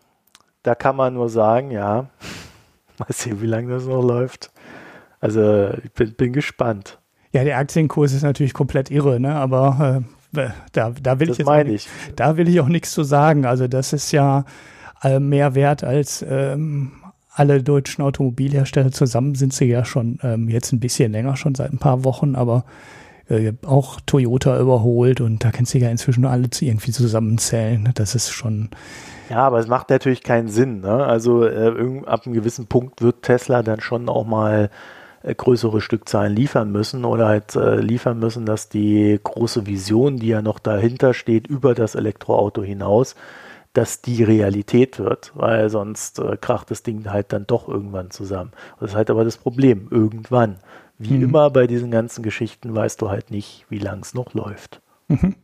da 0.62 0.74
kann 0.74 0.96
man 0.96 1.14
nur 1.14 1.28
sagen, 1.28 1.70
ja, 1.70 2.08
mal 2.98 3.08
sehen, 3.10 3.40
wie 3.40 3.46
lange 3.46 3.72
das 3.72 3.84
noch 3.84 4.02
läuft. 4.02 4.50
Also 5.20 5.70
ich 5.82 5.92
bin, 5.92 6.14
bin 6.14 6.32
gespannt. 6.32 6.98
Ja, 7.32 7.44
der 7.44 7.58
Aktienkurs 7.58 8.12
ist 8.12 8.22
natürlich 8.22 8.54
komplett 8.54 8.90
irre, 8.90 9.20
ne? 9.20 9.34
aber 9.34 10.02
äh, 10.34 10.48
da, 10.72 10.90
da, 10.90 11.20
will 11.20 11.28
das 11.28 11.38
ich 11.38 11.46
jetzt 11.46 11.68
ich. 11.68 12.14
da 12.14 12.36
will 12.36 12.48
ich 12.48 12.60
auch 12.60 12.68
nichts 12.68 12.92
zu 12.92 13.02
sagen. 13.02 13.44
Also 13.44 13.68
das 13.68 13.92
ist 13.92 14.12
ja 14.12 14.44
äh, 15.02 15.20
mehr 15.20 15.54
wert 15.54 15.84
als 15.84 16.24
ähm, 16.28 16.92
alle 17.32 17.62
deutschen 17.62 18.02
Automobilhersteller 18.02 18.92
zusammen 18.92 19.34
sind 19.34 19.52
sie 19.52 19.66
ja 19.66 19.84
schon 19.84 20.18
ähm, 20.22 20.48
jetzt 20.48 20.72
ein 20.72 20.80
bisschen 20.80 21.12
länger, 21.12 21.36
schon 21.36 21.54
seit 21.54 21.72
ein 21.72 21.78
paar 21.78 22.02
Wochen, 22.04 22.34
aber 22.34 22.64
äh, 23.28 23.52
auch 23.66 24.00
Toyota 24.06 24.58
überholt 24.58 25.20
und 25.20 25.44
da 25.44 25.50
kannst 25.50 25.74
du 25.74 25.78
ja 25.78 25.90
inzwischen 25.90 26.24
alle 26.24 26.48
irgendwie 26.60 26.92
zusammenzählen. 26.92 27.90
Das 27.94 28.14
ist 28.14 28.30
schon. 28.30 28.70
Ja, 29.28 29.38
aber 29.38 29.58
es 29.58 29.66
macht 29.66 29.90
natürlich 29.90 30.22
keinen 30.22 30.48
Sinn. 30.48 30.80
Ne? 30.80 31.04
Also 31.04 31.44
äh, 31.44 32.02
ab 32.06 32.24
einem 32.24 32.34
gewissen 32.34 32.66
Punkt 32.66 33.02
wird 33.02 33.22
Tesla 33.22 33.62
dann 33.62 33.80
schon 33.80 34.08
auch 34.08 34.24
mal 34.24 34.70
äh, 35.22 35.34
größere 35.34 35.80
Stückzahlen 35.80 36.34
liefern 36.34 36.70
müssen 36.70 37.04
oder 37.04 37.26
halt 37.26 37.56
äh, 37.56 37.76
liefern 37.76 38.18
müssen, 38.18 38.46
dass 38.46 38.68
die 38.68 39.18
große 39.22 39.66
Vision, 39.66 40.18
die 40.18 40.28
ja 40.28 40.40
noch 40.40 40.60
dahinter 40.60 41.12
steht, 41.12 41.48
über 41.48 41.74
das 41.74 41.96
Elektroauto 41.96 42.62
hinaus, 42.62 43.16
dass 43.76 44.00
die 44.00 44.22
Realität 44.22 44.98
wird, 44.98 45.32
weil 45.34 45.68
sonst 45.68 46.18
äh, 46.18 46.36
kracht 46.40 46.70
das 46.70 46.82
Ding 46.82 47.10
halt 47.10 47.32
dann 47.32 47.46
doch 47.46 47.68
irgendwann 47.68 48.10
zusammen. 48.10 48.52
Das 48.80 48.90
ist 48.90 48.96
halt 48.96 49.10
aber 49.10 49.24
das 49.24 49.36
Problem, 49.36 49.88
irgendwann. 49.90 50.56
Wie 50.98 51.14
mhm. 51.14 51.24
immer 51.24 51.50
bei 51.50 51.66
diesen 51.66 51.90
ganzen 51.90 52.22
Geschichten 52.22 52.74
weißt 52.74 53.02
du 53.02 53.10
halt 53.10 53.30
nicht, 53.30 53.66
wie 53.68 53.78
lang 53.78 54.00
es 54.00 54.14
noch 54.14 54.32
läuft. 54.32 54.80
Mhm. 55.08 55.34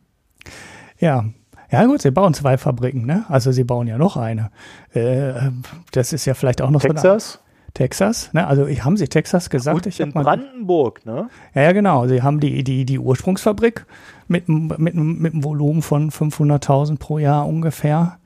Ja. 0.97 1.25
Ja 1.69 1.85
gut, 1.85 2.01
sie 2.01 2.11
bauen 2.11 2.33
zwei 2.33 2.57
Fabriken, 2.57 3.05
ne? 3.05 3.25
Also 3.29 3.51
sie 3.51 3.63
bauen 3.63 3.87
ja 3.87 3.97
noch 3.97 4.15
eine. 4.15 4.51
Äh, 4.93 5.33
das 5.91 6.13
ist 6.13 6.25
ja 6.25 6.35
vielleicht 6.35 6.61
auch 6.61 6.69
noch 6.69 6.81
Texas? 6.81 7.33
so 7.33 7.39
Texas, 7.73 8.31
ne? 8.33 8.45
Also 8.45 8.67
ich, 8.67 8.83
haben 8.83 8.97
sie 8.97 9.07
Texas 9.07 9.49
gesagt? 9.49 9.75
Gut, 9.75 9.85
ich 9.87 9.99
in 9.99 10.11
Brandenburg, 10.11 11.05
ne? 11.05 11.29
Ja, 11.55 11.63
ja, 11.63 11.71
genau. 11.71 12.07
Sie 12.07 12.21
haben 12.21 12.39
die, 12.39 12.63
die, 12.63 12.85
die 12.85 12.99
Ursprungsfabrik 12.99 13.85
mit, 14.27 14.47
mit, 14.47 14.79
mit 14.79 14.93
einem 14.95 15.43
Volumen 15.43 15.81
von 15.81 16.11
500.000 16.11 16.97
pro 16.97 17.17
Jahr 17.17 17.47
ungefähr. 17.47 18.19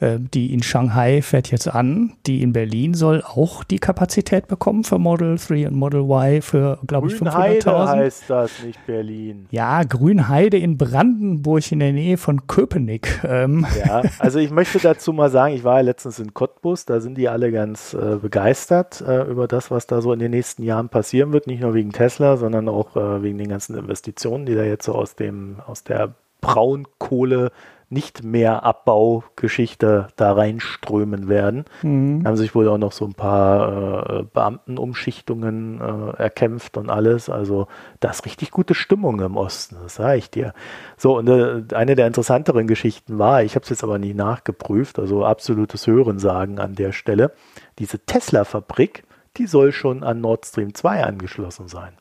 Äh, 0.00 0.18
die 0.20 0.52
in 0.52 0.62
Shanghai 0.62 1.22
fährt 1.22 1.50
jetzt 1.50 1.66
an. 1.66 2.12
Die 2.26 2.42
in 2.42 2.52
Berlin 2.52 2.94
soll 2.94 3.22
auch 3.22 3.64
die 3.64 3.80
Kapazität 3.80 4.46
bekommen 4.46 4.84
für 4.84 4.98
Model 4.98 5.36
3 5.36 5.68
und 5.68 5.74
Model 5.74 6.02
Y 6.02 6.40
für, 6.40 6.78
glaube 6.86 7.08
ich, 7.08 7.14
500.000. 7.14 7.20
Grünheide 7.20 7.88
heißt 7.88 8.24
das, 8.28 8.62
nicht 8.62 8.86
Berlin. 8.86 9.46
Ja, 9.50 9.82
Grünheide 9.82 10.56
in 10.56 10.78
Brandenburg 10.78 11.72
in 11.72 11.80
der 11.80 11.92
Nähe 11.92 12.16
von 12.16 12.46
Köpenick. 12.46 13.20
Ähm. 13.24 13.66
Ja, 13.84 14.02
also 14.18 14.38
ich 14.38 14.50
möchte 14.50 14.78
dazu 14.78 15.12
mal 15.12 15.30
sagen, 15.30 15.54
ich 15.54 15.64
war 15.64 15.76
ja 15.76 15.82
letztens 15.82 16.18
in 16.18 16.32
Cottbus, 16.32 16.84
da 16.84 17.00
sind 17.00 17.18
die 17.18 17.28
alle 17.28 17.50
ganz 17.50 17.94
äh, 17.94 18.16
begeistert 18.16 19.00
äh, 19.00 19.24
über 19.24 19.48
das, 19.48 19.70
was 19.70 19.86
da 19.86 20.00
so 20.00 20.12
in 20.12 20.18
den 20.20 20.30
nächsten 20.30 20.62
Jahren 20.62 20.88
passieren 20.88 21.32
wird. 21.32 21.46
Nicht 21.46 21.60
nur 21.60 21.74
wegen 21.74 21.92
Tesla, 21.92 22.36
sondern 22.36 22.68
auch 22.68 22.96
äh, 22.96 23.22
wegen 23.22 23.38
den 23.38 23.48
ganzen 23.48 23.76
Investitionen, 23.76 24.46
die 24.46 24.54
da 24.54 24.62
jetzt 24.62 24.84
so 24.84 24.94
aus 24.94 25.16
dem, 25.16 25.56
aus 25.66 25.82
der 25.84 26.14
Braunkohle 26.40 27.50
nicht 27.90 28.22
mehr 28.22 28.64
Abbaugeschichte 28.64 30.08
da 30.16 30.32
reinströmen 30.32 31.28
werden. 31.28 31.64
Mhm. 31.82 32.22
Haben 32.26 32.36
sich 32.36 32.54
wohl 32.54 32.68
auch 32.68 32.76
noch 32.76 32.92
so 32.92 33.06
ein 33.06 33.14
paar 33.14 34.20
äh, 34.20 34.22
Beamtenumschichtungen 34.24 35.80
äh, 35.80 36.22
erkämpft 36.22 36.76
und 36.76 36.90
alles. 36.90 37.30
Also 37.30 37.66
da 38.00 38.10
ist 38.10 38.26
richtig 38.26 38.50
gute 38.50 38.74
Stimmung 38.74 39.20
im 39.20 39.36
Osten, 39.36 39.76
das 39.82 39.94
sage 39.94 40.18
ich 40.18 40.30
dir. 40.30 40.52
So, 40.98 41.16
und 41.16 41.28
äh, 41.28 41.62
eine 41.74 41.94
der 41.94 42.06
interessanteren 42.06 42.66
Geschichten 42.66 43.18
war, 43.18 43.42
ich 43.42 43.54
habe 43.54 43.62
es 43.62 43.70
jetzt 43.70 43.84
aber 43.84 43.98
nie 43.98 44.14
nachgeprüft, 44.14 44.98
also 44.98 45.24
absolutes 45.24 45.86
Hörensagen 45.86 46.58
an 46.58 46.74
der 46.74 46.92
Stelle, 46.92 47.32
diese 47.78 47.98
Tesla-Fabrik, 47.98 49.04
die 49.38 49.46
soll 49.46 49.72
schon 49.72 50.02
an 50.02 50.20
Nord 50.20 50.44
Stream 50.44 50.74
2 50.74 51.04
angeschlossen 51.04 51.68
sein. 51.68 51.92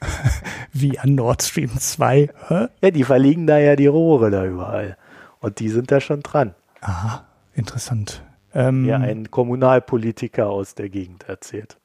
Wie 0.72 0.98
an 0.98 1.14
Nord 1.14 1.42
Stream 1.42 1.70
2. 1.78 2.30
Hä? 2.48 2.66
Ja, 2.82 2.90
die 2.90 3.04
verlegen 3.04 3.46
da 3.46 3.58
ja 3.58 3.76
die 3.76 3.86
Rohre 3.86 4.30
da 4.30 4.44
überall. 4.44 4.96
Und 5.40 5.60
die 5.60 5.68
sind 5.68 5.90
da 5.90 6.00
schon 6.00 6.22
dran. 6.22 6.54
Aha, 6.80 7.24
interessant. 7.54 8.22
Ähm, 8.54 8.84
ja, 8.86 8.96
ein 8.96 9.30
Kommunalpolitiker 9.30 10.48
aus 10.48 10.74
der 10.74 10.88
Gegend 10.88 11.28
erzählt. 11.28 11.76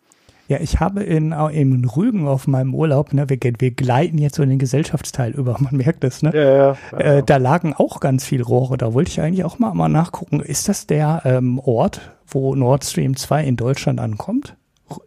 Ja, 0.47 0.57
ich 0.59 0.81
habe 0.81 1.03
in, 1.03 1.31
in 1.31 1.85
Rügen 1.85 2.27
auf 2.27 2.45
meinem 2.45 2.75
Urlaub, 2.75 3.13
ne, 3.13 3.29
wir, 3.29 3.37
wir 3.41 3.71
gleiten 3.71 4.17
jetzt 4.17 4.35
so 4.35 4.43
in 4.43 4.49
den 4.49 4.59
Gesellschaftsteil 4.59 5.31
über, 5.31 5.55
man 5.59 5.77
merkt 5.77 6.03
es, 6.03 6.21
ne? 6.21 6.31
Ja, 6.33 6.43
ja, 6.43 6.77
ja. 6.91 6.97
Äh, 6.97 7.23
da 7.23 7.37
lagen 7.37 7.73
auch 7.73 8.01
ganz 8.01 8.25
viele 8.25 8.43
Rohre. 8.43 8.77
Da 8.77 8.93
wollte 8.93 9.11
ich 9.11 9.21
eigentlich 9.21 9.45
auch 9.45 9.59
mal, 9.59 9.73
mal 9.73 9.87
nachgucken. 9.87 10.41
Ist 10.41 10.67
das 10.67 10.87
der 10.87 11.21
ähm, 11.23 11.59
Ort, 11.59 12.11
wo 12.27 12.53
Nord 12.55 12.83
Stream 12.83 13.15
2 13.15 13.45
in 13.45 13.55
Deutschland 13.55 14.01
ankommt? 14.01 14.57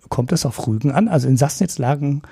Kommt 0.08 0.32
es 0.32 0.46
auf 0.46 0.66
Rügen 0.66 0.92
an? 0.92 1.08
Also 1.08 1.28
in 1.28 1.36
Sassnitz 1.36 1.78
lagen 1.78 2.22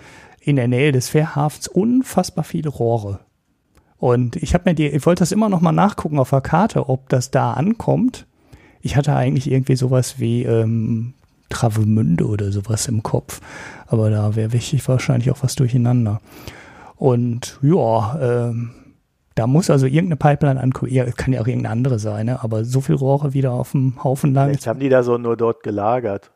in 0.45 0.57
der 0.57 0.69
Nähe 0.69 0.93
des 0.93 1.09
Fährhafens 1.09 1.69
unfassbar 1.69 2.45
viele 2.45 2.69
Rohre. 2.69 3.21
Und 3.99 4.37
ich 4.37 4.55
habe 4.55 4.71
mir 4.71 4.75
die, 4.75 4.89
ich 4.89 5.07
wollte 5.07 5.21
das 5.21 5.31
immer 5.31 5.49
noch 5.49 5.61
mal 5.61 5.73
nachgucken 5.73 6.19
auf 6.19 6.31
der 6.31 6.41
Karte, 6.41 6.89
ob 6.89 7.09
das 7.09 7.31
da 7.31 7.53
ankommt. 7.53 8.27
Ich 8.81 8.97
hatte 8.97 9.15
eigentlich 9.15 9.51
irgendwie 9.51 9.77
sowas 9.77 10.19
wie 10.19 10.43
ähm, 10.43 11.15
Travemünde 11.49 12.27
oder 12.27 12.51
sowas 12.51 12.89
im 12.89 13.05
Kopf. 13.05 13.41
Aber 13.87 14.11
da 14.11 14.35
wäre 14.35 14.53
wichtig 14.53 14.87
wahrscheinlich 14.89 15.31
auch 15.31 15.43
was 15.43 15.55
durcheinander. 15.55 16.21
Und 16.97 17.61
ja, 17.63 18.19
ähm, 18.21 18.71
da 19.37 19.47
muss 19.47 19.71
also 19.71 19.87
irgendeine 19.87 20.17
Pipeline 20.17 20.61
ankommen. 20.61 20.93
Ja, 20.93 21.05
kann 21.05 21.33
ja 21.33 21.41
auch 21.41 21.47
irgendeine 21.47 21.73
andere 21.73 21.99
sein, 21.99 22.27
ne? 22.27 22.43
aber 22.43 22.65
so 22.65 22.81
viel 22.81 22.97
Rohre 22.97 23.35
wieder 23.35 23.53
auf 23.53 23.71
dem 23.73 24.03
Haufen 24.03 24.35
lang. 24.35 24.51
Jetzt 24.51 24.67
haben 24.67 24.81
die 24.81 24.89
da 24.89 25.03
so 25.03 25.17
nur 25.17 25.37
dort 25.37 25.63
gelagert. 25.63 26.33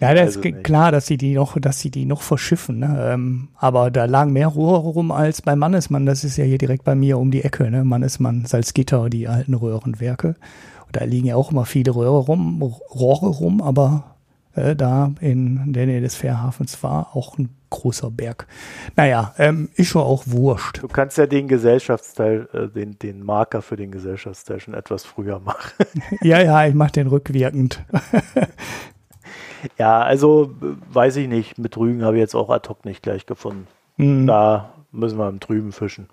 Ja, 0.00 0.14
das 0.14 0.36
ist 0.36 0.62
klar, 0.64 0.92
dass 0.92 1.06
sie 1.06 1.16
die 1.16 1.34
noch, 1.34 1.58
dass 1.58 1.80
sie 1.80 1.90
die 1.90 2.04
noch 2.04 2.22
verschiffen. 2.22 2.78
Ne? 2.80 3.12
Ähm, 3.12 3.48
aber 3.56 3.90
da 3.90 4.04
lagen 4.04 4.32
mehr 4.32 4.48
Rohre 4.48 4.88
rum 4.88 5.12
als 5.12 5.42
bei 5.42 5.56
Mannesmann. 5.56 6.06
Das 6.06 6.24
ist 6.24 6.36
ja 6.36 6.44
hier 6.44 6.58
direkt 6.58 6.84
bei 6.84 6.94
mir 6.94 7.18
um 7.18 7.30
die 7.30 7.42
Ecke. 7.42 7.70
Ne? 7.70 7.84
Mannesmann, 7.84 8.44
Salzgitter, 8.44 9.10
die 9.10 9.28
alten 9.28 9.54
Röhrenwerke. 9.54 10.36
Und 10.86 10.96
da 10.96 11.04
liegen 11.04 11.26
ja 11.26 11.36
auch 11.36 11.50
immer 11.50 11.64
viele 11.64 11.94
Röhre 11.94 12.18
rum, 12.18 12.62
Rohre 12.62 13.28
rum, 13.28 13.60
aber 13.60 14.16
äh, 14.56 14.74
da 14.74 15.12
in 15.20 15.72
der 15.72 15.86
Nähe 15.86 16.00
des 16.00 16.16
Fährhafens 16.16 16.82
war 16.82 17.14
auch 17.14 17.38
ein 17.38 17.50
großer 17.70 18.10
Berg. 18.10 18.46
Naja, 18.96 19.34
ähm, 19.38 19.68
ist 19.74 19.88
schon 19.88 20.02
auch 20.02 20.24
wurscht. 20.26 20.82
Du 20.82 20.88
kannst 20.88 21.18
ja 21.18 21.26
den 21.26 21.48
Gesellschaftsteil, 21.48 22.48
äh, 22.52 22.68
den, 22.68 22.98
den 22.98 23.22
Marker 23.22 23.62
für 23.62 23.76
den 23.76 23.90
Gesellschaftsteil 23.90 24.60
schon 24.60 24.74
etwas 24.74 25.04
früher 25.04 25.40
machen. 25.40 25.72
ja, 26.22 26.40
ja, 26.40 26.66
ich 26.66 26.74
mache 26.74 26.92
den 26.92 27.08
rückwirkend. 27.08 27.84
Ja, 29.78 30.02
also 30.02 30.50
weiß 30.92 31.16
ich 31.16 31.28
nicht. 31.28 31.58
Mit 31.58 31.76
Rügen 31.76 32.04
habe 32.04 32.16
ich 32.16 32.20
jetzt 32.20 32.34
auch 32.34 32.50
ad 32.50 32.68
hoc 32.68 32.84
nicht 32.84 33.02
gleich 33.02 33.26
gefunden. 33.26 33.66
Mhm. 33.96 34.26
Da 34.26 34.72
müssen 34.92 35.18
wir 35.18 35.28
im 35.28 35.40
Trüben 35.40 35.72
fischen. 35.72 36.08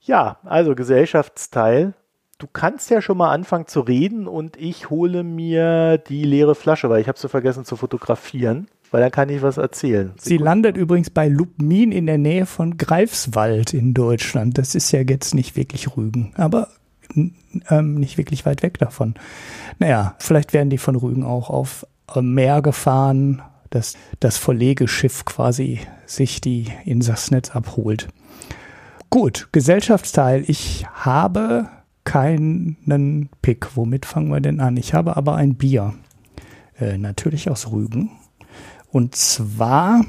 Ja, 0.00 0.38
also 0.44 0.74
Gesellschaftsteil. 0.74 1.94
Du 2.38 2.48
kannst 2.52 2.90
ja 2.90 3.00
schon 3.00 3.18
mal 3.18 3.30
anfangen 3.30 3.68
zu 3.68 3.80
reden 3.80 4.26
und 4.26 4.56
ich 4.56 4.90
hole 4.90 5.22
mir 5.22 5.98
die 5.98 6.24
leere 6.24 6.56
Flasche, 6.56 6.90
weil 6.90 7.00
ich 7.00 7.06
habe 7.06 7.18
sie 7.18 7.28
vergessen 7.28 7.64
zu 7.64 7.76
fotografieren, 7.76 8.66
weil 8.90 9.00
dann 9.00 9.12
kann 9.12 9.28
ich 9.28 9.42
was 9.42 9.58
erzählen. 9.58 10.12
Sie 10.18 10.38
landet 10.38 10.76
übrigens 10.76 11.10
bei 11.10 11.28
Lubmin 11.28 11.92
in 11.92 12.06
der 12.06 12.18
Nähe 12.18 12.46
von 12.46 12.78
Greifswald 12.78 13.74
in 13.74 13.94
Deutschland. 13.94 14.58
Das 14.58 14.74
ist 14.74 14.90
ja 14.90 15.02
jetzt 15.02 15.36
nicht 15.36 15.54
wirklich 15.54 15.96
Rügen, 15.96 16.32
aber 16.36 16.66
ähm, 17.14 17.94
nicht 17.94 18.18
wirklich 18.18 18.44
weit 18.44 18.64
weg 18.64 18.78
davon. 18.78 19.14
Naja, 19.78 20.16
vielleicht 20.18 20.52
werden 20.52 20.70
die 20.70 20.78
von 20.78 20.96
Rügen 20.96 21.22
auch 21.22 21.48
auf 21.48 21.86
Meer 22.20 22.62
gefahren, 22.62 23.42
dass 23.70 23.94
das 24.20 24.36
Verlegeschiff 24.36 25.24
quasi 25.24 25.80
sich 26.06 26.40
die 26.40 26.66
in 26.84 27.00
Sassnitz 27.00 27.50
abholt. 27.50 28.08
Gut, 29.10 29.48
Gesellschaftsteil. 29.52 30.44
Ich 30.46 30.86
habe 30.92 31.68
keinen 32.04 33.28
Pick. 33.42 33.76
Womit 33.76 34.06
fangen 34.06 34.30
wir 34.30 34.40
denn 34.40 34.60
an? 34.60 34.76
Ich 34.76 34.94
habe 34.94 35.16
aber 35.16 35.36
ein 35.36 35.54
Bier. 35.54 35.94
Äh, 36.78 36.98
natürlich 36.98 37.50
aus 37.50 37.70
Rügen. 37.70 38.10
Und 38.90 39.14
zwar 39.14 40.04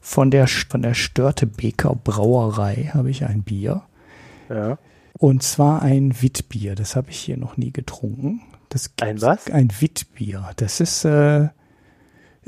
von 0.00 0.30
der, 0.30 0.46
von 0.46 0.82
der 0.82 0.94
Störtebeker 0.94 1.94
Brauerei 1.94 2.90
habe 2.94 3.10
ich 3.10 3.24
ein 3.24 3.42
Bier. 3.42 3.82
Ja. 4.48 4.78
Und 5.18 5.42
zwar 5.42 5.82
ein 5.82 6.22
Witbier. 6.22 6.74
Das 6.74 6.94
habe 6.96 7.10
ich 7.10 7.18
hier 7.18 7.36
noch 7.36 7.56
nie 7.56 7.72
getrunken. 7.72 8.42
Das 8.68 8.90
ein 9.00 9.20
was? 9.22 9.50
Ein 9.50 9.70
Witbier. 9.80 10.50
Das 10.56 10.80
ist 10.80 11.04
äh, 11.04 11.48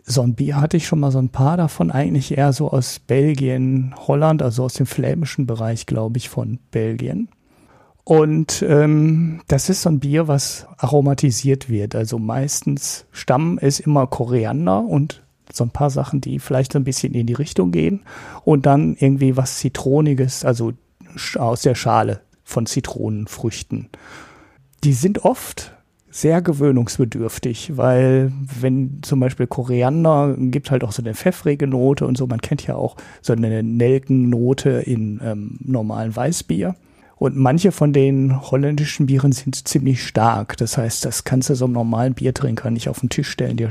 so 0.04 0.22
ein 0.22 0.34
Bier 0.34 0.60
hatte 0.60 0.76
ich 0.76 0.86
schon 0.86 1.00
mal 1.00 1.10
so 1.10 1.18
ein 1.18 1.28
paar 1.28 1.56
davon, 1.56 1.90
eigentlich 1.90 2.36
eher 2.36 2.52
so 2.52 2.70
aus 2.70 2.98
Belgien, 2.98 3.94
Holland, 3.96 4.42
also 4.42 4.64
aus 4.64 4.74
dem 4.74 4.86
flämischen 4.86 5.46
Bereich, 5.46 5.86
glaube 5.86 6.18
ich, 6.18 6.28
von 6.28 6.58
Belgien. 6.70 7.28
Und 8.04 8.64
ähm, 8.66 9.42
das 9.48 9.68
ist 9.68 9.82
so 9.82 9.90
ein 9.90 10.00
Bier, 10.00 10.28
was 10.28 10.66
aromatisiert 10.78 11.68
wird. 11.68 11.94
Also 11.94 12.18
meistens 12.18 13.04
Stamm 13.12 13.58
ist 13.58 13.80
immer 13.80 14.06
Koriander 14.06 14.80
und 14.80 15.22
so 15.52 15.64
ein 15.64 15.70
paar 15.70 15.90
Sachen, 15.90 16.20
die 16.20 16.38
vielleicht 16.38 16.72
so 16.72 16.78
ein 16.78 16.84
bisschen 16.84 17.12
in 17.12 17.26
die 17.26 17.34
Richtung 17.34 17.70
gehen. 17.70 18.00
Und 18.44 18.64
dann 18.64 18.96
irgendwie 18.98 19.36
was 19.36 19.58
Zitroniges, 19.58 20.44
also 20.44 20.72
aus 21.36 21.62
der 21.62 21.74
Schale 21.74 22.22
von 22.44 22.64
Zitronenfrüchten. 22.64 23.90
Die 24.84 24.94
sind 24.94 25.24
oft 25.24 25.74
sehr 26.20 26.42
gewöhnungsbedürftig, 26.42 27.76
weil 27.76 28.32
wenn 28.60 28.98
zum 29.02 29.20
Beispiel 29.20 29.46
Koriander 29.46 30.34
gibt 30.36 30.70
halt 30.70 30.82
auch 30.82 30.90
so 30.90 31.00
eine 31.00 31.14
pfeffrige 31.14 31.68
Note 31.68 32.06
und 32.06 32.18
so, 32.18 32.26
man 32.26 32.40
kennt 32.40 32.66
ja 32.66 32.74
auch 32.74 32.96
so 33.22 33.32
eine 33.32 33.62
Nelkennote 33.62 34.70
in 34.70 35.20
ähm, 35.22 35.58
normalen 35.60 36.14
Weißbier. 36.14 36.74
Und 37.16 37.36
manche 37.36 37.72
von 37.72 37.92
den 37.92 38.40
holländischen 38.50 39.06
Bieren 39.06 39.32
sind 39.32 39.66
ziemlich 39.66 40.04
stark. 40.04 40.56
Das 40.56 40.78
heißt, 40.78 41.04
das 41.04 41.24
kannst 41.24 41.50
du 41.50 41.54
so 41.54 41.64
einem 41.64 41.74
normalen 41.74 42.14
Biertrinker 42.14 42.70
nicht 42.70 42.88
auf 42.88 43.00
den 43.00 43.08
Tisch 43.08 43.28
stellen. 43.28 43.56
Der, 43.56 43.70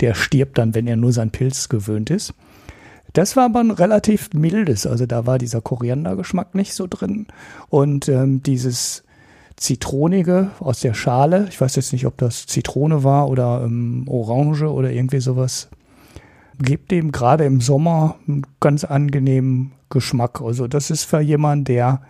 der 0.00 0.14
stirbt 0.14 0.58
dann, 0.58 0.74
wenn 0.74 0.88
er 0.88 0.96
nur 0.96 1.12
sein 1.12 1.30
Pilz 1.30 1.68
gewöhnt 1.68 2.10
ist. 2.10 2.34
Das 3.12 3.36
war 3.36 3.44
aber 3.46 3.60
ein 3.60 3.70
relativ 3.70 4.30
mildes. 4.34 4.86
Also 4.86 5.06
da 5.06 5.26
war 5.26 5.38
dieser 5.38 5.60
Koriandergeschmack 5.60 6.54
nicht 6.54 6.74
so 6.74 6.86
drin. 6.88 7.26
Und 7.68 8.08
ähm, 8.08 8.42
dieses 8.42 9.04
Zitronige 9.58 10.50
aus 10.60 10.80
der 10.80 10.94
Schale. 10.94 11.46
Ich 11.50 11.60
weiß 11.60 11.76
jetzt 11.76 11.92
nicht, 11.92 12.06
ob 12.06 12.16
das 12.16 12.46
Zitrone 12.46 13.04
war 13.04 13.28
oder 13.28 13.62
ähm, 13.64 14.04
Orange 14.08 14.70
oder 14.72 14.90
irgendwie 14.90 15.20
sowas. 15.20 15.68
Gibt 16.60 16.90
dem 16.90 17.12
gerade 17.12 17.44
im 17.44 17.60
Sommer 17.60 18.16
einen 18.26 18.46
ganz 18.60 18.84
angenehmen 18.84 19.72
Geschmack. 19.90 20.40
Also 20.40 20.66
das 20.66 20.90
ist 20.90 21.04
für 21.04 21.20
jemanden, 21.20 21.64
der 21.64 22.02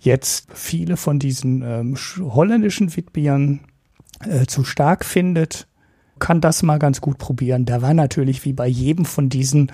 jetzt 0.00 0.48
viele 0.54 0.96
von 0.96 1.18
diesen 1.18 1.62
ähm, 1.62 1.96
holländischen 2.20 2.94
Witbieren 2.96 3.60
äh, 4.24 4.46
zu 4.46 4.64
stark 4.64 5.04
findet, 5.04 5.68
kann 6.18 6.40
das 6.40 6.62
mal 6.62 6.78
ganz 6.78 7.00
gut 7.00 7.18
probieren. 7.18 7.64
Da 7.64 7.82
war 7.82 7.94
natürlich 7.94 8.44
wie 8.44 8.52
bei 8.52 8.66
jedem 8.66 9.04
von 9.04 9.28
diesen 9.28 9.72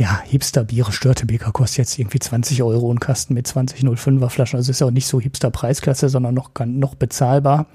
ja, 0.00 0.22
Hipster-Biere, 0.24 0.92
Störtebeker 0.92 1.52
kostet 1.52 1.78
jetzt 1.78 1.98
irgendwie 1.98 2.20
20 2.20 2.62
Euro 2.62 2.90
ein 2.90 3.00
Kasten 3.00 3.34
mit 3.34 3.46
2005er 3.46 4.30
Flaschen. 4.30 4.56
Also 4.56 4.70
ist 4.70 4.80
auch 4.82 4.90
nicht 4.90 5.06
so 5.06 5.20
Hipster-Preisklasse, 5.20 6.08
sondern 6.08 6.32
noch, 6.32 6.52
noch 6.64 6.94
bezahlbar. 6.94 7.66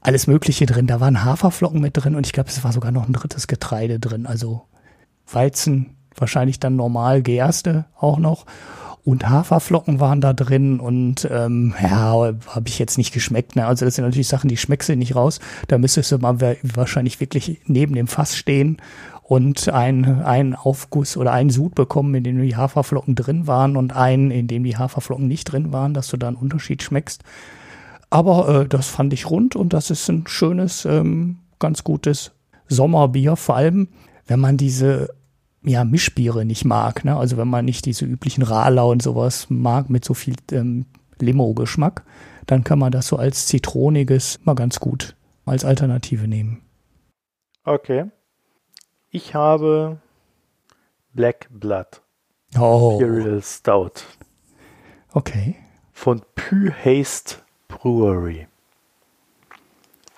Alles 0.00 0.26
Mögliche 0.28 0.64
drin. 0.64 0.86
Da 0.86 0.98
waren 0.98 1.24
Haferflocken 1.24 1.82
mit 1.82 1.94
drin 1.94 2.14
und 2.14 2.24
ich 2.24 2.32
glaube, 2.32 2.48
es 2.48 2.64
war 2.64 2.72
sogar 2.72 2.90
noch 2.90 3.06
ein 3.06 3.12
drittes 3.12 3.48
Getreide 3.48 4.00
drin. 4.00 4.24
Also 4.24 4.62
Weizen, 5.30 5.96
wahrscheinlich 6.16 6.58
dann 6.58 6.74
normal 6.74 7.20
Gerste 7.20 7.84
auch 7.98 8.16
noch. 8.16 8.46
Und 9.04 9.28
Haferflocken 9.28 10.00
waren 10.00 10.22
da 10.22 10.32
drin 10.32 10.80
und 10.80 11.28
ähm, 11.30 11.74
ja, 11.82 12.12
habe 12.46 12.68
ich 12.68 12.78
jetzt 12.78 12.96
nicht 12.96 13.12
geschmeckt. 13.12 13.56
Ne? 13.56 13.66
Also 13.66 13.84
das 13.84 13.96
sind 13.96 14.06
natürlich 14.06 14.26
Sachen, 14.26 14.48
die 14.48 14.56
schmeckst 14.56 14.88
du 14.88 14.96
nicht 14.96 15.14
raus. 15.14 15.38
Da 15.68 15.76
müsstest 15.76 16.12
du 16.12 16.18
mal 16.18 16.56
wahrscheinlich 16.62 17.20
wirklich 17.20 17.60
neben 17.66 17.94
dem 17.94 18.06
Fass 18.06 18.36
stehen 18.36 18.78
und 19.28 19.68
ein, 19.68 20.22
einen 20.22 20.54
Aufguss 20.54 21.16
oder 21.16 21.32
einen 21.32 21.50
Sud 21.50 21.74
bekommen, 21.74 22.14
in 22.14 22.22
dem 22.22 22.40
die 22.40 22.56
Haferflocken 22.56 23.16
drin 23.16 23.48
waren 23.48 23.76
und 23.76 23.94
einen, 23.94 24.30
in 24.30 24.46
dem 24.46 24.62
die 24.62 24.76
Haferflocken 24.76 25.26
nicht 25.26 25.46
drin 25.46 25.72
waren, 25.72 25.94
dass 25.94 26.08
du 26.08 26.16
da 26.16 26.28
einen 26.28 26.36
Unterschied 26.36 26.82
schmeckst. 26.82 27.24
Aber 28.08 28.62
äh, 28.62 28.68
das 28.68 28.86
fand 28.86 29.12
ich 29.12 29.28
rund 29.28 29.56
und 29.56 29.72
das 29.72 29.90
ist 29.90 30.08
ein 30.08 30.28
schönes, 30.28 30.84
ähm, 30.84 31.38
ganz 31.58 31.82
gutes 31.82 32.32
Sommerbier, 32.68 33.34
vor 33.34 33.56
allem 33.56 33.88
wenn 34.28 34.38
man 34.38 34.56
diese 34.56 35.08
ja, 35.64 35.82
Mischbiere 35.82 36.44
nicht 36.44 36.64
mag. 36.64 37.04
Ne? 37.04 37.16
Also 37.16 37.36
wenn 37.36 37.48
man 37.48 37.64
nicht 37.64 37.84
diese 37.86 38.04
üblichen 38.04 38.44
Ralau 38.44 38.92
und 38.92 39.02
sowas 39.02 39.46
mag 39.48 39.90
mit 39.90 40.04
so 40.04 40.14
viel 40.14 40.36
ähm, 40.52 40.86
Limo-Geschmack, 41.18 42.04
dann 42.46 42.62
kann 42.62 42.78
man 42.78 42.92
das 42.92 43.08
so 43.08 43.16
als 43.16 43.46
zitroniges 43.46 44.38
mal 44.44 44.54
ganz 44.54 44.78
gut 44.78 45.16
als 45.44 45.64
Alternative 45.64 46.28
nehmen. 46.28 46.62
Okay. 47.64 48.04
Ich 49.10 49.34
habe 49.34 49.98
Black 51.14 51.48
Blood. 51.50 52.02
Oh. 52.58 52.98
Imperial 53.00 53.42
Stout. 53.42 54.02
Okay. 55.12 55.56
Von 55.92 56.22
Pü 56.34 56.70
Haste 56.70 57.36
Brewery. 57.68 58.48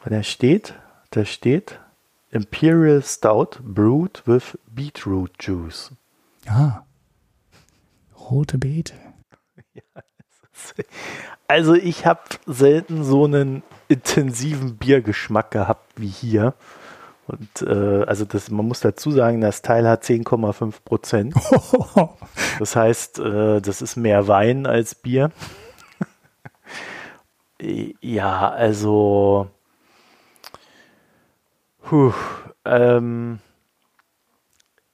Und 0.05 0.13
da 0.13 0.23
steht, 0.23 0.75
da 1.11 1.25
steht 1.25 1.79
Imperial 2.31 3.03
Stout 3.03 3.61
brewed 3.63 4.23
with 4.27 4.59
beetroot 4.67 5.33
juice. 5.39 5.93
Ah. 6.47 6.85
Rote 8.19 8.59
Beete. 8.59 8.95
also 11.49 11.75
ich 11.75 12.07
habe 12.07 12.21
selten 12.47 13.05
so 13.05 13.25
einen 13.25 13.63
intensiven 13.89 14.77
Biergeschmack 14.77 15.51
gehabt 15.51 15.93
wie 15.97 16.09
hier. 16.09 16.55
Und 17.29 17.63
äh, 17.63 18.05
also 18.05 18.25
das, 18.25 18.51
man 18.51 18.67
muss 18.67 18.81
dazu 18.81 19.11
sagen, 19.11 19.43
das 19.43 19.61
Teil 19.61 19.87
hat 19.87 20.03
10,5 20.03 20.77
Prozent. 20.83 21.35
das 22.59 22.75
heißt, 22.75 23.19
äh, 23.19 23.61
das 23.61 23.83
ist 23.83 23.97
mehr 23.97 24.29
Wein 24.29 24.67
als 24.67 24.95
Bier. 24.95 25.31
ja, 28.01 28.49
also 28.49 29.51
puh, 31.83 32.15
ähm, 32.65 33.41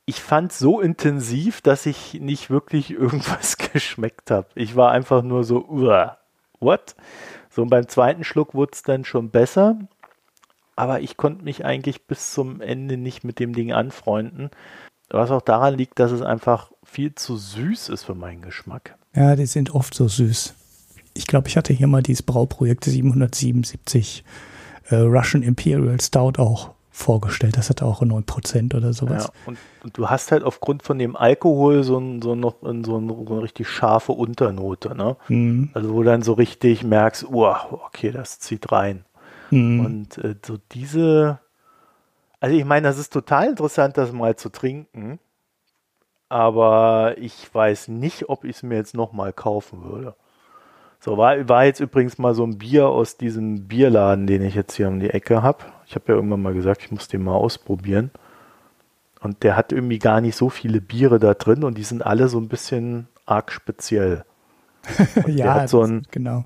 ich 0.07 0.21
fand 0.21 0.53
so 0.53 0.81
intensiv, 0.81 1.61
dass 1.61 1.87
ich 1.87 2.15
nicht 2.15 2.51
wirklich 2.51 2.91
irgendwas 2.91 3.57
geschmeckt 3.73 4.33
habe. 4.33 4.49
Ich 4.57 4.75
war 4.75 4.91
einfach 4.91 5.23
nur 5.23 5.45
so, 5.45 5.67
what? 6.59 6.97
So 7.49 7.63
und 7.63 7.69
beim 7.69 7.87
zweiten 7.87 8.25
Schluck 8.25 8.55
wurde 8.55 8.73
es 8.75 8.83
dann 8.83 9.05
schon 9.05 9.31
besser 9.31 9.79
aber 10.77 11.01
ich 11.01 11.17
konnte 11.17 11.45
mich 11.45 11.65
eigentlich 11.65 12.07
bis 12.07 12.33
zum 12.33 12.61
Ende 12.61 12.97
nicht 12.97 13.25
mit 13.25 13.39
dem 13.39 13.55
Ding 13.55 13.73
anfreunden. 13.73 14.51
Was 15.11 15.31
auch 15.31 15.43
daran 15.43 15.77
liegt, 15.77 15.99
dass 15.99 16.11
es 16.13 16.23
einfach 16.23 16.73
viel 16.83 17.15
zu 17.15 17.37
süß 17.37 17.89
ist 17.91 18.05
für 18.05 18.15
meinen 18.15 18.43
Geschmack. 18.43 18.97
Ja, 19.15 19.37
die 19.37 19.47
sind 19.47 19.75
oft 19.75 19.95
so 19.95 20.09
süß. 20.09 20.55
Ich 21.15 21.27
glaube, 21.27 21.49
ich 21.49 21.57
hatte 21.57 21.73
hier 21.73 21.87
mal 21.87 22.03
dieses 22.03 22.23
Brauprojekt 22.23 22.85
777 22.85 24.25
äh, 24.89 24.97
Russian 24.97 25.43
Imperial 25.43 26.01
Stout 26.01 26.39
auch 26.39 26.71
vorgestellt. 26.91 27.57
Das 27.57 27.71
hatte 27.71 27.85
auch 27.85 28.03
9% 28.03 28.75
oder 28.75 28.93
sowas. 28.93 29.25
Ja, 29.25 29.31
und, 29.47 29.59
und, 29.83 29.99
du 29.99 30.09
hast 30.09 30.31
halt 30.33 30.45
aufgrund 30.45 30.83
von 30.83 30.99
dem 30.99 31.17
Alkohol 31.17 31.83
so, 31.83 31.99
ein, 31.99 32.23
so 32.23 32.35
noch 32.35 32.55
so, 32.63 32.69
ein, 32.69 32.85
so 32.85 32.97
eine 32.97 33.43
richtig 33.43 33.69
scharfe 33.69 34.13
Unternote, 34.13 34.95
ne? 34.95 35.17
Mhm. 35.29 35.71
Also 35.75 35.93
wo 35.93 36.03
du 36.03 36.07
dann 36.07 36.23
so 36.23 36.35
richtig 36.35 36.85
merkst, 36.85 37.27
oh, 37.31 37.55
okay, 37.71 38.13
das 38.13 38.39
zieht 38.39 38.71
rein. 38.71 39.05
Mhm. 39.51 39.85
Und 39.85 40.19
äh, 40.19 40.35
so 40.45 40.59
diese, 40.73 41.39
also 42.41 42.57
ich 42.57 42.65
meine, 42.65 42.89
das 42.89 42.99
ist 42.99 43.13
total 43.13 43.49
interessant, 43.49 43.97
das 43.97 44.13
mal 44.13 44.37
zu 44.37 44.51
trinken, 44.51 45.19
aber 46.29 47.15
ich 47.19 47.53
weiß 47.53 47.89
nicht, 47.89 48.29
ob 48.29 48.45
ich 48.45 48.57
es 48.57 48.63
mir 48.63 48.77
jetzt 48.77 48.95
nochmal 48.95 49.33
kaufen 49.33 49.85
würde. 49.85 50.15
So, 51.01 51.19
war, 51.19 51.49
war 51.49 51.65
jetzt 51.67 51.81
übrigens 51.81 52.17
mal 52.17 52.35
so 52.35 52.45
ein 52.45 52.59
Bier 52.59 52.89
aus 52.89 53.19
diesem 53.19 53.69
Bierladen, 53.69 54.27
den 54.27 54.43
ich 54.43 54.55
jetzt 54.55 54.75
hier 54.75 54.89
um 54.89 55.01
die 55.01 55.11
Ecke 55.11 55.43
habe. 55.43 55.59
Ich 55.87 55.95
habe 55.95 56.07
ja 56.09 56.15
irgendwann 56.15 56.43
mal 56.43 56.55
gesagt, 56.55 56.83
ich 56.83 56.91
muss 56.91 57.09
den 57.09 57.23
mal 57.23 57.35
ausprobieren. 57.35 58.11
Und 59.21 59.43
der 59.43 59.57
hat 59.57 59.73
irgendwie 59.73 59.99
gar 59.99 60.21
nicht 60.21 60.37
so 60.37 60.49
viele 60.49 60.81
Biere 60.81 61.19
da 61.19 61.35
drin 61.35 61.63
und 61.63 61.77
die 61.77 61.83
sind 61.85 62.05
alle 62.05 62.29
so 62.29 62.39
ein 62.39 62.49
bisschen 62.49 63.09
arg 63.27 63.53
speziell. 63.53 64.25
ja, 65.27 65.69
so 65.69 65.83
ein, 65.83 66.07
genau 66.11 66.45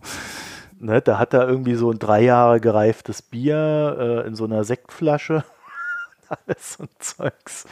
ne, 0.81 1.01
da 1.01 1.19
hat 1.19 1.35
er 1.35 1.49
irgendwie 1.49 1.75
so 1.75 1.91
ein 1.91 1.99
drei 1.99 2.23
Jahre 2.23 2.61
gereiftes 2.61 3.23
Bier 3.23 3.97
äh, 4.25 4.27
in 4.27 4.35
so 4.35 4.45
einer 4.45 4.65
Sektflasche. 4.65 5.45
Alles 6.29 6.75
so 6.75 6.85
ein 6.85 6.89
Zeugs. 6.99 7.67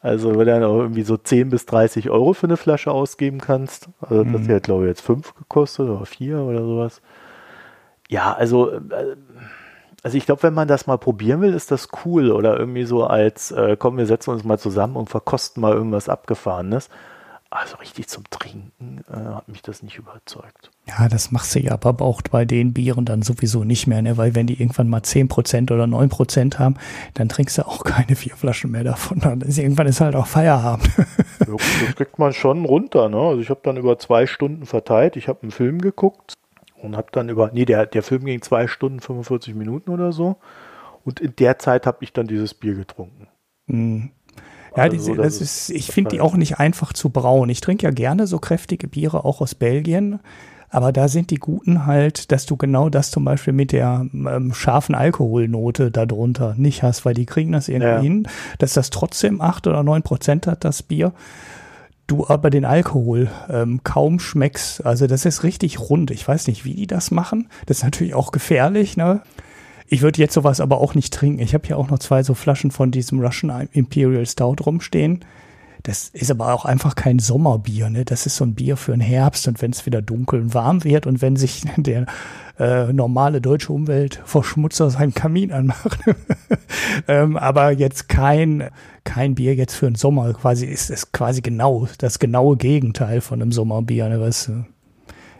Also, 0.00 0.30
wenn 0.30 0.38
du 0.38 0.44
dann 0.46 0.64
auch 0.64 0.78
irgendwie 0.78 1.02
so 1.02 1.16
10 1.16 1.50
bis 1.50 1.66
30 1.66 2.10
Euro 2.10 2.32
für 2.32 2.46
eine 2.46 2.56
Flasche 2.56 2.92
ausgeben 2.92 3.40
kannst. 3.40 3.88
Also, 4.00 4.24
das 4.24 4.42
mhm. 4.42 4.52
hat, 4.52 4.62
glaube 4.64 4.84
ich, 4.84 4.88
jetzt 4.88 5.00
5 5.00 5.34
gekostet 5.34 5.88
oder 5.88 6.06
4 6.06 6.38
oder 6.38 6.60
sowas. 6.60 7.00
Ja, 8.08 8.32
also, 8.34 8.70
äh, 8.70 9.16
also 10.02 10.16
ich 10.16 10.26
glaube, 10.26 10.44
wenn 10.44 10.54
man 10.54 10.68
das 10.68 10.86
mal 10.86 10.98
probieren 10.98 11.40
will, 11.40 11.54
ist 11.54 11.72
das 11.72 11.88
cool. 12.04 12.30
Oder 12.30 12.58
irgendwie 12.58 12.84
so 12.84 13.04
als, 13.04 13.50
äh, 13.50 13.76
komm, 13.76 13.96
wir 13.96 14.06
setzen 14.06 14.30
uns 14.30 14.44
mal 14.44 14.58
zusammen 14.58 14.96
und 14.96 15.10
verkosten 15.10 15.60
mal 15.60 15.72
irgendwas 15.72 16.08
Abgefahrenes. 16.08 16.88
Also 17.48 17.76
richtig 17.76 18.08
zum 18.08 18.24
Trinken 18.28 19.04
äh, 19.08 19.16
hat 19.16 19.48
mich 19.48 19.62
das 19.62 19.82
nicht 19.82 19.96
überzeugt. 19.98 20.70
Ja, 20.86 21.08
das 21.08 21.30
machst 21.30 21.54
du 21.54 21.60
ja 21.60 21.72
aber 21.72 22.04
auch 22.04 22.20
bei 22.22 22.44
den 22.44 22.72
Bieren 22.72 23.04
dann 23.04 23.22
sowieso 23.22 23.62
nicht 23.62 23.86
mehr, 23.86 24.02
ne? 24.02 24.16
weil 24.16 24.34
wenn 24.34 24.48
die 24.48 24.60
irgendwann 24.60 24.88
mal 24.88 25.00
10% 25.00 25.72
oder 25.72 25.84
9% 25.84 26.58
haben, 26.58 26.76
dann 27.14 27.28
trinkst 27.28 27.58
du 27.58 27.66
auch 27.66 27.84
keine 27.84 28.16
vier 28.16 28.36
Flaschen 28.36 28.72
mehr 28.72 28.82
davon. 28.82 29.20
Dann 29.20 29.40
ist, 29.42 29.58
irgendwann 29.58 29.86
ist 29.86 30.00
halt 30.00 30.16
auch 30.16 30.26
Feierabend. 30.26 30.90
das 31.38 31.94
kriegt 31.94 32.18
man 32.18 32.32
schon 32.32 32.64
runter. 32.64 33.08
Ne? 33.08 33.18
Also 33.18 33.40
ich 33.40 33.50
habe 33.50 33.60
dann 33.62 33.76
über 33.76 33.98
zwei 33.98 34.26
Stunden 34.26 34.66
verteilt. 34.66 35.16
Ich 35.16 35.28
habe 35.28 35.42
einen 35.42 35.52
Film 35.52 35.80
geguckt 35.80 36.34
und 36.82 36.96
habe 36.96 37.08
dann 37.12 37.28
über, 37.28 37.50
nee, 37.52 37.64
der, 37.64 37.86
der 37.86 38.02
Film 38.02 38.24
ging 38.24 38.42
zwei 38.42 38.66
Stunden 38.66 38.98
45 38.98 39.54
Minuten 39.54 39.90
oder 39.90 40.10
so. 40.10 40.36
Und 41.04 41.20
in 41.20 41.34
der 41.36 41.60
Zeit 41.60 41.86
habe 41.86 41.98
ich 42.00 42.12
dann 42.12 42.26
dieses 42.26 42.54
Bier 42.54 42.74
getrunken. 42.74 43.28
Mhm. 43.66 44.10
Ja, 44.76 44.84
also 44.84 44.96
diese, 44.96 45.14
das 45.14 45.40
ist, 45.40 45.70
ich 45.70 45.86
finde 45.88 46.10
die 46.10 46.20
auch 46.20 46.34
nicht 46.34 46.58
einfach 46.58 46.92
zu 46.92 47.10
brauen. 47.10 47.48
Ich 47.48 47.60
trinke 47.60 47.84
ja 47.84 47.90
gerne 47.90 48.26
so 48.26 48.38
kräftige 48.38 48.88
Biere 48.88 49.24
auch 49.24 49.40
aus 49.40 49.54
Belgien. 49.54 50.20
Aber 50.68 50.92
da 50.92 51.08
sind 51.08 51.30
die 51.30 51.36
guten 51.36 51.86
halt, 51.86 52.32
dass 52.32 52.44
du 52.44 52.56
genau 52.56 52.88
das 52.88 53.10
zum 53.10 53.24
Beispiel 53.24 53.52
mit 53.52 53.72
der 53.72 54.06
ähm, 54.12 54.52
scharfen 54.52 54.94
Alkoholnote 54.94 55.90
darunter 55.90 56.54
nicht 56.56 56.82
hast, 56.82 57.04
weil 57.04 57.14
die 57.14 57.26
kriegen 57.26 57.52
das 57.52 57.68
irgendwie 57.68 57.88
ja. 57.88 58.00
hin, 58.00 58.28
dass 58.58 58.74
das 58.74 58.90
trotzdem 58.90 59.40
acht 59.40 59.66
oder 59.66 59.82
neun 59.82 60.02
Prozent 60.02 60.46
hat, 60.46 60.64
das 60.64 60.82
Bier. 60.82 61.12
Du 62.08 62.26
aber 62.26 62.50
den 62.50 62.64
Alkohol 62.64 63.30
ähm, 63.48 63.80
kaum 63.84 64.20
schmeckst. 64.20 64.84
Also 64.84 65.06
das 65.06 65.24
ist 65.24 65.42
richtig 65.44 65.80
rund. 65.80 66.10
Ich 66.10 66.26
weiß 66.26 66.46
nicht, 66.46 66.64
wie 66.64 66.74
die 66.74 66.86
das 66.86 67.10
machen. 67.10 67.48
Das 67.66 67.78
ist 67.78 67.84
natürlich 67.84 68.14
auch 68.14 68.30
gefährlich, 68.30 68.96
ne? 68.96 69.22
Ich 69.88 70.02
würde 70.02 70.20
jetzt 70.20 70.34
sowas 70.34 70.60
aber 70.60 70.80
auch 70.80 70.94
nicht 70.94 71.12
trinken. 71.14 71.40
Ich 71.40 71.54
habe 71.54 71.66
hier 71.66 71.78
auch 71.78 71.90
noch 71.90 71.98
zwei 71.98 72.22
so 72.22 72.34
Flaschen 72.34 72.70
von 72.70 72.90
diesem 72.90 73.20
Russian 73.20 73.68
Imperial 73.72 74.26
Stout 74.26 74.56
rumstehen. 74.64 75.24
Das 75.86 76.08
ist 76.08 76.32
aber 76.32 76.52
auch 76.52 76.64
einfach 76.64 76.96
kein 76.96 77.20
Sommerbier, 77.20 77.88
ne? 77.90 78.04
Das 78.04 78.26
ist 78.26 78.34
so 78.34 78.44
ein 78.44 78.56
Bier 78.56 78.76
für 78.76 78.90
den 78.90 79.00
Herbst 79.00 79.46
und 79.46 79.62
wenn 79.62 79.70
es 79.70 79.86
wieder 79.86 80.02
dunkel 80.02 80.40
und 80.40 80.52
warm 80.52 80.82
wird 80.82 81.06
und 81.06 81.22
wenn 81.22 81.36
sich 81.36 81.62
der 81.76 82.06
äh, 82.58 82.92
normale 82.92 83.40
deutsche 83.40 83.72
Umweltverschmutzer 83.72 84.90
seinen 84.90 85.14
Kamin 85.14 85.52
anmacht. 85.52 86.00
ähm, 87.08 87.36
aber 87.36 87.70
jetzt 87.70 88.08
kein, 88.08 88.70
kein 89.04 89.36
Bier 89.36 89.54
jetzt 89.54 89.74
für 89.74 89.86
den 89.86 89.94
Sommer. 89.94 90.32
Quasi 90.32 90.66
ist 90.66 90.90
es 90.90 91.12
quasi 91.12 91.40
genau 91.40 91.86
das 91.98 92.18
genaue 92.18 92.56
Gegenteil 92.56 93.20
von 93.20 93.40
einem 93.40 93.52
Sommerbier, 93.52 94.08
ne? 94.08 94.20
Was, 94.20 94.48
äh, 94.48 94.64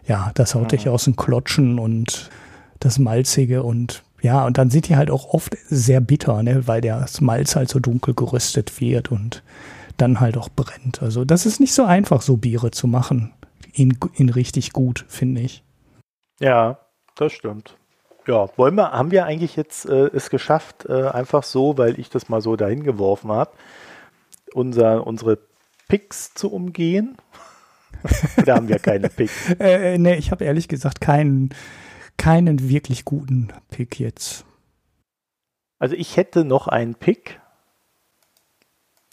ja, 0.06 0.30
das 0.34 0.54
haut 0.54 0.70
dich 0.70 0.88
aus 0.88 1.04
dem 1.04 1.16
Klotschen 1.16 1.80
und 1.80 2.30
das 2.78 3.00
Malzige 3.00 3.64
und 3.64 4.04
ja, 4.26 4.44
und 4.44 4.58
dann 4.58 4.70
sind 4.70 4.88
die 4.88 4.96
halt 4.96 5.08
auch 5.08 5.32
oft 5.32 5.56
sehr 5.68 6.00
bitter, 6.00 6.42
ne, 6.42 6.66
weil 6.66 6.80
der 6.80 7.06
Malz 7.20 7.54
halt 7.54 7.68
so 7.68 7.78
dunkel 7.78 8.12
geröstet 8.12 8.80
wird 8.80 9.12
und 9.12 9.44
dann 9.98 10.18
halt 10.18 10.36
auch 10.36 10.48
brennt. 10.48 11.00
Also 11.00 11.24
das 11.24 11.46
ist 11.46 11.60
nicht 11.60 11.72
so 11.72 11.84
einfach, 11.84 12.22
so 12.22 12.36
Biere 12.36 12.72
zu 12.72 12.88
machen. 12.88 13.32
In, 13.72 13.96
in 14.16 14.28
richtig 14.28 14.72
gut, 14.72 15.04
finde 15.06 15.42
ich. 15.42 15.62
Ja, 16.40 16.80
das 17.14 17.34
stimmt. 17.34 17.76
Ja, 18.26 18.48
wollen 18.56 18.74
wir, 18.74 18.90
haben 18.90 19.12
wir 19.12 19.26
eigentlich 19.26 19.54
jetzt 19.54 19.86
äh, 19.86 20.10
es 20.12 20.28
geschafft, 20.28 20.86
äh, 20.88 21.06
einfach 21.06 21.44
so, 21.44 21.78
weil 21.78 22.00
ich 22.00 22.10
das 22.10 22.28
mal 22.28 22.40
so 22.40 22.56
dahin 22.56 22.82
geworfen 22.82 23.30
habe, 23.30 23.52
unser, 24.54 25.06
unsere 25.06 25.38
Picks 25.86 26.34
zu 26.34 26.52
umgehen? 26.52 27.16
da 28.44 28.56
haben 28.56 28.66
wir 28.66 28.80
keine 28.80 29.08
Picks? 29.08 29.54
Äh, 29.60 29.94
äh, 29.94 29.98
nee, 29.98 30.16
ich 30.16 30.32
habe 30.32 30.44
ehrlich 30.44 30.66
gesagt 30.66 31.00
keinen, 31.00 31.50
keinen 32.16 32.68
wirklich 32.68 33.04
guten 33.04 33.52
Pick 33.70 34.00
jetzt. 34.00 34.44
Also 35.78 35.94
ich 35.94 36.16
hätte 36.16 36.44
noch 36.44 36.68
einen 36.68 36.94
Pick, 36.94 37.40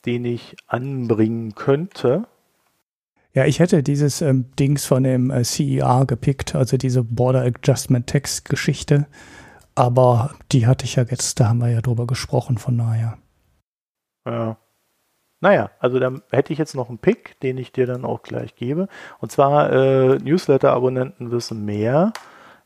den 0.06 0.26
ich 0.26 0.56
anbringen 0.68 1.56
könnte. 1.56 2.28
Ja, 3.34 3.46
ich 3.46 3.60
hätte 3.60 3.82
dieses 3.82 4.22
ähm, 4.22 4.46
Dings 4.60 4.86
von 4.86 5.04
dem 5.04 5.32
äh, 5.32 5.44
CER 5.44 6.06
gepickt, 6.06 6.56
also 6.56 6.78
diese 6.78 7.04
Border 7.04 7.42
Adjustment 7.42 8.08
Text 8.08 8.48
Geschichte. 8.48 9.08
Aber 9.76 10.36
die 10.52 10.68
hatte 10.68 10.86
ich 10.86 10.96
ja 10.96 11.04
jetzt, 11.04 11.40
da 11.40 11.50
haben 11.50 11.58
wir 11.60 11.70
ja 11.70 11.82
drüber 11.82 12.06
gesprochen, 12.06 12.60
von 12.60 12.78
daher. 12.78 13.18
Ja. 14.26 14.58
Naja, 15.42 15.72
also 15.80 16.00
dann 16.00 16.22
hätte 16.32 16.54
ich 16.54 16.60
jetzt 16.60 16.76
noch 16.76 16.90
einen 16.90 17.00
Pick, 17.00 17.40
den 17.42 17.58
ich 17.58 17.72
dir 17.72 17.86
dann 17.86 18.06
auch 18.06 18.22
gleich 18.22 18.56
gebe. 18.56 18.88
Und 19.20 19.32
zwar 19.32 19.74
äh, 19.74 20.18
Newsletter-Abonnenten 20.20 21.32
wissen 21.32 21.66
mehr. 21.66 22.14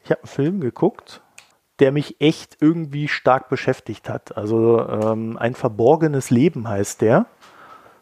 Ich 0.07 0.11
habe 0.11 0.21
einen 0.21 0.29
Film 0.29 0.61
geguckt, 0.61 1.21
der 1.79 1.91
mich 1.91 2.21
echt 2.21 2.59
irgendwie 2.61 3.09
stark 3.09 3.49
beschäftigt 3.49 4.07
hat. 4.07 4.37
Also 4.37 4.87
ähm, 4.87 5.35
ein 5.37 5.53
verborgenes 5.53 6.29
Leben 6.29 6.69
heißt 6.69 7.01
der 7.01 7.25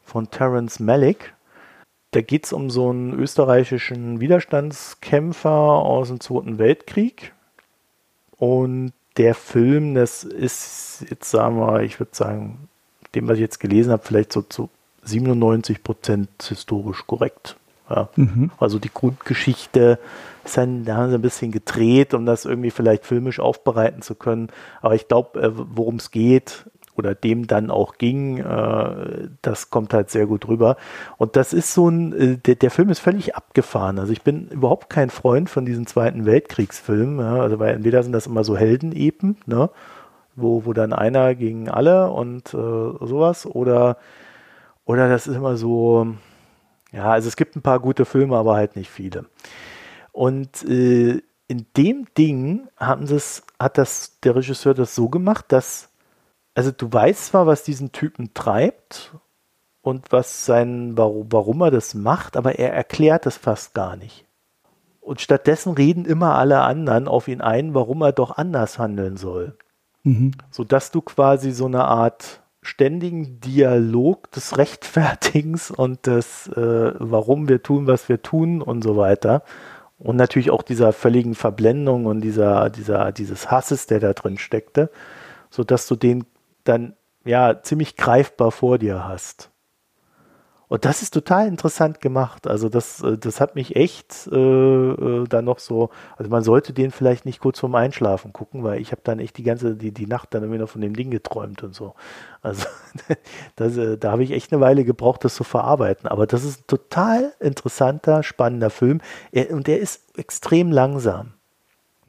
von 0.04 0.30
Terence 0.30 0.80
Malick. 0.80 1.34
Da 2.12 2.22
geht 2.22 2.46
es 2.46 2.54
um 2.54 2.70
so 2.70 2.92
einen 2.92 3.12
österreichischen 3.20 4.20
Widerstandskämpfer 4.20 5.50
aus 5.50 6.10
dem 6.10 6.20
Zweiten 6.20 6.60
Weltkrieg. 6.60 7.34
Und 8.38 8.94
der 9.18 9.34
Film, 9.34 9.96
das 9.96 10.24
ist 10.24 11.06
jetzt, 11.10 11.32
sagen 11.32 11.58
wir, 11.58 11.82
ich 11.82 12.00
würde 12.00 12.16
sagen, 12.16 12.70
dem, 13.16 13.28
was 13.28 13.38
ich 13.38 13.42
jetzt 13.42 13.60
gelesen 13.60 13.92
habe, 13.92 14.04
vielleicht 14.06 14.32
so 14.32 14.44
zu 14.44 14.70
97 15.02 15.82
Prozent 15.82 16.30
historisch 16.44 17.08
korrekt. 17.08 17.58
Ja. 17.90 18.10
Mhm. 18.16 18.52
Also 18.60 18.80
die 18.80 18.92
Grundgeschichte 18.94 20.00
ist 20.44 20.58
dann, 20.58 20.86
da 20.86 20.98
haben 20.98 21.10
sie 21.10 21.16
ein 21.16 21.22
bisschen 21.22 21.52
gedreht, 21.52 22.14
um 22.14 22.26
das 22.26 22.46
irgendwie 22.46 22.72
vielleicht 22.72 23.06
filmisch 23.06 23.40
aufbereiten 23.40 24.02
zu 24.02 24.16
können. 24.16 24.50
Aber 24.82 24.96
ich 24.96 25.08
glaube, 25.08 25.42
äh, 25.42 25.52
worum 25.54 25.96
es 25.96 26.12
geht 26.12 26.66
oder 26.96 27.14
dem 27.14 27.48
dann 27.48 27.70
auch 27.72 27.98
ging, 27.98 28.38
äh, 28.38 29.28
das 29.42 29.70
kommt 29.70 29.94
halt 29.94 30.10
sehr 30.10 30.28
gut 30.28 30.48
rüber. 30.48 30.78
Und 31.18 31.36
das 31.36 31.54
ist 31.54 31.74
so 31.74 31.90
ein, 31.90 32.14
äh, 32.14 32.38
der, 32.38 32.56
der, 32.56 32.72
Film 32.72 32.90
ist 32.90 33.00
völlig 33.00 33.36
abgefahren. 33.36 34.00
Also 34.00 34.14
ich 34.14 34.22
bin 34.22 34.48
überhaupt 34.48 34.90
kein 34.90 35.10
Freund 35.10 35.50
von 35.50 35.66
diesen 35.66 35.88
Zweiten 35.88 36.26
Weltkriegsfilmen. 36.26 37.20
Ja? 37.20 37.42
Also 37.42 37.60
weil 37.60 37.76
entweder 37.76 38.02
sind 38.02 38.14
das 38.14 38.28
immer 38.28 38.44
so 38.44 38.58
Heldenepen, 38.58 39.38
ne? 39.46 39.70
wo, 40.36 40.66
wo 40.66 40.74
dann 40.74 40.94
einer 40.94 41.36
gegen 41.36 41.70
alle 41.70 42.10
und 42.12 42.54
äh, 42.54 42.58
sowas 42.58 43.46
oder 43.46 43.98
oder 44.86 45.10
das 45.10 45.26
ist 45.26 45.36
immer 45.36 45.58
so, 45.58 46.16
ja, 46.96 47.12
also 47.12 47.28
es 47.28 47.36
gibt 47.36 47.58
ein 47.58 47.62
paar 47.62 47.82
gute 47.82 48.06
Filme, 48.06 48.38
aber 48.38 48.56
halt 48.56 48.78
nicht 48.78 48.90
viele. 48.90 49.26
Und 50.14 50.64
äh, 50.64 51.22
in 51.48 51.66
dem 51.76 52.08
Ding 52.18 52.70
haben 52.78 53.04
es, 53.04 53.44
hat 53.60 53.78
das 53.78 54.20
der 54.22 54.38
Regisseur 54.38 54.74
das 54.74 54.96
so 54.96 55.10
gemacht, 55.10 55.46
dass, 55.50 55.90
also 56.54 56.72
du 56.72 56.92
weißt 56.92 57.28
zwar, 57.28 57.48
was 57.48 57.64
diesen 57.64 57.92
Typen 57.92 58.34
treibt 58.34 59.14
und 59.82 60.14
was 60.14 60.46
sein, 60.46 60.98
warum, 60.98 61.28
warum 61.32 61.62
er 61.62 61.72
das 61.72 61.96
macht, 61.96 62.38
aber 62.38 62.58
er 62.60 62.74
erklärt 62.74 63.26
das 63.26 63.36
fast 63.36 63.74
gar 63.74 63.98
nicht. 63.98 64.26
Und 65.02 65.20
stattdessen 65.20 65.74
reden 65.74 66.06
immer 66.06 66.36
alle 66.36 66.62
anderen 66.62 67.10
auf 67.10 67.28
ihn 67.28 67.42
ein, 67.42 67.74
warum 67.74 68.02
er 68.02 68.14
doch 68.14 68.38
anders 68.38 68.80
handeln 68.80 69.18
soll. 69.18 69.58
Mhm. 70.04 70.32
Sodass 70.50 70.92
du 70.92 71.02
quasi 71.02 71.52
so 71.52 71.66
eine 71.66 71.84
Art 71.84 72.42
ständigen 72.66 73.40
Dialog 73.40 74.32
des 74.32 74.58
Rechtfertigens 74.58 75.72
und 75.72 76.08
des, 76.08 76.48
äh, 76.48 76.94
warum 76.98 77.48
wir 77.48 77.64
tun, 77.64 77.88
was 77.88 78.10
wir 78.10 78.22
tun 78.22 78.62
und 78.62 78.84
so 78.84 78.98
weiter. 78.98 79.44
Und 79.98 80.18
natürlich 80.18 80.52
auch 80.52 80.62
dieser 80.62 80.92
völligen 80.92 81.36
Verblendung 81.36 82.06
und 82.06 82.22
dieser, 82.22 82.70
dieser, 82.70 83.12
dieses 83.12 83.50
Hasses, 83.50 83.88
der 83.88 84.00
da 84.00 84.14
drin 84.14 84.38
steckte, 84.38 84.92
sodass 85.50 85.88
du 85.88 85.96
den 85.96 86.26
dann 86.66 86.96
ja 87.24 87.62
ziemlich 87.62 87.96
greifbar 87.96 88.52
vor 88.52 88.78
dir 88.78 89.08
hast. 89.08 89.52
Und 90.68 90.86
das 90.86 91.02
ist 91.02 91.14
total 91.14 91.48
interessant 91.48 92.02
gemacht. 92.02 92.48
Also 92.48 92.70
das, 92.70 93.02
äh, 93.02 93.18
das 93.18 93.40
hat 93.40 93.56
mich 93.56 93.76
echt 93.76 94.28
äh, 94.32 94.36
äh, 94.36 95.28
dann 95.28 95.46
noch 95.46 95.60
so, 95.60 95.90
also 96.18 96.30
man 96.32 96.44
sollte 96.44 96.74
den 96.74 96.92
vielleicht 96.92 97.26
nicht 97.26 97.40
kurz 97.40 97.60
vorm 97.60 97.76
Einschlafen 97.76 98.34
gucken, 98.34 98.64
weil 98.64 98.82
ich 98.82 98.92
habe 98.92 99.02
dann 99.04 99.20
echt 99.20 99.38
die 99.38 99.44
ganze, 99.44 99.76
die, 99.76 99.92
die 99.92 100.08
Nacht 100.08 100.34
dann 100.34 100.44
irgendwie 100.44 100.60
noch 100.60 100.70
von 100.70 100.82
dem 100.82 100.96
Ding 100.96 101.12
geträumt 101.12 101.64
und 101.64 101.76
so. 101.76 101.94
Also 102.42 102.66
das, 103.56 103.78
äh, 103.78 103.98
da 103.98 104.12
habe 104.12 104.24
ich 104.24 104.32
echt 104.32 104.52
eine 104.52 104.62
Weile 104.62 104.86
gebraucht, 104.86 105.24
das 105.24 105.36
zu 105.36 105.44
verarbeiten. 105.44 106.08
Aber 106.08 106.26
das 106.26 106.44
ist 106.44 106.62
ein 106.62 106.68
total 106.68 107.34
interessanter, 107.40 108.24
spannender 108.24 108.72
Film. 108.72 109.02
Er, 109.32 109.52
und 109.52 109.68
der 109.68 109.80
ist 109.80 110.18
extrem 110.18 110.72
langsam. 110.72 111.34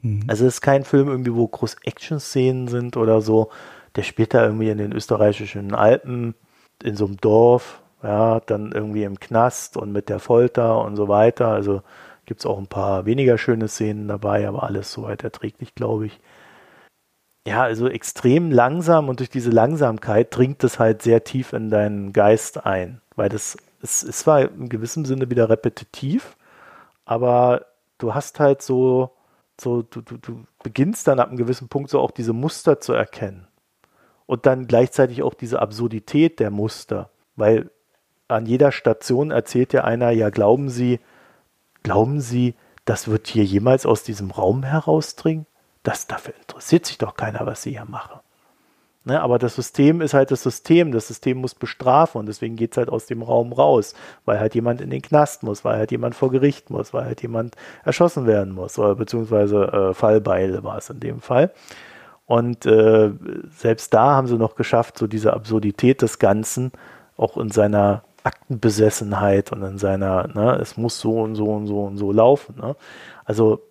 Mhm. 0.01 0.23
Also 0.27 0.45
es 0.45 0.55
ist 0.55 0.61
kein 0.61 0.83
Film 0.83 1.09
irgendwie, 1.09 1.35
wo 1.35 1.47
groß 1.47 1.77
Action-Szenen 1.83 2.67
sind 2.67 2.97
oder 2.97 3.21
so. 3.21 3.49
Der 3.95 4.03
spielt 4.03 4.33
da 4.33 4.43
irgendwie 4.43 4.69
in 4.69 4.77
den 4.79 4.93
österreichischen 4.93 5.75
Alpen, 5.75 6.33
in 6.83 6.95
so 6.95 7.05
einem 7.05 7.17
Dorf 7.17 7.81
ja, 8.07 8.39
dann 8.39 8.71
irgendwie 8.71 9.03
im 9.03 9.19
Knast 9.19 9.75
und 9.77 9.91
mit 9.91 10.07
der 10.09 10.19
Folter 10.19 10.79
und 10.81 10.95
so 10.95 11.09
weiter. 11.09 11.49
Also 11.49 11.81
gibt 12.25 12.39
es 12.41 12.45
auch 12.45 12.57
ein 12.57 12.67
paar 12.67 13.05
weniger 13.05 13.37
schöne 13.37 13.67
Szenen 13.67 14.07
dabei, 14.07 14.47
aber 14.47 14.63
alles 14.63 14.93
soweit 14.93 15.23
erträglich, 15.23 15.75
glaube 15.75 16.07
ich. 16.07 16.19
Ja, 17.45 17.63
also 17.63 17.87
extrem 17.87 18.51
langsam 18.51 19.09
und 19.09 19.19
durch 19.19 19.29
diese 19.29 19.49
Langsamkeit 19.49 20.35
dringt 20.35 20.63
es 20.63 20.79
halt 20.79 21.01
sehr 21.01 21.23
tief 21.25 21.53
in 21.53 21.69
deinen 21.69 22.13
Geist 22.13 22.65
ein, 22.65 23.01
weil 23.15 23.29
das 23.29 23.57
es 23.81 24.03
ist 24.03 24.19
zwar 24.19 24.41
in 24.41 24.69
gewissem 24.69 25.05
Sinne 25.05 25.29
wieder 25.29 25.49
repetitiv, 25.49 26.35
aber 27.05 27.67
du 27.99 28.13
hast 28.15 28.39
halt 28.39 28.61
so, 28.61 29.11
so 29.59 29.81
du, 29.83 30.01
du, 30.01 30.17
du 30.17 30.43
beginnst 30.63 31.07
dann 31.07 31.19
ab 31.19 31.29
einem 31.29 31.37
gewissen 31.37 31.69
Punkt 31.69 31.89
so 31.89 31.99
auch 31.99 32.11
diese 32.11 32.33
Muster 32.33 32.79
zu 32.79 32.93
erkennen 32.93 33.47
und 34.25 34.45
dann 34.45 34.67
gleichzeitig 34.67 35.23
auch 35.23 35.33
diese 35.33 35.61
Absurdität 35.61 36.39
der 36.39 36.51
Muster, 36.51 37.09
weil 37.35 37.69
an 38.27 38.45
jeder 38.45 38.71
Station 38.71 39.31
erzählt 39.31 39.73
ja 39.73 39.83
einer, 39.83 40.11
ja, 40.11 40.29
glauben 40.29 40.69
Sie, 40.69 40.99
glauben 41.83 42.21
Sie, 42.21 42.55
das 42.85 43.07
wird 43.07 43.27
hier 43.27 43.43
jemals 43.43 43.85
aus 43.85 44.03
diesem 44.03 44.31
Raum 44.31 44.63
herausdringen? 44.63 45.45
Das, 45.83 46.07
dafür 46.07 46.33
interessiert 46.39 46.85
sich 46.85 46.97
doch 46.97 47.15
keiner, 47.15 47.45
was 47.45 47.63
Sie 47.63 47.71
hier 47.71 47.85
machen. 47.85 48.19
Ne, 49.07 49.21
aber 49.21 49.39
das 49.39 49.55
System 49.55 50.01
ist 50.01 50.13
halt 50.13 50.31
das 50.31 50.43
System. 50.43 50.91
Das 50.91 51.07
System 51.07 51.37
muss 51.37 51.55
bestrafen 51.55 52.19
und 52.19 52.25
deswegen 52.25 52.57
geht 52.57 52.71
es 52.73 52.77
halt 52.77 52.89
aus 52.89 53.05
dem 53.05 53.21
Raum 53.21 53.53
raus, 53.53 53.93
weil 54.25 54.37
halt 54.37 54.53
jemand 54.53 54.81
in 54.81 54.89
den 54.89 55.01
Knast 55.01 55.43
muss, 55.43 55.63
weil 55.63 55.77
halt 55.77 55.91
jemand 55.91 56.13
vor 56.13 56.29
Gericht 56.29 56.69
muss, 56.69 56.93
weil 56.93 57.05
halt 57.05 57.21
jemand 57.21 57.55
erschossen 57.85 58.27
werden 58.27 58.53
muss, 58.53 58.77
oder 58.77 58.95
beziehungsweise 58.95 59.63
äh, 59.63 59.93
Fallbeil 59.93 60.61
war 60.65 60.77
es 60.77 60.89
in 60.89 60.99
dem 60.99 61.21
Fall. 61.21 61.53
Und 62.25 62.65
äh, 62.65 63.11
selbst 63.49 63.93
da 63.93 64.11
haben 64.11 64.27
sie 64.27 64.35
noch 64.35 64.55
geschafft, 64.55 64.97
so 64.97 65.07
diese 65.07 65.31
Absurdität 65.31 66.01
des 66.01 66.19
Ganzen 66.19 66.73
auch 67.15 67.37
in 67.37 67.49
seiner 67.49 68.03
Aktenbesessenheit 68.27 69.53
und 69.53 69.63
in 69.63 69.77
seiner, 69.77 70.27
ne, 70.27 70.57
es 70.61 70.75
muss 70.75 70.99
so 70.99 71.21
und 71.21 71.35
so 71.35 71.45
und 71.45 71.67
so 71.67 71.85
und 71.85 71.97
so 71.97 72.11
laufen. 72.11 72.57
Ne? 72.57 72.75
Also 73.23 73.63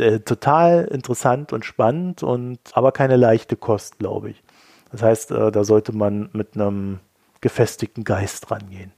äh, 0.00 0.18
total 0.18 0.86
interessant 0.86 1.52
und 1.52 1.64
spannend 1.64 2.24
und 2.24 2.58
aber 2.72 2.90
keine 2.90 3.16
leichte 3.16 3.56
Kost, 3.56 3.98
glaube 3.98 4.30
ich. 4.30 4.42
Das 4.90 5.02
heißt, 5.02 5.30
äh, 5.30 5.52
da 5.52 5.62
sollte 5.62 5.92
man 5.92 6.28
mit 6.32 6.56
einem 6.56 6.98
gefestigten 7.40 8.02
Geist 8.02 8.50
rangehen. 8.50 8.92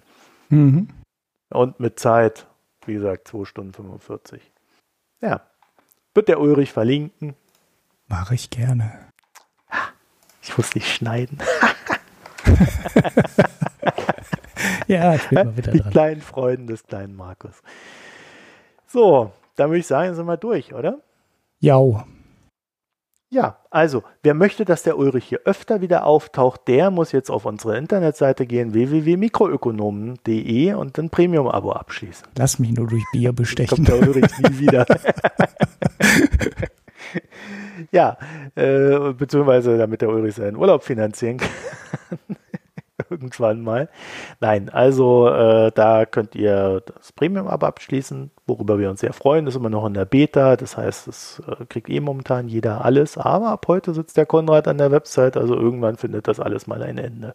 Mhm. 0.48 0.88
Und 1.50 1.78
mit 1.78 2.00
Zeit, 2.00 2.46
wie 2.86 2.94
gesagt, 2.94 3.28
2 3.28 3.44
Stunden 3.44 3.74
45. 3.74 4.40
Ja. 5.20 5.42
Wird 6.14 6.28
der 6.28 6.40
Ulrich 6.40 6.72
verlinken? 6.72 7.34
Mache 8.08 8.34
ich 8.34 8.48
gerne. 8.48 9.08
Ich 10.42 10.56
muss 10.56 10.74
nicht 10.74 10.90
schneiden. 10.92 11.38
ja, 14.92 15.14
ich 15.14 15.26
bin 15.28 15.46
mal 15.46 15.56
wieder 15.56 15.72
Die 15.72 15.80
dran. 15.80 15.90
kleinen 15.90 16.20
Freuden 16.20 16.66
des 16.66 16.84
kleinen 16.84 17.16
Markus. 17.16 17.62
So, 18.86 19.32
dann 19.56 19.70
würde 19.70 19.78
ich 19.80 19.86
sagen, 19.86 20.14
sind 20.14 20.26
wir 20.26 20.36
durch, 20.36 20.74
oder? 20.74 20.98
Ja. 21.60 22.04
Ja, 23.30 23.56
also, 23.70 24.02
wer 24.22 24.34
möchte, 24.34 24.66
dass 24.66 24.82
der 24.82 24.98
Ulrich 24.98 25.24
hier 25.24 25.40
öfter 25.46 25.80
wieder 25.80 26.04
auftaucht, 26.04 26.68
der 26.68 26.90
muss 26.90 27.12
jetzt 27.12 27.30
auf 27.30 27.46
unsere 27.46 27.78
Internetseite 27.78 28.44
gehen, 28.44 28.74
www.mikroökonomen.de 28.74 30.74
und 30.74 30.98
ein 30.98 31.08
Premium-Abo 31.08 31.72
abschließen. 31.72 32.26
Lass 32.36 32.58
mich 32.58 32.72
nur 32.72 32.88
durch 32.88 33.04
Bier 33.12 33.32
bestechen. 33.32 33.74
Kommt 33.76 33.88
der 33.88 34.00
Ulrich 34.00 34.30
nie 34.38 34.58
wieder. 34.58 34.84
ja, 37.90 38.18
äh, 38.54 39.14
beziehungsweise 39.14 39.78
damit 39.78 40.02
der 40.02 40.10
Ulrich 40.10 40.34
seinen 40.34 40.56
Urlaub 40.56 40.84
finanzieren 40.84 41.38
kann 41.38 41.48
irgendwann 43.12 43.62
mal. 43.62 43.88
Nein, 44.40 44.68
also 44.68 45.28
äh, 45.28 45.70
da 45.72 46.06
könnt 46.06 46.34
ihr 46.34 46.82
das 46.84 47.12
Premium-Abo 47.12 47.66
abschließen, 47.66 48.30
worüber 48.46 48.78
wir 48.78 48.90
uns 48.90 49.00
sehr 49.00 49.12
freuen. 49.12 49.44
Das 49.44 49.54
ist 49.54 49.60
immer 49.60 49.70
noch 49.70 49.86
in 49.86 49.94
der 49.94 50.04
Beta, 50.04 50.56
das 50.56 50.76
heißt, 50.76 51.06
es 51.08 51.42
äh, 51.46 51.64
kriegt 51.66 51.88
eh 51.88 52.00
momentan 52.00 52.48
jeder 52.48 52.84
alles. 52.84 53.16
Aber 53.16 53.50
ab 53.50 53.66
heute 53.68 53.94
sitzt 53.94 54.16
der 54.16 54.26
Konrad 54.26 54.66
an 54.66 54.78
der 54.78 54.90
Website, 54.90 55.36
also 55.36 55.54
irgendwann 55.54 55.96
findet 55.96 56.26
das 56.26 56.40
alles 56.40 56.66
mal 56.66 56.82
ein 56.82 56.98
Ende. 56.98 57.34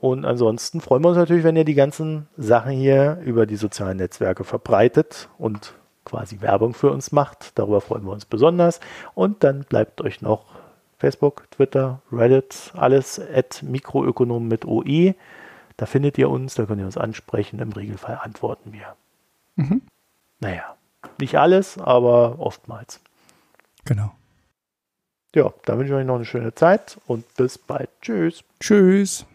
und 0.00 0.24
ansonsten 0.24 0.80
freuen 0.80 1.04
wir 1.04 1.08
uns 1.08 1.18
natürlich, 1.18 1.44
wenn 1.44 1.56
ihr 1.56 1.64
die 1.64 1.74
ganzen 1.74 2.28
Sachen 2.36 2.72
hier 2.72 3.18
über 3.24 3.46
die 3.46 3.56
sozialen 3.56 3.98
Netzwerke 3.98 4.44
verbreitet 4.44 5.28
und 5.38 5.74
quasi 6.08 6.40
Werbung 6.40 6.74
für 6.74 6.90
uns 6.90 7.12
macht. 7.12 7.58
Darüber 7.58 7.80
freuen 7.80 8.04
wir 8.04 8.12
uns 8.12 8.24
besonders. 8.24 8.80
Und 9.14 9.44
dann 9.44 9.64
bleibt 9.64 10.00
euch 10.00 10.22
noch 10.22 10.57
Facebook, 10.98 11.50
Twitter, 11.50 12.02
Reddit, 12.12 12.72
alles 12.74 13.20
at 13.20 13.62
Mikroökonom 13.62 14.48
mit 14.48 14.64
OE. 14.64 15.14
Da 15.76 15.86
findet 15.86 16.18
ihr 16.18 16.28
uns, 16.28 16.54
da 16.54 16.66
könnt 16.66 16.80
ihr 16.80 16.86
uns 16.86 16.96
ansprechen. 16.96 17.60
Im 17.60 17.72
Regelfall 17.72 18.18
antworten 18.20 18.72
wir. 18.72 18.96
Mhm. 19.56 19.82
Naja, 20.40 20.76
nicht 21.20 21.36
alles, 21.36 21.78
aber 21.78 22.40
oftmals. 22.40 23.00
Genau. 23.84 24.12
Ja, 25.34 25.52
dann 25.64 25.78
wünsche 25.78 25.92
ich 25.92 25.98
euch 25.98 26.06
noch 26.06 26.16
eine 26.16 26.24
schöne 26.24 26.54
Zeit 26.54 26.98
und 27.06 27.32
bis 27.36 27.58
bald. 27.58 27.90
Tschüss. 28.00 28.42
Tschüss. 28.60 29.26